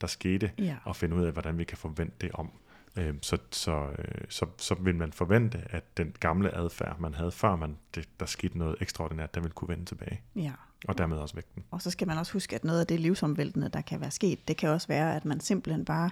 der 0.00 0.06
skete, 0.06 0.50
Ja. 0.58 0.76
og 0.84 0.96
finde 0.96 1.16
ud 1.16 1.24
af, 1.24 1.32
hvordan 1.32 1.58
vi 1.58 1.64
kan 1.64 1.78
forvente 1.78 2.14
det 2.20 2.30
om. 2.32 2.50
Øhm, 2.96 3.22
så, 3.22 3.38
så, 3.50 3.90
øh, 3.98 4.04
så, 4.28 4.46
så 4.58 4.74
vil 4.74 4.94
man 4.94 5.12
forvente, 5.12 5.62
at 5.70 5.96
den 5.96 6.14
gamle 6.20 6.54
adfærd, 6.54 6.98
man 7.00 7.14
havde 7.14 7.32
før 7.32 7.56
man, 7.56 7.76
det, 7.94 8.08
der 8.20 8.26
skete 8.26 8.58
noget 8.58 8.76
ekstraordinært, 8.80 9.34
der 9.34 9.40
vil 9.40 9.50
kunne 9.50 9.68
vende 9.68 9.84
tilbage, 9.84 10.20
Ja. 10.36 10.52
Og 10.88 10.98
dermed 10.98 11.16
også 11.16 11.34
vægten. 11.34 11.64
Og 11.70 11.82
så 11.82 11.90
skal 11.90 12.06
man 12.08 12.18
også 12.18 12.32
huske, 12.32 12.54
at 12.56 12.64
noget 12.64 12.80
af 12.80 12.86
det 12.86 13.00
livsomvæltende, 13.00 13.68
der 13.68 13.80
kan 13.80 14.00
være 14.00 14.10
sket, 14.10 14.48
det 14.48 14.56
kan 14.56 14.68
også 14.70 14.88
være, 14.88 15.16
at 15.16 15.24
man 15.24 15.40
simpelthen 15.40 15.84
bare 15.84 16.10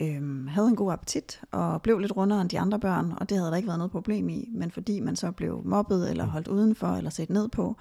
øhm, 0.00 0.46
havde 0.46 0.68
en 0.68 0.76
god 0.76 0.92
appetit 0.92 1.40
og 1.50 1.82
blev 1.82 1.98
lidt 1.98 2.16
rundere 2.16 2.40
end 2.40 2.50
de 2.50 2.60
andre 2.60 2.80
børn, 2.80 3.12
og 3.16 3.28
det 3.28 3.36
havde 3.38 3.50
der 3.50 3.56
ikke 3.56 3.66
været 3.66 3.78
noget 3.78 3.90
problem 3.92 4.28
i. 4.28 4.48
Men 4.52 4.70
fordi 4.70 5.00
man 5.00 5.16
så 5.16 5.30
blev 5.32 5.62
mobbet 5.64 6.10
eller 6.10 6.24
holdt 6.26 6.48
udenfor 6.48 6.88
eller 6.88 7.10
set 7.10 7.30
ned 7.30 7.48
på, 7.48 7.76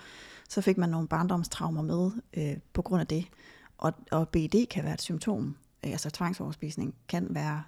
så 0.50 0.62
fik 0.62 0.78
man 0.78 0.90
nogle 0.90 1.08
barndomstraumer 1.08 1.82
med 1.82 2.12
øh, 2.38 2.58
på 2.74 2.82
grund 2.82 3.02
af 3.02 3.08
det. 3.08 3.26
Og, 3.78 3.94
og 4.12 4.30
BD 4.30 4.56
kan 4.70 4.84
være 4.84 4.94
et 4.94 5.02
symptom, 5.02 5.56
øh, 5.86 5.92
altså 5.92 6.10
tvangsoverspisning 6.10 6.96
kan 7.08 7.28
være 7.30 7.64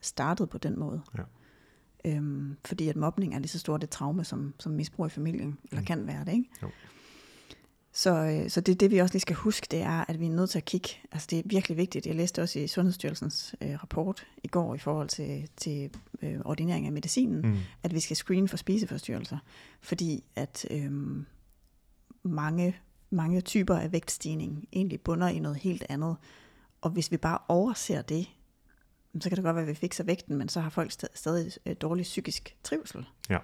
startet 0.00 0.50
på 0.50 0.58
den 0.58 0.78
måde. 0.78 1.00
Ja. 1.18 1.22
Øhm, 2.04 2.56
fordi 2.64 2.88
at 2.88 2.96
mobning 2.96 3.34
er 3.34 3.38
lige 3.38 3.48
så 3.48 3.58
stort 3.58 3.84
et 3.84 3.90
traume 3.90 4.24
som, 4.24 4.54
som 4.58 4.72
misbrug 4.72 5.06
i 5.06 5.10
familien, 5.10 5.58
eller 5.70 5.80
Mm. 5.80 5.86
kan 5.86 6.06
være 6.06 6.24
det, 6.24 6.32
ikke? 6.32 6.50
Jo. 6.62 6.70
Så, 7.94 8.14
øh, 8.14 8.50
så 8.50 8.60
det, 8.60 8.80
det 8.80 8.90
vi 8.90 8.98
også 8.98 9.14
lige 9.14 9.20
skal 9.20 9.36
huske, 9.36 9.66
det 9.70 9.80
er, 9.82 10.04
at 10.08 10.20
vi 10.20 10.26
er 10.26 10.30
nødt 10.30 10.50
til 10.50 10.58
at 10.58 10.64
kigge, 10.64 10.88
altså 11.12 11.26
det 11.30 11.38
er 11.38 11.42
virkelig 11.46 11.76
vigtigt, 11.76 12.06
jeg 12.06 12.14
læste 12.14 12.42
også 12.42 12.58
i 12.58 12.66
Sundhedsstyrelsens 12.66 13.54
øh, 13.60 13.74
rapport 13.82 14.26
i 14.44 14.48
går 14.48 14.74
i 14.74 14.78
forhold 14.78 15.08
til, 15.08 15.48
til 15.56 15.90
øh, 16.22 16.40
ordinering 16.44 16.86
af 16.86 16.92
medicinen, 16.92 17.40
Mm. 17.42 17.56
at 17.82 17.94
vi 17.94 18.00
skal 18.00 18.16
screene 18.16 18.48
for 18.48 18.56
spiseforstyrrelser, 18.56 19.38
fordi 19.80 20.24
at 20.36 20.66
øh, 20.70 20.90
mange, 22.22 22.76
mange 23.10 23.40
typer 23.40 23.76
af 23.76 23.92
vægtstigning 23.92 24.68
egentlig 24.72 25.00
bunder 25.00 25.28
i 25.28 25.38
noget 25.38 25.56
helt 25.58 25.84
andet, 25.88 26.16
og 26.80 26.90
hvis 26.90 27.10
vi 27.12 27.16
bare 27.16 27.38
overser 27.48 28.02
det, 28.02 28.26
så 29.20 29.28
kan 29.28 29.36
det 29.36 29.44
godt 29.44 29.56
være, 29.56 29.62
at 29.64 29.68
vi 29.68 29.74
fikser 29.74 30.04
vægten, 30.04 30.36
men 30.36 30.48
så 30.48 30.60
har 30.60 30.70
folk 30.70 30.92
st- 30.92 31.14
stadig 31.14 31.52
øh, 31.66 31.76
dårlig 31.80 32.02
psykisk 32.02 32.56
trivsel. 32.64 33.06
Ja, 33.30 33.38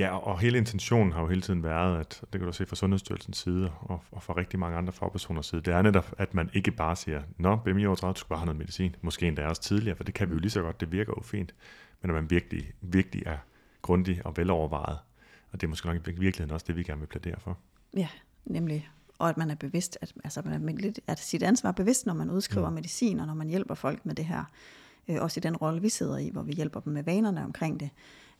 og- 0.00 0.26
og 0.26 0.40
hele 0.40 0.58
intentionen 0.58 1.12
har 1.12 1.20
jo 1.20 1.28
hele 1.28 1.40
tiden 1.40 1.62
været, 1.62 2.00
at 2.00 2.20
det 2.32 2.40
kan 2.40 2.46
du 2.46 2.52
se 2.52 2.66
fra 2.66 2.76
Sundhedsstyrelsens 2.76 3.38
side, 3.38 3.72
og, 3.80 4.02
og 4.10 4.22
fra 4.22 4.36
rigtig 4.36 4.58
mange 4.58 4.78
andre 4.78 4.92
fagpersoners 4.92 5.46
side, 5.46 5.60
det 5.60 5.74
er 5.74 5.82
netop, 5.82 6.14
at 6.18 6.34
man 6.34 6.50
ikke 6.54 6.70
bare 6.70 6.96
siger, 6.96 7.22
nå, 7.38 7.56
BMI 7.56 7.86
over 7.86 7.96
30, 7.96 8.14
du 8.14 8.18
skal 8.18 8.28
bare 8.28 8.38
have 8.38 8.46
noget 8.46 8.58
medicin. 8.58 8.96
Måske 9.02 9.28
endda 9.28 9.46
også 9.46 9.62
tidligere, 9.62 9.96
for 9.96 10.04
det 10.04 10.14
kan 10.14 10.28
vi 10.28 10.34
jo 10.34 10.40
lige 10.40 10.50
så 10.50 10.62
godt, 10.62 10.80
det 10.80 10.92
virker 10.92 11.12
jo 11.16 11.22
fint. 11.22 11.54
Men 12.02 12.10
at 12.10 12.14
man 12.14 12.30
virkelig, 12.30 12.72
virkelig 12.80 13.22
er 13.26 13.38
grundig 13.82 14.26
og 14.26 14.36
velovervejet. 14.36 14.98
Og 15.52 15.60
det 15.60 15.66
er 15.66 15.68
måske 15.68 15.86
nok 15.86 15.96
i 15.96 16.00
virkeligheden 16.00 16.50
også 16.50 16.64
det, 16.68 16.76
vi 16.76 16.82
gerne 16.82 17.00
vil 17.00 17.06
plædere 17.06 17.40
for. 17.40 17.58
Ja, 17.96 18.08
nemlig. 18.44 18.88
Og 19.18 19.28
at 19.28 19.36
man 19.36 19.50
er 19.50 19.54
bevidst, 19.54 19.98
at, 20.00 20.12
altså 20.24 20.42
man 20.44 20.68
er 20.68 20.72
lidt, 20.72 21.00
at 21.06 21.18
sit 21.18 21.42
ansvar 21.42 21.68
er 21.68 21.74
bevidst, 21.74 22.06
når 22.06 22.14
man 22.14 22.30
udskriver 22.30 22.68
mm. 22.68 22.74
medicin, 22.74 23.20
og 23.20 23.26
når 23.26 23.34
man 23.34 23.48
hjælper 23.48 23.74
folk 23.74 24.06
med 24.06 24.14
det 24.14 24.24
her. 24.24 24.44
Øh, 25.08 25.16
også 25.20 25.40
i 25.40 25.42
den 25.42 25.56
rolle, 25.56 25.82
vi 25.82 25.88
sidder 25.88 26.18
i, 26.18 26.28
hvor 26.28 26.42
vi 26.42 26.52
hjælper 26.52 26.80
dem 26.80 26.92
med 26.92 27.02
vanerne 27.02 27.44
omkring 27.44 27.80
det. 27.80 27.90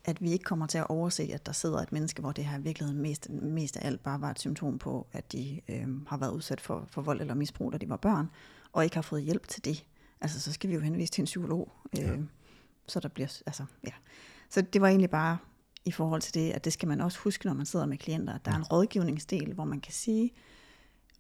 At 0.05 0.23
vi 0.23 0.33
ikke 0.33 0.45
kommer 0.45 0.67
til 0.67 0.79
at 0.79 0.87
overse, 0.89 1.23
at 1.23 1.47
der 1.47 1.53
sidder 1.53 1.79
et 1.79 1.93
menneske, 1.93 2.21
hvor 2.21 2.33
det 2.33 2.45
her 2.45 2.59
i 2.59 2.63
virkeligheden 2.63 3.03
mest, 3.03 3.31
mest 3.31 3.77
af 3.77 3.87
alt 3.87 4.03
bare 4.03 4.21
var 4.21 4.31
et 4.31 4.39
symptom 4.39 4.79
på, 4.79 5.07
at 5.13 5.33
de 5.33 5.61
øh, 5.69 6.07
har 6.07 6.17
været 6.17 6.31
udsat 6.31 6.61
for, 6.61 6.85
for 6.91 7.03
vold 7.03 7.21
eller 7.21 7.35
misbrug, 7.35 7.73
da 7.73 7.79
de 7.79 7.89
var 7.89 7.97
børn, 7.97 8.31
og 8.73 8.85
ikke 8.85 8.97
har 8.97 9.03
fået 9.03 9.23
hjælp 9.23 9.49
til 9.49 9.65
det. 9.65 9.85
Altså, 10.21 10.41
så 10.41 10.53
skal 10.53 10.71
vi 10.71 10.75
jo 10.75 10.81
henvise 10.81 11.13
til 11.13 11.23
en 11.23 11.27
psykolog. 11.27 11.73
Øh, 11.99 12.05
Ja. 12.07 12.17
Så 12.89 13.01
der 13.01 13.09
bliver, 13.09 13.41
altså, 13.47 13.65
ja. 13.85 13.93
Så 14.49 14.63
det 14.63 14.81
var 14.81 14.89
egentlig 14.89 15.11
bare 15.11 15.39
i 15.85 15.91
forhold 15.91 16.21
til 16.21 16.35
det, 16.35 16.51
at 16.51 16.65
det 16.65 16.73
skal 16.73 16.89
man 16.89 17.01
også 17.01 17.19
huske, 17.19 17.47
når 17.47 17.55
man 17.55 17.67
sidder 17.67 17.87
med 17.87 17.99
klienter, 17.99 18.35
at 18.35 18.45
der 18.45 18.53
er 18.53 18.57
en 18.57 18.65
rådgivningsdel, 18.65 19.53
hvor 19.53 19.65
man 19.65 19.81
kan 19.81 19.93
sige, 19.93 20.31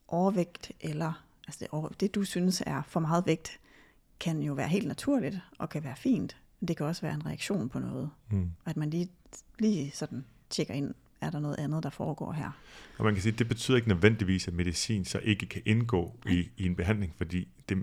overvægt 0.08 0.72
eller 0.80 1.24
altså 1.46 1.88
det, 1.88 2.00
det 2.00 2.14
du 2.14 2.24
synes 2.24 2.62
er 2.66 2.82
for 2.82 3.00
meget 3.00 3.26
vægt, 3.26 3.60
kan 4.20 4.42
jo 4.42 4.52
være 4.52 4.68
helt 4.68 4.88
naturligt 4.88 5.38
og 5.58 5.68
kan 5.68 5.84
være 5.84 5.96
fint. 5.96 6.36
Det 6.68 6.76
kan 6.76 6.86
også 6.86 7.02
være 7.02 7.14
en 7.14 7.26
reaktion 7.26 7.68
på 7.68 7.78
noget. 7.78 8.10
Mm. 8.30 8.50
At 8.66 8.76
man 8.76 8.90
lige, 8.90 9.08
lige 9.58 9.90
sådan 9.90 10.24
tjekker 10.50 10.74
ind, 10.74 10.94
er 11.20 11.30
der 11.30 11.38
noget 11.40 11.58
andet, 11.58 11.82
der 11.82 11.90
foregår 11.90 12.32
her. 12.32 12.50
Og 12.98 13.04
man 13.04 13.14
kan 13.14 13.22
sige, 13.22 13.32
at 13.32 13.38
det 13.38 13.48
betyder 13.48 13.76
ikke 13.76 13.88
nødvendigvis, 13.88 14.48
at 14.48 14.54
medicin 14.54 15.04
så 15.04 15.18
ikke 15.18 15.46
kan 15.46 15.62
indgå 15.64 16.16
i, 16.26 16.48
i 16.56 16.66
en 16.66 16.76
behandling, 16.76 17.14
fordi 17.16 17.48
det, 17.68 17.78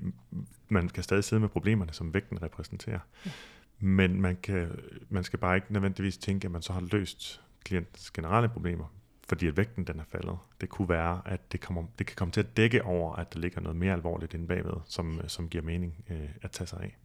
man 0.70 0.90
kan 0.90 1.04
stadig 1.04 1.24
sidde 1.24 1.40
med 1.40 1.50
problemerne, 1.50 1.94
som 1.94 2.14
vægten 2.14 2.42
repræsenterer. 2.42 3.00
Ja. 3.26 3.32
Men 3.80 4.22
man, 4.22 4.38
kan, 4.44 4.72
man 5.10 5.24
skal 5.24 5.40
bare 5.40 5.56
ikke 5.56 5.74
nødvendigvis 5.74 6.18
tænke, 6.18 6.46
at 6.46 6.52
man 6.52 6.62
så 6.62 6.74
har 6.74 6.88
løst 6.92 7.42
klientens 7.64 8.12
generelle 8.12 8.50
problemer, 8.50 8.94
fordi 9.30 9.48
at 9.48 9.58
vægten 9.58 9.84
den 9.84 10.00
er 10.00 10.04
faldet. 10.12 10.38
Det 10.62 10.70
kunne 10.70 10.90
være, 10.90 11.22
at 11.26 11.52
det, 11.52 11.62
kommer, 11.62 11.84
det 12.00 12.08
kan 12.08 12.16
komme 12.16 12.32
til 12.32 12.40
at 12.40 12.58
dække 12.58 12.84
over, 12.84 13.16
at 13.16 13.34
der 13.34 13.40
ligger 13.40 13.62
noget 13.62 13.76
mere 13.76 13.94
alvorligt 13.94 14.34
inde 14.34 14.48
bagved, 14.48 14.74
som, 14.86 15.22
som 15.28 15.50
giver 15.50 15.64
mening 15.64 16.06
øh, 16.10 16.30
at 16.42 16.52
tage 16.52 16.68
sig 16.68 16.80
af. 16.80 16.98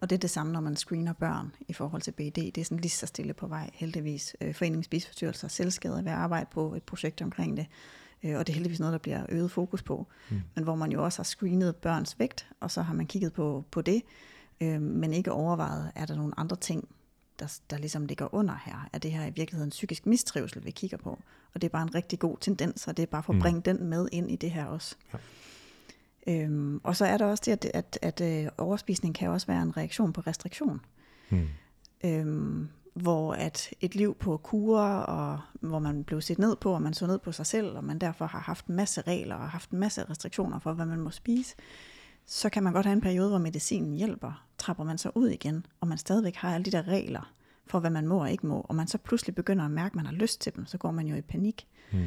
Og 0.00 0.10
det 0.10 0.16
er 0.16 0.20
det 0.20 0.30
samme, 0.30 0.52
når 0.52 0.60
man 0.60 0.76
screener 0.76 1.12
børn 1.12 1.54
i 1.68 1.72
forhold 1.72 2.02
til 2.02 2.12
BD. 2.12 2.36
Det 2.36 2.58
er 2.58 2.64
sådan 2.64 2.78
lige 2.78 2.90
så 2.90 3.06
stille 3.06 3.34
på 3.34 3.46
vej, 3.46 3.70
heldigvis. 3.74 4.36
Øh, 4.40 4.54
Foreningen 4.54 4.82
Spiseforstyrrelser 4.82 5.46
og 5.46 5.50
Selvskade 5.50 5.98
er 5.98 6.02
ved 6.02 6.12
at 6.12 6.18
arbejde 6.18 6.46
på 6.52 6.74
et 6.74 6.82
projekt 6.82 7.22
omkring 7.22 7.56
det. 7.56 7.66
Øh, 8.22 8.38
og 8.38 8.46
det 8.46 8.52
er 8.52 8.54
heldigvis 8.54 8.80
noget, 8.80 8.92
der 8.92 8.98
bliver 8.98 9.26
øget 9.28 9.50
fokus 9.50 9.82
på. 9.82 10.06
Mm. 10.30 10.42
Men 10.54 10.64
hvor 10.64 10.74
man 10.74 10.92
jo 10.92 11.04
også 11.04 11.18
har 11.18 11.24
screenet 11.24 11.76
børns 11.76 12.18
vægt, 12.18 12.48
og 12.60 12.70
så 12.70 12.82
har 12.82 12.94
man 12.94 13.06
kigget 13.06 13.32
på, 13.32 13.64
på 13.70 13.82
det, 13.82 14.02
øh, 14.60 14.82
men 14.82 15.12
ikke 15.12 15.32
overvejet, 15.32 15.92
er 15.94 16.06
der 16.06 16.16
nogle 16.16 16.32
andre 16.36 16.56
ting, 16.56 16.88
der, 17.38 17.58
der 17.70 17.78
ligesom 17.78 18.06
ligger 18.06 18.34
under 18.34 18.58
her? 18.64 18.88
Er 18.92 18.98
det 18.98 19.12
her 19.12 19.26
i 19.26 19.32
virkeligheden 19.36 19.70
psykisk 19.70 20.06
mistrivsel, 20.06 20.64
vi 20.64 20.70
kigger 20.70 20.96
på? 20.96 21.18
Og 21.54 21.62
det 21.62 21.64
er 21.64 21.72
bare 21.72 21.82
en 21.82 21.94
rigtig 21.94 22.18
god 22.18 22.36
tendens, 22.40 22.88
og 22.88 22.96
det 22.96 23.02
er 23.02 23.06
bare 23.06 23.22
for 23.22 23.32
at 23.32 23.36
mm. 23.36 23.42
bringe 23.42 23.58
mm. 23.58 23.62
den 23.62 23.84
med 23.84 24.08
ind 24.12 24.30
i 24.30 24.36
det 24.36 24.50
her 24.50 24.64
også. 24.64 24.96
Ja. 25.12 25.18
Øhm, 26.28 26.80
og 26.84 26.96
så 26.96 27.04
er 27.04 27.16
der 27.18 27.26
også 27.26 27.42
det, 27.46 27.52
at, 27.52 27.70
at, 27.74 27.98
at, 28.02 28.44
øh, 28.44 28.50
overspisning 28.58 29.14
kan 29.14 29.28
også 29.28 29.46
være 29.46 29.62
en 29.62 29.76
reaktion 29.76 30.12
på 30.12 30.20
restriktion. 30.20 30.80
Mm. 31.30 31.48
Øhm, 32.04 32.68
hvor 32.94 33.32
at 33.32 33.74
et 33.80 33.94
liv 33.94 34.14
på 34.14 34.36
kurer, 34.36 34.98
og 34.98 35.40
hvor 35.60 35.78
man 35.78 36.04
blev 36.04 36.20
set 36.20 36.38
ned 36.38 36.56
på, 36.56 36.72
og 36.72 36.82
man 36.82 36.94
så 36.94 37.06
ned 37.06 37.18
på 37.18 37.32
sig 37.32 37.46
selv, 37.46 37.76
og 37.76 37.84
man 37.84 37.98
derfor 37.98 38.26
har 38.26 38.38
haft 38.38 38.66
en 38.66 38.76
masse 38.76 39.00
regler 39.00 39.34
og 39.34 39.50
haft 39.50 39.70
en 39.70 39.78
masse 39.78 40.04
restriktioner 40.10 40.58
for, 40.58 40.72
hvad 40.72 40.86
man 40.86 41.00
må 41.00 41.10
spise, 41.10 41.54
så 42.26 42.48
kan 42.48 42.62
man 42.62 42.72
godt 42.72 42.86
have 42.86 42.92
en 42.92 43.00
periode, 43.00 43.28
hvor 43.28 43.38
medicinen 43.38 43.96
hjælper. 43.96 44.46
Trapper 44.58 44.84
man 44.84 44.98
så 44.98 45.10
ud 45.14 45.28
igen, 45.28 45.66
og 45.80 45.88
man 45.88 45.98
stadigvæk 45.98 46.34
har 46.34 46.54
alle 46.54 46.64
de 46.64 46.70
der 46.70 46.88
regler 46.88 47.32
for, 47.66 47.80
hvad 47.80 47.90
man 47.90 48.06
må 48.06 48.20
og 48.20 48.30
ikke 48.30 48.46
må, 48.46 48.60
og 48.60 48.74
man 48.74 48.86
så 48.86 48.98
pludselig 48.98 49.34
begynder 49.34 49.64
at 49.64 49.70
mærke, 49.70 49.92
at 49.92 49.96
man 49.96 50.06
har 50.06 50.12
lyst 50.12 50.40
til 50.40 50.56
dem, 50.56 50.66
så 50.66 50.78
går 50.78 50.90
man 50.90 51.06
jo 51.06 51.16
i 51.16 51.20
panik. 51.20 51.66
Mm. 51.92 52.04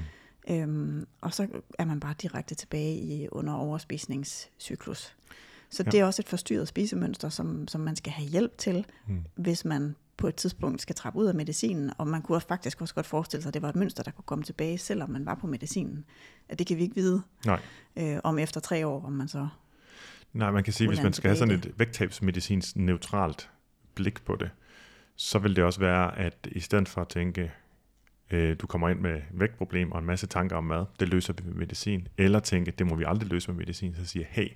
Øhm, 0.50 1.08
og 1.22 1.34
så 1.34 1.48
er 1.80 1.86
man 1.86 2.00
bare 2.00 2.16
direkte 2.22 2.56
tilbage 2.56 2.98
i 2.98 3.28
under 3.32 3.54
overspisningscyklus. 3.54 5.16
Så 5.70 5.84
ja. 5.84 5.92
det 5.92 6.00
er 6.00 6.06
også 6.06 6.22
et 6.22 6.30
forstyrret 6.30 6.68
spisemønster, 6.68 7.30
som, 7.30 7.68
som 7.68 7.82
man 7.82 7.96
skal 7.96 8.12
have 8.12 8.30
hjælp 8.30 8.58
til, 8.58 8.86
mm. 9.08 9.24
hvis 9.36 9.66
man 9.66 9.96
på 10.18 10.28
et 10.28 10.36
tidspunkt 10.36 10.82
skal 10.82 10.96
trappe 10.96 11.20
ud 11.20 11.26
af 11.26 11.36
medicinen, 11.36 11.92
og 11.98 12.08
man 12.08 12.22
kunne 12.22 12.36
også 12.36 12.48
faktisk 12.48 12.82
også 12.82 12.96
godt 12.96 13.06
forestille 13.06 13.42
sig, 13.42 13.50
at 13.50 13.54
det 13.54 13.62
var 13.62 13.70
et 13.70 13.76
mønster, 13.76 14.04
der 14.04 14.12
kunne 14.12 14.24
komme 14.26 14.44
tilbage, 14.44 14.78
selvom 14.78 15.10
man 15.10 15.26
var 15.26 15.36
på 15.36 15.48
medicinen. 15.48 16.06
At 16.50 16.60
det 16.60 16.68
kan 16.68 16.78
vi 16.78 16.82
ikke 16.82 16.96
vide 16.96 17.22
Nej. 17.46 17.62
Øh, 17.96 18.20
om 18.24 18.40
efter 18.40 18.60
tre 18.60 18.88
år, 18.88 19.06
om 19.06 19.12
man 19.12 19.28
så... 19.28 19.48
Nej, 20.34 20.52
man 20.52 20.64
kan 20.64 20.74
sige, 20.74 20.88
hvis 20.88 21.02
man 21.02 21.14
skal 21.14 21.30
have 21.30 21.38
sådan 21.38 21.56
et 21.56 21.74
vægttabsmedicins 21.78 22.76
neutralt 22.76 23.50
blik 23.96 24.26
på 24.26 24.36
det, 24.36 24.50
så 25.16 25.40
vil 25.40 25.56
det 25.56 25.64
også 25.64 25.80
være, 25.80 26.18
at 26.18 26.48
i 26.52 26.60
stedet 26.60 26.90
for 26.90 27.02
at 27.02 27.08
tænke, 27.08 27.52
øh, 28.32 28.56
du 28.62 28.68
kommer 28.68 28.90
ind 28.90 29.00
med 29.00 29.22
vægtproblem 29.32 29.92
og 29.92 30.00
en 30.00 30.06
masse 30.06 30.28
tanker 30.28 30.56
om 30.56 30.64
mad, 30.64 30.86
det 31.00 31.10
løser 31.10 31.34
vi 31.34 31.44
med 31.46 31.54
medicin, 31.54 32.08
eller 32.18 32.40
tænke, 32.40 32.72
det 32.72 32.88
må 32.88 32.96
vi 32.96 33.04
aldrig 33.08 33.30
løse 33.30 33.52
med 33.52 33.58
medicin, 33.58 33.96
så 33.96 34.06
siger 34.06 34.26
hey, 34.30 34.48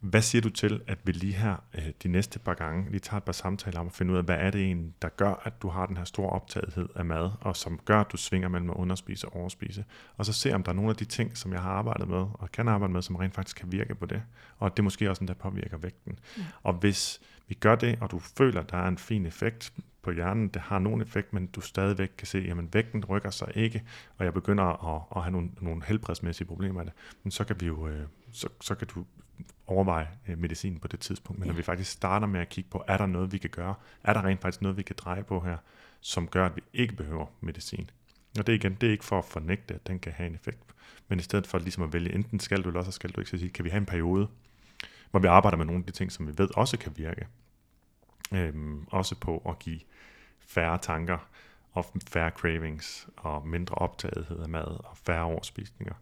hvad 0.00 0.22
siger 0.22 0.42
du 0.42 0.50
til, 0.50 0.80
at 0.86 0.98
vi 1.04 1.12
lige 1.12 1.32
her 1.32 1.56
øh, 1.74 1.88
de 2.02 2.08
næste 2.08 2.38
par 2.38 2.54
gange 2.54 2.90
lige 2.90 3.00
tager 3.00 3.16
et 3.16 3.24
par 3.24 3.32
samtaler 3.32 3.80
om 3.80 3.86
at 3.86 3.92
finde 3.92 4.12
ud 4.12 4.18
af, 4.18 4.24
hvad 4.24 4.36
er 4.36 4.50
det 4.50 4.60
egentlig, 4.60 4.92
der 5.02 5.08
gør, 5.08 5.42
at 5.44 5.62
du 5.62 5.68
har 5.68 5.86
den 5.86 5.96
her 5.96 6.04
store 6.04 6.30
optagethed 6.30 6.88
af 6.94 7.04
mad, 7.04 7.30
og 7.40 7.56
som 7.56 7.80
gør, 7.84 8.00
at 8.00 8.12
du 8.12 8.16
svinger 8.16 8.48
mellem 8.48 8.70
at 8.70 8.76
underspise 8.76 9.28
og 9.28 9.36
overspise. 9.36 9.84
Og 10.16 10.26
så 10.26 10.32
se, 10.32 10.54
om 10.54 10.62
der 10.62 10.70
er 10.70 10.76
nogle 10.76 10.90
af 10.90 10.96
de 10.96 11.04
ting, 11.04 11.36
som 11.36 11.52
jeg 11.52 11.62
har 11.62 11.70
arbejdet 11.70 12.08
med, 12.08 12.26
og 12.34 12.52
kan 12.52 12.68
arbejde 12.68 12.92
med, 12.92 13.02
som 13.02 13.16
rent 13.16 13.34
faktisk 13.34 13.56
kan 13.56 13.72
virke 13.72 13.94
på 13.94 14.06
det. 14.06 14.22
Og 14.58 14.66
at 14.66 14.76
det 14.76 14.84
måske 14.84 15.10
også 15.10 15.24
der 15.24 15.34
påvirker 15.34 15.76
vægten. 15.78 16.18
Ja. 16.38 16.42
Og 16.62 16.72
hvis 16.72 17.20
vi 17.48 17.54
gør 17.54 17.74
det, 17.74 17.98
og 18.00 18.10
du 18.10 18.18
føler, 18.18 18.60
at 18.60 18.70
der 18.70 18.76
er 18.76 18.88
en 18.88 18.98
fin 18.98 19.26
effekt 19.26 19.72
på 20.08 20.12
hjernen, 20.12 20.48
det 20.48 20.62
har 20.62 20.78
nogen 20.78 21.00
effekt, 21.00 21.32
men 21.32 21.46
du 21.46 21.60
stadigvæk 21.60 22.10
kan 22.18 22.26
se, 22.26 22.38
at 22.38 22.74
vægten 22.74 23.04
rykker 23.04 23.30
sig 23.30 23.52
ikke, 23.54 23.82
og 24.16 24.24
jeg 24.24 24.34
begynder 24.34 24.64
at, 24.94 25.02
at 25.16 25.22
have 25.22 25.32
nogle, 25.32 25.50
nogle 25.60 25.82
helbredsmæssige 25.84 26.46
problemer 26.46 26.80
af 26.80 26.86
det, 26.86 26.94
men 27.22 27.30
så 27.30 27.44
kan 27.44 27.60
vi 27.60 27.66
jo, 27.66 27.88
øh, 27.88 28.06
så, 28.32 28.48
så 28.60 28.74
kan 28.74 28.86
du 28.94 29.04
overveje 29.66 30.08
øh, 30.28 30.38
medicin 30.38 30.78
på 30.80 30.88
det 30.88 31.00
tidspunkt. 31.00 31.38
Men 31.38 31.46
ja. 31.46 31.52
når 31.52 31.56
vi 31.56 31.62
faktisk 31.62 31.90
starter 31.90 32.26
med 32.26 32.40
at 32.40 32.48
kigge 32.48 32.70
på, 32.70 32.84
er 32.86 32.96
der 32.96 33.06
noget, 33.06 33.32
vi 33.32 33.38
kan 33.38 33.50
gøre? 33.50 33.74
Er 34.04 34.12
der 34.12 34.24
rent 34.24 34.40
faktisk 34.40 34.62
noget, 34.62 34.76
vi 34.76 34.82
kan 34.82 34.96
dreje 34.98 35.22
på 35.22 35.40
her, 35.40 35.56
som 36.00 36.28
gør, 36.28 36.46
at 36.46 36.56
vi 36.56 36.62
ikke 36.72 36.96
behøver 36.96 37.26
medicin? 37.40 37.90
Og 38.38 38.46
det 38.46 38.52
igen, 38.52 38.74
det 38.80 38.86
er 38.86 38.90
ikke 38.90 39.04
for 39.04 39.18
at 39.18 39.24
fornægte, 39.24 39.74
at 39.74 39.86
den 39.86 39.98
kan 39.98 40.12
have 40.12 40.26
en 40.26 40.34
effekt. 40.34 40.58
Men 41.08 41.18
i 41.18 41.22
stedet 41.22 41.46
for 41.46 41.58
ligesom 41.58 41.82
at 41.82 41.92
vælge, 41.92 42.14
enten 42.14 42.40
skal 42.40 42.62
du, 42.62 42.68
eller 42.68 42.80
også 42.80 42.92
skal 42.92 43.10
du 43.10 43.20
ikke, 43.20 43.30
så 43.30 43.38
sige, 43.38 43.50
kan 43.50 43.64
vi 43.64 43.70
have 43.70 43.80
en 43.80 43.86
periode, 43.86 44.28
hvor 45.10 45.20
vi 45.20 45.26
arbejder 45.26 45.56
med 45.56 45.66
nogle 45.66 45.78
af 45.78 45.86
de 45.86 45.92
ting, 45.92 46.12
som 46.12 46.26
vi 46.26 46.32
ved 46.38 46.48
også 46.56 46.78
kan 46.78 46.92
virke. 46.96 47.26
Øhm, 48.32 48.86
også 48.86 49.14
på 49.14 49.42
at 49.48 49.58
give 49.58 49.80
færre 50.48 50.78
tanker, 50.78 51.18
og 51.72 51.86
færre 52.08 52.30
cravings, 52.30 53.08
og 53.16 53.48
mindre 53.48 53.74
optagethed 53.74 54.38
af 54.38 54.48
mad, 54.48 54.66
og 54.66 54.96
færre 55.06 55.22
overspisninger. 55.22 55.94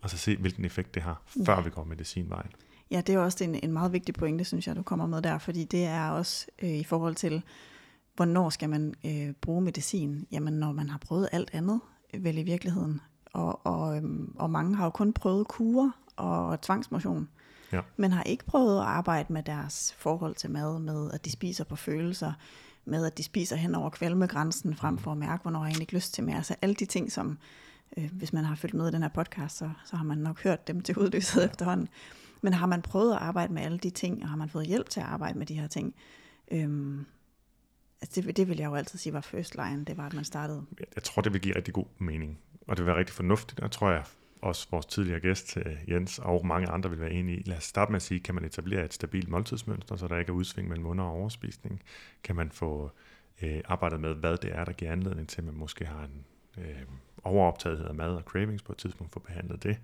Og 0.00 0.10
så 0.10 0.18
se, 0.18 0.36
hvilken 0.36 0.64
effekt 0.64 0.94
det 0.94 1.02
har, 1.02 1.22
før 1.46 1.54
ja. 1.54 1.60
vi 1.60 1.70
går 1.70 1.84
medicinvejen. 1.84 2.50
Ja, 2.90 3.00
det 3.00 3.14
er 3.14 3.18
også 3.18 3.44
en, 3.44 3.54
en 3.62 3.72
meget 3.72 3.92
vigtig 3.92 4.14
pointe, 4.14 4.44
synes 4.44 4.66
jeg, 4.66 4.76
du 4.76 4.82
kommer 4.82 5.06
med 5.06 5.22
der, 5.22 5.38
fordi 5.38 5.64
det 5.64 5.84
er 5.84 6.10
også 6.10 6.46
øh, 6.62 6.70
i 6.70 6.84
forhold 6.84 7.14
til, 7.14 7.42
hvornår 8.16 8.50
skal 8.50 8.70
man 8.70 8.94
øh, 9.04 9.32
bruge 9.40 9.62
medicin? 9.62 10.26
Jamen, 10.32 10.54
når 10.54 10.72
man 10.72 10.88
har 10.88 10.98
prøvet 10.98 11.28
alt 11.32 11.50
andet, 11.52 11.80
øh, 12.14 12.24
vel 12.24 12.38
i 12.38 12.42
virkeligheden. 12.42 13.00
Og, 13.32 13.66
og, 13.66 13.96
øhm, 13.96 14.34
og 14.38 14.50
mange 14.50 14.76
har 14.76 14.84
jo 14.84 14.90
kun 14.90 15.12
prøvet 15.12 15.48
kurer 15.48 15.90
og 16.16 16.60
tvangsmotion, 16.60 17.28
ja. 17.72 17.80
men 17.96 18.12
har 18.12 18.22
ikke 18.22 18.44
prøvet 18.44 18.78
at 18.78 18.86
arbejde 18.86 19.32
med 19.32 19.42
deres 19.42 19.94
forhold 19.98 20.34
til 20.34 20.50
mad, 20.50 20.78
med 20.78 21.10
at 21.12 21.24
de 21.24 21.30
spiser 21.30 21.64
på 21.64 21.76
følelser, 21.76 22.32
med 22.84 23.06
at 23.06 23.18
de 23.18 23.22
spiser 23.22 23.56
hen 23.56 23.74
over 23.74 23.90
kvalmegrænsen, 23.90 24.74
frem 24.74 24.98
for 24.98 25.12
at 25.12 25.18
mærke, 25.18 25.42
hvornår 25.42 25.60
jeg 25.60 25.66
egentlig 25.66 25.82
ikke 25.82 25.94
lyst 25.94 26.14
til 26.14 26.24
mere. 26.24 26.36
Altså 26.36 26.54
alle 26.62 26.74
de 26.74 26.86
ting, 26.86 27.12
som, 27.12 27.38
øh, 27.96 28.10
hvis 28.12 28.32
man 28.32 28.44
har 28.44 28.54
følt 28.54 28.74
med 28.74 28.88
i 28.88 28.92
den 28.92 29.02
her 29.02 29.08
podcast, 29.08 29.56
så, 29.56 29.70
så 29.84 29.96
har 29.96 30.04
man 30.04 30.18
nok 30.18 30.42
hørt 30.42 30.68
dem 30.68 30.80
til 30.80 30.98
udløset 30.98 31.40
ja. 31.40 31.46
efterhånden. 31.46 31.88
Men 32.42 32.52
har 32.52 32.66
man 32.66 32.82
prøvet 32.82 33.12
at 33.12 33.18
arbejde 33.18 33.52
med 33.52 33.62
alle 33.62 33.78
de 33.78 33.90
ting, 33.90 34.22
og 34.22 34.28
har 34.28 34.36
man 34.36 34.48
fået 34.48 34.66
hjælp 34.66 34.88
til 34.88 35.00
at 35.00 35.06
arbejde 35.06 35.38
med 35.38 35.46
de 35.46 35.54
her 35.54 35.66
ting? 35.66 35.94
Øhm, 36.50 37.06
altså 38.00 38.20
det, 38.20 38.36
det 38.36 38.48
vil 38.48 38.58
jeg 38.58 38.66
jo 38.66 38.74
altid 38.74 38.98
sige 38.98 39.12
var 39.12 39.20
first 39.20 39.54
line, 39.54 39.84
det 39.84 39.96
var, 39.96 40.06
at 40.06 40.14
man 40.14 40.24
startede. 40.24 40.64
Jeg 40.94 41.02
tror, 41.02 41.22
det 41.22 41.32
vil 41.32 41.40
give 41.40 41.56
rigtig 41.56 41.74
god 41.74 41.86
mening, 41.98 42.38
og 42.66 42.76
det 42.76 42.84
vil 42.84 42.86
være 42.86 42.98
rigtig 42.98 43.14
fornuftigt, 43.14 43.60
og 43.60 43.70
tror 43.70 43.90
jeg 43.90 44.04
også 44.42 44.66
vores 44.70 44.86
tidligere 44.86 45.20
gæst, 45.20 45.56
øh, 45.56 45.76
Jens, 45.88 46.18
og 46.18 46.46
mange 46.46 46.68
andre 46.68 46.90
vil 46.90 47.00
være 47.00 47.12
enige 47.12 47.38
i. 47.38 47.42
Lad 47.46 47.56
os 47.56 47.64
starte 47.64 47.92
med 47.92 47.96
at 47.96 48.02
sige, 48.02 48.20
kan 48.20 48.34
man 48.34 48.44
etablere 48.44 48.84
et 48.84 48.94
stabilt 48.94 49.28
måltidsmønster, 49.28 49.96
så 49.96 50.08
der 50.08 50.18
ikke 50.18 50.30
er 50.30 50.34
udsving 50.34 50.68
mellem 50.68 50.86
under- 50.86 51.04
og 51.04 51.10
overspisning? 51.10 51.82
Kan 52.24 52.36
man 52.36 52.50
få 52.50 52.90
øh, 53.42 53.60
arbejdet 53.64 54.00
med, 54.00 54.14
hvad 54.14 54.36
det 54.36 54.52
er, 54.54 54.64
der 54.64 54.72
giver 54.72 54.92
anledning 54.92 55.28
til, 55.28 55.40
at 55.40 55.44
man 55.44 55.54
måske 55.54 55.84
har 55.84 56.04
en 56.04 56.24
øh, 56.64 56.82
overoptagethed 57.24 57.86
af 57.86 57.94
mad 57.94 58.14
og 58.14 58.22
cravings 58.22 58.62
på 58.62 58.72
et 58.72 58.78
tidspunkt, 58.78 59.12
for 59.12 59.20
behandlet 59.20 59.62
det? 59.62 59.78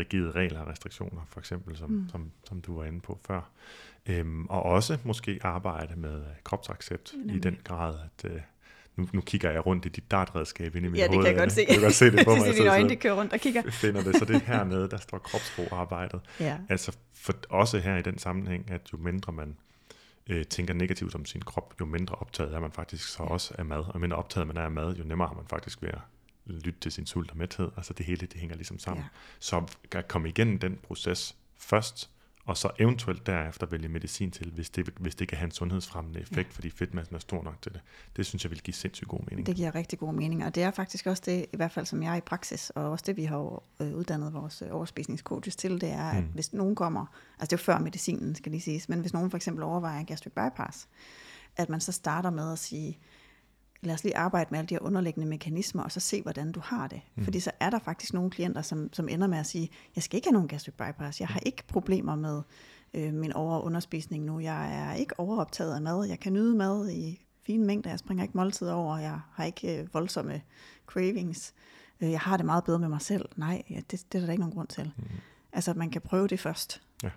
rigide 0.00 0.30
regler 0.30 0.60
og 0.60 0.68
restriktioner, 0.68 1.22
for 1.28 1.40
eksempel, 1.40 1.76
som, 1.76 1.90
mm. 1.90 2.08
som, 2.08 2.30
som 2.44 2.60
du 2.60 2.76
var 2.76 2.84
inde 2.84 3.00
på 3.00 3.18
før. 3.26 3.50
Øhm, 4.06 4.46
og 4.46 4.62
også 4.62 4.98
måske 5.04 5.38
arbejde 5.42 5.96
med 5.96 6.24
kropsaccept 6.44 7.14
i 7.28 7.38
den 7.38 7.58
grad, 7.64 7.94
at 8.04 8.30
øh, 8.30 8.40
nu, 8.96 9.08
nu 9.12 9.20
kigger 9.20 9.50
jeg 9.50 9.66
rundt 9.66 9.86
i 9.86 9.88
dit 9.88 10.10
dartredskab 10.10 10.76
inde 10.76 10.88
i 10.88 10.90
mit 10.90 11.00
hoved. 11.00 11.10
Ja, 11.10 11.16
det 11.16 11.24
kan 11.24 11.32
jeg 11.32 11.36
godt 11.36 11.52
se. 11.52 11.60
Jeg 11.68 11.74
kan 11.74 11.82
godt 11.82 11.94
se 11.94 12.10
det 12.10 12.24
på 12.26 12.34
mig. 12.34 12.46
det 12.46 12.56
dine 12.56 12.70
øjne, 12.70 12.88
de 12.88 12.96
kører 12.96 13.14
rundt 13.14 13.32
og 13.32 13.40
kigger. 13.40 13.70
finder 13.82 14.02
det, 14.02 14.16
så 14.16 14.24
det 14.24 14.36
er 14.36 14.40
hernede, 14.46 14.88
der 14.90 14.96
står 14.96 15.18
kropsproarbejdet. 15.18 16.20
ja. 16.40 16.56
Altså 16.68 16.96
for, 17.14 17.34
også 17.48 17.78
her 17.78 17.96
i 17.96 18.02
den 18.02 18.18
sammenhæng, 18.18 18.70
at 18.70 18.92
jo 18.92 18.98
mindre 18.98 19.32
man 19.32 19.56
øh, 20.26 20.44
tænker 20.44 20.74
negativt 20.74 21.14
om 21.14 21.24
sin 21.24 21.42
krop, 21.42 21.74
jo 21.80 21.84
mindre 21.84 22.14
optaget 22.14 22.54
er 22.54 22.60
man 22.60 22.72
faktisk 22.72 23.08
så 23.08 23.22
også 23.22 23.54
af 23.58 23.64
mad. 23.64 23.78
Og 23.78 23.94
jo 23.94 23.98
mindre 23.98 24.16
optaget 24.16 24.46
man 24.46 24.56
er 24.56 24.62
af 24.62 24.70
mad, 24.70 24.96
jo 24.96 25.04
nemmere 25.04 25.28
har 25.28 25.34
man 25.34 25.44
faktisk 25.46 25.82
ved 25.82 25.88
at 25.88 26.00
lytte 26.46 26.80
til 26.80 26.92
sin 26.92 27.06
sult 27.06 27.30
og 27.30 27.36
mæthed. 27.36 27.70
Altså 27.76 27.92
det 27.92 28.06
hele, 28.06 28.26
det 28.26 28.40
hænger 28.40 28.56
ligesom 28.56 28.78
sammen. 28.78 29.04
Ja. 29.04 29.08
Så 29.38 29.62
at 29.92 30.08
komme 30.08 30.28
igennem 30.28 30.58
den 30.58 30.78
proces 30.82 31.36
først, 31.56 32.10
og 32.44 32.56
så 32.56 32.70
eventuelt 32.78 33.26
derefter 33.26 33.66
vælge 33.66 33.88
medicin 33.88 34.30
til, 34.30 34.50
hvis 34.50 34.70
det, 34.70 34.88
hvis 35.00 35.14
det 35.14 35.28
kan 35.28 35.38
have 35.38 35.44
en 35.44 35.50
sundhedsfremmende 35.50 36.20
effekt, 36.20 36.48
ja. 36.48 36.54
fordi 36.54 36.70
fedtmassen 36.70 37.16
er 37.16 37.20
stor 37.20 37.42
nok 37.42 37.62
til 37.62 37.72
det. 37.72 37.80
Det 38.16 38.26
synes 38.26 38.44
jeg 38.44 38.50
vil 38.50 38.60
give 38.62 38.74
sindssygt 38.74 39.08
god 39.08 39.20
mening. 39.30 39.46
Det 39.46 39.56
giver 39.56 39.74
rigtig 39.74 39.98
god 39.98 40.14
mening, 40.14 40.44
og 40.44 40.54
det 40.54 40.62
er 40.62 40.70
faktisk 40.70 41.06
også 41.06 41.22
det, 41.26 41.46
i 41.52 41.56
hvert 41.56 41.72
fald 41.72 41.86
som 41.86 42.02
jeg 42.02 42.12
er 42.12 42.16
i 42.16 42.20
praksis, 42.20 42.70
og 42.70 42.90
også 42.90 43.04
det, 43.06 43.16
vi 43.16 43.24
har 43.24 43.62
øh, 43.80 43.94
uddannet 43.94 44.32
vores 44.32 44.62
øh, 44.62 44.68
overspisningscoaches 44.74 45.56
til, 45.56 45.80
det 45.80 45.90
er, 45.90 46.10
at 46.10 46.24
mm. 46.24 46.30
hvis 46.34 46.52
nogen 46.52 46.74
kommer, 46.74 47.06
altså 47.40 47.44
det 47.44 47.52
er 47.52 47.56
jo 47.56 47.64
før 47.64 47.78
medicinen, 47.78 48.34
skal 48.34 48.52
lige 48.52 48.62
siges, 48.62 48.88
men 48.88 49.00
hvis 49.00 49.12
nogen 49.12 49.30
for 49.30 49.36
eksempel 49.36 49.64
overvejer 49.64 50.04
gastric 50.04 50.32
bypass, 50.32 50.88
at 51.56 51.68
man 51.68 51.80
så 51.80 51.92
starter 51.92 52.30
med 52.30 52.52
at 52.52 52.58
sige, 52.58 52.98
lad 53.82 53.94
os 53.94 54.04
lige 54.04 54.16
arbejde 54.16 54.48
med 54.50 54.58
alle 54.58 54.68
de 54.68 54.74
her 54.74 54.82
underliggende 54.82 55.28
mekanismer, 55.28 55.82
og 55.82 55.92
så 55.92 56.00
se, 56.00 56.22
hvordan 56.22 56.52
du 56.52 56.60
har 56.60 56.88
det. 56.88 57.00
Mm. 57.14 57.24
Fordi 57.24 57.40
så 57.40 57.50
er 57.60 57.70
der 57.70 57.78
faktisk 57.78 58.14
nogle 58.14 58.30
klienter, 58.30 58.62
som, 58.62 58.92
som 58.92 59.08
ender 59.08 59.26
med 59.26 59.38
at 59.38 59.46
sige, 59.46 59.70
jeg 59.96 60.02
skal 60.02 60.16
ikke 60.16 60.28
have 60.28 60.32
nogen 60.32 60.48
gastric 60.48 60.74
bypass, 60.74 61.20
jeg 61.20 61.28
har 61.28 61.40
mm. 61.40 61.46
ikke 61.46 61.62
problemer 61.68 62.16
med 62.16 62.42
øh, 62.94 63.14
min 63.14 63.32
over- 63.32 63.56
og 63.56 63.64
underspisning 63.64 64.24
nu, 64.24 64.40
jeg 64.40 64.74
er 64.74 64.94
ikke 64.94 65.20
overoptaget 65.20 65.74
af 65.74 65.82
mad, 65.82 66.04
jeg 66.04 66.20
kan 66.20 66.32
nyde 66.32 66.56
mad 66.56 66.90
i 66.90 67.26
fine 67.42 67.64
mængder, 67.66 67.90
jeg 67.90 67.98
springer 67.98 68.24
ikke 68.24 68.36
måltid 68.36 68.68
over, 68.68 68.98
jeg 68.98 69.20
har 69.32 69.44
ikke 69.44 69.80
øh, 69.80 69.94
voldsomme 69.94 70.42
cravings, 70.86 71.54
øh, 72.00 72.10
jeg 72.10 72.20
har 72.20 72.36
det 72.36 72.46
meget 72.46 72.64
bedre 72.64 72.78
med 72.78 72.88
mig 72.88 73.00
selv. 73.00 73.28
Nej, 73.36 73.62
ja, 73.70 73.80
det, 73.90 74.12
det 74.12 74.22
er 74.22 74.24
der 74.24 74.32
ikke 74.32 74.40
nogen 74.40 74.54
grund 74.54 74.68
til. 74.68 74.92
Mm. 74.96 75.04
Altså, 75.52 75.74
man 75.74 75.90
kan 75.90 76.00
prøve 76.00 76.28
det 76.28 76.40
først. 76.40 76.82
Ja. 77.02 77.10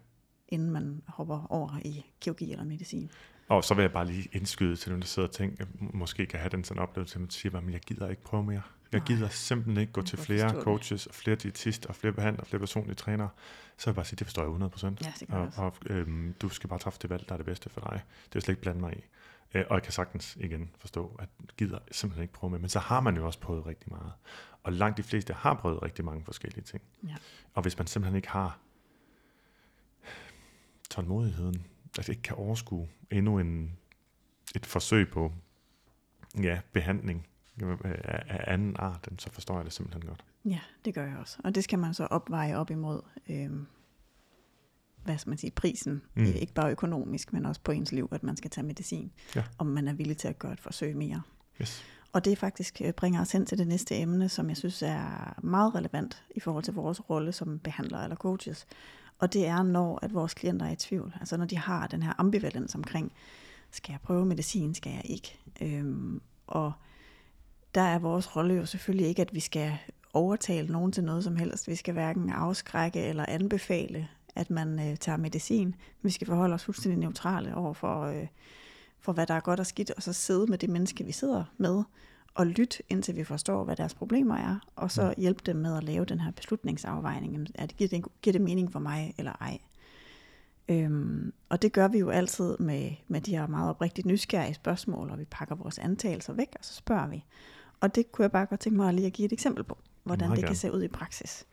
inden 0.47 0.72
man 0.72 1.01
hopper 1.07 1.47
over 1.49 1.80
i 1.86 2.05
kirurgi 2.20 2.51
eller 2.51 2.63
medicin. 2.66 3.11
Og 3.47 3.63
så 3.63 3.73
vil 3.73 3.81
jeg 3.81 3.91
bare 3.91 4.05
lige 4.05 4.29
indskyde 4.31 4.75
til 4.75 4.91
dem, 4.91 5.01
der 5.01 5.07
sidder 5.07 5.27
og 5.27 5.33
tænker, 5.33 5.65
måske 5.79 6.25
kan 6.25 6.39
have 6.39 6.49
den 6.49 6.63
sådan 6.63 6.83
oplevelse, 6.83 7.15
at 7.15 7.21
man 7.21 7.29
siger, 7.29 7.57
at 7.57 7.71
jeg 7.71 7.79
gider 7.79 8.09
ikke 8.09 8.23
prøve 8.23 8.43
mere. 8.43 8.61
Jeg 8.91 8.99
Nej. 8.99 9.07
gider 9.07 9.29
simpelthen 9.29 9.81
ikke 9.81 9.93
gå 9.93 10.01
til 10.01 10.17
flere 10.17 10.49
coaches, 10.61 11.07
og 11.07 11.15
flere 11.15 11.35
diætister, 11.35 11.89
og 11.89 11.95
flere 11.95 12.13
behandlere, 12.13 12.43
og 12.43 12.47
flere 12.47 12.59
personlige 12.59 12.95
trænere. 12.95 13.29
Så 13.77 13.85
vil 13.85 13.91
jeg 13.91 13.95
bare 13.95 14.05
sige, 14.05 14.17
det 14.17 14.27
forstår 14.27 14.43
jeg 14.43 14.69
100%. 14.71 14.85
Ja, 14.85 15.13
det 15.19 15.29
og, 15.29 15.51
og 15.65 15.73
øhm, 15.85 16.35
du 16.41 16.49
skal 16.49 16.69
bare 16.69 16.79
træffe 16.79 16.99
det 17.01 17.09
valg, 17.09 17.25
der 17.29 17.33
er 17.33 17.37
det 17.37 17.45
bedste 17.45 17.69
for 17.69 17.81
dig. 17.81 17.91
Det 17.91 18.33
vil 18.33 18.35
jeg 18.35 18.41
slet 18.41 18.53
ikke 18.53 18.61
blande 18.61 18.79
mig 18.79 18.93
i. 18.97 19.01
Øh, 19.53 19.63
og 19.69 19.75
jeg 19.75 19.83
kan 19.83 19.91
sagtens 19.91 20.37
igen 20.39 20.69
forstå, 20.77 21.15
at 21.19 21.29
gider 21.57 21.79
simpelthen 21.91 22.21
ikke 22.21 22.33
prøve 22.33 22.51
mere. 22.51 22.59
Men 22.59 22.69
så 22.69 22.79
har 22.79 22.99
man 22.99 23.15
jo 23.15 23.25
også 23.25 23.39
prøvet 23.39 23.65
rigtig 23.65 23.89
meget. 23.91 24.11
Og 24.63 24.73
langt 24.73 24.97
de 24.97 25.03
fleste 25.03 25.33
har 25.33 25.53
prøvet 25.53 25.83
rigtig 25.83 26.05
mange 26.05 26.25
forskellige 26.25 26.63
ting. 26.63 26.81
Ja. 27.07 27.15
Og 27.53 27.61
hvis 27.61 27.77
man 27.77 27.87
simpelthen 27.87 28.15
ikke 28.15 28.29
har 28.29 28.59
tålmodigheden, 30.89 31.65
altså 31.97 32.11
ikke 32.11 32.21
kan 32.21 32.35
overskue 32.35 32.87
endnu 33.11 33.39
en, 33.39 33.77
et 34.55 34.65
forsøg 34.65 35.09
på 35.09 35.31
ja, 36.41 36.59
behandling 36.73 37.27
øh, 37.63 37.77
af, 37.83 38.23
af 38.27 38.53
anden 38.53 38.75
art, 38.79 39.07
så 39.17 39.29
forstår 39.31 39.55
jeg 39.55 39.65
det 39.65 39.73
simpelthen 39.73 40.05
godt. 40.05 40.25
Ja, 40.45 40.59
det 40.85 40.93
gør 40.93 41.05
jeg 41.05 41.17
også. 41.17 41.37
Og 41.43 41.55
det 41.55 41.63
skal 41.63 41.79
man 41.79 41.93
så 41.93 42.05
opveje 42.05 42.55
op 42.55 42.71
imod, 42.71 43.01
øhm, 43.29 43.67
hvad 45.03 45.17
skal 45.17 45.29
man 45.29 45.37
sige, 45.37 45.51
prisen. 45.51 46.01
Mm. 46.15 46.25
Ikke 46.25 46.53
bare 46.53 46.71
økonomisk, 46.71 47.33
men 47.33 47.45
også 47.45 47.61
på 47.61 47.71
ens 47.71 47.91
liv, 47.91 48.09
at 48.11 48.23
man 48.23 48.37
skal 48.37 48.49
tage 48.51 48.67
medicin. 48.67 49.11
Ja. 49.35 49.43
Om 49.57 49.67
man 49.67 49.87
er 49.87 49.93
villig 49.93 50.17
til 50.17 50.27
at 50.27 50.39
gøre 50.39 50.53
et 50.53 50.59
forsøg 50.59 50.97
mere. 50.97 51.21
Yes. 51.61 51.85
Og 52.13 52.25
det 52.25 52.37
faktisk 52.37 52.81
øh, 52.85 52.93
bringer 52.93 53.21
os 53.21 53.31
hen 53.31 53.45
til 53.45 53.57
det 53.57 53.67
næste 53.67 53.95
emne, 53.95 54.29
som 54.29 54.49
jeg 54.49 54.57
synes 54.57 54.81
er 54.81 55.39
meget 55.43 55.75
relevant 55.75 56.23
i 56.35 56.39
forhold 56.39 56.63
til 56.63 56.73
vores 56.73 57.09
rolle 57.09 57.31
som 57.31 57.59
behandlere 57.59 58.03
eller 58.03 58.15
coaches. 58.15 58.67
Og 59.20 59.34
det 59.34 59.47
er, 59.47 59.63
når 59.63 59.99
at 60.01 60.13
vores 60.13 60.34
klienter 60.34 60.66
er 60.66 60.72
i 60.72 60.76
tvivl. 60.76 61.13
Altså 61.20 61.38
når 61.38 61.45
de 61.45 61.57
har 61.57 61.88
den 61.88 62.03
her 62.03 62.13
ambivalens 62.18 62.76
omkring, 62.76 63.11
skal 63.72 63.93
jeg 63.93 63.99
prøve 64.03 64.26
medicin, 64.26 64.76
skal 64.76 64.91
jeg 64.91 65.01
ikke? 65.05 65.39
Øhm, 65.61 66.22
og 66.47 66.72
der 67.76 67.82
er 67.82 67.99
vores 67.99 68.36
rolle 68.36 68.53
jo 68.53 68.66
selvfølgelig 68.66 69.07
ikke, 69.07 69.22
at 69.22 69.34
vi 69.34 69.39
skal 69.39 69.78
overtale 70.13 70.68
nogen 70.68 70.91
til 70.91 71.03
noget 71.03 71.24
som 71.24 71.36
helst. 71.36 71.68
Vi 71.68 71.76
skal 71.76 71.93
hverken 71.93 72.30
afskrække 72.30 73.01
eller 73.01 73.26
anbefale, 73.28 74.07
at 74.36 74.49
man 74.49 74.89
øh, 74.89 74.97
tager 74.97 75.18
medicin. 75.18 75.76
Vi 76.01 76.09
skal 76.09 76.28
forholde 76.28 76.53
os 76.53 76.63
fuldstændig 76.63 76.99
neutrale 76.99 77.55
over 77.55 77.74
for, 77.74 78.01
øh, 78.01 78.28
for, 78.99 79.13
hvad 79.13 79.28
der 79.28 79.34
er 79.34 79.39
godt 79.39 79.59
og 79.59 79.66
skidt, 79.66 79.91
og 79.91 80.03
så 80.03 80.13
sidde 80.13 80.47
med 80.47 80.57
det 80.57 80.70
menneske, 80.70 81.03
vi 81.03 81.11
sidder 81.11 81.43
med, 81.57 81.84
og 82.36 82.47
lytte, 82.47 82.83
indtil 82.89 83.15
vi 83.15 83.23
forstår, 83.23 83.63
hvad 83.63 83.75
deres 83.75 83.93
problemer 83.93 84.36
er, 84.36 84.59
og 84.75 84.91
så 84.91 85.13
hjælpe 85.17 85.41
dem 85.45 85.55
med 85.55 85.77
at 85.77 85.83
lave 85.83 86.05
den 86.05 86.19
her 86.19 86.31
beslutningsafvejning. 86.31 87.47
Er 87.55 87.65
det, 87.65 87.77
giver, 87.77 87.88
det, 87.88 88.05
giver 88.21 88.31
det 88.31 88.41
mening 88.41 88.71
for 88.71 88.79
mig, 88.79 89.15
eller 89.17 89.31
ej? 89.41 89.57
Øhm, 90.69 91.33
og 91.49 91.61
det 91.61 91.73
gør 91.73 91.88
vi 91.88 91.97
jo 91.97 92.09
altid 92.09 92.57
med, 92.57 92.91
med 93.07 93.21
de 93.21 93.38
her 93.38 93.47
meget 93.47 93.69
oprigtigt 93.69 94.07
nysgerrige 94.07 94.53
spørgsmål, 94.53 95.09
og 95.09 95.19
vi 95.19 95.25
pakker 95.25 95.55
vores 95.55 95.79
antagelser 95.79 96.33
væk, 96.33 96.49
og 96.59 96.65
så 96.65 96.73
spørger 96.73 97.07
vi. 97.07 97.25
Og 97.79 97.95
det 97.95 98.11
kunne 98.11 98.23
jeg 98.23 98.31
bare 98.31 98.45
godt 98.45 98.59
tænke 98.59 98.77
mig 98.77 98.93
lige 98.93 99.07
at 99.07 99.13
give 99.13 99.25
et 99.25 99.33
eksempel 99.33 99.63
på, 99.63 99.77
hvordan 100.03 100.31
det 100.31 100.45
kan 100.45 100.55
se 100.55 100.71
ud 100.71 100.83
i 100.83 100.88
praksis. 100.88 101.45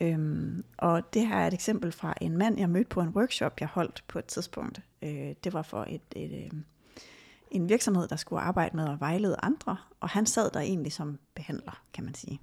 Øhm, 0.00 0.64
og 0.78 1.14
det 1.14 1.28
her 1.28 1.36
er 1.36 1.46
et 1.46 1.54
eksempel 1.54 1.92
fra 1.92 2.14
en 2.20 2.36
mand, 2.36 2.58
jeg 2.58 2.70
mødte 2.70 2.88
på 2.88 3.00
en 3.00 3.08
workshop, 3.08 3.60
jeg 3.60 3.68
holdt 3.68 4.04
på 4.08 4.18
et 4.18 4.24
tidspunkt. 4.24 4.80
Øh, 5.02 5.34
det 5.44 5.52
var 5.52 5.62
for 5.62 5.86
et, 5.88 6.02
et, 6.16 6.44
øh, 6.44 6.60
en 7.56 7.68
virksomhed, 7.68 8.08
der 8.08 8.16
skulle 8.16 8.42
arbejde 8.42 8.76
med 8.76 8.88
at 8.88 9.00
vejlede 9.00 9.36
andre, 9.42 9.76
og 10.00 10.08
han 10.08 10.26
sad 10.26 10.50
der 10.50 10.60
egentlig 10.60 10.92
som 10.92 11.18
behandler, 11.34 11.82
kan 11.94 12.04
man 12.04 12.14
sige. 12.14 12.40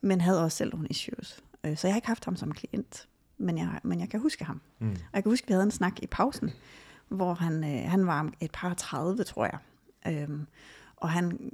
Men 0.00 0.20
havde 0.20 0.44
også 0.44 0.56
selv 0.56 0.72
nogle 0.72 0.88
issues. 0.88 1.44
Øh, 1.64 1.76
så 1.76 1.86
jeg 1.86 1.94
har 1.94 1.98
ikke 1.98 2.06
haft 2.08 2.24
ham 2.24 2.36
som 2.36 2.52
klient, 2.52 3.08
men 3.38 3.58
jeg, 3.58 3.80
men 3.84 4.00
jeg 4.00 4.08
kan 4.08 4.20
huske 4.20 4.44
ham. 4.44 4.60
Mm. 4.78 4.90
Og 4.90 4.96
jeg 5.14 5.22
kan 5.22 5.32
huske, 5.32 5.44
at 5.44 5.48
vi 5.48 5.52
havde 5.52 5.64
en 5.64 5.70
snak 5.70 6.02
i 6.02 6.06
pausen, 6.06 6.50
hvor 7.08 7.34
han, 7.34 7.64
øh, 7.64 7.90
han 7.90 8.06
var 8.06 8.32
et 8.40 8.50
par 8.52 8.74
30, 8.74 9.24
tror 9.24 9.44
jeg. 9.44 9.58
Øhm, 10.06 10.46
og 10.96 11.10
han 11.10 11.52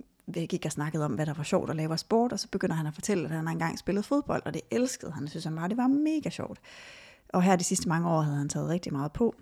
gik 0.48 0.64
og 0.64 0.72
snakkede 0.72 1.04
om, 1.04 1.12
hvad 1.14 1.26
der 1.26 1.34
var 1.34 1.42
sjovt 1.42 1.70
at 1.70 1.76
lave 1.76 1.92
af 1.92 1.98
sport, 1.98 2.32
og 2.32 2.38
så 2.38 2.48
begynder 2.48 2.74
han 2.74 2.86
at 2.86 2.94
fortælle, 2.94 3.24
at 3.24 3.30
han 3.30 3.48
engang 3.48 3.78
spillede 3.78 4.02
fodbold, 4.02 4.42
og 4.44 4.54
det 4.54 4.62
elskede 4.70 5.12
han. 5.12 5.22
Jeg 5.22 5.30
synes 5.30 5.44
han 5.44 5.56
bare, 5.56 5.68
det 5.68 5.76
var 5.76 5.86
mega 5.86 6.30
sjovt. 6.30 6.60
Og 7.28 7.42
her 7.42 7.56
de 7.56 7.64
sidste 7.64 7.88
mange 7.88 8.08
år 8.08 8.20
havde 8.20 8.36
han 8.36 8.48
taget 8.48 8.68
rigtig 8.68 8.92
meget 8.92 9.12
på. 9.12 9.34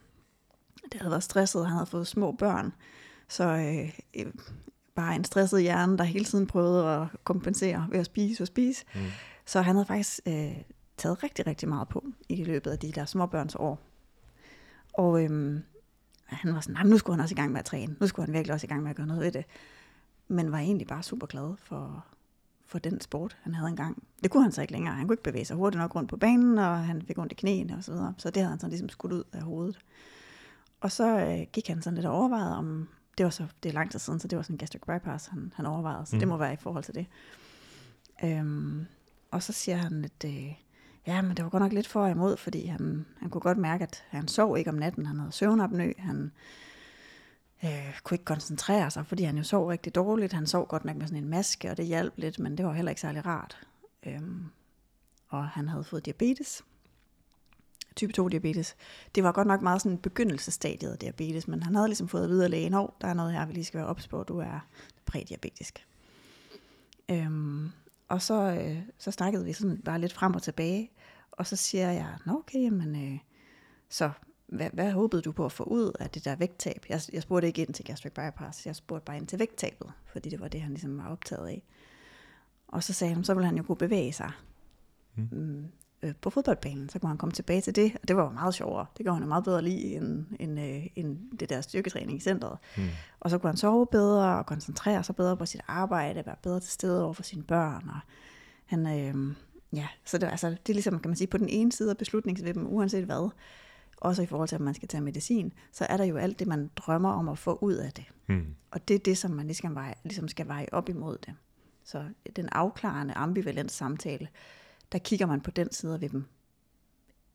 Det 0.93 1.01
havde 1.01 1.11
været 1.11 1.23
stresset, 1.23 1.67
han 1.67 1.73
havde 1.73 1.87
fået 1.87 2.07
små 2.07 2.33
børn, 2.33 2.73
så 3.33 3.45
øh, 3.45 3.99
øh, 4.15 4.33
bare 4.95 5.15
en 5.15 5.25
stresset 5.25 5.63
hjerne, 5.63 5.99
der 5.99 6.05
hele 6.05 6.25
tiden 6.25 6.47
prøvede 6.47 6.89
at 6.89 7.07
kompensere 7.25 7.87
ved 7.91 7.99
at 7.99 8.07
spise 8.07 8.43
og 8.43 8.47
spise. 8.47 8.85
Mm. 8.95 9.01
Så 9.47 9.61
han 9.63 9.75
havde 9.77 9.87
faktisk 9.87 10.21
øh, 10.27 10.57
taget 10.97 11.23
rigtig, 11.23 11.47
rigtig 11.47 11.69
meget 11.69 11.89
på 11.89 12.05
i 12.29 12.45
løbet 12.45 12.71
af 12.71 12.79
de 12.79 12.93
der 12.93 13.05
småbørns 13.05 13.55
år. 13.55 13.81
Og 14.93 15.25
øhm, 15.25 15.63
han 16.25 16.55
var 16.55 16.61
sådan, 16.61 16.75
"Nej, 16.75 16.83
men 16.83 16.91
nu 16.91 16.99
skulle 16.99 17.17
han 17.17 17.23
også 17.23 17.35
i 17.35 17.37
gang 17.37 17.53
med 17.53 17.59
at 17.59 17.65
træne. 17.65 17.97
Nu 18.01 18.07
skulle 18.07 18.27
han 18.27 18.35
virkelig 18.35 18.55
også 18.55 18.67
i 18.67 18.69
gang 18.69 18.83
med 18.83 18.91
at 18.91 18.97
gøre 18.97 19.07
noget 19.07 19.23
ved 19.23 19.33
det. 19.33 19.45
Men 20.29 20.53
var 20.53 20.59
egentlig 20.59 20.87
bare 20.87 21.03
super 21.03 21.27
glad 21.27 21.57
for, 21.57 22.05
for 22.67 22.79
den 22.79 23.01
sport, 23.01 23.37
han 23.43 23.55
havde 23.55 23.69
engang. 23.69 24.03
Det 24.23 24.31
kunne 24.31 24.43
han 24.43 24.53
så 24.53 24.61
ikke 24.61 24.73
længere. 24.73 24.95
Han 24.95 25.07
kunne 25.07 25.15
ikke 25.15 25.23
bevæge 25.23 25.45
sig 25.45 25.57
hurtigt 25.57 25.81
nok 25.81 25.95
rundt 25.95 26.11
på 26.11 26.17
banen, 26.17 26.59
og 26.59 26.79
han 26.79 27.03
fik 27.03 27.19
ondt 27.19 27.33
i 27.33 27.35
knæene 27.35 27.77
og 27.77 27.85
så 27.85 27.93
videre. 27.93 28.15
Så 28.19 28.31
det 28.31 28.37
havde 28.37 28.51
han 28.51 28.59
sådan 28.59 28.71
ligesom 28.71 28.89
skudt 28.89 29.13
ud 29.13 29.25
af 29.33 29.43
hovedet. 29.43 29.79
Og 30.81 30.93
så 30.93 31.19
øh, 31.19 31.47
gik 31.53 31.69
han 31.69 31.83
sådan 31.83 31.95
lidt 31.95 32.07
og 32.07 32.15
overvejede 32.15 32.57
om, 32.57 32.89
det 33.19 33.25
var 33.25 33.31
så, 33.31 33.47
det 33.63 33.69
er 33.69 33.73
lang 33.73 33.91
tid 33.91 33.99
siden, 33.99 34.21
så 34.21 34.29
det 34.29 34.37
var 34.37 34.43
sådan 34.43 34.55
en 34.55 34.59
gastric 34.59 34.83
bypass, 34.83 35.27
han, 35.27 35.53
han 35.57 35.67
overvejede, 35.67 36.07
så 36.07 36.17
mm. 36.17 36.21
det 36.21 36.29
må 36.29 36.37
være 36.37 36.53
i 36.53 36.57
forhold 36.57 36.85
til 36.85 36.95
det. 36.95 37.07
Øhm, 38.25 38.87
og 39.31 39.43
så 39.43 39.53
siger 39.53 39.77
han, 39.77 40.05
at 40.05 40.25
øh, 40.25 40.55
ja, 41.07 41.23
men 41.23 41.37
det 41.37 41.45
var 41.45 41.51
godt 41.51 41.63
nok 41.63 41.73
lidt 41.73 41.89
for 41.89 42.07
imod, 42.07 42.37
fordi 42.37 42.67
han, 42.67 43.07
han 43.21 43.31
kunne 43.31 43.41
godt 43.41 43.59
mærke, 43.59 43.83
at 43.83 44.05
han 44.09 44.29
sov 44.29 44.59
ikke 44.59 44.71
om 44.71 44.77
natten, 44.77 45.07
han 45.07 45.19
havde 45.19 45.33
søvnapnø, 45.33 45.93
han 45.99 46.33
øh, 47.65 48.01
kunne 48.03 48.15
ikke 48.15 48.25
koncentrere 48.25 48.91
sig, 48.91 49.07
fordi 49.07 49.23
han 49.23 49.37
jo 49.37 49.43
sov 49.43 49.67
rigtig 49.67 49.95
dårligt. 49.95 50.33
Han 50.33 50.47
sov 50.47 50.67
godt 50.67 50.85
nok 50.85 50.97
med 50.97 51.07
sådan 51.07 51.23
en 51.23 51.31
maske, 51.31 51.71
og 51.71 51.77
det 51.77 51.87
hjalp 51.87 52.15
lidt, 52.17 52.39
men 52.39 52.59
det 52.59 52.67
var 52.67 52.73
heller 52.73 52.91
ikke 52.91 53.01
særlig 53.01 53.27
rart. 53.27 53.59
Øhm, 54.07 54.45
og 55.29 55.49
han 55.49 55.69
havde 55.69 55.85
fået 55.85 56.05
diabetes, 56.05 56.65
type 57.97 58.13
2 58.13 58.29
diabetes. 58.29 58.77
Det 59.15 59.25
var 59.25 59.33
godt 59.33 59.49
nok 59.49 59.63
meget 59.63 59.83
sådan 59.83 59.99
begyndelsestadiet 59.99 60.93
af 60.93 60.99
diabetes, 60.99 61.49
men 61.49 61.63
han 61.63 61.75
havde 61.75 61.89
ligesom 61.89 62.09
fået 62.09 62.25
at 62.25 62.31
vide 62.31 62.45
af 62.45 62.51
lægen, 62.51 62.75
at 62.75 62.87
der 63.01 63.09
er 63.09 63.15
noget 63.15 63.33
her, 63.33 63.47
vi 63.47 63.53
lige 63.53 63.65
skal 63.65 63.79
være 63.79 63.89
ops 63.89 64.09
på, 64.09 64.23
du 64.23 64.39
er 64.39 64.67
prædiabetisk. 65.07 65.87
Øhm, 67.11 67.71
og 68.09 68.23
så, 68.23 68.43
øh, 68.43 68.79
så 68.99 69.11
snakkede 69.11 69.45
vi 69.45 69.53
sådan 69.53 69.83
bare 69.85 70.01
lidt 70.01 70.13
frem 70.13 70.35
og 70.35 70.43
tilbage, 70.43 70.91
og 71.33 71.47
så 71.47 71.57
siger 71.57 71.91
jeg, 71.91 72.17
nå 72.27 72.39
okay, 72.39 72.69
men 72.69 73.13
øh, 73.13 73.19
så 73.89 74.11
hvad, 74.47 74.71
hvad 74.73 74.93
håbede 74.93 75.23
du 75.23 75.33
på 75.33 75.45
at 75.45 75.53
få 75.53 75.65
ud 75.65 75.93
af 76.01 76.11
det 76.11 76.25
der 76.25 76.37
vægttab? 76.37 76.87
Jeg, 76.89 77.01
jeg 77.13 77.23
spurgte 77.23 77.47
ikke 77.49 77.63
ind 77.63 77.75
til 77.75 77.85
gastric 77.85 78.13
bypass, 78.13 78.67
jeg 78.67 78.77
spurgte 78.77 79.05
bare 79.05 79.17
ind 79.17 79.27
til 79.27 79.39
vægttabet, 79.39 79.93
fordi 80.07 80.31
det 80.31 80.41
var 80.41 80.49
det, 80.49 80.61
han 80.63 80.71
ligesom 80.71 80.99
var 80.99 81.09
optaget 81.09 81.49
af. 81.49 81.63
Og 82.69 82.83
så 82.83 82.93
sagde 82.93 83.15
han, 83.15 83.25
så 83.25 83.35
ville 83.35 83.47
han 83.47 83.57
jo 83.57 83.63
kunne 83.63 83.77
bevæge 83.77 84.13
sig 84.13 84.33
Mm. 85.15 85.67
Øh, 86.03 86.15
på 86.21 86.31
fodboldbanen, 86.31 86.89
så 86.89 86.99
kunne 86.99 87.09
han 87.09 87.19
komme 87.19 87.33
tilbage 87.33 87.61
til 87.61 87.77
det, 87.77 87.93
og 88.03 88.09
det 88.09 88.17
var 88.17 88.23
jo 88.23 88.31
meget 88.31 88.55
sjovere. 88.55 88.87
Det 88.99 89.07
gør 89.07 89.13
han 89.13 89.23
jo 89.23 89.29
meget 89.29 89.45
bedre 89.45 89.63
lige 89.63 89.97
end, 89.97 90.27
end, 90.41 90.61
øh, 90.61 90.87
end 90.97 91.39
det 91.41 91.51
der 91.51 91.61
styrketræning 91.61 92.19
i 92.19 92.21
centret. 92.21 92.59
Mm. 92.77 92.89
Og 93.21 93.31
så 93.31 93.39
kunne 93.39 93.49
han 93.49 93.57
sove 93.57 93.87
bedre 93.87 94.39
og 94.39 94.47
koncentrere 94.47 95.05
sig 95.05 95.17
bedre 95.17 95.37
på 95.37 95.47
sit 95.47 95.61
arbejde, 95.69 96.23
være 96.27 96.37
bedre 96.43 96.61
til 96.61 96.71
stede 96.71 97.05
over 97.05 97.13
for 97.13 97.23
sine 97.23 97.43
børn. 97.43 97.89
Og 97.89 98.01
han, 98.65 98.87
øh, 98.87 99.35
ja, 99.73 99.89
så 100.05 100.19
det, 100.19 100.27
altså, 100.27 100.51
det 100.51 100.69
er 100.69 100.73
ligesom, 100.73 100.99
kan 101.01 101.09
man 101.09 101.17
sige, 101.17 101.29
på 101.29 101.39
den 101.39 101.49
ene 101.49 101.73
side 101.73 101.91
af 101.91 101.97
beslutningsvippen, 101.97 102.67
uanset 102.67 103.05
hvad, 103.05 103.31
også 103.97 104.23
i 104.23 104.27
forhold 104.27 104.49
til, 104.49 104.55
at 104.55 104.61
man 104.61 104.75
skal 104.75 104.89
tage 104.89 105.01
medicin, 105.01 105.53
så 105.73 105.87
er 105.89 105.97
der 105.97 106.05
jo 106.05 106.17
alt 106.17 106.39
det, 106.39 106.47
man 106.47 106.71
drømmer 106.77 107.13
om 107.13 107.29
at 107.29 107.39
få 107.39 107.59
ud 107.61 107.75
af 107.75 107.93
det. 107.93 108.05
Mm. 108.27 108.47
Og 108.71 108.89
det 108.89 108.95
er 108.95 108.99
det, 108.99 109.19
som 109.19 109.31
man 109.31 109.47
ligesom, 109.47 109.75
veje, 109.75 109.95
ligesom 110.05 110.29
skal 110.29 110.49
veje 110.49 110.67
op 110.73 110.89
imod 110.89 111.19
det. 111.27 111.35
Så 111.85 112.05
den 112.37 112.49
afklarende, 112.53 113.15
ambivalent 113.15 113.73
samtale, 113.73 114.29
der 114.93 114.99
kigger 114.99 115.27
man 115.27 115.41
på 115.41 115.51
den 115.51 115.73
side 115.73 115.95
af 115.95 116.01
dem 116.01 116.25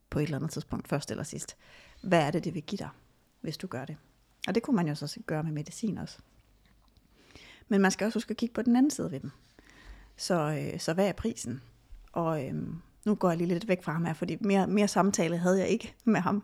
på 0.10 0.20
et 0.20 0.24
eller 0.24 0.38
andet 0.38 0.52
tidspunkt, 0.52 0.88
først 0.88 1.12
eller 1.12 1.24
sidst. 1.24 1.58
Hvad 2.02 2.22
er 2.22 2.32
det, 2.32 2.44
det 2.44 2.54
vil 2.54 2.64
give 2.64 2.78
dig, 2.78 2.90
hvis 3.42 3.58
du 3.58 3.68
gør 3.68 3.86
det? 3.86 3.98
Og 4.48 4.56
det 4.56 4.64
kunne 4.64 4.76
man 4.76 4.88
jo 4.88 4.96
så 4.96 5.20
gøre 5.26 5.44
med 5.44 5.52
medicin 5.52 5.98
også. 5.98 6.18
Men 7.68 7.82
man 7.82 7.92
skal 7.92 8.06
også 8.06 8.18
huske 8.18 8.32
at 8.32 8.38
kigge 8.38 8.54
på 8.54 8.62
den 8.62 8.76
anden 8.76 8.92
side 8.92 9.12
ved 9.12 9.20
dem. 9.20 9.32
Så, 10.16 10.40
øh, 10.74 10.80
så 10.80 10.94
hvad 10.94 11.08
er 11.08 11.14
prisen? 11.14 11.62
Og 12.12 12.46
øh, 12.46 12.54
nu 13.06 13.16
går 13.16 13.30
jeg 13.30 13.38
lige 13.38 13.48
lidt 13.48 13.68
væk 13.68 13.84
fra 13.84 13.92
ham 13.92 14.06
her, 14.06 14.14
fordi 14.14 14.38
mere, 14.40 14.68
mere 14.68 14.88
samtale 14.88 15.38
havde 15.38 15.60
jeg 15.60 15.68
ikke 15.68 15.96
med 16.04 16.22
ham. 16.22 16.44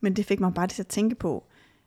Men 0.00 0.16
det 0.16 0.26
fik 0.26 0.40
mig 0.40 0.54
bare 0.54 0.66
til 0.66 0.82
at 0.82 0.86
tænke 0.86 1.14
på, 1.14 1.46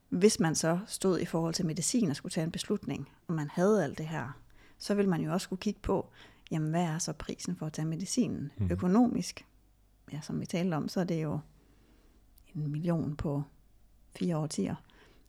hvis 0.10 0.40
man 0.40 0.56
så 0.56 0.80
stod 0.88 1.20
i 1.20 1.26
forhold 1.26 1.54
til 1.54 1.66
medicin 1.66 2.10
og 2.10 2.16
skulle 2.16 2.32
tage 2.32 2.44
en 2.44 2.52
beslutning, 2.52 3.10
og 3.28 3.34
man 3.34 3.50
havde 3.50 3.84
alt 3.84 3.98
det 3.98 4.08
her, 4.08 4.38
så 4.78 4.94
vil 4.94 5.10
man 5.10 5.22
jo 5.22 5.34
også 5.34 5.44
skulle 5.44 5.60
kigge 5.60 5.80
på, 5.80 6.10
jamen 6.52 6.70
hvad 6.70 6.84
er 6.84 6.98
så 6.98 7.14
prisen 7.14 7.56
for 7.56 7.66
at 7.66 7.74
tage 7.74 7.86
medicinen 7.86 8.52
Mhm. 8.58 8.72
økonomisk? 8.72 9.46
Ja, 10.14 10.20
som 10.22 10.40
vi 10.40 10.46
talte 10.46 10.76
om, 10.76 10.88
så 10.88 11.00
er 11.00 11.04
det 11.04 11.24
jo 11.24 11.40
en 12.56 12.72
million 12.72 13.16
på 13.16 13.44
fire 14.16 14.38
årtier, 14.38 14.76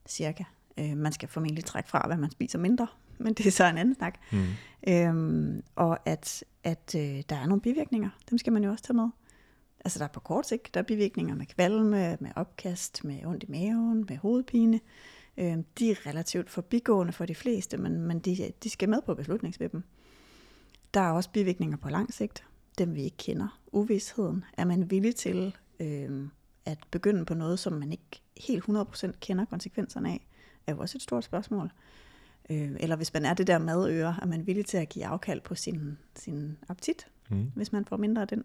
cirka. 0.09 0.45
Øh, 0.79 0.97
man 0.97 1.13
skal 1.13 1.29
formentlig 1.29 1.65
trække 1.65 1.91
fra, 1.91 2.07
hvad 2.07 2.17
man 2.17 2.31
spiser 2.31 2.59
mindre, 2.59 2.87
men 3.19 3.35
det 3.35 3.47
er 3.47 3.51
så 3.51 3.65
en 3.65 3.79
anden 3.79 3.95
snak. 3.95 4.19
Altså 9.85 9.99
der 9.99 10.05
er 10.05 10.09
på 10.09 10.21
kort 10.21 10.47
sigt, 10.49 10.75
der 10.75 10.81
er 10.81 10.85
bivirkninger 10.85 11.35
med 11.35 11.47
kvalme, 11.47 12.17
med 12.21 12.31
opkast, 12.37 13.05
med 13.05 13.25
ondt 13.27 13.43
i 13.43 13.47
maven, 13.51 14.07
med 14.09 14.17
hovedpine. 14.17 14.81
Øh, 15.37 15.59
de 15.79 15.91
er 15.91 16.07
relativt 16.07 16.51
forbigående 16.51 17.13
for 17.13 17.27
de 17.27 17.35
fleste, 17.35 17.77
men, 17.77 18.01
men 18.01 18.19
de, 18.19 18.53
de 18.65 18.71
skal 18.71 18.89
med 18.89 18.99
på 19.07 19.15
beslutningsvippen. 19.15 19.85
Der 20.95 21.01
er 21.01 21.11
også 21.11 21.31
bivirkninger 21.31 21.77
på 21.77 21.89
lang 21.89 22.15
sigt, 22.15 22.45
dem 22.79 22.95
vi 22.95 23.03
ikke 23.03 23.17
kender. 23.17 23.61
Uvidsheden. 23.73 24.45
Er 24.57 24.65
man 24.65 24.91
villig 24.91 25.17
til 25.17 25.57
øh, 25.81 26.29
at 26.65 26.79
begynde 26.91 27.25
på 27.25 27.35
noget, 27.35 27.59
som 27.59 27.73
man 27.73 27.93
ikke 27.93 28.23
helt 28.37 28.65
100% 28.65 29.11
kender 29.21 29.45
konsekvenserne 29.45 30.09
af, 30.09 30.27
er 30.67 30.73
jo 30.73 30.79
også 30.79 30.99
et 30.99 31.03
stort 31.03 31.25
spørgsmål. 31.25 31.71
Øh, 32.51 32.77
eller 32.81 32.97
hvis 32.97 33.13
man 33.15 33.25
er 33.25 33.35
det 33.35 33.47
der 33.47 33.59
madøre, 33.59 34.17
er 34.23 34.27
man 34.27 34.47
villig 34.47 34.67
til 34.67 34.77
at 34.77 34.89
give 34.89 35.07
afkald 35.07 35.41
på 35.41 35.55
sin, 35.55 35.99
sin 36.17 36.59
appetit, 36.69 37.07
mm. 37.31 37.53
hvis 37.55 37.73
man 37.73 37.85
får 37.85 37.97
mindre 37.97 38.23
af 38.23 38.29
den. 38.29 38.45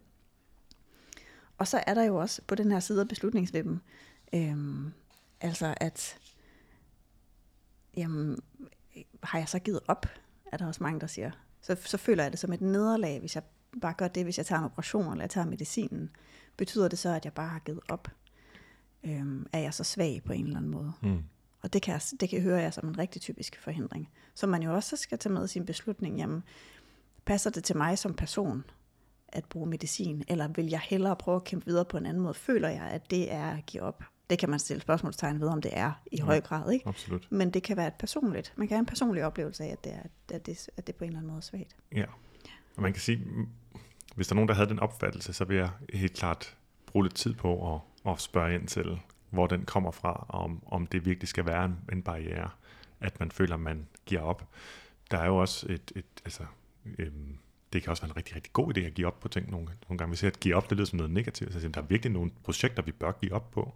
Og 1.58 1.68
så 1.68 1.84
er 1.88 1.94
der 1.94 2.04
jo 2.04 2.16
også 2.16 2.42
på 2.48 2.56
den 2.56 2.72
her 2.72 2.80
side 2.80 3.02
af 3.02 3.08
beslutningsvippen, 3.08 3.82
øh, 4.34 4.58
altså 5.42 5.74
at, 5.78 6.18
jamen, 7.98 8.40
har 9.24 9.40
jeg 9.40 9.50
så 9.50 9.60
givet 9.60 9.80
op, 9.88 10.06
er 10.46 10.58
der 10.58 10.68
også 10.68 10.84
mange, 10.84 11.00
der 11.00 11.08
siger. 11.08 11.32
Så, 11.66 11.78
så 11.86 11.98
føler 11.98 12.24
jeg 12.24 12.32
det 12.32 12.40
som 12.40 12.54
et 12.54 12.62
nederlag, 12.62 13.20
hvis 13.20 13.36
jeg 13.36 13.44
bare 13.82 13.94
gør 13.94 14.08
det, 14.08 14.24
hvis 14.24 14.38
jeg 14.38 14.46
tager 14.46 14.60
en 14.60 14.66
operation, 14.66 15.12
eller 15.12 15.24
jeg 15.24 15.30
tager 15.30 15.48
medicinen. 15.48 16.10
Betyder 16.58 16.88
det 16.88 17.00
så, 17.00 17.10
at 17.10 17.26
jeg 17.26 17.34
bare 17.34 17.48
har 17.48 17.60
givet 17.60 17.80
op? 17.90 18.08
Øhm, 19.04 19.46
er 19.54 19.60
jeg 19.60 19.74
så 19.74 19.84
svag 19.84 20.22
på 20.26 20.34
en 20.34 20.46
eller 20.46 20.58
anden 20.58 20.72
måde? 20.72 20.94
Mm. 21.02 21.24
Og 21.62 21.74
det 21.74 21.82
kan, 21.82 22.00
det 22.20 22.30
kan 22.30 22.42
høre 22.42 22.62
jeg 22.62 22.74
som 22.74 22.88
en 22.88 22.98
rigtig 22.98 23.22
typisk 23.22 23.60
forhindring. 23.62 24.10
Så 24.34 24.48
man 24.48 24.64
jo 24.64 24.74
også 24.74 24.98
skal 24.98 25.18
tage 25.18 25.34
med 25.34 25.48
sin 25.48 25.66
beslutning, 25.66 26.18
jamen, 26.18 26.44
passer 27.26 27.50
det 27.50 27.64
til 27.64 27.78
mig 27.78 27.98
som 27.98 28.14
person 28.14 28.64
at 29.28 29.46
bruge 29.46 29.68
medicin, 29.68 30.24
eller 30.28 30.48
vil 30.48 30.68
jeg 30.68 30.80
hellere 30.80 31.16
prøve 31.16 31.36
at 31.36 31.44
kæmpe 31.44 31.66
videre 31.66 31.86
på 31.86 31.98
en 31.98 32.06
anden 32.06 32.24
måde? 32.24 32.34
Føler 32.34 32.70
jeg, 32.70 32.84
at 32.84 33.12
det 33.12 33.34
er 33.34 33.46
at 33.46 33.66
give 33.66 33.84
op? 33.84 34.04
Det 34.30 34.40
kan 34.40 34.50
man 34.50 34.60
stille 34.60 34.82
spørgsmålstegn 34.82 35.40
ved, 35.40 35.48
om 35.48 35.62
det 35.62 35.72
er 35.74 35.92
i 36.12 36.18
ja, 36.18 36.24
høj 36.24 36.42
grad. 36.42 36.72
Ikke? 36.72 36.88
Absolut. 36.88 37.28
Men 37.32 37.52
det 37.52 37.64
kan 37.64 37.78
være 37.78 37.88
et 37.88 37.94
personligt. 37.94 38.54
Man 38.56 38.68
kan 38.68 38.76
have 38.76 38.80
en 38.80 38.86
personlig 38.86 39.26
oplevelse 39.26 39.64
af, 39.64 39.68
at 39.68 39.84
det 39.84 39.94
er, 39.94 40.36
at 40.36 40.46
det, 40.46 40.70
at 40.78 40.88
det 40.88 40.96
på 40.96 41.04
en 41.04 41.08
eller 41.08 41.20
anden 41.20 41.28
måde 41.28 41.38
er 41.38 41.42
svagt. 41.42 41.76
Ja, 41.96 42.06
og 42.76 42.82
man 42.82 42.94
kan 42.94 43.02
sige, 43.02 43.22
hvis 44.16 44.28
der 44.28 44.34
er 44.34 44.36
nogen, 44.36 44.48
der 44.48 44.56
havde 44.56 44.70
den 44.70 44.80
opfattelse, 44.80 45.34
så 45.34 45.46
vil 45.46 45.58
jeg 45.58 45.70
helt 45.94 46.14
klart 46.14 46.58
bruge 46.86 47.06
lidt 47.06 47.16
tid 47.16 47.34
på 47.34 47.76
at, 47.76 47.82
at 48.12 48.22
spørge 48.22 48.56
ind 48.56 48.68
til, 48.68 49.00
hvor 49.30 49.48
den 49.48 49.66
kommer 49.66 49.92
fra, 49.92 50.26
og 50.30 50.40
om, 50.40 50.64
om 50.66 50.88
det 50.88 51.06
virkelig 51.06 51.28
skal 51.28 51.46
være 51.46 51.66
en, 51.66 51.78
en 51.92 52.02
barriere, 52.02 52.50
at 53.00 53.20
man 53.20 53.32
føler, 53.32 53.58
man 53.58 53.88
giver 54.06 54.22
op. 54.22 54.48
Der 55.12 55.18
er 55.18 55.26
jo 55.26 55.38
også 55.38 55.66
et, 55.70 55.92
et 55.96 56.06
altså, 56.26 56.44
øhm, 56.98 57.38
det 57.74 57.84
kan 57.84 57.90
også 57.90 58.04
være 58.04 58.10
en 58.10 58.18
rigtig, 58.18 58.36
rigtig 58.36 58.54
god 58.54 58.78
idé 58.78 58.82
at 58.82 58.94
give 58.94 59.08
op 59.08 59.20
på 59.20 59.28
ting 59.28 59.52
nogle, 59.52 59.68
nogle 59.90 59.98
gange. 59.98 60.12
Vi 60.12 60.16
ser, 60.16 60.28
at 60.28 60.40
give 60.40 60.56
op, 60.56 60.70
det 60.70 60.78
lyder 60.78 60.86
som 60.86 60.98
noget 60.98 61.12
negativt. 61.12 61.54
Så 61.54 61.70
der 61.70 61.82
er 61.82 61.86
virkelig 61.86 62.12
nogle 62.12 62.32
projekter, 62.44 62.84
vi 62.84 62.92
bør 62.92 63.12
give 63.12 63.34
op 63.34 63.52
på. 63.52 63.76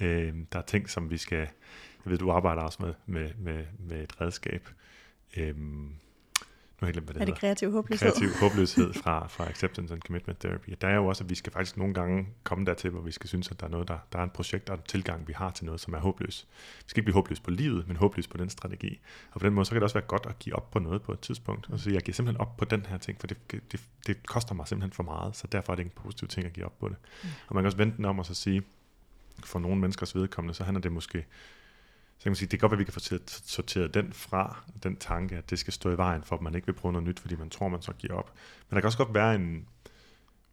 Øhm, 0.00 0.46
der 0.46 0.58
er 0.58 0.62
ting, 0.62 0.90
som 0.90 1.10
vi 1.10 1.16
skal, 1.16 1.38
jeg 1.38 2.10
ved, 2.10 2.18
du 2.18 2.30
arbejder 2.30 2.62
også 2.62 2.78
med, 2.82 2.94
med, 3.06 3.30
med, 3.38 3.64
med 3.78 4.02
et 4.02 4.20
redskab, 4.20 4.68
øhm, 5.36 5.92
nu 6.80 6.84
har 6.84 6.86
jeg 6.86 6.92
glemt, 6.92 7.06
hvad 7.06 7.14
det 7.14 7.20
er 7.20 7.24
det 7.24 7.34
hedder. 7.34 7.40
kreativ 7.40 7.72
håbløshed? 7.72 8.10
Kreativ 8.10 8.28
håbløshed 8.42 8.92
fra, 8.92 9.26
fra 9.26 9.48
Acceptance 9.48 9.94
and 9.94 10.02
Commitment 10.02 10.40
Therapy. 10.40 10.74
Der 10.80 10.88
er 10.88 10.94
jo 10.94 11.06
også, 11.06 11.24
at 11.24 11.30
vi 11.30 11.34
skal 11.34 11.52
faktisk 11.52 11.76
nogle 11.76 11.94
gange 11.94 12.28
komme 12.42 12.64
dertil, 12.64 12.90
hvor 12.90 13.00
vi 13.00 13.10
skal 13.10 13.28
synes, 13.28 13.50
at 13.50 13.60
der 13.60 13.66
er 13.66 13.70
noget, 13.70 13.88
der, 13.88 13.98
der 14.12 14.18
er 14.18 14.22
en 14.22 14.30
projekt 14.30 14.70
og 14.70 14.76
en 14.76 14.82
tilgang, 14.88 15.28
vi 15.28 15.32
har 15.32 15.50
til 15.50 15.64
noget, 15.64 15.80
som 15.80 15.94
er 15.94 15.98
håbløs. 15.98 16.46
Vi 16.78 16.84
skal 16.86 17.00
ikke 17.00 17.04
blive 17.04 17.14
håbløs 17.14 17.40
på 17.40 17.50
livet, 17.50 17.88
men 17.88 17.96
håbløs 17.96 18.28
på 18.28 18.36
den 18.36 18.50
strategi. 18.50 19.00
Og 19.32 19.40
på 19.40 19.46
den 19.46 19.54
måde, 19.54 19.64
så 19.64 19.70
kan 19.70 19.76
det 19.76 19.82
også 19.82 19.94
være 19.94 20.06
godt 20.06 20.26
at 20.26 20.38
give 20.38 20.56
op 20.56 20.70
på 20.70 20.78
noget 20.78 21.02
på 21.02 21.12
et 21.12 21.20
tidspunkt. 21.20 21.70
Og 21.70 21.80
så 21.80 21.90
jeg 21.90 22.02
giver 22.02 22.14
simpelthen 22.14 22.40
op 22.40 22.56
på 22.56 22.64
den 22.64 22.86
her 22.86 22.98
ting, 22.98 23.20
for 23.20 23.26
det, 23.26 23.36
det, 23.72 23.80
det 24.06 24.26
koster 24.26 24.54
mig 24.54 24.68
simpelthen 24.68 24.92
for 24.92 25.02
meget, 25.02 25.36
så 25.36 25.46
derfor 25.46 25.72
er 25.72 25.76
det 25.76 25.84
ikke 25.84 25.94
en 25.96 26.02
positiv 26.02 26.28
ting 26.28 26.46
at 26.46 26.52
give 26.52 26.66
op 26.66 26.78
på 26.78 26.88
det. 26.88 26.96
Mm. 27.22 27.28
Og 27.48 27.54
man 27.54 27.62
kan 27.62 27.66
også 27.66 27.78
vente 27.78 27.96
den 27.96 28.04
om 28.04 28.18
og 28.18 28.26
så 28.26 28.34
sige, 28.34 28.62
for 29.44 29.58
nogle 29.58 29.80
menneskers 29.80 30.14
vedkommende, 30.14 30.54
så 30.54 30.64
handler 30.64 30.80
det 30.80 30.92
måske 30.92 31.26
så 32.18 32.22
kan 32.22 32.30
man 32.30 32.36
sige, 32.36 32.48
det 32.48 32.60
kan 32.60 32.68
godt 32.68 32.70
være, 32.70 32.76
at 32.76 32.78
vi 32.78 32.84
kan 32.84 32.92
få 32.92 33.28
sorteret 33.46 33.94
den 33.94 34.12
fra, 34.12 34.64
den 34.82 34.96
tanke, 34.96 35.36
at 35.36 35.50
det 35.50 35.58
skal 35.58 35.72
stå 35.72 35.90
i 35.90 35.96
vejen 35.96 36.22
for, 36.22 36.36
at 36.36 36.42
man 36.42 36.54
ikke 36.54 36.66
vil 36.66 36.72
prøve 36.72 36.92
noget 36.92 37.08
nyt, 37.08 37.20
fordi 37.20 37.36
man 37.36 37.50
tror, 37.50 37.68
man 37.68 37.82
så 37.82 37.92
giver 37.92 38.14
op. 38.14 38.32
Men 38.70 38.74
der 38.74 38.80
kan 38.80 38.86
også 38.86 38.98
godt 38.98 39.14
være 39.14 39.34
en, 39.34 39.68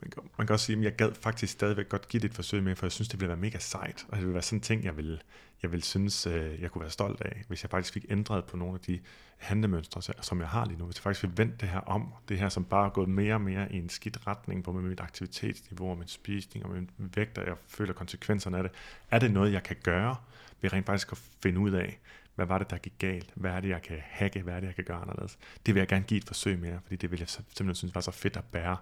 man 0.04 0.12
kan, 0.12 0.24
man 0.38 0.48
kan 0.48 0.54
også 0.54 0.66
sige, 0.66 0.78
at 0.78 0.84
jeg 0.84 0.96
gad 0.96 1.14
faktisk 1.14 1.54
stadigvæk 1.54 1.90
godt 1.90 2.08
give 2.08 2.22
det 2.22 2.30
et 2.30 2.36
forsøg 2.36 2.64
med, 2.64 2.76
for 2.76 2.86
jeg 2.86 2.92
synes, 2.92 3.08
det 3.08 3.20
ville 3.20 3.30
være 3.30 3.38
mega 3.38 3.58
sejt, 3.60 4.06
og 4.08 4.18
det 4.18 4.20
ville 4.20 4.34
være 4.34 4.44
sådan 4.44 4.58
en 4.58 4.62
ting, 4.62 4.84
jeg 4.84 4.98
ville, 4.98 5.20
jeg 5.64 5.72
ville 5.72 5.84
synes, 5.84 6.28
øh, 6.28 6.62
jeg 6.62 6.72
kunne 6.72 6.82
være 6.82 6.92
stolt 6.92 7.22
af, 7.22 7.44
hvis 7.48 7.64
jeg 7.64 7.70
faktisk 7.70 7.94
fik 7.94 8.06
ændret 8.10 8.46
på 8.46 8.58
nogle 8.58 8.74
af 8.74 8.80
de 8.80 9.00
handlemønstre, 9.38 10.14
som 10.22 10.40
jeg 10.40 10.48
har 10.48 10.66
lige 10.66 10.78
nu. 10.80 10.86
Hvis 10.86 10.98
jeg 10.98 11.04
faktisk 11.04 11.22
fik 11.22 11.38
vendt 11.38 11.62
det 11.62 11.70
her 11.70 11.80
om, 11.80 12.14
det 12.30 12.38
her, 12.38 12.50
som 12.50 12.66
bare 12.66 12.86
er 12.86 12.90
gået 12.90 13.10
mere 13.10 13.34
og 13.34 13.42
mere 13.42 13.72
i 13.72 13.78
en 13.78 13.90
skidt 13.90 14.28
retning, 14.28 14.64
på 14.64 14.72
med 14.72 14.82
mit 14.82 15.00
aktivitetsniveau 15.00 15.90
og 15.90 15.98
min 15.98 16.08
spisning 16.08 16.66
og 16.66 16.72
min 16.72 16.90
vægt, 16.98 17.38
og 17.38 17.48
jeg 17.48 17.56
føler 17.68 17.94
konsekvenserne 17.94 18.58
af 18.58 18.64
det. 18.64 18.72
Er 19.12 19.20
det 19.20 19.32
noget, 19.32 19.54
jeg 19.54 19.64
kan 19.64 19.76
gøre? 19.84 20.16
ved 20.64 20.74
rent 20.74 20.86
faktisk 20.86 21.12
at 21.12 21.18
finde 21.18 21.60
ud 21.60 21.72
af, 21.72 22.00
hvad 22.36 22.46
var 22.46 22.58
det, 22.58 22.70
der 22.70 22.78
gik 22.78 22.94
galt? 23.00 23.32
Hvad 23.36 23.52
er 23.52 23.60
det, 23.60 23.70
jeg 23.70 23.82
kan 23.82 23.98
hacke? 24.02 24.42
Hvad 24.42 24.54
er 24.54 24.60
det, 24.60 24.68
jeg 24.68 24.76
kan 24.76 24.84
gøre 24.84 24.98
anderledes? 24.98 25.38
Det 25.66 25.76
vil 25.76 25.82
jeg 25.82 25.88
gerne 25.88 26.06
give 26.06 26.18
et 26.18 26.28
forsøg 26.28 26.60
mere, 26.60 26.80
fordi 26.84 26.96
det 26.96 27.12
vil 27.12 27.20
jeg 27.20 27.30
simpelthen 27.30 27.76
synes 27.76 27.96
var 27.96 28.02
så 28.02 28.12
fedt 28.12 28.38
at 28.38 28.44
bære 28.44 28.78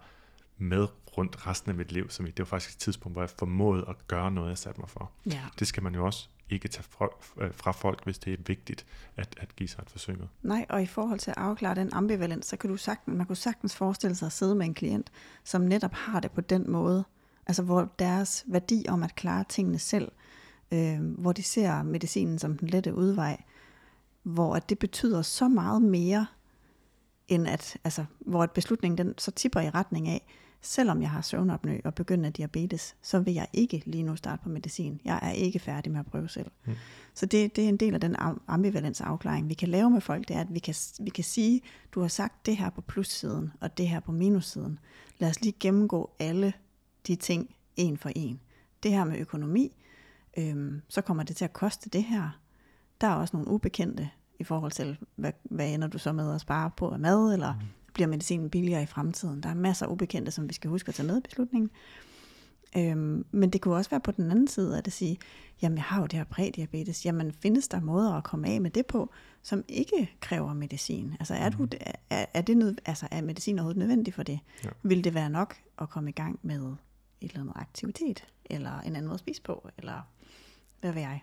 med 0.62 0.88
rundt 1.18 1.48
resten 1.48 1.72
af 1.72 1.78
mit 1.78 1.92
liv. 1.92 2.10
Som 2.10 2.26
det 2.26 2.40
var 2.40 2.46
faktisk 2.46 2.76
et 2.76 2.80
tidspunkt, 2.80 3.16
hvor 3.16 3.22
jeg 3.22 3.30
formåede 3.30 3.86
at 3.88 4.08
gøre 4.08 4.32
noget, 4.32 4.50
jeg 4.50 4.58
satte 4.58 4.80
mig 4.80 4.90
for. 4.90 5.12
Ja. 5.26 5.42
Det 5.60 5.68
skal 5.68 5.84
man 5.84 5.96
jo 5.96 6.06
også 6.06 6.28
ikke 6.50 6.68
tage 6.68 6.84
fra, 6.90 7.10
øh, 7.38 7.54
fra 7.54 7.72
folk, 7.72 8.04
hvis 8.04 8.20
det 8.20 8.34
er 8.34 8.38
vigtigt 8.48 8.86
at, 9.18 9.36
at 9.38 9.56
give 9.56 9.70
sig 9.70 9.82
et 9.82 9.90
forsøg 9.90 10.18
med. 10.18 10.28
Nej, 10.42 10.66
og 10.70 10.84
i 10.84 10.86
forhold 10.86 11.20
til 11.20 11.32
at 11.32 11.38
afklare 11.38 11.76
den 11.76 11.94
ambivalens, 11.94 12.46
så 12.46 12.58
kan 12.58 12.70
du 12.70 12.78
sagtens, 12.78 13.18
man 13.18 13.26
kunne 13.26 13.36
sagtens 13.36 13.76
forestille 13.76 14.16
sig 14.16 14.26
at 14.26 14.32
sidde 14.32 14.56
med 14.56 14.66
en 14.66 14.74
klient, 14.74 15.12
som 15.44 15.62
netop 15.62 15.94
har 15.94 16.20
det 16.20 16.32
på 16.32 16.42
den 16.42 16.72
måde, 16.72 17.04
altså 17.48 17.64
hvor 17.64 17.90
deres 18.00 18.44
værdi 18.48 18.86
om 18.90 19.04
at 19.04 19.16
klare 19.16 19.44
tingene 19.50 19.80
selv, 19.80 20.12
øh, 20.72 21.00
hvor 21.02 21.32
de 21.32 21.44
ser 21.44 21.84
medicinen 21.84 22.40
som 22.40 22.58
den 22.58 22.68
lette 22.68 22.96
udvej, 22.96 23.42
hvor 24.24 24.56
at 24.56 24.70
det 24.70 24.80
betyder 24.80 25.22
så 25.22 25.48
meget 25.48 25.82
mere, 25.82 26.26
end 27.28 27.48
at, 27.48 27.78
altså, 27.84 28.06
hvor 28.20 28.44
at 28.44 28.52
beslutningen 28.52 28.98
den 28.98 29.18
så 29.18 29.32
tipper 29.32 29.60
i 29.60 29.70
retning 29.70 30.08
af, 30.08 30.28
selvom 30.62 31.02
jeg 31.02 31.10
har 31.10 31.22
søvnopnø 31.22 31.80
og 31.84 31.96
begynder 31.96 32.26
af 32.26 32.34
diabetes, 32.34 32.96
så 33.02 33.20
vil 33.20 33.34
jeg 33.34 33.48
ikke 33.54 33.84
lige 33.86 34.04
nu 34.04 34.16
starte 34.16 34.44
på 34.44 34.50
medicin. 34.50 35.02
Jeg 35.06 35.20
er 35.22 35.32
ikke 35.32 35.60
færdig 35.60 35.92
med 35.92 36.00
at 36.00 36.06
prøve 36.06 36.30
selv. 36.30 36.52
Mm. 36.66 36.74
Så 37.14 37.26
det, 37.26 37.56
det 37.56 37.64
er 37.64 37.70
en 37.70 37.78
del 37.78 37.94
af 37.94 38.02
den 38.02 38.16
ambivalens 38.48 39.02
afklaring, 39.02 39.50
vi 39.50 39.54
kan 39.54 39.70
lave 39.70 39.90
med 39.90 40.02
folk, 40.02 40.28
det 40.28 40.36
er, 40.36 40.42
at 40.42 40.54
vi 40.54 40.60
kan, 40.60 40.76
vi 41.00 41.10
kan 41.10 41.24
sige, 41.24 41.62
du 41.92 42.02
har 42.02 42.08
sagt 42.08 42.46
det 42.46 42.58
her 42.58 42.70
på 42.70 42.82
plussiden, 42.82 43.52
og 43.62 43.78
det 43.78 43.88
her 43.88 44.00
på 44.00 44.12
minussiden. 44.12 44.80
Lad 45.20 45.30
os 45.30 45.42
lige 45.42 45.56
gennemgå 45.60 46.12
alle 46.20 46.54
de 47.08 47.16
ting 47.16 47.56
en 47.76 47.98
for 47.98 48.10
en. 48.16 48.40
Det 48.84 48.92
her 48.92 49.04
med 49.04 49.20
økonomi, 49.20 49.72
øhm, 50.38 50.82
så 50.90 51.02
kommer 51.02 51.24
det 51.24 51.36
til 51.36 51.46
at 51.46 51.54
koste 51.54 51.90
det 51.90 52.04
her. 52.04 52.40
Der 53.02 53.08
er 53.08 53.16
også 53.16 53.38
nogle 53.38 53.52
ubekendte 53.52 54.10
i 54.40 54.44
forhold 54.44 54.72
til, 54.72 54.98
hvad, 55.16 55.32
hvad 55.44 55.70
ender 55.74 55.88
du 55.88 55.98
så 55.98 56.12
med 56.12 56.36
at 56.36 56.42
spare 56.42 56.72
på 56.78 56.90
af 56.90 57.00
mad, 57.00 57.34
eller 57.34 57.54
mm. 57.54 57.60
Bliver 57.94 58.08
medicinen 58.08 58.50
billigere 58.50 58.84
i 58.84 58.86
fremtiden. 58.86 59.44
Der 59.44 59.50
er 59.50 59.54
masser 59.54 59.86
af 59.86 59.90
ubekendte, 59.92 60.32
som 60.32 60.50
vi 60.50 60.54
skal 60.54 60.70
huske 60.70 60.90
at 60.90 60.96
tage 60.96 61.08
med 61.08 61.18
i 61.18 61.22
beslutningen. 61.22 61.70
Øhm, 62.78 63.26
men 63.32 63.50
det 63.50 63.62
kunne 63.62 63.76
også 63.76 63.90
være 63.90 64.00
på 64.00 64.12
den 64.12 64.32
anden 64.32 64.48
side, 64.48 64.78
at 64.78 64.86
det 64.86 64.94
sige, 64.94 65.18
jamen 65.62 65.78
jeg 65.78 65.84
har 65.84 66.00
jo 66.00 66.06
det 66.06 66.14
her 66.14 66.24
prædiabetes, 66.24 67.06
jamen 67.06 67.32
findes 67.32 67.68
der 67.68 67.80
måder 67.80 68.14
at 68.14 68.24
komme 68.24 68.48
af 68.48 68.62
med 68.62 68.72
det 68.72 68.86
på, 68.86 69.12
som 69.42 69.64
ikke 69.68 70.12
kræver 70.20 70.54
medicin? 70.54 71.14
Altså 71.20 71.34
er, 71.34 71.50
du, 71.50 71.68
er, 72.10 72.26
er, 72.34 72.42
det 72.42 72.58
nød, 72.58 72.76
altså 72.86 73.08
er 73.12 73.22
medicin 73.22 73.60
overhovedet 73.60 73.80
nødvendig 73.80 74.14
for 74.14 74.24
det? 74.24 74.40
Ja. 74.64 74.70
Vil 74.84 75.04
det 75.04 75.14
være 75.14 75.30
nok 75.30 75.56
at 75.82 75.90
komme 75.90 76.10
i 76.10 76.14
gang 76.14 76.40
med 76.42 76.76
et 77.22 77.32
eller 77.32 77.42
andet 77.42 77.54
aktivitet, 77.56 78.28
eller 78.46 78.80
en 78.80 78.96
anden 78.96 79.06
måde 79.06 79.14
at 79.14 79.20
spise 79.20 79.42
på, 79.42 79.70
eller 79.78 80.02
hvad 80.82 80.92
ved 80.92 81.02
jeg. 81.02 81.22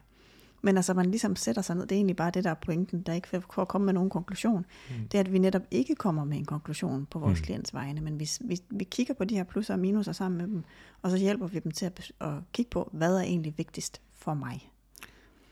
Men 0.62 0.76
altså, 0.76 0.94
man 0.94 1.06
ligesom 1.06 1.36
sætter 1.36 1.62
sig 1.62 1.76
ned, 1.76 1.82
det 1.82 1.92
er 1.92 1.96
egentlig 1.96 2.16
bare 2.16 2.30
det, 2.30 2.44
der 2.44 2.50
er 2.50 2.54
pointen, 2.54 3.02
der 3.02 3.12
ikke 3.12 3.28
for 3.28 3.62
at 3.62 3.68
komme 3.68 3.84
med 3.84 3.92
nogen 3.92 4.10
konklusion. 4.10 4.66
Mm. 4.90 5.08
Det 5.08 5.14
er, 5.14 5.20
at 5.20 5.32
vi 5.32 5.38
netop 5.38 5.62
ikke 5.70 5.94
kommer 5.94 6.24
med 6.24 6.36
en 6.36 6.44
konklusion 6.44 7.06
på 7.06 7.18
vores 7.18 7.38
mm. 7.38 7.44
klients 7.44 7.74
vegne, 7.74 8.00
men 8.00 8.20
vi, 8.20 8.28
vi, 8.40 8.58
vi 8.70 8.84
kigger 8.84 9.14
på 9.14 9.24
de 9.24 9.34
her 9.34 9.44
plusser 9.44 9.74
og 9.74 9.80
minuser 9.80 10.12
sammen 10.12 10.38
med 10.38 10.46
dem, 10.46 10.64
og 11.02 11.10
så 11.10 11.16
hjælper 11.16 11.46
vi 11.46 11.58
dem 11.58 11.72
til 11.72 11.86
at, 11.86 12.12
at 12.20 12.32
kigge 12.52 12.70
på, 12.70 12.90
hvad 12.92 13.16
er 13.16 13.22
egentlig 13.22 13.54
vigtigst 13.56 14.00
for 14.14 14.34
mig. 14.34 14.70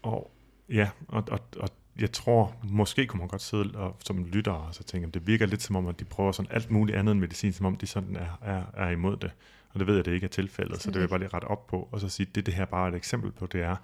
Og 0.03 0.31
ja, 0.69 0.89
og, 1.09 1.25
og, 1.31 1.41
og 1.57 1.69
jeg 2.01 2.13
tror, 2.13 2.55
måske 2.63 3.07
kunne 3.07 3.19
man 3.19 3.29
godt 3.29 3.43
sidde 3.43 3.71
og, 3.75 3.97
som 4.05 4.25
lytter 4.25 4.53
og 4.53 4.75
så 4.75 4.85
tænke, 4.85 5.07
at 5.07 5.15
det 5.15 5.27
virker 5.27 5.47
lidt 5.47 5.63
som 5.63 5.77
om, 5.77 5.87
at 5.87 6.01
de 6.01 6.05
prøver 6.05 6.33
sådan 6.33 6.53
alt 6.53 6.71
muligt 6.71 6.99
andet 6.99 7.13
end 7.13 7.21
medicin, 7.21 7.53
som 7.53 7.67
om 7.67 7.77
de 7.77 7.87
sådan 7.87 8.17
er, 8.17 8.39
er, 8.43 8.65
er 8.75 8.91
imod 8.91 9.17
det. 9.17 9.31
Og 9.71 9.79
det 9.79 9.87
ved 9.87 9.95
jeg, 9.95 10.01
at 10.01 10.07
det 10.07 10.13
ikke 10.13 10.25
er 10.25 10.29
tilfældet, 10.29 10.83
så 10.83 10.89
det 10.89 10.95
vil 10.95 11.01
jeg 11.01 11.09
bare 11.09 11.19
lige 11.19 11.29
rette 11.35 11.45
op 11.45 11.67
på, 11.67 11.89
og 11.93 12.01
så 12.01 12.09
sige, 12.09 12.27
at 12.29 12.35
det, 12.35 12.47
det 12.47 12.55
her 12.55 12.65
bare 12.65 12.87
er 12.87 12.93
et 12.93 12.97
eksempel 12.97 13.33
på, 13.33 13.47
det 13.47 13.63
er, 13.63 13.77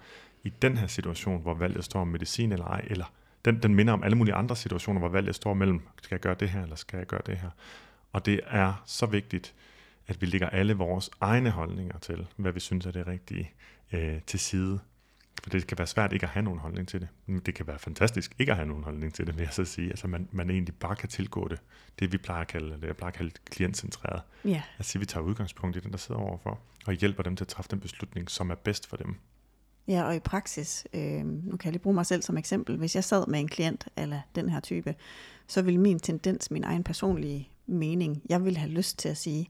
i 0.43 0.49
den 0.49 0.77
her 0.77 0.87
situation, 0.87 1.41
hvor 1.41 1.53
valget 1.53 1.83
står 1.83 2.01
om 2.01 2.07
medicin 2.07 2.51
eller 2.51 2.65
ej, 2.65 2.85
eller 2.89 3.05
den, 3.45 3.63
den 3.63 3.75
minder 3.75 3.93
om 3.93 4.03
alle 4.03 4.17
mulige 4.17 4.35
andre 4.35 4.55
situationer, 4.55 4.99
hvor 4.99 5.09
valget 5.09 5.35
står 5.35 5.53
mellem, 5.53 5.81
skal 6.01 6.15
jeg 6.15 6.19
gøre 6.19 6.35
det 6.39 6.49
her, 6.49 6.63
eller 6.63 6.75
skal 6.75 6.97
jeg 6.97 7.07
gøre 7.07 7.21
det 7.25 7.37
her. 7.37 7.49
Og 8.13 8.25
det 8.25 8.39
er 8.47 8.83
så 8.85 9.05
vigtigt, 9.05 9.53
at 10.07 10.21
vi 10.21 10.25
lægger 10.25 10.49
alle 10.49 10.73
vores 10.73 11.09
egne 11.21 11.49
holdninger 11.49 11.99
til, 11.99 12.27
hvad 12.35 12.51
vi 12.51 12.59
synes 12.59 12.85
er 12.85 12.91
det 12.91 13.07
rigtige, 13.07 13.51
øh, 13.93 14.21
til 14.27 14.39
side. 14.39 14.79
For 15.43 15.49
det 15.49 15.67
kan 15.67 15.77
være 15.77 15.87
svært 15.87 16.13
ikke 16.13 16.25
at 16.25 16.29
have 16.29 16.43
nogen 16.43 16.59
holdning 16.59 16.87
til 16.87 17.01
det. 17.01 17.07
Men 17.25 17.39
det 17.39 17.55
kan 17.55 17.67
være 17.67 17.79
fantastisk 17.79 18.35
ikke 18.39 18.51
at 18.51 18.55
have 18.55 18.67
nogen 18.67 18.83
holdning 18.83 19.13
til 19.13 19.27
det, 19.27 19.37
vil 19.37 19.43
jeg 19.43 19.53
så 19.53 19.65
sige. 19.65 19.89
Altså 19.89 20.07
man, 20.07 20.29
man 20.31 20.49
egentlig 20.49 20.75
bare 20.75 20.95
kan 20.95 21.09
tilgå 21.09 21.47
det. 21.47 21.59
Det 21.99 22.11
vi 22.11 22.17
plejer 22.17 22.41
at 22.41 22.47
kalde, 22.47 22.73
eller 22.73 22.87
jeg 22.87 22.95
plejer 22.97 23.11
at 23.11 23.17
kalde 23.17 23.31
klientcentreret. 23.45 24.21
Ja, 24.45 24.61
Altså 24.79 24.99
vi 24.99 25.05
tager 25.05 25.23
udgangspunkt 25.23 25.77
i 25.77 25.79
den, 25.79 25.91
der 25.91 25.97
sidder 25.97 26.21
overfor, 26.21 26.59
og 26.85 26.93
hjælper 26.93 27.23
dem 27.23 27.35
til 27.35 27.43
at 27.43 27.47
træffe 27.47 27.71
den 27.71 27.79
beslutning, 27.79 28.29
som 28.29 28.49
er 28.51 28.55
bedst 28.55 28.89
for 28.89 28.97
dem. 28.97 29.15
Ja 29.87 30.03
og 30.03 30.15
i 30.15 30.19
praksis, 30.19 30.87
øh, 30.93 31.25
nu 31.25 31.57
kan 31.57 31.65
jeg 31.65 31.71
lige 31.71 31.81
bruge 31.81 31.93
mig 31.93 32.05
selv 32.05 32.21
som 32.21 32.37
eksempel, 32.37 32.77
hvis 32.77 32.95
jeg 32.95 33.03
sad 33.03 33.27
med 33.27 33.39
en 33.39 33.47
klient 33.47 33.87
eller 33.97 34.19
den 34.35 34.49
her 34.49 34.59
type, 34.59 34.95
så 35.47 35.61
ville 35.61 35.79
min 35.79 35.99
tendens, 35.99 36.51
min 36.51 36.63
egen 36.63 36.83
personlige 36.83 37.49
mening, 37.65 38.21
jeg 38.29 38.45
ville 38.45 38.59
have 38.59 38.71
lyst 38.71 38.99
til 38.99 39.09
at 39.09 39.17
sige, 39.17 39.49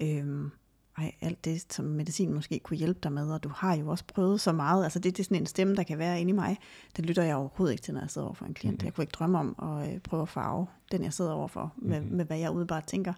øh, 0.00 0.50
ej, 0.98 1.12
alt 1.20 1.44
det, 1.44 1.72
som 1.72 1.84
medicin 1.84 2.34
måske 2.34 2.58
kunne 2.58 2.76
hjælpe 2.76 3.00
dig 3.02 3.12
med, 3.12 3.32
og 3.32 3.44
du 3.44 3.48
har 3.54 3.76
jo 3.76 3.88
også 3.88 4.04
prøvet 4.04 4.40
så 4.40 4.52
meget, 4.52 4.84
altså 4.84 4.98
det, 4.98 5.16
det 5.16 5.22
er 5.22 5.24
sådan 5.24 5.42
en 5.42 5.46
stemme, 5.46 5.76
der 5.76 5.82
kan 5.82 5.98
være 5.98 6.20
inde 6.20 6.30
i 6.30 6.34
mig, 6.34 6.56
det 6.96 7.06
lytter 7.06 7.22
jeg 7.22 7.36
overhovedet 7.36 7.72
ikke 7.72 7.82
til, 7.82 7.94
når 7.94 8.00
jeg 8.00 8.10
sidder 8.10 8.26
over 8.26 8.34
for 8.34 8.44
en 8.44 8.54
klient. 8.54 8.74
Mm-hmm. 8.74 8.84
Jeg 8.84 8.94
kunne 8.94 9.02
ikke 9.02 9.12
drømme 9.12 9.38
om 9.38 9.56
at 9.62 9.94
øh, 9.94 10.00
prøve 10.00 10.22
at 10.22 10.28
farve 10.28 10.66
den, 10.92 11.04
jeg 11.04 11.12
sidder 11.12 11.32
overfor, 11.32 11.72
med, 11.76 12.00
mm-hmm. 12.00 12.16
med 12.16 12.24
hvad 12.24 12.38
jeg 12.38 12.50
udebart 12.50 12.84
tænker. 12.84 13.12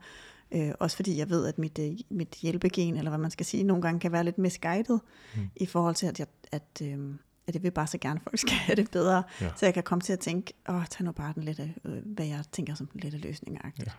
Øh, 0.53 0.71
også 0.81 0.97
fordi 0.97 1.19
jeg 1.19 1.31
ved, 1.31 1.47
at 1.47 1.59
mit, 1.59 1.79
øh, 1.79 1.93
mit 2.11 2.35
hjælpegen, 2.43 2.97
eller 2.97 3.11
hvad 3.11 3.19
man 3.19 3.31
skal 3.31 3.47
sige, 3.47 3.63
nogle 3.63 3.83
gange 3.83 4.01
kan 4.01 4.13
være 4.13 4.25
lidt 4.25 4.39
misguided, 4.39 4.99
mm. 5.37 5.51
i 5.57 5.67
forhold 5.67 5.95
til, 5.95 6.07
at 6.07 6.19
jeg, 6.19 6.27
at, 6.53 6.83
øh, 6.83 7.15
at 7.47 7.55
jeg 7.55 7.63
vil 7.63 7.71
bare 7.71 7.87
så 7.87 7.99
gerne, 7.99 8.21
at 8.21 8.23
folk 8.23 8.39
skal 8.39 8.57
have 8.57 8.77
det 8.77 8.91
bedre. 8.91 9.23
Ja. 9.41 9.51
Så 9.57 9.67
jeg 9.67 9.75
kan 9.75 9.83
komme 9.83 10.03
til 10.03 10.13
at 10.13 10.19
tænke, 10.19 10.53
åh, 10.69 10.87
tag 10.87 11.05
nu 11.05 11.13
bare 11.13 11.33
den 11.35 11.43
lette, 11.43 11.75
øh, 11.85 11.99
hvad 12.05 12.27
jeg 12.27 12.45
tænker 12.53 12.75
som 12.75 12.87
den 12.87 13.01
lette 13.01 13.19
løsning. 13.19 13.59
Ja. 13.65 13.93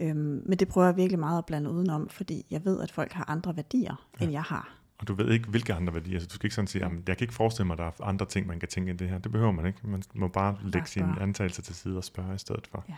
Øhm, 0.00 0.42
men 0.46 0.58
det 0.58 0.68
prøver 0.68 0.86
jeg 0.86 0.96
virkelig 0.96 1.18
meget 1.18 1.38
at 1.38 1.46
blande 1.46 1.70
udenom, 1.70 2.08
fordi 2.08 2.46
jeg 2.50 2.64
ved, 2.64 2.80
at 2.80 2.92
folk 2.92 3.12
har 3.12 3.30
andre 3.30 3.56
værdier, 3.56 4.08
ja. 4.20 4.24
end 4.24 4.32
jeg 4.32 4.42
har. 4.42 4.78
Og 4.98 5.08
du 5.08 5.14
ved 5.14 5.32
ikke, 5.32 5.48
hvilke 5.48 5.74
andre 5.74 5.94
værdier. 5.94 6.14
Altså, 6.14 6.28
du 6.28 6.34
skal 6.34 6.46
ikke 6.46 6.54
sådan 6.54 6.66
sige, 6.66 6.84
jamen, 6.84 7.02
jeg 7.06 7.16
kan 7.16 7.24
ikke 7.24 7.34
forestille 7.34 7.66
mig, 7.66 7.74
at 7.74 7.78
der 7.78 7.84
er 7.84 8.04
andre 8.04 8.26
ting, 8.26 8.46
man 8.46 8.60
kan 8.60 8.68
tænke 8.68 8.90
end 8.90 8.98
det 8.98 9.08
her. 9.08 9.18
Det 9.18 9.32
behøver 9.32 9.52
man 9.52 9.66
ikke. 9.66 9.78
Man 9.82 10.02
må 10.14 10.28
bare 10.28 10.56
lægge 10.62 10.88
sine 10.88 11.20
antagelser 11.20 11.62
til 11.62 11.74
side 11.74 11.96
og 11.96 12.04
spørge 12.04 12.34
i 12.34 12.38
stedet 12.38 12.66
for. 12.66 12.84
Ja. 12.88 12.94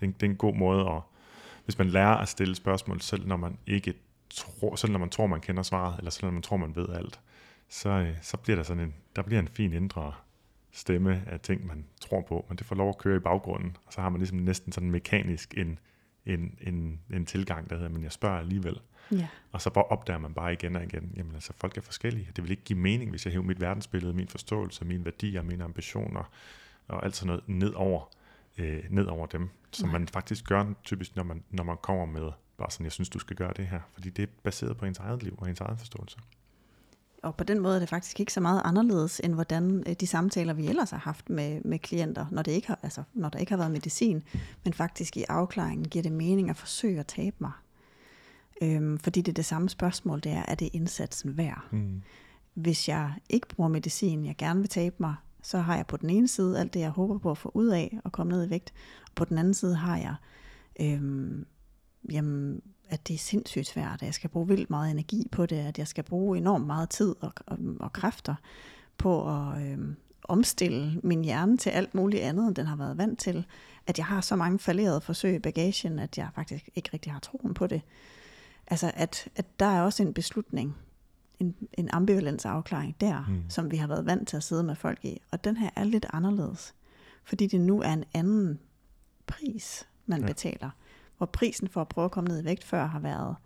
Det, 0.00 0.08
er 0.08 0.12
det 0.12 0.22
er 0.22 0.30
en 0.30 0.36
god 0.36 0.54
måde 0.54 0.80
at, 0.80 1.02
hvis 1.64 1.78
man 1.78 1.88
lærer 1.88 2.16
at 2.16 2.28
stille 2.28 2.54
spørgsmål, 2.54 3.00
selv 3.00 3.26
når 3.26 3.36
man 3.36 3.58
ikke 3.66 3.94
tror, 4.30 4.76
selv 4.76 4.92
når 4.92 4.98
man 4.98 5.10
tror, 5.10 5.26
man 5.26 5.40
kender 5.40 5.62
svaret, 5.62 5.98
eller 5.98 6.10
selv 6.10 6.24
når 6.24 6.32
man 6.32 6.42
tror, 6.42 6.56
man 6.56 6.76
ved 6.76 6.88
alt, 6.88 7.20
så, 7.68 7.88
øh, 7.88 8.16
så 8.22 8.36
bliver 8.36 8.56
der 8.56 8.62
sådan 8.62 8.82
en, 8.82 8.94
der 9.16 9.22
bliver 9.22 9.40
en 9.40 9.48
fin 9.48 9.72
indre 9.72 10.12
stemme 10.72 11.22
af 11.26 11.40
ting, 11.40 11.66
man 11.66 11.84
tror 12.00 12.20
på, 12.20 12.46
men 12.48 12.58
det 12.58 12.66
får 12.66 12.76
lov 12.76 12.88
at 12.88 12.98
køre 12.98 13.16
i 13.16 13.20
baggrunden, 13.20 13.76
og 13.86 13.92
så 13.92 14.00
har 14.00 14.08
man 14.08 14.18
ligesom 14.18 14.38
næsten 14.38 14.72
sådan 14.72 14.90
mekanisk 14.90 15.54
en, 15.56 15.78
en, 16.26 16.58
en, 16.60 17.00
en 17.12 17.26
tilgang, 17.26 17.70
der 17.70 17.76
hedder, 17.76 17.90
men 17.90 18.02
jeg 18.02 18.12
spørger 18.12 18.38
alligevel. 18.38 18.80
Ja. 19.12 19.28
Og 19.52 19.60
så 19.60 19.70
bare 19.70 19.84
opdager 19.84 20.18
man 20.18 20.34
bare 20.34 20.52
igen 20.52 20.76
og 20.76 20.84
igen, 20.84 21.12
jamen 21.16 21.34
altså 21.34 21.52
folk 21.56 21.76
er 21.76 21.80
forskellige. 21.80 22.28
Det 22.36 22.44
vil 22.44 22.50
ikke 22.50 22.64
give 22.64 22.78
mening, 22.78 23.10
hvis 23.10 23.26
jeg 23.26 23.32
hæver 23.32 23.44
mit 23.44 23.60
verdensbillede, 23.60 24.14
min 24.14 24.28
forståelse, 24.28 24.84
mine 24.84 25.04
værdier, 25.04 25.42
mine 25.42 25.64
ambitioner 25.64 26.30
og 26.88 27.04
alt 27.04 27.16
sådan 27.16 27.26
noget 27.26 27.42
ned 27.46 27.72
over, 27.74 28.08
øh, 28.58 28.84
ned 28.90 29.06
over 29.06 29.26
dem. 29.26 29.48
Som 29.72 29.88
Nej. 29.88 29.98
man 29.98 30.08
faktisk 30.08 30.44
gør 30.44 30.64
typisk, 30.84 31.16
når 31.16 31.22
man, 31.22 31.42
når 31.50 31.64
man 31.64 31.76
kommer 31.82 32.06
med 32.06 32.30
bare 32.58 32.70
sådan, 32.70 32.84
jeg 32.84 32.92
synes, 32.92 33.08
du 33.08 33.18
skal 33.18 33.36
gøre 33.36 33.52
det 33.56 33.66
her. 33.66 33.80
Fordi 33.92 34.10
det 34.10 34.22
er 34.22 34.26
baseret 34.42 34.76
på 34.76 34.84
ens 34.84 34.98
eget 34.98 35.22
liv 35.22 35.34
og 35.38 35.48
ens 35.48 35.60
egen 35.60 35.78
forståelse. 35.78 36.18
Og 37.22 37.36
på 37.36 37.44
den 37.44 37.60
måde 37.60 37.74
er 37.74 37.78
det 37.78 37.88
faktisk 37.88 38.20
ikke 38.20 38.32
så 38.32 38.40
meget 38.40 38.62
anderledes, 38.64 39.20
end 39.24 39.34
hvordan 39.34 39.84
øh, 39.86 39.94
de 40.00 40.06
samtaler, 40.06 40.52
vi 40.52 40.66
ellers 40.66 40.90
har 40.90 40.98
haft 40.98 41.30
med, 41.30 41.60
med 41.64 41.78
klienter, 41.78 42.26
når, 42.30 42.42
det 42.42 42.52
ikke 42.52 42.68
har, 42.68 42.78
altså, 42.82 43.02
når 43.12 43.28
der 43.28 43.38
ikke 43.38 43.52
har 43.52 43.56
været 43.56 43.70
medicin, 43.70 44.22
men 44.64 44.72
faktisk 44.72 45.16
i 45.16 45.24
afklaringen 45.28 45.88
giver 45.88 46.02
det 46.02 46.12
mening 46.12 46.50
at 46.50 46.56
forsøge 46.56 47.00
at 47.00 47.06
tabe 47.06 47.36
mig. 47.38 47.52
Øhm, 48.62 48.98
fordi 48.98 49.20
det 49.20 49.32
er 49.32 49.34
det 49.34 49.44
samme 49.44 49.68
spørgsmål, 49.68 50.20
det 50.20 50.32
er, 50.32 50.44
er 50.48 50.54
det 50.54 50.68
indsatsen 50.72 51.36
værd? 51.36 51.64
Mm. 51.70 52.02
Hvis 52.54 52.88
jeg 52.88 53.12
ikke 53.28 53.48
bruger 53.48 53.68
medicin, 53.68 54.26
jeg 54.26 54.36
gerne 54.36 54.60
vil 54.60 54.68
tabe 54.68 54.96
mig, 54.98 55.14
så 55.42 55.58
har 55.58 55.76
jeg 55.76 55.86
på 55.86 55.96
den 55.96 56.10
ene 56.10 56.28
side 56.28 56.60
alt 56.60 56.74
det, 56.74 56.80
jeg 56.80 56.90
håber 56.90 57.18
på 57.18 57.30
at 57.30 57.38
få 57.38 57.50
ud 57.54 57.66
af 57.66 57.98
og 58.04 58.12
komme 58.12 58.32
ned 58.32 58.46
i 58.46 58.50
vægt. 58.50 58.72
Og 59.02 59.12
på 59.14 59.24
den 59.24 59.38
anden 59.38 59.54
side 59.54 59.74
har 59.74 59.96
jeg, 59.96 60.14
øhm, 60.80 61.46
jamen, 62.12 62.62
at 62.88 63.08
det 63.08 63.14
er 63.14 63.18
sindssygt 63.18 63.66
svært, 63.66 63.94
at 63.94 64.02
jeg 64.02 64.14
skal 64.14 64.30
bruge 64.30 64.48
vildt 64.48 64.70
meget 64.70 64.90
energi 64.90 65.28
på 65.32 65.46
det, 65.46 65.56
at 65.56 65.78
jeg 65.78 65.88
skal 65.88 66.04
bruge 66.04 66.38
enormt 66.38 66.66
meget 66.66 66.90
tid 66.90 67.14
og, 67.20 67.32
og, 67.46 67.58
og 67.80 67.92
kræfter 67.92 68.34
på 68.98 69.28
at 69.28 69.62
øhm, 69.62 69.96
omstille 70.24 71.00
min 71.02 71.24
hjerne 71.24 71.56
til 71.56 71.70
alt 71.70 71.94
muligt 71.94 72.22
andet, 72.22 72.46
end 72.46 72.54
den 72.54 72.66
har 72.66 72.76
været 72.76 72.98
vant 72.98 73.18
til. 73.18 73.46
At 73.86 73.98
jeg 73.98 74.06
har 74.06 74.20
så 74.20 74.36
mange 74.36 74.58
falderede 74.58 75.00
forsøg 75.00 75.34
i 75.34 75.38
bagagen, 75.38 75.98
at 75.98 76.18
jeg 76.18 76.28
faktisk 76.34 76.68
ikke 76.74 76.90
rigtig 76.92 77.12
har 77.12 77.20
troen 77.20 77.54
på 77.54 77.66
det. 77.66 77.82
Altså, 78.66 78.92
at, 78.94 79.28
at 79.36 79.60
der 79.60 79.66
er 79.66 79.82
også 79.82 80.02
en 80.02 80.14
beslutning, 80.14 80.76
en, 81.42 81.54
en 81.72 81.88
ambivalens 81.92 82.44
afklaring 82.44 82.96
der, 83.00 83.24
Mm. 83.28 83.42
som 83.48 83.70
vi 83.70 83.76
har 83.76 83.86
været 83.86 84.06
vant 84.06 84.28
til 84.28 84.36
at 84.36 84.42
sidde 84.42 84.62
med 84.62 84.74
folk 84.74 85.04
i. 85.04 85.18
Og 85.30 85.44
den 85.44 85.56
her 85.56 85.70
er 85.76 85.84
lidt 85.84 86.06
anderledes, 86.12 86.74
fordi 87.24 87.46
det 87.46 87.60
nu 87.60 87.80
er 87.82 87.92
en 87.92 88.04
anden 88.14 88.58
pris, 89.26 89.88
man 90.06 90.18
Ja. 90.20 90.26
ja. 90.26 90.32
betaler. 90.32 90.70
Hvor 91.16 91.26
prisen 91.26 91.68
for 91.68 91.80
at 91.80 91.88
prøve 91.88 92.04
at 92.04 92.10
komme 92.10 92.28
ned 92.28 92.42
i 92.42 92.44
vægt 92.44 92.64
før 92.64 92.86
har 92.86 92.98
været, 93.00 93.36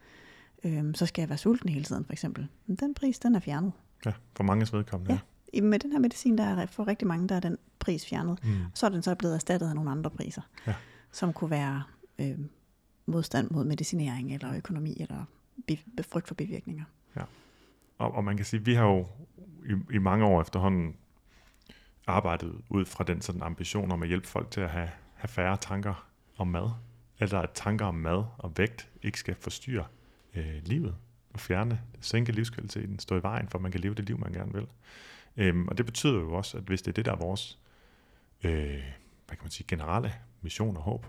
øhm, 0.64 0.94
så 0.94 1.06
skal 1.06 1.22
jeg 1.22 1.28
være 1.28 1.38
sulten 1.38 1.68
hele 1.68 1.84
tiden 1.84 2.04
for 2.04 2.12
eksempel. 2.12 2.48
Men 2.66 2.76
den 2.76 2.94
pris, 2.94 3.18
den 3.18 3.34
er 3.34 3.40
fjernet. 3.40 3.72
Ja, 4.06 4.12
for 4.36 4.44
manges 4.44 4.72
vedkommende. 4.72 5.12
Ja. 5.12 5.18
I- 5.52 5.60
Med 5.60 5.78
den 5.78 5.92
her 5.92 5.98
medicin, 5.98 6.38
der 6.38 6.44
er 6.44 6.66
for 6.66 6.86
rigtig 6.86 7.08
mange, 7.08 7.28
der 7.28 7.34
er 7.34 7.40
den 7.40 7.58
pris 7.78 8.06
fjernet. 8.06 8.44
Mm. 8.44 8.50
Så 8.74 8.86
er 8.86 8.90
den 8.90 9.02
så 9.02 9.14
blevet 9.14 9.34
erstattet 9.34 9.68
af 9.68 9.74
nogle 9.74 9.90
andre 9.90 10.10
priser, 10.10 10.42
Ja. 10.66 10.74
som 11.12 11.32
kunne 11.32 11.50
være 11.50 11.82
øh, 12.18 12.38
modstand 13.06 13.50
mod 13.50 13.64
medicinering, 13.64 14.34
eller 14.34 14.56
økonomi, 14.56 14.96
eller 15.00 15.24
bi- 15.66 15.84
frygt 16.12 16.28
for 16.28 16.34
bivirkninger. 16.34 16.84
Og, 17.98 18.14
og 18.14 18.24
man 18.24 18.36
kan 18.36 18.46
sige, 18.46 18.64
vi 18.64 18.74
har 18.74 18.84
jo 18.84 19.06
i, 19.66 19.94
i 19.94 19.98
mange 19.98 20.24
år 20.24 20.40
efterhånden 20.40 20.96
arbejdet 22.06 22.60
ud 22.68 22.84
fra 22.84 23.04
den 23.04 23.20
sådan 23.20 23.42
ambition 23.42 23.92
om 23.92 24.02
at 24.02 24.08
hjælpe 24.08 24.26
folk 24.26 24.50
til 24.50 24.60
at 24.60 24.70
have, 24.70 24.90
have 25.14 25.28
færre 25.28 25.56
tanker 25.56 26.08
om 26.36 26.48
mad. 26.48 26.70
Eller 27.18 27.38
at 27.38 27.50
tanker 27.54 27.86
om 27.86 27.94
mad 27.94 28.24
og 28.38 28.52
vægt 28.56 28.90
ikke 29.02 29.18
skal 29.18 29.34
forstyrre 29.34 29.86
øh, 30.34 30.62
livet 30.62 30.96
og 31.32 31.40
fjerne, 31.40 31.80
sænke 32.00 32.32
livskvaliteten, 32.32 32.98
stå 32.98 33.16
i 33.16 33.22
vejen 33.22 33.48
for, 33.48 33.58
at 33.58 33.62
man 33.62 33.72
kan 33.72 33.80
leve 33.80 33.94
det 33.94 34.06
liv, 34.06 34.18
man 34.18 34.32
gerne 34.32 34.52
vil. 34.52 34.66
Øhm, 35.36 35.68
og 35.68 35.78
det 35.78 35.86
betyder 35.86 36.14
jo 36.14 36.34
også, 36.34 36.56
at 36.56 36.62
hvis 36.62 36.82
det 36.82 36.88
er 36.88 36.94
det, 36.94 37.04
der 37.04 37.12
er 37.12 37.16
vores 37.16 37.58
øh, 38.44 38.82
hvad 39.26 39.36
kan 39.36 39.44
man 39.44 39.50
sige, 39.50 39.66
generelle 39.68 40.12
mission 40.42 40.76
og 40.76 40.82
håb, 40.82 41.06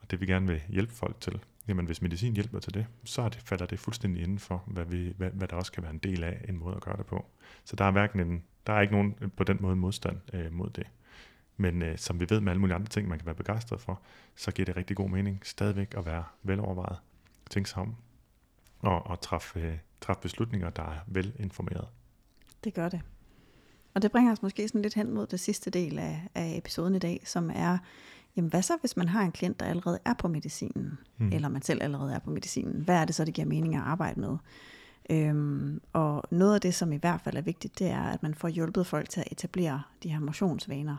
og 0.00 0.10
det 0.10 0.20
vi 0.20 0.26
gerne 0.26 0.46
vil 0.46 0.62
hjælpe 0.68 0.92
folk 0.92 1.20
til, 1.20 1.40
jamen 1.68 1.86
hvis 1.86 2.02
medicin 2.02 2.34
hjælper 2.34 2.58
til 2.58 2.74
det, 2.74 2.86
så 3.04 3.22
er 3.22 3.28
det, 3.28 3.42
falder 3.44 3.66
det 3.66 3.78
fuldstændig 3.78 4.22
inden 4.22 4.38
for, 4.38 4.64
hvad, 4.66 4.84
vi, 4.84 5.14
hvad, 5.16 5.30
hvad 5.30 5.48
der 5.48 5.56
også 5.56 5.72
kan 5.72 5.82
være 5.82 5.92
en 5.92 5.98
del 5.98 6.24
af 6.24 6.44
en 6.48 6.56
måde 6.56 6.76
at 6.76 6.82
gøre 6.82 6.96
det 6.96 7.06
på. 7.06 7.26
Så 7.64 7.76
der 7.76 7.84
er 7.84 7.90
hverken 7.90 8.20
en, 8.20 8.42
der 8.66 8.72
er 8.72 8.80
ikke 8.80 8.94
nogen 8.94 9.14
øh, 9.20 9.28
på 9.36 9.44
den 9.44 9.58
måde 9.60 9.76
modstand 9.76 10.20
øh, 10.32 10.52
mod 10.52 10.70
det. 10.70 10.86
Men 11.56 11.82
øh, 11.82 11.98
som 11.98 12.20
vi 12.20 12.26
ved 12.30 12.40
med 12.40 12.52
alle 12.52 12.60
mulige 12.60 12.74
andre 12.74 12.88
ting, 12.88 13.08
man 13.08 13.18
kan 13.18 13.26
være 13.26 13.34
begejstret 13.34 13.80
for, 13.80 14.00
så 14.36 14.50
giver 14.50 14.66
det 14.66 14.76
rigtig 14.76 14.96
god 14.96 15.08
mening 15.10 15.40
stadigvæk 15.42 15.94
at 15.96 16.06
være 16.06 16.24
velovervejet, 16.42 16.98
tænke 17.50 17.70
sig 17.70 17.78
om, 17.82 17.94
og, 18.78 19.06
og 19.06 19.20
træffe, 19.20 19.60
øh, 19.60 19.78
træffe 20.00 20.22
beslutninger, 20.22 20.70
der 20.70 20.82
er 20.82 20.98
velinformeret. 21.06 21.88
Det 22.64 22.74
gør 22.74 22.88
det. 22.88 23.00
Og 23.94 24.02
det 24.02 24.12
bringer 24.12 24.32
os 24.32 24.42
måske 24.42 24.68
sådan 24.68 24.82
lidt 24.82 24.94
hen 24.94 25.10
mod 25.10 25.26
det 25.26 25.40
sidste 25.40 25.70
del 25.70 25.98
af, 25.98 26.28
af 26.34 26.56
episoden 26.56 26.94
i 26.94 26.98
dag, 26.98 27.22
som 27.24 27.50
er, 27.54 27.78
jamen 28.36 28.50
hvad 28.50 28.62
så 28.62 28.72
hvis 28.80 28.96
man 28.96 29.08
har 29.08 29.22
en 29.22 29.32
klient, 29.32 29.60
der 29.60 29.66
allerede 29.66 29.98
er 30.04 30.14
på 30.14 30.28
medicinen, 30.28 30.98
Mm. 31.18 31.26
mm. 31.26 31.32
eller 31.32 31.48
man 31.48 31.62
selv 31.62 31.82
allerede 31.82 32.14
er 32.14 32.18
på 32.18 32.30
medicinen? 32.30 32.82
Hvad 32.82 32.96
er 32.96 33.04
det 33.04 33.14
så, 33.14 33.24
det 33.24 33.34
giver 33.34 33.46
mening 33.48 33.74
at 33.74 33.82
arbejde 33.82 34.20
med? 34.20 34.36
Øhm, 35.10 35.80
og 35.92 36.22
noget 36.30 36.54
af 36.54 36.60
det, 36.60 36.74
som 36.74 36.92
i 36.92 36.96
hvert 36.96 37.20
fald 37.20 37.36
er 37.36 37.40
vigtigt, 37.40 37.78
det 37.78 37.86
er, 37.90 38.02
at 38.02 38.22
man 38.22 38.34
får 38.34 38.48
hjulpet 38.48 38.86
folk 38.86 39.08
til 39.08 39.20
at 39.20 39.32
etablere 39.32 39.82
de 40.02 40.08
her 40.08 40.20
motionsvaner. 40.20 40.96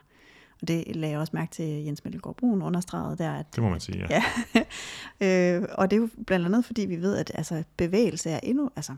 Og 0.61 0.67
det 0.67 0.95
lagde 0.95 1.11
jeg 1.11 1.19
også 1.19 1.31
mærke 1.35 1.51
til 1.51 1.65
Jens 1.65 2.03
Middelgaard 2.05 2.35
Brun 2.35 2.61
understreget 2.61 3.19
der, 3.19 3.31
at 3.33 3.55
Det 3.55 3.63
må 3.63 3.69
man 3.69 3.79
sige, 3.79 4.05
ja. 4.09 4.23
Ja, 4.55 4.63
øh, 5.61 5.67
og 5.77 5.91
det 5.91 5.97
er 5.97 6.01
jo 6.01 6.09
blandt 6.27 6.45
andet, 6.45 6.65
fordi 6.65 6.81
vi 6.85 7.01
ved, 7.01 7.17
at 7.17 7.31
altså, 7.35 7.63
bevægelse 7.77 8.29
er 8.29 8.39
endnu... 8.43 8.69
Altså, 8.75 8.95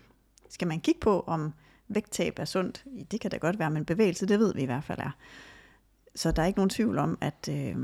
skal 0.50 0.68
man 0.68 0.80
kigge 0.80 1.00
på, 1.00 1.24
om 1.28 1.54
vægttab 1.88 2.40
er 2.40 2.46
sundt? 2.46 2.86
Det 3.12 3.22
kan 3.22 3.32
da 3.32 3.38
godt 3.38 3.60
være, 3.60 3.72
men 3.72 3.86
bevægelse, 3.86 4.26
det 4.26 4.40
ved 4.40 4.54
vi 4.54 4.62
i 4.62 4.66
hvert 4.66 4.84
fald 4.84 5.00
er. 5.00 5.12
Så 6.16 6.32
der 6.32 6.42
er 6.42 6.46
ikke 6.46 6.60
nogen 6.60 6.70
tvivl 6.70 6.98
om, 6.98 7.18
at, 7.22 7.50
øh, 7.52 7.76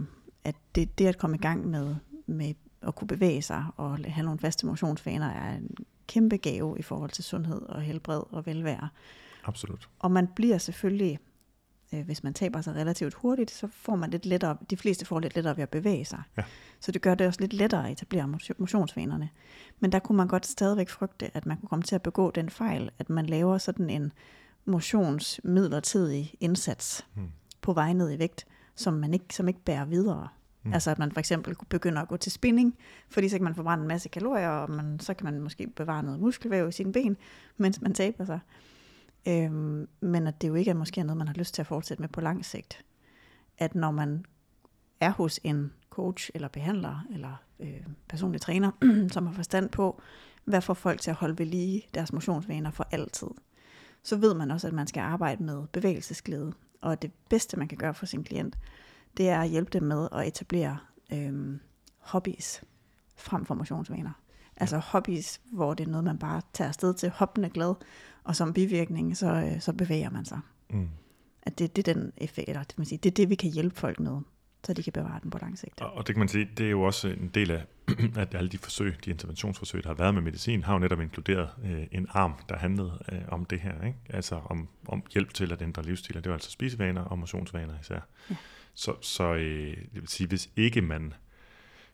at 0.47 0.55
det, 0.75 0.97
det 0.99 1.07
at 1.07 1.17
komme 1.17 1.35
i 1.35 1.39
gang 1.39 1.67
med, 1.67 1.95
med 2.25 2.53
at 2.81 2.95
kunne 2.95 3.07
bevæge 3.07 3.41
sig 3.41 3.65
og 3.77 3.97
have 4.07 4.25
nogle 4.25 4.39
faste 4.39 4.65
motionsvaner 4.65 5.27
er 5.29 5.55
en 5.57 5.75
kæmpe 6.07 6.37
gave 6.37 6.79
i 6.79 6.81
forhold 6.81 7.09
til 7.11 7.23
sundhed 7.23 7.61
og 7.61 7.81
helbred 7.81 8.21
og 8.29 8.45
velvære. 8.45 8.89
Absolut. 9.45 9.89
Og 9.99 10.11
man 10.11 10.27
bliver 10.35 10.57
selvfølgelig, 10.57 11.19
øh, 11.93 12.05
hvis 12.05 12.23
man 12.23 12.33
taber 12.33 12.61
sig 12.61 12.75
relativt 12.75 13.13
hurtigt, 13.13 13.51
så 13.51 13.67
får 13.71 13.95
man 13.95 14.09
lidt 14.09 14.25
lettere, 14.25 14.57
de 14.69 14.77
fleste 14.77 15.05
får 15.05 15.19
lidt 15.19 15.35
lettere 15.35 15.57
ved 15.57 15.63
at 15.63 15.69
bevæge 15.69 16.05
sig. 16.05 16.21
Ja. 16.37 16.43
Så 16.79 16.91
det 16.91 17.01
gør 17.01 17.15
det 17.15 17.27
også 17.27 17.41
lidt 17.41 17.53
lettere 17.53 17.85
at 17.85 17.91
etablere 17.91 18.23
motion- 18.27 18.55
motionsvanerne. 18.57 19.29
Men 19.79 19.91
der 19.91 19.99
kunne 19.99 20.15
man 20.17 20.27
godt 20.27 20.45
stadigvæk 20.45 20.89
frygte, 20.89 21.37
at 21.37 21.45
man 21.45 21.57
kunne 21.57 21.69
komme 21.69 21.83
til 21.83 21.95
at 21.95 22.01
begå 22.01 22.31
den 22.31 22.49
fejl, 22.49 22.89
at 22.99 23.09
man 23.09 23.25
laver 23.25 23.57
sådan 23.57 23.89
en 23.89 24.11
motionsmidlertidig 24.65 26.33
indsats 26.39 27.05
Mm. 27.15 27.27
på 27.61 27.73
vej 27.73 27.93
ned 27.93 28.11
i 28.11 28.19
vægt, 28.19 28.45
som 28.75 28.93
man 28.93 29.13
ikke, 29.13 29.35
som 29.35 29.47
ikke 29.47 29.59
bærer 29.63 29.85
videre. 29.85 30.27
Mm. 30.67 30.73
Altså 30.73 30.91
at 30.91 30.99
man 30.99 31.11
for 31.11 31.19
eksempel 31.19 31.55
begynder 31.69 32.01
at 32.01 32.07
gå 32.07 32.17
til 32.17 32.31
spinning, 32.31 32.77
fordi 33.09 33.29
så 33.29 33.37
kan 33.37 33.43
man 33.43 33.55
forbrænde 33.55 33.81
en 33.81 33.87
masse 33.87 34.09
kalorier, 34.09 34.49
og 34.49 34.71
man, 34.71 34.99
så 34.99 35.13
kan 35.13 35.25
man 35.25 35.41
måske 35.41 35.67
bevare 35.67 36.03
noget 36.03 36.19
muskelvæv 36.19 36.67
i 36.67 36.71
sine 36.71 36.91
ben, 36.93 37.17
mens 37.57 37.81
man 37.81 37.93
taber 37.93 38.25
sig. 38.25 38.39
Øhm, 39.27 39.87
men 39.99 40.27
at 40.27 40.41
det 40.41 40.47
jo 40.47 40.55
ikke 40.55 40.71
er 40.71 40.75
måske 40.75 41.03
noget, 41.03 41.17
man 41.17 41.27
har 41.27 41.35
lyst 41.35 41.53
til 41.53 41.61
at 41.61 41.67
fortsætte 41.67 42.01
med 42.01 42.09
på 42.09 42.21
lang 42.21 42.45
sigt. 42.45 42.85
At 43.57 43.75
når 43.75 43.91
man 43.91 44.25
er 44.99 45.09
hos 45.09 45.39
en 45.43 45.73
coach 45.89 46.29
eller 46.33 46.47
behandler 46.47 47.05
eller 47.11 47.43
øh, 47.59 47.87
personlig 48.09 48.41
træner, 48.41 48.71
som 49.13 49.27
har 49.27 49.33
forstand 49.33 49.69
på, 49.69 50.01
hvad 50.45 50.61
får 50.61 50.73
folk 50.73 51.01
til 51.01 51.09
at 51.11 51.17
holde 51.17 51.39
ved 51.39 51.45
lige 51.45 51.87
deres 51.93 52.13
motionsvaner 52.13 52.71
for 52.71 52.87
altid, 52.91 53.27
så 54.03 54.15
ved 54.15 54.33
man 54.33 54.51
også, 54.51 54.67
at 54.67 54.73
man 54.73 54.87
skal 54.87 55.01
arbejde 55.01 55.43
med 55.43 55.67
bevægelsesglæde. 55.67 56.53
Og 56.81 57.01
det 57.01 57.11
bedste, 57.29 57.57
man 57.57 57.67
kan 57.67 57.77
gøre 57.77 57.93
for 57.93 58.05
sin 58.05 58.23
klient, 58.23 58.57
det 59.17 59.29
er 59.29 59.41
at 59.41 59.49
hjælpe 59.49 59.69
dem 59.73 59.83
med 59.83 60.07
at 60.11 60.27
etablere 60.27 60.77
øh, 61.13 61.59
hobbies 61.97 62.63
frem 63.15 63.45
for 63.45 63.55
motionsvaner. 63.55 64.11
Altså 64.57 64.77
hobbies, 64.77 65.41
hvor 65.51 65.73
det 65.73 65.87
er 65.87 65.91
noget, 65.91 66.03
man 66.03 66.17
bare 66.17 66.41
tager 66.53 66.67
afsted 66.67 66.93
til 66.93 67.09
hoppende 67.09 67.49
glad, 67.49 67.75
og 68.23 68.35
som 68.35 68.53
bivirkning, 68.53 69.17
så, 69.17 69.33
øh, 69.33 69.61
så 69.61 69.73
bevæger 69.73 70.09
man 70.09 70.25
sig. 70.25 70.39
Mm. 70.69 70.89
At 71.41 71.59
det, 71.59 71.75
det 71.75 71.87
er 71.87 71.93
den 71.93 72.13
effekt, 72.17 72.49
eller 72.49 72.63
det, 72.63 72.77
man 72.77 72.85
sige, 72.85 72.99
det 73.03 73.09
er 73.09 73.13
det, 73.13 73.29
vi 73.29 73.35
kan 73.35 73.51
hjælpe 73.51 73.75
folk 73.75 73.99
med, 73.99 74.21
så 74.63 74.73
de 74.73 74.83
kan 74.83 74.93
bevare 74.93 75.19
den 75.23 75.31
på 75.31 75.37
lang 75.37 75.57
sigt. 75.57 75.81
Og, 75.81 75.93
og 75.93 76.07
det 76.07 76.15
kan 76.15 76.19
man 76.19 76.27
sige, 76.27 76.49
det 76.57 76.65
er 76.65 76.69
jo 76.69 76.81
også 76.81 77.07
en 77.07 77.27
del 77.33 77.51
af, 77.51 77.65
at 78.23 78.35
alle 78.35 78.49
de 78.49 78.57
forsøg, 78.57 78.95
de 79.05 79.09
interventionsforsøg, 79.09 79.83
der 79.83 79.89
har 79.89 79.95
været 79.95 80.13
med 80.13 80.21
medicin, 80.21 80.63
har 80.63 80.73
jo 80.73 80.79
netop 80.79 81.01
inkluderet 81.01 81.49
øh, 81.65 81.87
en 81.91 82.07
arm, 82.09 82.33
der 82.49 82.57
handlede 82.57 82.99
øh, 83.11 83.21
om 83.27 83.45
det 83.45 83.59
her, 83.59 83.85
ikke? 83.85 83.97
altså 84.09 84.35
om, 84.35 84.67
om 84.87 85.03
hjælp 85.13 85.33
til 85.33 85.51
at 85.51 85.61
ændre 85.61 85.83
livsstil, 85.83 86.15
det 86.15 86.25
var 86.25 86.33
altså 86.33 86.51
spisevaner 86.51 87.01
og 87.01 87.19
motionsvaner 87.19 87.73
især. 87.81 87.99
Ja. 88.29 88.35
Så, 88.77 88.95
så 89.01 89.33
øh, 89.33 89.77
det 89.77 90.01
vil 90.01 90.07
sige, 90.07 90.27
hvis 90.27 90.49
ikke 90.55 90.81
man 90.81 91.13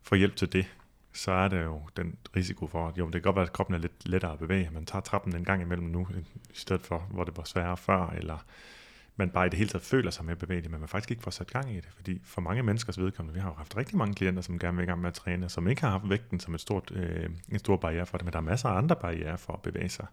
får 0.02 0.16
hjælp 0.16 0.36
til 0.36 0.54
det, 0.54 0.66
så 1.14 1.32
er 1.32 1.48
der 1.48 1.62
jo 1.62 1.82
den 1.98 2.18
risiko 2.36 2.68
for, 2.68 2.88
at 2.88 2.98
jo, 2.98 3.06
det 3.06 3.14
kan 3.14 3.22
godt 3.22 3.36
være, 3.36 3.46
at 3.46 3.54
kroppen 3.54 3.76
er 3.76 3.80
lidt 3.80 4.10
lettere 4.10 4.32
at 4.32 4.40
bevæge. 4.40 4.70
Man 4.72 4.86
tager 4.86 5.02
trappen 5.02 5.36
en 5.36 5.46
gang 5.46 5.62
imellem 5.62 5.88
nu, 5.88 6.08
i 6.50 6.56
stedet 6.56 6.82
for, 6.82 7.00
hvor 7.00 7.24
det 7.24 7.38
var 7.38 7.44
sværere 7.44 7.78
før, 7.78 8.08
eller 8.08 8.46
man 9.16 9.30
bare 9.30 9.46
i 9.46 9.50
det 9.50 9.58
hele 9.58 9.70
taget 9.70 9.84
føler 9.84 10.12
sig 10.12 10.26
mere 10.26 10.36
bevægelig, 10.36 10.72
men 10.72 10.80
man 10.80 10.90
faktisk 10.90 11.12
ikke 11.12 11.24
får 11.24 11.32
sat 11.32 11.52
gang 11.52 11.72
i 11.72 11.76
det. 11.76 11.90
Fordi 11.96 12.22
for 12.24 12.42
mange 12.42 12.64
menneskers 12.64 13.00
vedkommende, 13.00 13.34
vi 13.34 13.40
har 13.40 13.50
jo 13.50 13.56
haft 13.56 13.78
rigtig 13.78 13.98
mange 13.98 14.14
klienter, 14.14 14.42
som 14.42 14.60
gerne 14.60 14.78
vil 14.78 14.84
i 14.84 14.86
gang 14.86 15.02
med 15.02 15.08
at 15.08 15.14
træne, 15.14 15.50
som 15.50 15.68
ikke 15.68 15.82
har 15.82 15.90
haft 15.90 16.10
vægten 16.10 16.40
som 16.40 16.54
et 16.54 16.62
stort, 16.62 16.92
øh, 16.96 17.30
en 17.50 17.60
stor 17.60 17.78
barriere 17.78 18.06
for 18.06 18.18
det, 18.18 18.26
men 18.26 18.34
der 18.34 18.40
er 18.40 18.44
masser 18.44 18.70
af 18.70 18.78
andre 18.78 18.96
barriere 18.96 19.38
for 19.38 19.54
at 19.54 19.62
bevæge 19.62 19.90
sig. 19.90 20.06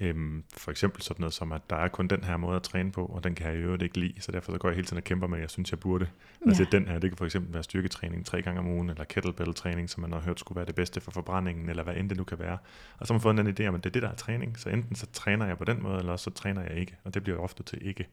Øhm, 0.00 0.44
for 0.56 0.70
eksempel 0.70 1.02
sådan 1.02 1.20
noget 1.20 1.34
som, 1.34 1.52
at 1.52 1.70
der 1.70 1.76
er 1.76 1.88
kun 1.88 2.08
den 2.08 2.24
her 2.24 2.36
måde 2.36 2.56
at 2.56 2.62
træne 2.62 2.92
på, 2.92 3.06
og 3.06 3.24
den 3.24 3.34
kan 3.34 3.46
jeg 3.46 3.56
i 3.56 3.58
øvrigt 3.58 3.82
ikke 3.82 4.00
lide, 4.00 4.14
så 4.20 4.32
derfor 4.32 4.52
så 4.52 4.58
går 4.58 4.68
jeg 4.68 4.76
hele 4.76 4.86
tiden 4.86 4.96
og 4.96 5.04
kæmper 5.04 5.26
med, 5.26 5.38
at 5.38 5.42
jeg 5.42 5.50
synes, 5.50 5.70
jeg 5.70 5.80
burde. 5.80 6.06
Ja. 6.44 6.48
Altså 6.48 6.66
den 6.72 6.88
her, 6.88 6.98
det 6.98 7.10
kan 7.10 7.16
for 7.16 7.24
eksempel 7.24 7.54
være 7.54 7.62
styrketræning 7.62 8.26
tre 8.26 8.42
gange 8.42 8.60
om 8.60 8.68
ugen, 8.68 8.90
eller 8.90 9.04
kettlebell-træning, 9.04 9.90
som 9.90 10.00
man 10.00 10.12
har 10.12 10.20
hørt 10.20 10.40
skulle 10.40 10.56
være 10.56 10.66
det 10.66 10.74
bedste 10.74 11.00
for 11.00 11.10
forbrændingen, 11.10 11.68
eller 11.68 11.82
hvad 11.82 11.96
end 11.96 12.08
det 12.08 12.16
nu 12.18 12.24
kan 12.24 12.38
være. 12.38 12.58
Og 12.98 13.06
så 13.06 13.12
har 13.12 13.18
man 13.18 13.22
fået 13.22 13.38
en 13.38 13.54
idé 13.60 13.68
om, 13.68 13.74
at 13.74 13.84
det 13.84 13.90
er 13.90 13.92
det, 13.92 14.02
der 14.02 14.10
er 14.10 14.14
træning, 14.14 14.58
så 14.58 14.68
enten 14.68 14.96
så 14.96 15.06
træner 15.12 15.46
jeg 15.46 15.58
på 15.58 15.64
den 15.64 15.82
måde, 15.82 15.98
eller 15.98 16.16
så 16.16 16.30
træner 16.30 16.62
jeg 16.62 16.76
ikke, 16.76 16.96
og 17.04 17.14
det 17.14 17.22
bliver 17.22 17.38
ofte 17.38 17.62
til 17.62 17.86
ikke. 17.86 18.06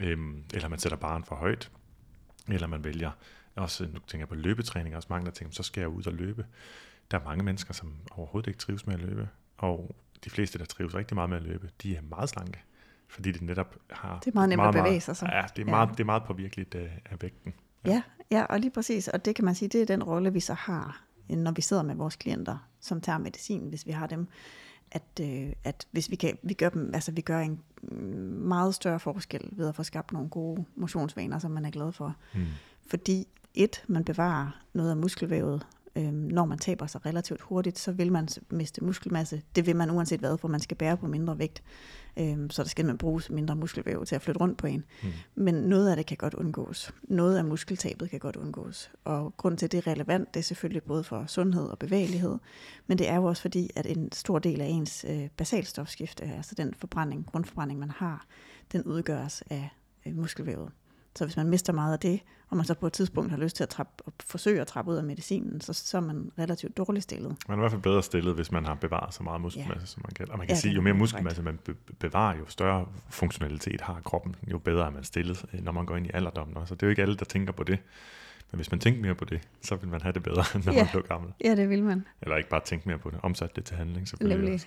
Øhm, 0.00 0.44
eller 0.54 0.68
man 0.68 0.78
sætter 0.78 0.98
barn 0.98 1.24
for 1.24 1.34
højt, 1.34 1.70
eller 2.48 2.66
man 2.66 2.84
vælger, 2.84 3.10
også 3.56 3.84
nu 3.84 3.98
tænker 4.06 4.18
jeg 4.18 4.28
på 4.28 4.34
løbetræning, 4.34 4.96
også 4.96 5.08
mange 5.10 5.26
der 5.26 5.32
tænker, 5.32 5.54
så 5.54 5.62
skal 5.62 5.80
jeg 5.80 5.88
ud 5.88 6.06
og 6.06 6.12
løbe. 6.12 6.46
Der 7.10 7.18
er 7.18 7.24
mange 7.24 7.44
mennesker, 7.44 7.74
som 7.74 7.92
overhovedet 8.10 8.48
ikke 8.48 8.58
trives 8.58 8.86
med 8.86 8.94
at 8.94 9.00
løbe, 9.00 9.28
og 9.58 9.96
de 10.24 10.30
fleste, 10.30 10.58
der 10.58 10.64
trives 10.64 10.94
rigtig 10.94 11.14
meget 11.14 11.30
med 11.30 11.36
at 11.36 11.42
løbe, 11.42 11.70
de 11.82 11.96
er 11.96 12.02
meget 12.02 12.28
slanke, 12.28 12.58
fordi 13.08 13.32
det 13.32 13.42
netop 13.42 13.76
har... 13.90 14.18
Det 14.18 14.30
er 14.30 14.34
meget 14.34 14.48
nemt 14.48 14.62
at 14.62 14.74
bevæge 14.74 15.00
sig 15.00 15.16
så. 15.16 15.26
Ja, 15.32 15.44
det 15.56 15.62
er 15.62 15.70
meget, 15.70 15.88
ja. 15.88 15.92
det 15.92 16.00
er 16.00 16.04
meget 16.04 16.22
påvirkeligt 16.24 16.74
af, 16.74 17.02
af 17.10 17.22
vægten. 17.22 17.54
Ja. 17.84 17.90
ja, 17.90 18.02
ja, 18.30 18.44
og 18.44 18.60
lige 18.60 18.70
præcis, 18.70 19.08
og 19.08 19.24
det 19.24 19.34
kan 19.34 19.44
man 19.44 19.54
sige, 19.54 19.68
det 19.68 19.82
er 19.82 19.86
den 19.86 20.02
rolle, 20.02 20.32
vi 20.32 20.40
så 20.40 20.54
har, 20.54 21.02
når 21.28 21.52
vi 21.52 21.62
sidder 21.62 21.82
med 21.82 21.94
vores 21.94 22.16
klienter, 22.16 22.68
som 22.80 23.00
tager 23.00 23.18
medicin, 23.18 23.68
hvis 23.68 23.86
vi 23.86 23.92
har 23.92 24.06
dem, 24.06 24.28
at, 24.92 25.20
øh, 25.20 25.52
at 25.64 25.86
hvis 25.90 26.10
vi 26.10 26.16
kan, 26.16 26.38
vi 26.42 26.54
gør 26.54 26.68
dem, 26.68 26.90
altså 26.94 27.12
vi 27.12 27.20
gør 27.20 27.40
en 27.40 27.60
meget 28.48 28.74
større 28.74 29.00
forskel 29.00 29.48
ved 29.52 29.68
at 29.68 29.74
få 29.74 29.82
skabt 29.82 30.12
nogle 30.12 30.28
gode 30.28 30.64
motionsvaner, 30.76 31.38
som 31.38 31.50
man 31.50 31.64
er 31.64 31.70
glad 31.70 31.92
for. 31.92 32.16
Mm. 32.34 32.46
Fordi 32.86 33.26
et, 33.54 33.84
man 33.86 34.04
bevarer 34.04 34.62
noget 34.72 34.90
af 34.90 34.96
muskelvævet, 34.96 35.66
øh, 35.96 36.12
når 36.12 36.44
man 36.44 36.58
taber 36.58 36.86
sig 36.86 37.06
relativt 37.06 37.40
hurtigt, 37.40 37.78
så 37.78 37.92
vil 37.92 38.12
man 38.12 38.28
miste 38.50 38.84
muskelmasse. 38.84 39.42
Det 39.56 39.66
vil 39.66 39.76
man 39.76 39.90
uanset 39.90 40.20
hvad, 40.20 40.38
for 40.38 40.48
man 40.48 40.60
skal 40.60 40.76
bære 40.76 40.96
på 40.96 41.06
mindre 41.06 41.38
vægt. 41.38 41.62
Øh, 42.16 42.36
så 42.50 42.62
der 42.62 42.68
skal 42.68 42.86
man 42.86 42.98
bruge 42.98 43.22
mindre 43.30 43.56
muskelvæv 43.56 44.04
til 44.06 44.14
at 44.14 44.22
flytte 44.22 44.40
rundt 44.40 44.58
på 44.58 44.66
en. 44.66 44.84
Mm. 45.02 45.08
Men 45.34 45.54
noget 45.54 45.90
af 45.90 45.96
det 45.96 46.06
kan 46.06 46.16
godt 46.16 46.34
undgås. 46.34 46.94
Noget 47.02 47.38
af 47.38 47.44
muskeltabet 47.44 48.10
kan 48.10 48.20
godt 48.20 48.36
undgås. 48.36 48.90
Og 49.04 49.36
grund 49.36 49.58
til, 49.58 49.66
at 49.66 49.72
det 49.72 49.78
er 49.78 49.86
relevant, 49.86 50.34
det 50.34 50.40
er 50.40 50.44
selvfølgelig 50.44 50.82
både 50.82 51.04
for 51.04 51.24
sundhed 51.26 51.64
og 51.64 51.78
bevægelighed, 51.78 52.38
men 52.86 52.98
det 52.98 53.08
er 53.08 53.16
jo 53.16 53.24
også 53.24 53.42
fordi, 53.42 53.70
at 53.76 53.86
en 53.86 54.12
stor 54.12 54.38
del 54.38 54.60
af 54.60 54.66
ens 54.66 55.04
øh, 55.08 55.28
basalstofskifte, 55.36 56.24
altså 56.24 56.54
den 56.54 56.74
forbrænding, 56.74 57.26
grundforbrænding, 57.26 57.80
man 57.80 57.90
har, 57.90 58.26
den 58.72 58.82
udgøres 58.82 59.42
af 59.50 59.70
øh, 60.06 60.16
muskelvævet. 60.16 60.70
Så 61.16 61.24
hvis 61.24 61.36
man 61.36 61.48
mister 61.48 61.72
meget 61.72 61.92
af 61.92 61.98
det, 61.98 62.20
og 62.48 62.56
man 62.56 62.66
så 62.66 62.74
på 62.74 62.86
et 62.86 62.92
tidspunkt 62.92 63.30
har 63.30 63.38
lyst 63.38 63.56
til 63.56 63.62
at 63.62 63.68
trappe, 63.68 63.92
og 64.06 64.12
forsøge 64.26 64.60
at 64.60 64.66
trappe 64.66 64.90
ud 64.90 64.96
af 64.96 65.04
medicinen, 65.04 65.60
så, 65.60 65.72
så 65.72 65.96
er 65.96 66.00
man 66.00 66.30
relativt 66.38 66.76
dårligt 66.76 67.02
stillet. 67.02 67.36
Man 67.48 67.58
er 67.58 67.60
i 67.60 67.62
hvert 67.62 67.70
fald 67.70 67.82
bedre 67.82 68.02
stillet, 68.02 68.34
hvis 68.34 68.52
man 68.52 68.66
har 68.66 68.74
bevaret 68.74 69.14
så 69.14 69.22
meget 69.22 69.40
muskelmasse, 69.40 69.80
ja. 69.80 69.86
som 69.86 70.02
man 70.06 70.12
kan. 70.14 70.30
Og 70.30 70.38
man 70.38 70.46
kan 70.46 70.56
ja, 70.56 70.60
sige, 70.60 70.74
jo 70.74 70.80
mere 70.80 70.94
muskelmasse 70.94 71.42
man 71.42 71.58
bevarer, 71.98 72.38
jo 72.38 72.44
større 72.48 72.86
funktionalitet 73.08 73.80
har 73.80 74.00
kroppen, 74.04 74.34
jo 74.50 74.58
bedre 74.58 74.86
er 74.86 74.90
man 74.90 75.04
stillet, 75.04 75.44
øh, 75.52 75.64
når 75.64 75.72
man 75.72 75.86
går 75.86 75.96
ind 75.96 76.06
i 76.06 76.10
alderdommen. 76.14 76.66
Så 76.66 76.74
det 76.74 76.82
er 76.82 76.86
jo 76.86 76.90
ikke 76.90 77.02
alle, 77.02 77.16
der 77.16 77.24
tænker 77.24 77.52
på 77.52 77.62
det. 77.62 77.78
Men 78.50 78.58
hvis 78.58 78.70
man 78.70 78.80
tænker 78.80 79.02
mere 79.02 79.14
på 79.14 79.24
det, 79.24 79.48
så 79.62 79.76
vil 79.76 79.88
man 79.88 80.00
have 80.00 80.12
det 80.12 80.22
bedre, 80.22 80.44
når 80.64 80.72
ja. 80.72 80.78
man 80.78 80.88
bliver 80.90 81.02
gammel. 81.02 81.32
Ja, 81.44 81.54
det 81.54 81.68
vil 81.68 81.82
man. 81.82 82.06
Eller 82.22 82.36
ikke 82.36 82.48
bare 82.48 82.60
tænke 82.64 82.88
mere 82.88 82.98
på 82.98 83.10
det, 83.10 83.18
omsat 83.22 83.56
det 83.56 83.64
til 83.64 83.76
handling 83.76 84.08
selvfølgelig. 84.08 84.38
Nemlig. 84.38 84.60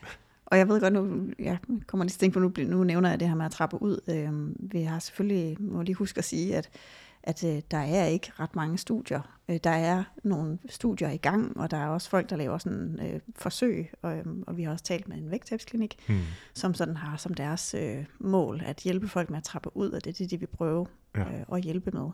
Og 0.45 0.57
jeg 0.57 0.67
ved 0.67 0.79
godt, 0.79 0.93
nu 0.93 1.27
ja, 1.39 1.57
kommer 1.87 2.03
lige 2.03 2.09
til 2.09 2.15
at 2.15 2.19
tænke 2.19 2.33
på, 2.33 2.39
nu, 2.39 2.77
nu 2.77 2.83
nævner 2.83 3.09
jeg 3.09 3.19
det 3.19 3.27
her 3.27 3.35
med 3.35 3.45
at 3.45 3.51
trappe 3.51 3.81
ud. 3.81 3.99
Øhm, 4.07 4.55
vi 4.59 4.81
har 4.81 4.99
selvfølgelig, 4.99 5.61
må 5.61 5.81
lige 5.81 5.95
huske 5.95 6.17
at 6.17 6.23
sige, 6.23 6.55
at, 6.55 6.69
at 7.23 7.43
øh, 7.43 7.61
der 7.71 7.77
er 7.77 8.05
ikke 8.05 8.31
ret 8.39 8.55
mange 8.55 8.77
studier. 8.77 9.39
Øh, 9.49 9.59
der 9.63 9.69
er 9.69 10.03
nogle 10.23 10.59
studier 10.69 11.09
i 11.09 11.17
gang, 11.17 11.57
og 11.57 11.71
der 11.71 11.77
er 11.77 11.87
også 11.87 12.09
folk, 12.09 12.29
der 12.29 12.35
laver 12.35 12.57
sådan 12.57 12.99
øh, 13.01 13.19
forsøg, 13.35 13.91
og, 14.01 14.17
øh, 14.17 14.25
og 14.47 14.57
vi 14.57 14.63
har 14.63 14.71
også 14.71 14.83
talt 14.83 15.07
med 15.07 15.17
en 15.17 15.31
vægttabsklinik, 15.31 15.97
hmm. 16.07 16.19
som 16.53 16.73
sådan 16.73 16.97
har 16.97 17.17
som 17.17 17.33
deres 17.33 17.75
øh, 17.79 18.05
mål 18.19 18.61
at 18.65 18.77
hjælpe 18.77 19.07
folk 19.07 19.29
med 19.29 19.37
at 19.37 19.43
trappe 19.43 19.77
ud, 19.77 19.91
og 19.91 20.05
det 20.05 20.09
er 20.09 20.17
det, 20.17 20.31
de 20.31 20.39
vil 20.39 20.47
prøve 20.47 20.87
ja. 21.15 21.21
øh, 21.21 21.45
at 21.53 21.61
hjælpe 21.61 21.91
med. 21.91 22.09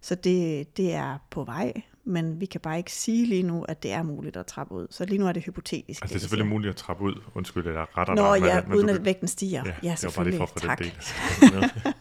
Så 0.00 0.14
det, 0.14 0.76
det 0.76 0.94
er 0.94 1.18
på 1.30 1.44
vej, 1.44 1.72
men 2.04 2.40
vi 2.40 2.46
kan 2.46 2.60
bare 2.60 2.78
ikke 2.78 2.92
sige 2.92 3.26
lige 3.26 3.42
nu, 3.42 3.62
at 3.62 3.82
det 3.82 3.92
er 3.92 4.02
muligt 4.02 4.36
at 4.36 4.46
trappe 4.46 4.74
ud. 4.74 4.86
Så 4.90 5.04
lige 5.04 5.18
nu 5.18 5.26
er 5.26 5.32
det 5.32 5.44
hypotetisk. 5.44 6.02
Altså 6.02 6.12
det 6.12 6.18
er 6.18 6.20
selvfølgelig 6.20 6.50
muligt 6.50 6.70
at 6.70 6.76
trappe 6.76 7.04
ud, 7.04 7.22
undskyld, 7.34 7.64
det 7.64 7.76
er 7.76 7.98
ret 7.98 8.16
Nå 8.16 8.34
ja, 8.34 8.62
men, 8.62 8.74
uden 8.74 8.88
at 8.88 9.04
vægten 9.04 9.28
stiger. 9.28 9.62
Ja, 9.66 9.74
ja 9.82 9.94
selvfølgelig. 9.94 10.32
Det 10.32 10.40
var 10.40 10.46
bare 10.46 10.80
lige 10.80 10.90
for 10.90 10.96
få 10.96 11.10
tak. 11.40 11.42
den 11.42 11.62
del. 11.62 11.94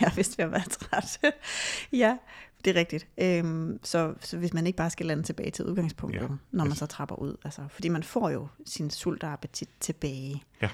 jeg 0.00 0.12
vidste, 0.16 0.32
at 0.32 0.38
jeg 0.38 0.52
var 0.52 0.66
træt. 0.70 1.18
ja, 2.02 2.16
det 2.64 2.76
er 2.76 2.80
rigtigt. 2.80 3.06
Øhm, 3.18 3.78
så, 3.82 4.14
så 4.20 4.36
hvis 4.36 4.54
man 4.54 4.66
ikke 4.66 4.76
bare 4.76 4.90
skal 4.90 5.06
lande 5.06 5.22
tilbage 5.22 5.50
til 5.50 5.64
udgangspunktet, 5.64 6.22
ja. 6.22 6.28
når 6.50 6.64
man 6.64 6.74
så 6.74 6.86
trapper 6.86 7.16
ud. 7.16 7.36
Altså, 7.44 7.62
fordi 7.70 7.88
man 7.88 8.02
får 8.02 8.30
jo 8.30 8.48
sin 8.66 8.90
sult 8.90 9.22
og 9.24 9.32
appetit 9.32 9.68
tilbage. 9.80 10.42
Ja. 10.62 10.68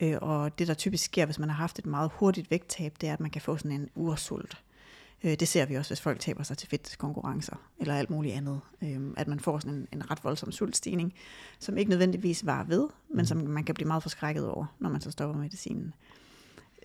Øh, 0.00 0.18
og 0.20 0.58
det, 0.58 0.68
der 0.68 0.74
typisk 0.74 1.04
sker, 1.04 1.24
hvis 1.24 1.38
man 1.38 1.48
har 1.48 1.56
haft 1.56 1.78
et 1.78 1.86
meget 1.86 2.10
hurtigt 2.14 2.50
vægttab, 2.50 2.92
det 3.00 3.08
er, 3.08 3.12
at 3.12 3.20
man 3.20 3.30
kan 3.30 3.42
få 3.42 3.56
sådan 3.56 3.72
en 3.72 3.88
ursult. 3.94 4.62
Øh, 5.24 5.34
det 5.40 5.48
ser 5.48 5.66
vi 5.66 5.74
også, 5.74 5.90
hvis 5.90 6.00
folk 6.00 6.20
taber 6.20 6.42
sig 6.42 6.58
til 6.58 6.68
fitnesskonkurrencer 6.68 7.56
eller 7.78 7.94
alt 7.94 8.10
muligt 8.10 8.34
andet. 8.34 8.60
Øh, 8.82 9.00
at 9.16 9.28
man 9.28 9.40
får 9.40 9.58
sådan 9.58 9.74
en, 9.74 9.88
en 9.92 10.10
ret 10.10 10.24
voldsom 10.24 10.52
sultstigning, 10.52 11.14
som 11.58 11.78
ikke 11.78 11.90
nødvendigvis 11.90 12.46
var 12.46 12.64
ved, 12.64 12.88
men 13.08 13.18
mm. 13.18 13.24
som 13.24 13.38
man 13.38 13.64
kan 13.64 13.74
blive 13.74 13.86
meget 13.86 14.02
forskrækket 14.02 14.48
over, 14.48 14.66
når 14.78 14.88
man 14.88 15.00
så 15.00 15.10
stopper 15.10 15.36
medicinen. 15.40 15.94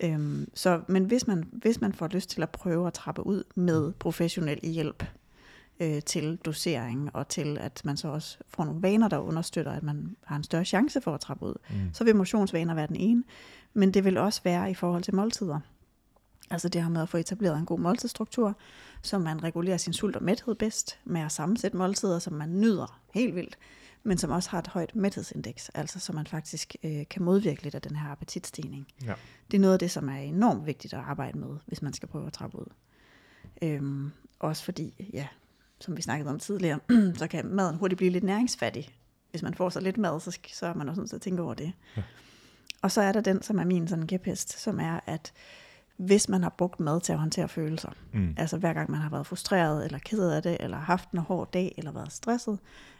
Øhm, 0.02 0.48
så, 0.54 0.80
men 0.88 1.04
hvis 1.04 1.26
man, 1.26 1.48
hvis 1.52 1.80
man 1.80 1.92
får 1.92 2.08
lyst 2.08 2.30
til 2.30 2.42
at 2.42 2.50
prøve 2.50 2.86
at 2.86 2.92
trappe 2.92 3.26
ud 3.26 3.44
med 3.54 3.92
professionel 3.92 4.60
hjælp 4.60 5.04
øh, 5.80 6.02
til 6.02 6.36
dosering, 6.36 7.10
og 7.16 7.28
til 7.28 7.58
at 7.60 7.80
man 7.84 7.96
så 7.96 8.08
også 8.08 8.38
får 8.48 8.64
nogle 8.64 8.82
vaner, 8.82 9.08
der 9.08 9.18
understøtter, 9.18 9.72
at 9.72 9.82
man 9.82 10.16
har 10.24 10.36
en 10.36 10.44
større 10.44 10.64
chance 10.64 11.00
for 11.00 11.14
at 11.14 11.20
trappe 11.20 11.46
ud, 11.46 11.54
mm. 11.70 11.76
så 11.92 12.04
vil 12.04 12.16
motionsvaner 12.16 12.74
være 12.74 12.86
den 12.86 12.96
ene. 12.96 13.24
Men 13.74 13.94
det 13.94 14.04
vil 14.04 14.16
også 14.16 14.40
være 14.44 14.70
i 14.70 14.74
forhold 14.74 15.02
til 15.02 15.14
måltider. 15.14 15.60
Altså 16.50 16.68
det 16.68 16.82
her 16.82 16.88
med 16.88 17.02
at 17.02 17.08
få 17.08 17.16
etableret 17.16 17.58
en 17.58 17.66
god 17.66 17.78
måltidsstruktur, 17.78 18.56
så 19.02 19.18
man 19.18 19.44
regulerer 19.44 19.76
sin 19.76 19.92
sult 19.92 20.16
og 20.16 20.22
mæthed 20.22 20.54
bedst 20.54 20.98
med 21.04 21.20
at 21.20 21.32
sammensætte 21.32 21.76
måltider, 21.76 22.18
som 22.18 22.32
man 22.32 22.60
nyder 22.60 23.00
helt 23.12 23.34
vildt, 23.34 23.58
men 24.02 24.18
som 24.18 24.30
også 24.30 24.50
har 24.50 24.58
et 24.58 24.66
højt 24.66 24.96
mæthedsindeks, 24.96 25.68
altså 25.68 25.98
så 25.98 26.12
man 26.12 26.26
faktisk 26.26 26.76
øh, 26.82 27.08
kan 27.10 27.22
modvirke 27.22 27.62
lidt 27.62 27.74
af 27.74 27.82
den 27.82 27.96
her 27.96 28.10
appetitstigning. 28.10 28.86
Ja. 29.04 29.14
Det 29.50 29.56
er 29.56 29.60
noget 29.60 29.72
af 29.72 29.78
det, 29.78 29.90
som 29.90 30.08
er 30.08 30.16
enormt 30.16 30.66
vigtigt 30.66 30.94
at 30.94 31.00
arbejde 31.00 31.38
med, 31.38 31.56
hvis 31.66 31.82
man 31.82 31.92
skal 31.92 32.08
prøve 32.08 32.26
at 32.26 32.32
trappe 32.32 32.58
ud. 32.58 32.66
Øhm, 33.62 34.10
også 34.38 34.64
fordi, 34.64 35.08
ja, 35.12 35.26
som 35.80 35.96
vi 35.96 36.02
snakkede 36.02 36.30
om 36.30 36.38
tidligere, 36.38 36.80
så 37.18 37.26
kan 37.26 37.46
maden 37.46 37.76
hurtigt 37.76 37.96
blive 37.96 38.10
lidt 38.10 38.24
næringsfattig. 38.24 38.88
Hvis 39.30 39.42
man 39.42 39.54
får 39.54 39.68
så 39.70 39.80
lidt 39.80 39.98
mad, 39.98 40.20
så, 40.20 40.38
så 40.52 40.66
er 40.66 40.74
man 40.74 40.88
også 40.88 41.00
nødt 41.00 41.10
til 41.10 41.16
at 41.16 41.22
tænke 41.22 41.42
over 41.42 41.54
det. 41.54 41.72
Ja. 41.96 42.02
Og 42.82 42.90
så 42.90 43.00
er 43.00 43.12
der 43.12 43.20
den, 43.20 43.42
som 43.42 43.58
er 43.58 43.64
min 43.64 43.88
sådan 43.88 44.06
kæphest, 44.06 44.60
som 44.60 44.80
er, 44.80 45.00
at 45.06 45.32
hvis 45.98 46.28
man 46.28 46.42
har 46.42 46.54
brugt 46.58 46.80
mad 46.80 47.00
til 47.00 47.12
at 47.12 47.18
håndtere 47.18 47.48
følelser. 47.48 47.88
Mm. 48.12 48.34
Altså 48.36 48.56
hver 48.58 48.72
gang 48.72 48.90
man 48.90 49.00
har 49.00 49.10
været 49.10 49.26
frustreret, 49.26 49.84
eller 49.84 49.98
ked 49.98 50.30
af 50.30 50.42
det, 50.42 50.56
eller 50.60 50.76
haft 50.78 51.10
en 51.10 51.18
hård 51.18 51.52
dag, 51.52 51.74
eller 51.78 51.92
været 51.92 52.12
stresset, 52.12 52.58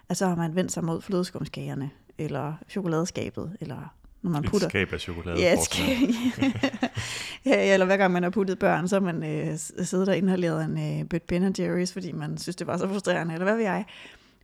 at 0.09 0.17
så 0.17 0.27
har 0.27 0.35
man 0.37 0.55
vendt 0.55 0.73
sig 0.73 0.85
mod 0.85 1.03
flødeskumskagerne, 1.03 1.91
eller 2.19 2.55
chokoladeskabet, 2.69 3.57
eller 3.61 3.95
når 4.23 4.31
man 4.31 4.45
Et 4.45 4.51
putter... 4.51 4.69
skab 4.69 4.93
af 4.93 5.01
chokolade. 5.01 5.41
Ja, 5.41 5.53
et 5.53 5.59
skab. 5.61 5.85
ja, 7.47 7.73
eller 7.75 7.87
hver 7.87 7.97
gang 7.97 8.13
man 8.13 8.23
har 8.23 8.31
puttet 8.31 8.59
børn, 8.59 8.89
så 8.89 8.97
har 9.01 9.13
man 9.13 9.23
øh, 9.25 9.59
siddet 9.85 10.09
og 10.09 10.17
inhaleret 10.17 10.65
en 10.65 11.01
øh, 11.01 11.09
bødt 11.09 11.27
Ben 11.27 11.55
Jerry's, 11.59 11.93
fordi 11.93 12.13
man 12.13 12.39
synes, 12.39 12.57
det 12.57 12.67
var 12.67 12.77
så 12.77 12.89
frustrerende, 12.89 13.35
eller 13.35 13.45
hvad 13.45 13.55
ved 13.55 13.63
jeg. 13.63 13.85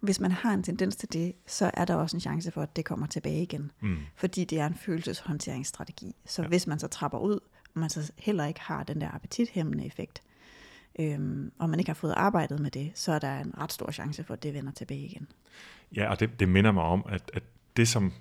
Hvis 0.01 0.21
man 0.21 0.33
har 0.33 0.55
en 0.55 0.63
tendens 0.63 0.97
til 0.97 1.13
det, 1.13 1.33
så 1.47 1.71
er 1.75 1.85
der 1.85 1.95
også 1.95 2.17
en 2.17 2.21
chance 2.21 2.51
for, 2.51 2.63
at 2.63 2.77
det 2.77 2.85
kommer 2.85 3.07
tilbage 3.07 3.43
igen. 3.43 3.71
Mm. 3.81 3.97
Fordi 4.17 4.45
det 4.45 4.61
er 4.61 4.67
en 4.67 4.75
følelseshåndteringsstrategi. 4.75 6.15
Så 6.27 6.43
Ja. 6.43 6.49
hvis 6.49 6.67
man 6.67 6.79
så 6.79 6.89
trapper 6.89 7.19
ud, 7.19 7.39
man 7.75 7.91
så 7.91 8.13
heller 8.19 8.47
ikke 8.47 8.61
har 8.61 8.83
den 8.83 9.01
der 9.01 9.11
appetithæmmende 9.15 9.87
effekt, 9.87 10.23
øhm, 10.99 11.53
og 11.59 11.71
man 11.71 11.79
ikke 11.79 11.89
har 11.89 11.95
fået 11.95 12.15
arbejdet 12.17 12.61
med 12.61 12.71
det, 12.71 12.93
så 12.95 13.13
er 13.13 13.19
der 13.19 13.39
en 13.39 13.55
ret 13.59 13.73
stor 13.73 13.91
chance 13.91 14.25
for, 14.25 14.35
at 14.35 14.43
det 14.43 14.55
vender 14.55 14.73
tilbage 14.73 15.01
igen. 15.01 15.29
Ja, 15.97 16.11
og 16.11 16.21
det, 16.21 16.41
det 16.41 16.49
minder 16.49 16.73
mig 16.73 16.83
om, 16.83 17.05
at, 17.09 17.31
at 17.35 17.43
det 17.77 17.89
som, 17.89 18.13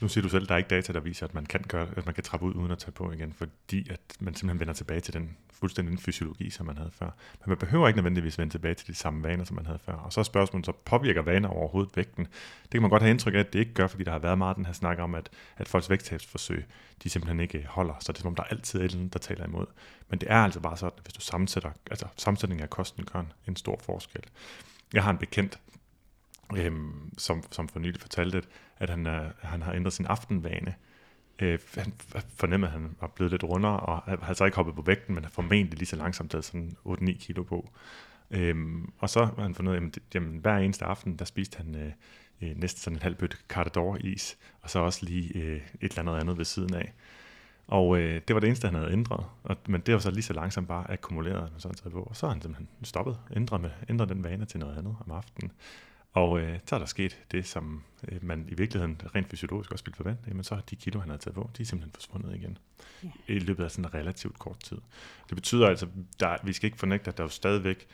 nu 0.00 0.08
siger 0.08 0.22
du 0.22 0.28
selv, 0.28 0.46
der 0.46 0.54
er 0.54 0.58
ikke 0.58 0.68
data, 0.68 0.92
der 0.92 1.00
viser, 1.00 1.26
at 1.26 1.34
man 1.34 1.46
kan 1.46 1.64
gøre, 1.68 1.88
at 1.96 2.06
man 2.06 2.14
kan 2.14 2.24
trappe 2.24 2.46
ud 2.46 2.54
uden 2.54 2.70
at 2.70 2.78
tage 2.78 2.92
på 2.92 3.12
igen, 3.12 3.32
fordi 3.32 3.90
at 3.90 4.00
man 4.20 4.34
simpelthen 4.34 4.60
vender 4.60 4.74
tilbage 4.74 5.00
til 5.00 5.14
den 5.14 5.36
fuldstændig 5.60 5.90
den 5.90 5.98
fysiologi, 5.98 6.50
som 6.50 6.66
man 6.66 6.76
havde 6.76 6.90
før. 6.92 7.06
Men 7.06 7.44
man 7.46 7.58
behøver 7.58 7.88
ikke 7.88 7.96
nødvendigvis 7.96 8.38
vende 8.38 8.54
tilbage 8.54 8.74
til 8.74 8.86
de 8.86 8.94
samme 8.94 9.22
vaner, 9.22 9.44
som 9.44 9.56
man 9.56 9.66
havde 9.66 9.78
før. 9.78 9.92
Og 9.92 10.12
så 10.12 10.20
er 10.20 10.24
spørgsmålet, 10.24 10.66
så 10.66 10.72
påvirker 10.72 11.22
vaner 11.22 11.48
overhovedet 11.48 11.96
vægten? 11.96 12.24
Det 12.62 12.70
kan 12.70 12.80
man 12.82 12.90
godt 12.90 13.02
have 13.02 13.10
indtryk 13.10 13.34
af, 13.34 13.38
at 13.38 13.52
det 13.52 13.58
ikke 13.58 13.74
gør, 13.74 13.86
fordi 13.86 14.04
der 14.04 14.12
har 14.12 14.18
været 14.18 14.38
meget 14.38 14.56
den 14.56 14.66
her 14.66 14.72
snak 14.72 14.98
om, 14.98 15.14
at, 15.14 15.30
at 15.56 15.68
folks 15.68 15.90
vægttabsforsøg, 15.90 16.66
de 17.02 17.10
simpelthen 17.10 17.40
ikke 17.40 17.66
holder. 17.68 17.94
Så 18.00 18.12
det 18.12 18.18
er 18.18 18.22
som 18.22 18.28
om, 18.28 18.34
der 18.34 18.42
er 18.42 18.46
altid 18.46 18.80
et 18.80 18.84
eller 18.84 18.98
andet, 18.98 19.12
der 19.12 19.18
taler 19.18 19.44
imod. 19.44 19.66
Men 20.08 20.18
det 20.20 20.30
er 20.30 20.38
altså 20.38 20.60
bare 20.60 20.76
sådan, 20.76 20.92
at 20.96 21.02
hvis 21.04 21.12
du 21.12 21.20
sammensætter, 21.20 21.70
altså 21.90 22.06
sammensætningen 22.16 22.62
af 22.62 22.70
kosten 22.70 23.04
gør 23.04 23.20
en, 23.20 23.32
en 23.48 23.56
stor 23.56 23.80
forskel. 23.82 24.22
Jeg 24.92 25.04
har 25.04 25.10
en 25.10 25.18
bekendt, 25.18 25.58
øhm, 26.56 27.18
som, 27.18 27.42
som 27.50 27.68
for 27.68 27.78
nylig 27.78 28.00
fortalte, 28.00 28.38
at, 28.38 28.44
at 28.78 28.90
han, 28.90 29.06
øh, 29.06 29.30
han 29.42 29.62
har 29.62 29.72
ændret 29.72 29.92
sin 29.92 30.06
aftenvane. 30.06 30.74
Øh, 31.38 31.58
han 31.74 31.92
fornemmede, 32.36 32.72
at 32.72 32.80
han 32.80 32.96
var 33.00 33.06
blevet 33.06 33.30
lidt 33.30 33.44
rundere, 33.44 33.80
og 33.80 34.18
har 34.22 34.34
så 34.34 34.44
ikke 34.44 34.56
hoppet 34.56 34.74
på 34.74 34.82
vægten, 34.82 35.14
men 35.14 35.24
har 35.24 35.30
formentlig 35.30 35.78
lige 35.78 35.86
så 35.86 35.96
langsomt 35.96 36.30
taget 36.30 36.44
sådan 36.44 36.76
8-9 36.86 37.18
kilo 37.18 37.42
på. 37.42 37.70
Øhm, 38.30 38.92
og 38.98 39.10
så 39.10 39.24
har 39.24 39.42
han 39.42 39.54
fundet 39.54 39.72
ud 39.72 39.76
af, 39.76 39.80
at 39.80 39.98
jamen, 40.14 40.38
hver 40.38 40.56
eneste 40.56 40.84
aften, 40.84 41.16
der 41.16 41.24
spiste 41.24 41.56
han 41.56 41.74
øh, 41.74 41.92
øh, 42.42 42.56
næsten 42.56 42.80
sådan 42.80 42.96
en 42.96 43.02
halv 43.02 43.14
bøtte 43.14 43.36
Cartador-is, 43.48 44.38
og 44.62 44.70
så 44.70 44.78
også 44.78 45.04
lige 45.04 45.38
øh, 45.38 45.56
et 45.56 45.90
eller 45.90 45.98
andet 45.98 46.20
andet 46.20 46.38
ved 46.38 46.44
siden 46.44 46.74
af. 46.74 46.92
Og 47.66 47.98
øh, 47.98 48.20
det 48.28 48.34
var 48.34 48.40
det 48.40 48.46
eneste, 48.46 48.68
han 48.68 48.74
havde 48.74 48.92
ændret. 48.92 49.26
Og, 49.42 49.56
men 49.68 49.80
det 49.80 49.94
var 49.94 50.00
så 50.00 50.10
lige 50.10 50.22
så 50.22 50.32
langsomt 50.32 50.68
bare 50.68 50.90
akkumuleret, 50.90 51.52
og, 51.54 51.60
sådan 51.60 51.92
på. 51.92 52.02
Og 52.02 52.16
så 52.16 52.26
har 52.26 52.32
han 52.32 52.42
simpelthen 52.42 52.68
stoppet, 52.82 53.18
ændret, 53.36 53.60
med, 53.60 53.70
ændret 53.88 54.08
den 54.08 54.24
vane 54.24 54.44
til 54.44 54.60
noget 54.60 54.78
andet 54.78 54.96
om 55.06 55.12
aftenen. 55.12 55.52
Og 56.18 56.40
øh, 56.40 56.58
så 56.66 56.74
er 56.74 56.78
der 56.78 56.86
sket 56.86 57.20
det, 57.32 57.46
som 57.46 57.82
øh, 58.08 58.24
man 58.24 58.46
i 58.48 58.54
virkeligheden 58.54 59.00
rent 59.14 59.28
fysiologisk 59.28 59.72
også 59.72 59.84
ville 59.84 59.96
forvente. 59.96 60.22
Jamen 60.28 60.44
så 60.44 60.54
er 60.54 60.60
de 60.60 60.76
kilo, 60.76 61.00
han 61.00 61.08
havde 61.08 61.22
taget 61.22 61.34
på, 61.34 61.50
de 61.56 61.62
er 61.62 61.66
simpelthen 61.66 61.92
forsvundet 61.94 62.34
igen. 62.34 62.58
Ja. 63.02 63.08
I 63.26 63.38
løbet 63.38 63.64
af 63.64 63.70
sådan 63.70 63.84
en 63.84 63.94
relativt 63.94 64.38
kort 64.38 64.60
tid. 64.60 64.78
Det 65.28 65.34
betyder 65.34 65.66
altså, 65.66 65.86
der, 66.20 66.36
vi 66.44 66.52
skal 66.52 66.66
ikke 66.66 66.78
fornægte, 66.78 67.08
at 67.08 67.16
der 67.16 67.24
jo 67.24 67.28
stadigvæk 67.28 67.86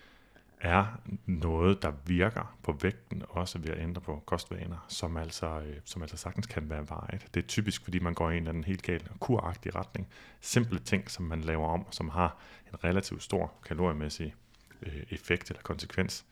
er 0.61 0.87
noget, 1.27 1.83
der 1.83 1.93
virker 2.07 2.57
på 2.63 2.79
vægten, 2.83 3.23
også 3.29 3.59
ved 3.59 3.69
at 3.69 3.79
ændre 3.79 4.01
på 4.01 4.23
kostvaner, 4.27 4.87
som 4.89 5.17
altså, 5.17 5.61
øh, 5.61 5.77
som 5.85 6.03
altså 6.03 6.17
sagtens 6.17 6.47
kan 6.47 6.71
være 6.71 6.89
vejet. 6.89 7.27
Det 7.35 7.43
er 7.43 7.47
typisk, 7.47 7.85
fordi 7.85 7.99
man 7.99 8.15
går 8.15 8.31
i 8.31 8.33
en 8.33 8.39
eller 8.39 8.51
anden 8.51 8.65
helt 8.65 8.83
gal 8.83 9.09
kuragtig 9.21 9.75
retning. 9.75 10.09
Simple 10.41 10.79
ting, 10.79 11.11
som 11.11 11.25
man 11.25 11.41
laver 11.41 11.69
om, 11.69 11.87
som 11.91 12.09
har 12.09 12.37
en 12.73 12.85
relativt 12.85 13.23
stor 13.23 13.53
kaloriemæssig 13.67 14.35
øh, 14.83 15.03
effekt 15.11 15.51
eller 15.51 15.63
konsekvens, 15.63 16.25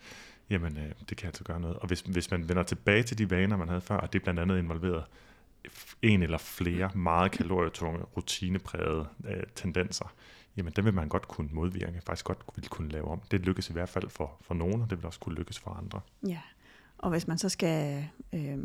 jamen 0.53 0.79
øh, 0.79 0.93
det 1.09 1.17
kan 1.17 1.27
altså 1.27 1.45
gøre 1.45 1.61
noget. 1.61 1.77
Og 1.77 1.87
hvis, 1.87 2.01
hvis 2.01 2.31
man 2.31 2.49
vender 2.49 2.63
tilbage 2.63 3.03
til 3.03 3.19
de 3.19 3.31
vaner, 3.31 3.57
man 3.57 3.69
havde 3.69 3.81
før, 3.81 3.97
og 3.97 4.13
det 4.13 4.19
er 4.19 4.23
blandt 4.23 4.41
andet 4.41 4.59
involveret 4.59 5.05
en 6.03 6.23
eller 6.23 6.39
flere 6.39 6.91
meget 6.95 7.33
kalorietunge, 7.33 8.03
rutineprægede 8.17 9.07
øh, 9.29 9.43
tendenser, 9.55 10.15
jamen 10.57 10.73
dem 10.77 10.85
vil 10.85 10.95
man 10.95 11.09
godt 11.09 11.29
kunne 11.29 11.49
modvirke, 11.53 12.01
faktisk 12.07 12.25
godt 12.25 12.39
vil 12.57 12.69
kunne 12.69 12.89
lave 12.89 13.09
om. 13.09 13.21
Det 13.31 13.41
lykkes 13.41 13.71
i 13.71 13.73
hvert 13.73 13.89
fald 13.89 14.11
for, 14.11 14.37
for 14.41 14.55
nogen, 14.55 14.83
og 14.83 14.91
det 14.91 14.99
vil 14.99 15.07
også 15.07 15.21
kunne 15.21 15.35
lykkes 15.35 15.59
for 15.59 15.71
andre. 15.71 16.01
Ja, 16.27 16.41
og 16.99 17.11
hvis 17.11 17.29
man 17.29 17.39
så 17.39 17.49
skal 17.49 18.05
øh, 18.33 18.59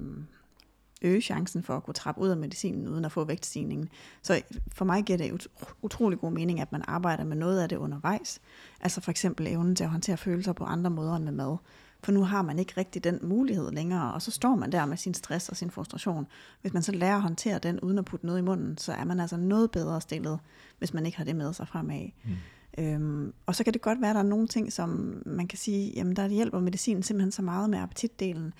øge 1.01 1.21
chancen 1.21 1.63
for 1.63 1.75
at 1.77 1.83
kunne 1.83 1.93
trappe 1.93 2.21
ud 2.21 2.29
af 2.29 2.37
medicinen 2.37 2.87
uden 2.87 3.05
at 3.05 3.11
få 3.11 3.23
vægtstigningen, 3.23 3.89
så 4.21 4.41
for 4.71 4.85
mig 4.85 5.03
giver 5.03 5.17
det 5.17 5.31
ut- 5.31 5.47
utrolig 5.81 6.19
god 6.19 6.31
mening, 6.31 6.61
at 6.61 6.71
man 6.71 6.81
arbejder 6.87 7.23
med 7.23 7.35
noget 7.35 7.61
af 7.61 7.69
det 7.69 7.75
undervejs. 7.75 8.39
Altså 8.81 9.01
for 9.01 9.11
eksempel 9.11 9.47
evnen 9.47 9.75
til 9.75 9.83
at 9.83 9.89
håndtere 9.89 10.17
følelser 10.17 10.53
på 10.53 10.63
andre 10.63 10.89
måder 10.89 11.15
end 11.15 11.23
med 11.23 11.31
mad. 11.31 11.57
For 12.03 12.11
nu 12.11 12.23
har 12.23 12.41
man 12.41 12.59
ikke 12.59 12.73
rigtig 12.77 13.03
den 13.03 13.19
mulighed 13.21 13.71
længere, 13.71 14.13
og 14.13 14.21
så 14.21 14.31
står 14.31 14.55
man 14.55 14.71
der 14.71 14.85
med 14.85 14.97
sin 14.97 15.13
stress 15.13 15.49
og 15.49 15.57
sin 15.57 15.71
frustration. 15.71 16.27
Hvis 16.61 16.73
man 16.73 16.83
så 16.83 16.91
lærer 16.91 17.15
at 17.15 17.21
håndtere 17.21 17.59
den 17.59 17.79
uden 17.79 17.97
at 17.97 18.05
putte 18.05 18.25
noget 18.25 18.39
i 18.39 18.41
munden, 18.41 18.77
så 18.77 18.93
er 18.93 19.03
man 19.03 19.19
altså 19.19 19.37
noget 19.37 19.71
bedre 19.71 20.01
stillet, 20.01 20.39
hvis 20.77 20.93
man 20.93 21.05
ikke 21.05 21.17
har 21.17 21.25
det 21.25 21.35
med 21.35 21.53
sig 21.53 21.67
fremad. 21.67 22.09
Mm. 22.23 22.31
Øhm, 22.77 23.33
og 23.45 23.55
så 23.55 23.63
kan 23.63 23.73
det 23.73 23.81
godt 23.81 24.01
være, 24.01 24.09
at 24.09 24.15
der 24.15 24.21
er 24.21 24.25
nogle 24.25 24.47
ting, 24.47 24.73
som 24.73 25.21
man 25.25 25.47
kan 25.47 25.57
sige, 25.57 25.93
jamen 25.95 26.15
der 26.15 26.27
hjælper 26.27 26.59
medicinen 26.59 27.03
simpelthen 27.03 27.31
så 27.31 27.41
meget 27.41 27.69
med 27.69 27.79
appetitdelen, 27.79 28.53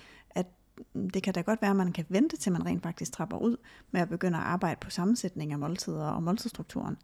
det 1.14 1.22
kan 1.22 1.34
da 1.34 1.40
godt 1.40 1.62
være, 1.62 1.70
at 1.70 1.76
man 1.76 1.92
kan 1.92 2.04
vente 2.08 2.36
til 2.36 2.52
man 2.52 2.66
rent 2.66 2.82
faktisk 2.82 3.12
trapper 3.12 3.38
ud 3.38 3.56
med 3.90 4.00
at 4.00 4.08
begynde 4.08 4.38
at 4.38 4.44
arbejde 4.44 4.78
på 4.80 4.90
sammensætning 4.90 5.52
af 5.52 5.58
måltider 5.58 6.06
og 6.06 6.22
måltidsstrukturen. 6.22 6.96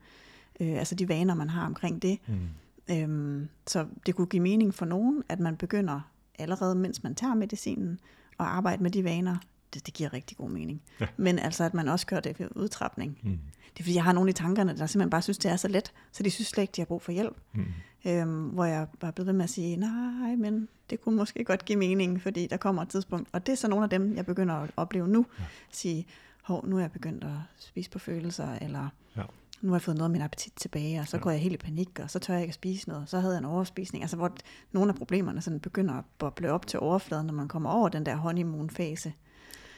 Øh, 0.60 0.78
altså 0.78 0.94
de 0.94 1.08
vaner, 1.08 1.34
man 1.34 1.50
har 1.50 1.66
omkring 1.66 2.02
det. 2.02 2.18
Mm. 2.26 2.48
Øhm, 2.90 3.48
så 3.66 3.86
det 4.06 4.14
kunne 4.14 4.26
give 4.26 4.42
mening 4.42 4.74
for 4.74 4.84
nogen, 4.84 5.22
at 5.28 5.40
man 5.40 5.56
begynder 5.56 6.00
allerede, 6.38 6.74
mens 6.74 7.02
man 7.02 7.14
tager 7.14 7.34
medicinen, 7.34 7.98
og 8.38 8.56
arbejde 8.56 8.82
med 8.82 8.90
de 8.90 9.04
vaner. 9.04 9.36
Det, 9.74 9.86
det 9.86 9.94
giver 9.94 10.12
rigtig 10.12 10.36
god 10.36 10.50
mening. 10.50 10.82
Ja. 11.00 11.06
Men 11.16 11.38
altså, 11.38 11.64
at 11.64 11.74
man 11.74 11.88
også 11.88 12.06
gør 12.06 12.20
det 12.20 12.40
ved 12.40 12.48
udtrapning. 12.56 13.18
Mm. 13.22 13.38
Det 13.74 13.80
er 13.80 13.84
fordi, 13.84 13.94
jeg 13.94 14.04
har 14.04 14.12
nogle 14.12 14.30
i 14.30 14.32
tankerne, 14.32 14.76
der 14.76 14.86
simpelthen 14.86 15.10
bare 15.10 15.22
synes, 15.22 15.38
det 15.38 15.50
er 15.50 15.56
så 15.56 15.68
let, 15.68 15.92
så 16.12 16.22
de 16.22 16.30
synes 16.30 16.48
slet 16.48 16.62
ikke, 16.62 16.72
de 16.76 16.80
har 16.80 16.86
brug 16.86 17.02
for 17.02 17.12
hjælp. 17.12 17.36
Mm. 17.52 17.64
Øhm, 18.06 18.48
hvor 18.48 18.64
jeg 18.64 18.86
bare 19.00 19.12
blevet 19.12 19.26
ved 19.26 19.32
med 19.32 19.44
at 19.44 19.50
sige, 19.50 19.76
nej, 19.76 20.34
men 20.36 20.68
det 20.90 21.00
kunne 21.00 21.16
måske 21.16 21.44
godt 21.44 21.64
give 21.64 21.78
mening, 21.78 22.22
fordi 22.22 22.46
der 22.46 22.56
kommer 22.56 22.82
et 22.82 22.88
tidspunkt. 22.88 23.28
Og 23.32 23.46
det 23.46 23.52
er 23.52 23.56
så 23.56 23.68
nogle 23.68 23.84
af 23.84 23.90
dem, 23.90 24.16
jeg 24.16 24.26
begynder 24.26 24.54
at 24.54 24.70
opleve 24.76 25.08
nu. 25.08 25.26
Ja. 25.38 25.44
Sige, 25.70 26.06
hov, 26.42 26.66
nu 26.66 26.76
er 26.76 26.80
jeg 26.80 26.92
begyndt 26.92 27.24
at 27.24 27.30
spise 27.58 27.90
på 27.90 27.98
følelser, 27.98 28.48
eller 28.60 28.88
Ja. 29.16 29.22
nu 29.60 29.68
har 29.70 29.76
jeg 29.76 29.82
fået 29.82 29.96
noget 29.96 30.08
af 30.08 30.12
min 30.12 30.22
appetit 30.22 30.52
tilbage, 30.56 31.00
og 31.00 31.08
så 31.08 31.16
ja. 31.16 31.22
går 31.22 31.30
jeg 31.30 31.40
helt 31.40 31.54
i 31.54 31.56
panik, 31.56 31.98
og 32.02 32.10
så 32.10 32.18
tør 32.18 32.34
jeg 32.34 32.42
ikke 32.42 32.50
at 32.50 32.54
spise 32.54 32.88
noget. 32.88 33.08
Så 33.10 33.20
havde 33.20 33.34
jeg 33.34 33.38
en 33.38 33.44
overspisning. 33.44 34.04
Altså 34.04 34.16
hvor 34.16 34.32
nogle 34.72 34.88
af 34.92 34.94
problemerne 34.98 35.40
sådan 35.40 35.60
begynder 35.60 35.94
at 35.94 36.04
boble 36.18 36.52
op 36.52 36.66
til 36.66 36.80
overfladen, 36.80 37.26
når 37.26 37.34
man 37.34 37.48
kommer 37.48 37.70
over 37.70 37.88
den 37.88 38.06
der 38.06 38.16
honeymoon-fase, 38.16 39.12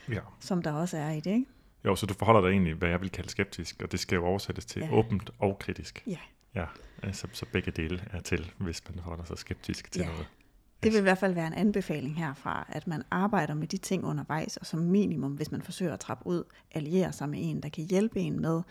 Ja. 0.09 0.20
som 0.40 0.62
der 0.62 0.73
også 0.73 0.97
er 0.97 1.11
i 1.11 1.20
det, 1.20 1.31
ikke? 1.31 1.47
Jo, 1.85 1.97
så 1.97 2.07
du 2.07 2.15
forholder 2.15 2.40
dig 2.40 2.48
egentlig, 2.48 2.74
hvad 2.74 2.89
jeg 2.89 3.01
vil 3.01 3.11
kalde 3.11 3.28
skeptisk, 3.31 3.82
og 3.82 3.93
det 3.93 4.01
skal 4.01 4.16
jo 4.16 4.24
oversættes 4.27 4.65
til 4.66 4.82
ja. 4.82 4.93
åbent 4.93 5.31
og 5.39 5.59
kritisk. 5.59 6.03
Ja. 6.07 6.16
Ja, 6.55 6.65
altså, 7.02 7.27
så 7.32 7.47
begge 7.52 7.70
dele 7.70 8.05
er 8.12 8.20
til, 8.20 8.52
hvis 8.59 8.82
man 8.89 8.94
forholder 9.02 9.24
sig 9.24 9.39
skeptisk 9.39 9.93
til 9.93 10.01
Ja. 10.01 10.06
noget. 10.06 10.27
Det 10.82 10.93
vil 10.93 10.98
i 10.98 11.02
hvert 11.02 11.18
fald 11.18 11.35
være 11.35 11.47
en 11.47 11.52
anbefaling 11.55 12.16
herfra, 12.18 12.66
at 12.68 12.86
man 12.86 13.02
arbejder 13.10 13.55
med 13.55 13.66
de 13.66 13.77
ting 13.77 14.05
undervejs, 14.05 14.56
og 14.56 14.66
som 14.66 14.81
minimum, 14.81 15.32
hvis 15.32 15.51
man 15.51 15.62
forsøger 15.62 15.93
at 15.93 16.01
trappe 16.01 16.27
ud, 16.27 16.44
allierer 16.73 17.10
sig 17.10 17.28
med 17.28 17.39
en, 17.43 17.62
der 17.62 17.68
kan 17.68 17.85
hjælpe 17.85 18.20
en 18.20 18.40
med 18.40 18.62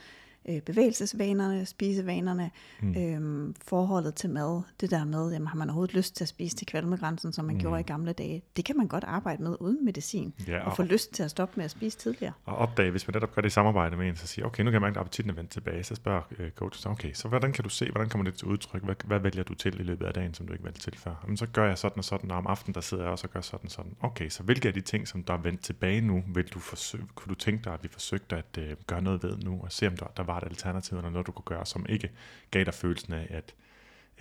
øh, 0.49 0.61
bevægelsesvanerne, 0.61 1.65
spisevanerne, 1.65 2.51
mm. 2.81 2.95
øhm, 2.97 3.55
forholdet 3.65 4.15
til 4.15 4.29
mad, 4.29 4.61
det 4.81 4.91
der 4.91 5.05
med, 5.05 5.31
jamen, 5.31 5.47
har 5.47 5.55
man 5.55 5.69
overhovedet 5.69 5.95
lyst 5.95 6.15
til 6.15 6.23
at 6.23 6.27
spise 6.27 6.55
til 6.55 6.67
kvalmegrænsen, 6.67 7.33
som 7.33 7.45
man 7.45 7.55
mm. 7.55 7.61
gjorde 7.61 7.79
i 7.79 7.83
gamle 7.83 8.13
dage, 8.13 8.41
det 8.57 8.65
kan 8.65 8.77
man 8.77 8.87
godt 8.87 9.03
arbejde 9.03 9.43
med 9.43 9.55
uden 9.59 9.85
medicin, 9.85 10.33
Ja, 10.47 10.59
og 10.59 10.65
og- 10.65 10.75
få 10.75 10.83
lyst 10.83 11.13
til 11.13 11.23
at 11.23 11.31
stoppe 11.31 11.53
med 11.57 11.65
at 11.65 11.71
spise 11.71 11.97
tidligere. 11.97 12.33
Og 12.45 12.55
opdage, 12.55 12.91
hvis 12.91 13.07
man 13.07 13.13
netop 13.13 13.35
gør 13.35 13.41
det 13.41 13.49
i 13.49 13.51
samarbejde 13.51 13.97
med 13.97 14.07
en, 14.09 14.15
så 14.15 14.27
siger, 14.27 14.45
okay, 14.45 14.63
nu 14.63 14.67
kan 14.71 14.73
jeg 14.73 14.81
mærke, 14.81 14.93
at 14.93 15.01
appetitten 15.01 15.29
er 15.29 15.35
vendt 15.35 15.51
tilbage, 15.51 15.83
så 15.83 15.95
spørger 15.95 16.21
øh, 16.39 16.51
coachen 16.51 16.81
så, 16.81 16.89
okay, 16.89 17.13
så 17.13 17.27
hvordan 17.27 17.53
kan 17.53 17.63
du 17.63 17.69
se, 17.69 17.91
hvordan 17.91 18.09
kommer 18.09 18.25
det 18.25 18.33
til 18.33 18.47
udtryk, 18.47 18.83
hvad, 18.83 18.95
hvad 19.05 19.19
vælger 19.19 19.43
du 19.43 19.53
til 19.53 19.79
i 19.79 19.83
løbet 19.83 20.05
af 20.05 20.13
dagen, 20.13 20.33
som 20.33 20.47
du 20.47 20.53
ikke 20.53 20.65
valgte 20.65 20.81
til 20.81 20.97
før? 20.97 21.15
Jamen, 21.23 21.37
så 21.37 21.45
gør 21.53 21.67
jeg 21.67 21.77
sådan 21.77 21.97
og 21.97 22.03
sådan, 22.03 22.31
og 22.31 22.37
om 22.37 22.47
aftenen, 22.47 22.75
der 22.75 22.81
sidder 22.81 23.03
jeg 23.03 23.11
også 23.11 23.27
og 23.27 23.33
gør 23.33 23.41
sådan 23.41 23.65
og 23.65 23.71
sådan. 23.71 23.95
Okay, 24.01 24.29
så 24.29 24.43
hvilke 24.43 24.67
af 24.67 24.73
de 24.73 24.81
ting, 24.81 25.07
som 25.07 25.23
der 25.23 25.33
er 25.33 25.37
vendt 25.37 25.61
tilbage 25.61 26.01
nu, 26.01 26.23
vil 26.27 26.47
du 26.47 26.59
forsøge, 26.59 27.03
kunne 27.15 27.29
du 27.29 27.35
tænke 27.35 27.63
dig, 27.63 27.73
at 27.73 27.83
vi 27.83 27.87
forsøgte 27.91 28.35
at 28.35 28.57
øh, 28.59 28.75
gøre 28.87 29.01
noget 29.01 29.23
ved 29.23 29.37
nu, 29.37 29.59
og 29.63 29.71
se 29.71 29.87
om 29.87 29.97
der, 29.97 30.05
der 30.17 30.23
var 30.23 30.34
et 30.37 30.43
alternativ, 30.43 30.97
eller 30.97 31.09
noget, 31.09 31.27
du 31.27 31.31
kunne 31.31 31.57
gøre, 31.57 31.65
som 31.65 31.85
ikke 31.89 32.11
gav 32.51 32.63
dig 32.63 32.73
følelsen 32.73 33.13
af 33.13 33.27
at 33.29 33.55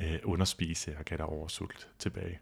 øh, 0.01 0.19
underspise 0.25 0.97
og 0.99 1.05
gav 1.05 1.17
dig 1.17 1.27
oversult 1.27 1.89
tilbage. 1.99 2.41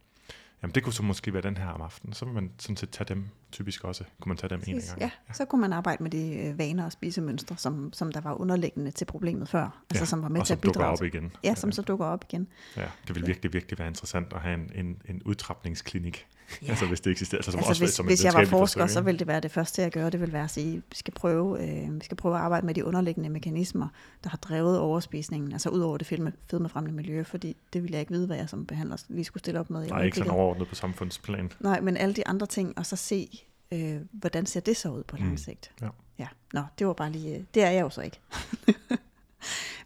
Jamen 0.63 0.75
det 0.75 0.83
kunne 0.83 0.93
så 0.93 1.03
måske 1.03 1.33
være 1.33 1.43
den 1.43 1.57
her 1.57 1.69
om 1.69 1.83
aftenen, 1.83 2.13
så 2.13 2.25
vil 2.25 2.35
man 2.35 2.53
sådan 2.59 2.77
set 2.77 2.91
tage 2.91 3.09
dem, 3.09 3.29
typisk 3.53 3.85
også, 3.85 4.05
kunne 4.21 4.31
man 4.31 4.37
tage 4.37 4.49
dem 4.51 4.59
en 4.67 4.75
Præcis, 4.75 4.91
gang. 4.91 5.01
Ja, 5.03 5.11
så 5.35 5.45
kunne 5.45 5.61
man 5.61 5.73
arbejde 5.73 6.03
med 6.03 6.11
de 6.11 6.35
øh, 6.37 6.59
vaner 6.59 6.85
og 6.85 6.93
spisemønstre, 6.93 7.57
som, 7.57 7.93
som 7.93 8.13
der 8.13 8.21
var 8.21 8.41
underliggende 8.41 8.91
til 8.91 9.05
problemet 9.05 9.49
før, 9.49 9.83
altså 9.91 10.07
som 10.07 10.23
var 10.23 10.29
med 10.29 10.41
og 10.41 10.47
til 10.47 10.55
at 10.55 10.61
bidrage. 10.61 10.93
op 10.93 11.03
igen. 11.03 11.33
Ja, 11.45 11.55
som 11.55 11.73
så 11.73 11.83
dukker 11.83 12.07
op 12.07 12.25
igen. 12.29 12.49
Ja, 12.77 12.85
det 13.09 13.15
vil 13.15 13.27
virkelig, 13.27 13.53
virkelig 13.53 13.79
være 13.79 13.89
interessant 13.89 14.33
at 14.33 14.41
have 14.41 14.55
en, 14.55 14.71
en, 14.75 15.03
en 15.09 15.23
udtrapningsklinik, 15.25 16.27
Ja. 16.63 16.67
ja. 16.67 16.71
altså 16.71 16.87
hvis 16.87 17.01
det 17.01 17.11
eksisterer. 17.11 17.39
Altså, 17.39 17.51
som 17.51 17.59
Altså 17.59 17.71
også 17.71 17.83
hvis, 17.83 17.91
som 17.95 18.07
hvis 18.07 18.25
jeg 18.25 18.35
var 18.35 18.45
forsker, 18.45 18.81
forsøg, 18.81 18.91
så 18.95 19.01
ville 19.01 19.19
det 19.19 19.27
være 19.27 19.41
det 19.41 19.51
første, 19.51 19.83
jeg 19.83 19.91
gør, 19.91 20.11
det 20.11 20.21
vil 20.21 20.33
være 20.33 20.45
at 20.45 20.51
sige, 20.51 20.77
at 20.77 20.83
vi 20.91 20.97
skal 20.97 21.15
prøve, 21.15 21.63
øh, 21.63 21.95
vi 22.01 22.05
skal 22.05 22.17
prøve 22.17 22.35
at 22.35 22.41
arbejde 22.41 22.67
med 22.67 22.75
de 22.75 22.85
underliggende 22.85 23.29
mekanismer, 23.29 23.89
der 24.25 24.31
har 24.31 24.37
drevet 24.39 24.79
overspisningen, 24.79 25.53
altså 25.53 25.69
ud 25.69 25.81
over 25.81 25.99
det 25.99 26.07
fedme, 26.07 26.33
fedmefremmende 26.51 26.97
miljø, 26.97 27.23
fordi 27.23 27.57
det 27.73 27.83
ville 27.83 27.93
jeg 27.93 28.01
ikke 28.01 28.13
vide, 28.13 28.27
hvad 28.27 28.37
jeg 28.37 28.49
som 28.49 28.67
behandler 28.67 28.97
lige 29.09 29.25
skulle 29.25 29.41
stille 29.41 29.61
op 29.61 29.71
med 29.71 29.85
i 29.85 29.89
Nej, 29.89 30.03
ikke 30.03 30.17
sådan 30.17 30.33
overordnet 30.33 30.69
på 30.69 30.75
samfundsplan. 30.75 31.53
Nej, 31.61 31.81
men 31.81 31.97
alle 31.97 32.15
de 32.15 32.27
andre 32.29 32.47
ting, 32.47 32.79
og 32.79 32.87
så 32.87 32.97
se, 32.97 33.42
øh, 33.73 34.01
hvordan 34.13 34.47
ser 34.47 34.61
det 34.61 34.77
så 34.77 34.89
ud 34.91 35.03
på 35.05 35.17
lang 35.17 35.31
Mm. 35.31 35.37
sigt. 35.37 35.73
Ja. 35.81 35.89
Ja, 36.19 36.29
nå, 36.53 36.63
det 36.79 36.87
var 36.87 36.93
bare 36.93 37.11
lige, 37.13 37.37
øh, 37.39 37.45
det 37.55 37.63
er 37.63 37.71
jeg 37.71 37.81
jo 37.83 37.91
så 37.91 38.01
ikke. 38.01 38.21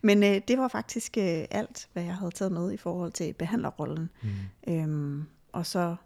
Men 0.02 0.22
øh, 0.22 0.40
det 0.48 0.58
var 0.58 0.68
faktisk 0.68 1.16
øh, 1.18 1.44
alt, 1.50 1.88
hvad 1.92 2.02
jeg 2.02 2.16
havde 2.16 2.30
taget 2.30 2.52
med 2.52 2.72
i 2.72 2.76
forhold 2.76 3.12
til 3.12 3.32
behandlerrollen. 3.32 4.10
Mm. 4.22 4.28
Øhm, 4.74 5.24
og 5.52 5.66
så 5.66 5.96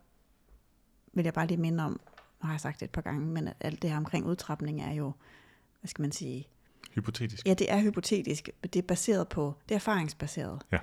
vil 1.12 1.24
jeg 1.24 1.34
bare 1.34 1.46
lige 1.46 1.60
minde 1.60 1.84
om, 1.84 1.90
nu 2.42 2.46
har 2.46 2.52
jeg 2.52 2.60
sagt 2.60 2.80
det 2.80 2.84
et 2.86 2.90
par 2.90 3.00
gange, 3.02 3.26
men 3.26 3.48
at 3.48 3.56
alt 3.60 3.82
det 3.82 3.90
her 3.90 3.96
omkring 3.96 4.26
udtrapning 4.26 4.82
er 4.82 4.92
jo, 4.92 5.12
hvad 5.80 5.88
skal 5.88 6.02
man 6.02 6.12
sige? 6.12 6.48
Hypotetisk. 6.94 7.46
Ja, 7.46 7.54
det 7.54 7.72
er 7.72 7.80
hypotetisk. 7.80 8.50
Det 8.62 8.76
er 8.76 8.82
baseret 8.82 9.28
på, 9.28 9.54
det 9.68 9.74
er 9.74 9.76
erfaringsbaseret. 9.78 10.62
Ja. 10.72 10.78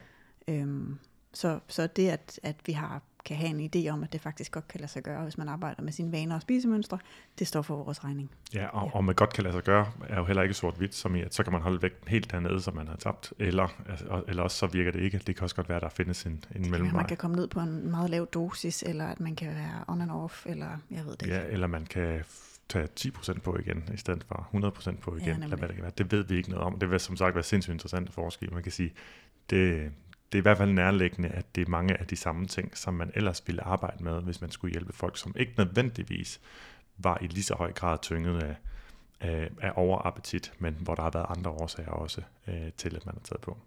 Øhm, 0.48 1.00
så, 1.34 1.60
så 1.68 1.88
det, 1.88 2.10
at, 2.10 2.40
at 2.44 2.56
vi 2.66 2.72
har 2.72 3.02
kan 3.28 3.38
have 3.38 3.50
en 3.50 3.70
idé 3.76 3.90
om, 3.90 4.04
at 4.04 4.14
det 4.14 4.22
faktisk 4.22 4.52
godt 4.52 4.68
kan 4.68 4.80
lade 4.80 4.92
sig 4.92 5.04
gøre, 5.04 5.24
hvis 5.24 5.38
man 5.38 5.50
arbejder 5.50 5.82
med 5.82 5.92
sine 5.92 6.12
vaner 6.12 6.36
og 6.36 6.42
spisemønstre, 6.42 7.00
det 7.40 7.48
står 7.48 7.62
for 7.62 7.84
vores 7.84 8.04
regning. 8.04 8.32
Ja, 8.54 8.68
og, 8.68 8.88
ja. 8.88 8.98
og 8.98 9.04
man 9.04 9.16
godt 9.16 9.34
kan 9.34 9.44
lade 9.44 9.54
sig 9.54 9.64
gøre, 9.64 9.92
er 10.10 10.18
jo 10.18 10.26
heller 10.26 10.44
ikke 10.44 10.54
sort-hvidt, 10.54 10.96
som 10.96 11.16
i, 11.16 11.22
at 11.22 11.36
så 11.36 11.44
kan 11.44 11.54
man 11.54 11.62
holde 11.62 11.82
vægten 11.82 12.08
helt 12.08 12.32
dernede, 12.32 12.62
som 12.62 12.76
man 12.76 12.88
har 12.88 12.96
tabt, 12.96 13.34
eller, 13.40 13.68
altså, 13.90 14.24
eller 14.28 14.44
også 14.44 14.58
så 14.58 14.68
virker 14.68 14.92
det 14.92 15.00
ikke. 15.00 15.18
Det 15.28 15.36
kan 15.36 15.44
også 15.44 15.56
godt 15.56 15.70
være, 15.70 15.76
at 15.76 15.82
der 15.82 15.90
findes 15.90 16.24
en, 16.24 16.44
en 16.56 16.72
mellemvej. 16.72 16.96
Man 16.96 17.06
kan 17.06 17.18
komme 17.18 17.36
ned 17.36 17.48
på 17.48 17.60
en 17.60 17.92
meget 17.92 18.10
lav 18.10 18.26
dosis, 18.26 18.84
eller 18.84 19.06
at 19.06 19.20
man 19.20 19.36
kan 19.36 19.48
være 19.48 19.84
on 19.88 20.02
and 20.02 20.12
off, 20.12 20.46
eller 20.46 20.70
jeg 20.92 21.06
ved 21.06 21.12
det 21.12 21.22
ikke. 21.22 21.36
Ja, 21.36 21.44
eller 21.50 21.68
man 21.68 21.86
kan 21.86 22.24
tage 22.70 22.88
10% 23.00 23.40
på 23.40 23.58
igen, 23.58 23.84
i 23.94 23.98
stedet 23.98 24.24
for 24.24 24.50
100% 24.92 25.00
på 25.00 25.16
igen, 25.16 25.28
ja, 25.28 25.44
eller 25.44 25.58
hvad 25.58 25.68
det 25.68 25.76
kan 25.76 25.84
være. 25.84 25.94
Det 25.98 26.12
ved 26.12 26.24
vi 26.24 26.38
ikke 26.38 26.50
noget 26.50 26.66
om. 26.66 26.80
Det 26.80 26.92
vil 26.92 27.00
som 27.00 27.18
sagt 27.18 27.36
være 27.36 27.44
sindssygt 27.44 27.74
interessant 27.74 28.08
at 28.08 28.14
forske 28.14 28.48
Man 28.52 28.64
kan 28.64 28.72
sige, 28.72 28.94
det, 29.50 29.92
det 30.32 30.38
er 30.38 30.42
i 30.42 30.42
hvert 30.42 30.58
fald 30.58 30.72
nærliggende, 30.72 31.30
at 31.30 31.56
det 31.56 31.68
er 31.68 31.70
mange 31.70 31.98
af 31.98 32.08
de 32.08 32.16
samme 32.16 32.48
ting, 32.48 32.78
som 32.78 32.94
man 32.94 33.12
ellers 33.16 33.44
ville 33.48 33.64
arbejde 33.64 34.04
med, 34.04 34.22
hvis 34.22 34.42
man 34.42 34.52
skulle 34.52 34.72
hjælpe 34.72 34.94
folk, 34.94 35.18
som 35.18 35.36
ikke 35.38 35.54
nødvendigvis 35.58 36.42
var 36.98 37.18
i 37.22 37.28
lige 37.28 37.44
så 37.44 37.56
høj 37.56 37.72
grad 37.72 37.98
tynget 38.02 38.44
af, 38.44 38.56
af, 39.20 39.50
af 39.62 39.72
overappetit, 39.76 40.54
men 40.60 40.78
hvor 40.80 40.96
der 40.96 41.04
har 41.04 41.12
været 41.12 41.26
andre 41.30 41.52
årsager 41.52 41.90
også 41.90 42.22
øh, 42.48 42.72
til, 42.78 42.96
at 42.96 43.06
man 43.06 43.16
har 43.16 43.22
taget 43.24 43.42
på. 43.42 43.58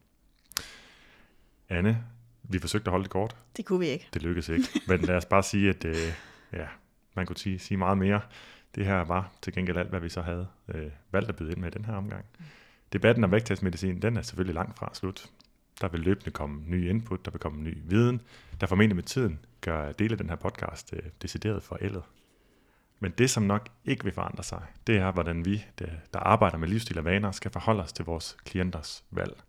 Anne, 1.69 2.05
vi 2.43 2.59
forsøgte 2.59 2.89
at 2.89 2.91
holde 2.91 3.03
det 3.03 3.11
kort. 3.11 3.37
Det 3.57 3.65
kunne 3.65 3.81
vi 3.81 3.87
ikke. 3.87 4.09
Det 4.15 4.23
lykkedes 4.23 4.49
ikke. 4.49 4.65
Men 4.89 5.01
lad 5.01 5.17
os 5.17 5.25
bare 5.25 5.43
sige, 5.43 5.71
at 5.71 5.85
øh, 5.85 6.13
ja, 6.53 6.67
man 7.15 7.27
kunne 7.27 7.37
sige, 7.37 7.59
sige 7.59 7.79
meget 7.79 7.99
mere. 7.99 8.21
Det 8.75 8.87
her 8.87 9.01
var 9.01 9.33
til 9.43 9.53
gengæld 9.53 9.77
alt, 9.77 9.89
hvad 9.89 10.01
vi 10.01 10.09
så 10.09 10.23
havde 10.23 10.47
øh, 10.69 10.91
valgt 11.13 11.29
at 11.29 11.37
byde 11.37 11.53
ind 11.53 11.61
med 11.61 11.69
i 11.69 11.79
den 11.79 11.85
her 11.85 11.95
omgang. 11.95 12.25
Debatten 12.93 13.25
om 13.25 13.33
vægttabsmedicin, 13.33 14.03
den 14.03 14.17
er 14.17 14.23
selvfølgelig 14.23 14.55
langt 14.55 14.79
fra 14.79 14.91
slut. 14.95 15.27
Der 15.81 15.89
vil 15.89 16.01
løbende 16.01 16.31
komme 16.31 16.63
ny 16.67 16.89
input, 16.89 17.25
der 17.25 17.31
vil 17.31 17.41
komme 17.41 17.63
ny 17.63 17.79
viden, 17.85 18.21
der 18.61 18.67
formentlig 18.67 18.97
med 18.97 19.03
tiden 19.03 19.39
gør 19.61 19.93
dele 19.93 20.13
af 20.13 20.19
den 20.19 20.29
her 20.29 20.37
podcast 20.37 20.93
øh, 20.93 21.03
decideret 21.23 21.63
forældet. 21.63 22.03
Men 22.99 23.13
det, 23.19 23.31
som 23.31 23.43
nok 23.43 23.69
ikke 23.85 24.05
vil 24.05 24.13
forandre 24.13 24.43
sig, 24.43 24.63
det 24.87 24.97
er, 24.97 25.13
hvordan 25.13 25.45
vi, 25.45 25.65
der 26.13 26.19
arbejder 26.19 26.59
med 26.59 26.69
livsstil 26.69 26.99
og 26.99 27.05
vaner, 27.05 27.31
skal 27.31 27.51
forholde 27.51 27.83
os 27.83 27.93
til 27.93 28.05
vores 28.05 28.37
klienters 28.45 29.05
valg. 29.11 29.43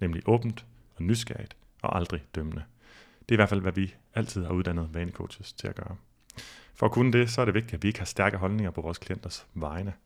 Nemlig 0.00 0.22
åbent 0.28 0.66
og 0.96 1.02
nysgerrigt 1.02 1.56
og 1.82 1.96
aldrig 1.96 2.24
dømmende. 2.34 2.64
Det 3.20 3.28
er 3.28 3.34
i 3.34 3.36
hvert 3.36 3.48
fald, 3.48 3.60
hvad 3.60 3.72
vi 3.72 3.94
altid 4.14 4.44
har 4.44 4.52
uddannet 4.52 4.94
vanecoaches 4.94 5.52
til 5.52 5.68
at 5.68 5.74
gøre. 5.74 5.96
For 6.74 6.86
at 6.86 6.92
kunne 6.92 7.12
det, 7.12 7.30
så 7.30 7.40
er 7.40 7.44
det 7.44 7.54
vigtigt, 7.54 7.74
at 7.74 7.82
vi 7.82 7.88
ikke 7.88 8.00
har 8.00 8.06
stærke 8.06 8.36
holdninger 8.36 8.70
på 8.70 8.80
vores 8.80 8.98
klienters 8.98 9.46
vegne– 9.54 9.92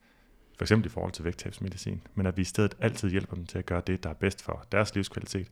for 0.56 0.64
eksempel 0.64 0.86
i 0.86 0.88
forhold 0.88 1.12
til 1.12 1.24
vægttabsmedicin, 1.24 2.02
men 2.14 2.26
at 2.26 2.36
vi 2.36 2.42
i 2.42 2.44
stedet 2.44 2.74
altid 2.80 3.10
hjælper 3.10 3.34
dem 3.34 3.46
til 3.46 3.58
at 3.58 3.66
gøre 3.66 3.82
det, 3.86 4.04
der 4.04 4.10
er 4.10 4.14
bedst 4.14 4.42
for 4.42 4.66
deres 4.72 4.94
livskvalitet, 4.94 5.50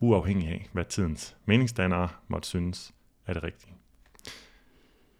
uafhængig 0.00 0.48
af, 0.48 0.68
hvad 0.72 0.84
tidens 0.84 1.36
meningsdannere 1.44 2.08
måtte 2.28 2.48
synes 2.48 2.92
er 3.26 3.32
det 3.32 3.42
rigtige. 3.42 3.74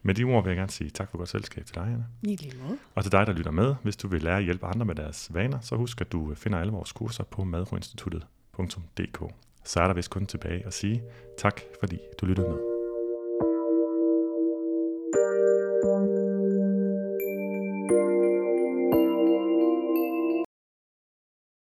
Med 0.03 0.15
de 0.15 0.25
ord 0.25 0.45
vil 0.45 0.51
jeg 0.51 0.57
gerne 0.57 0.71
sige 0.71 0.91
tak 0.91 1.11
for 1.11 1.19
godt 1.19 1.29
selskab 1.29 1.67
til 1.67 1.75
dig, 1.75 1.83
Anna. 1.83 2.05
I 2.23 2.37
lige 2.37 2.53
måde. 2.63 2.79
Og 2.95 3.03
til 3.03 3.13
dig, 3.13 3.27
der 3.27 3.33
lytter 3.33 3.51
med. 3.51 3.75
Hvis 3.83 3.97
du 3.97 4.09
vil 4.09 4.23
lære 4.23 4.37
at 4.37 4.45
hjælpe 4.45 4.67
andre 4.67 4.87
med 4.87 4.95
deres 4.95 5.35
vaner, 5.35 5.61
så 5.61 5.77
husk, 5.77 6.01
at 6.01 6.13
du 6.13 6.35
finder 6.35 6.59
alle 6.59 6.73
vores 6.73 6.93
kurser 6.93 7.25
på 7.25 7.45
madroinstituttet.dk. 7.45 9.35
Så 9.65 9.81
er 9.81 9.87
der 9.87 9.95
vist 9.95 10.11
kun 10.11 10.27
tilbage 10.27 10.67
at 10.67 10.75
sige 10.75 11.03
tak, 11.39 11.61
fordi 11.81 11.99
du 12.21 12.27
lyttede 12.27 12.49
med. 12.49 12.78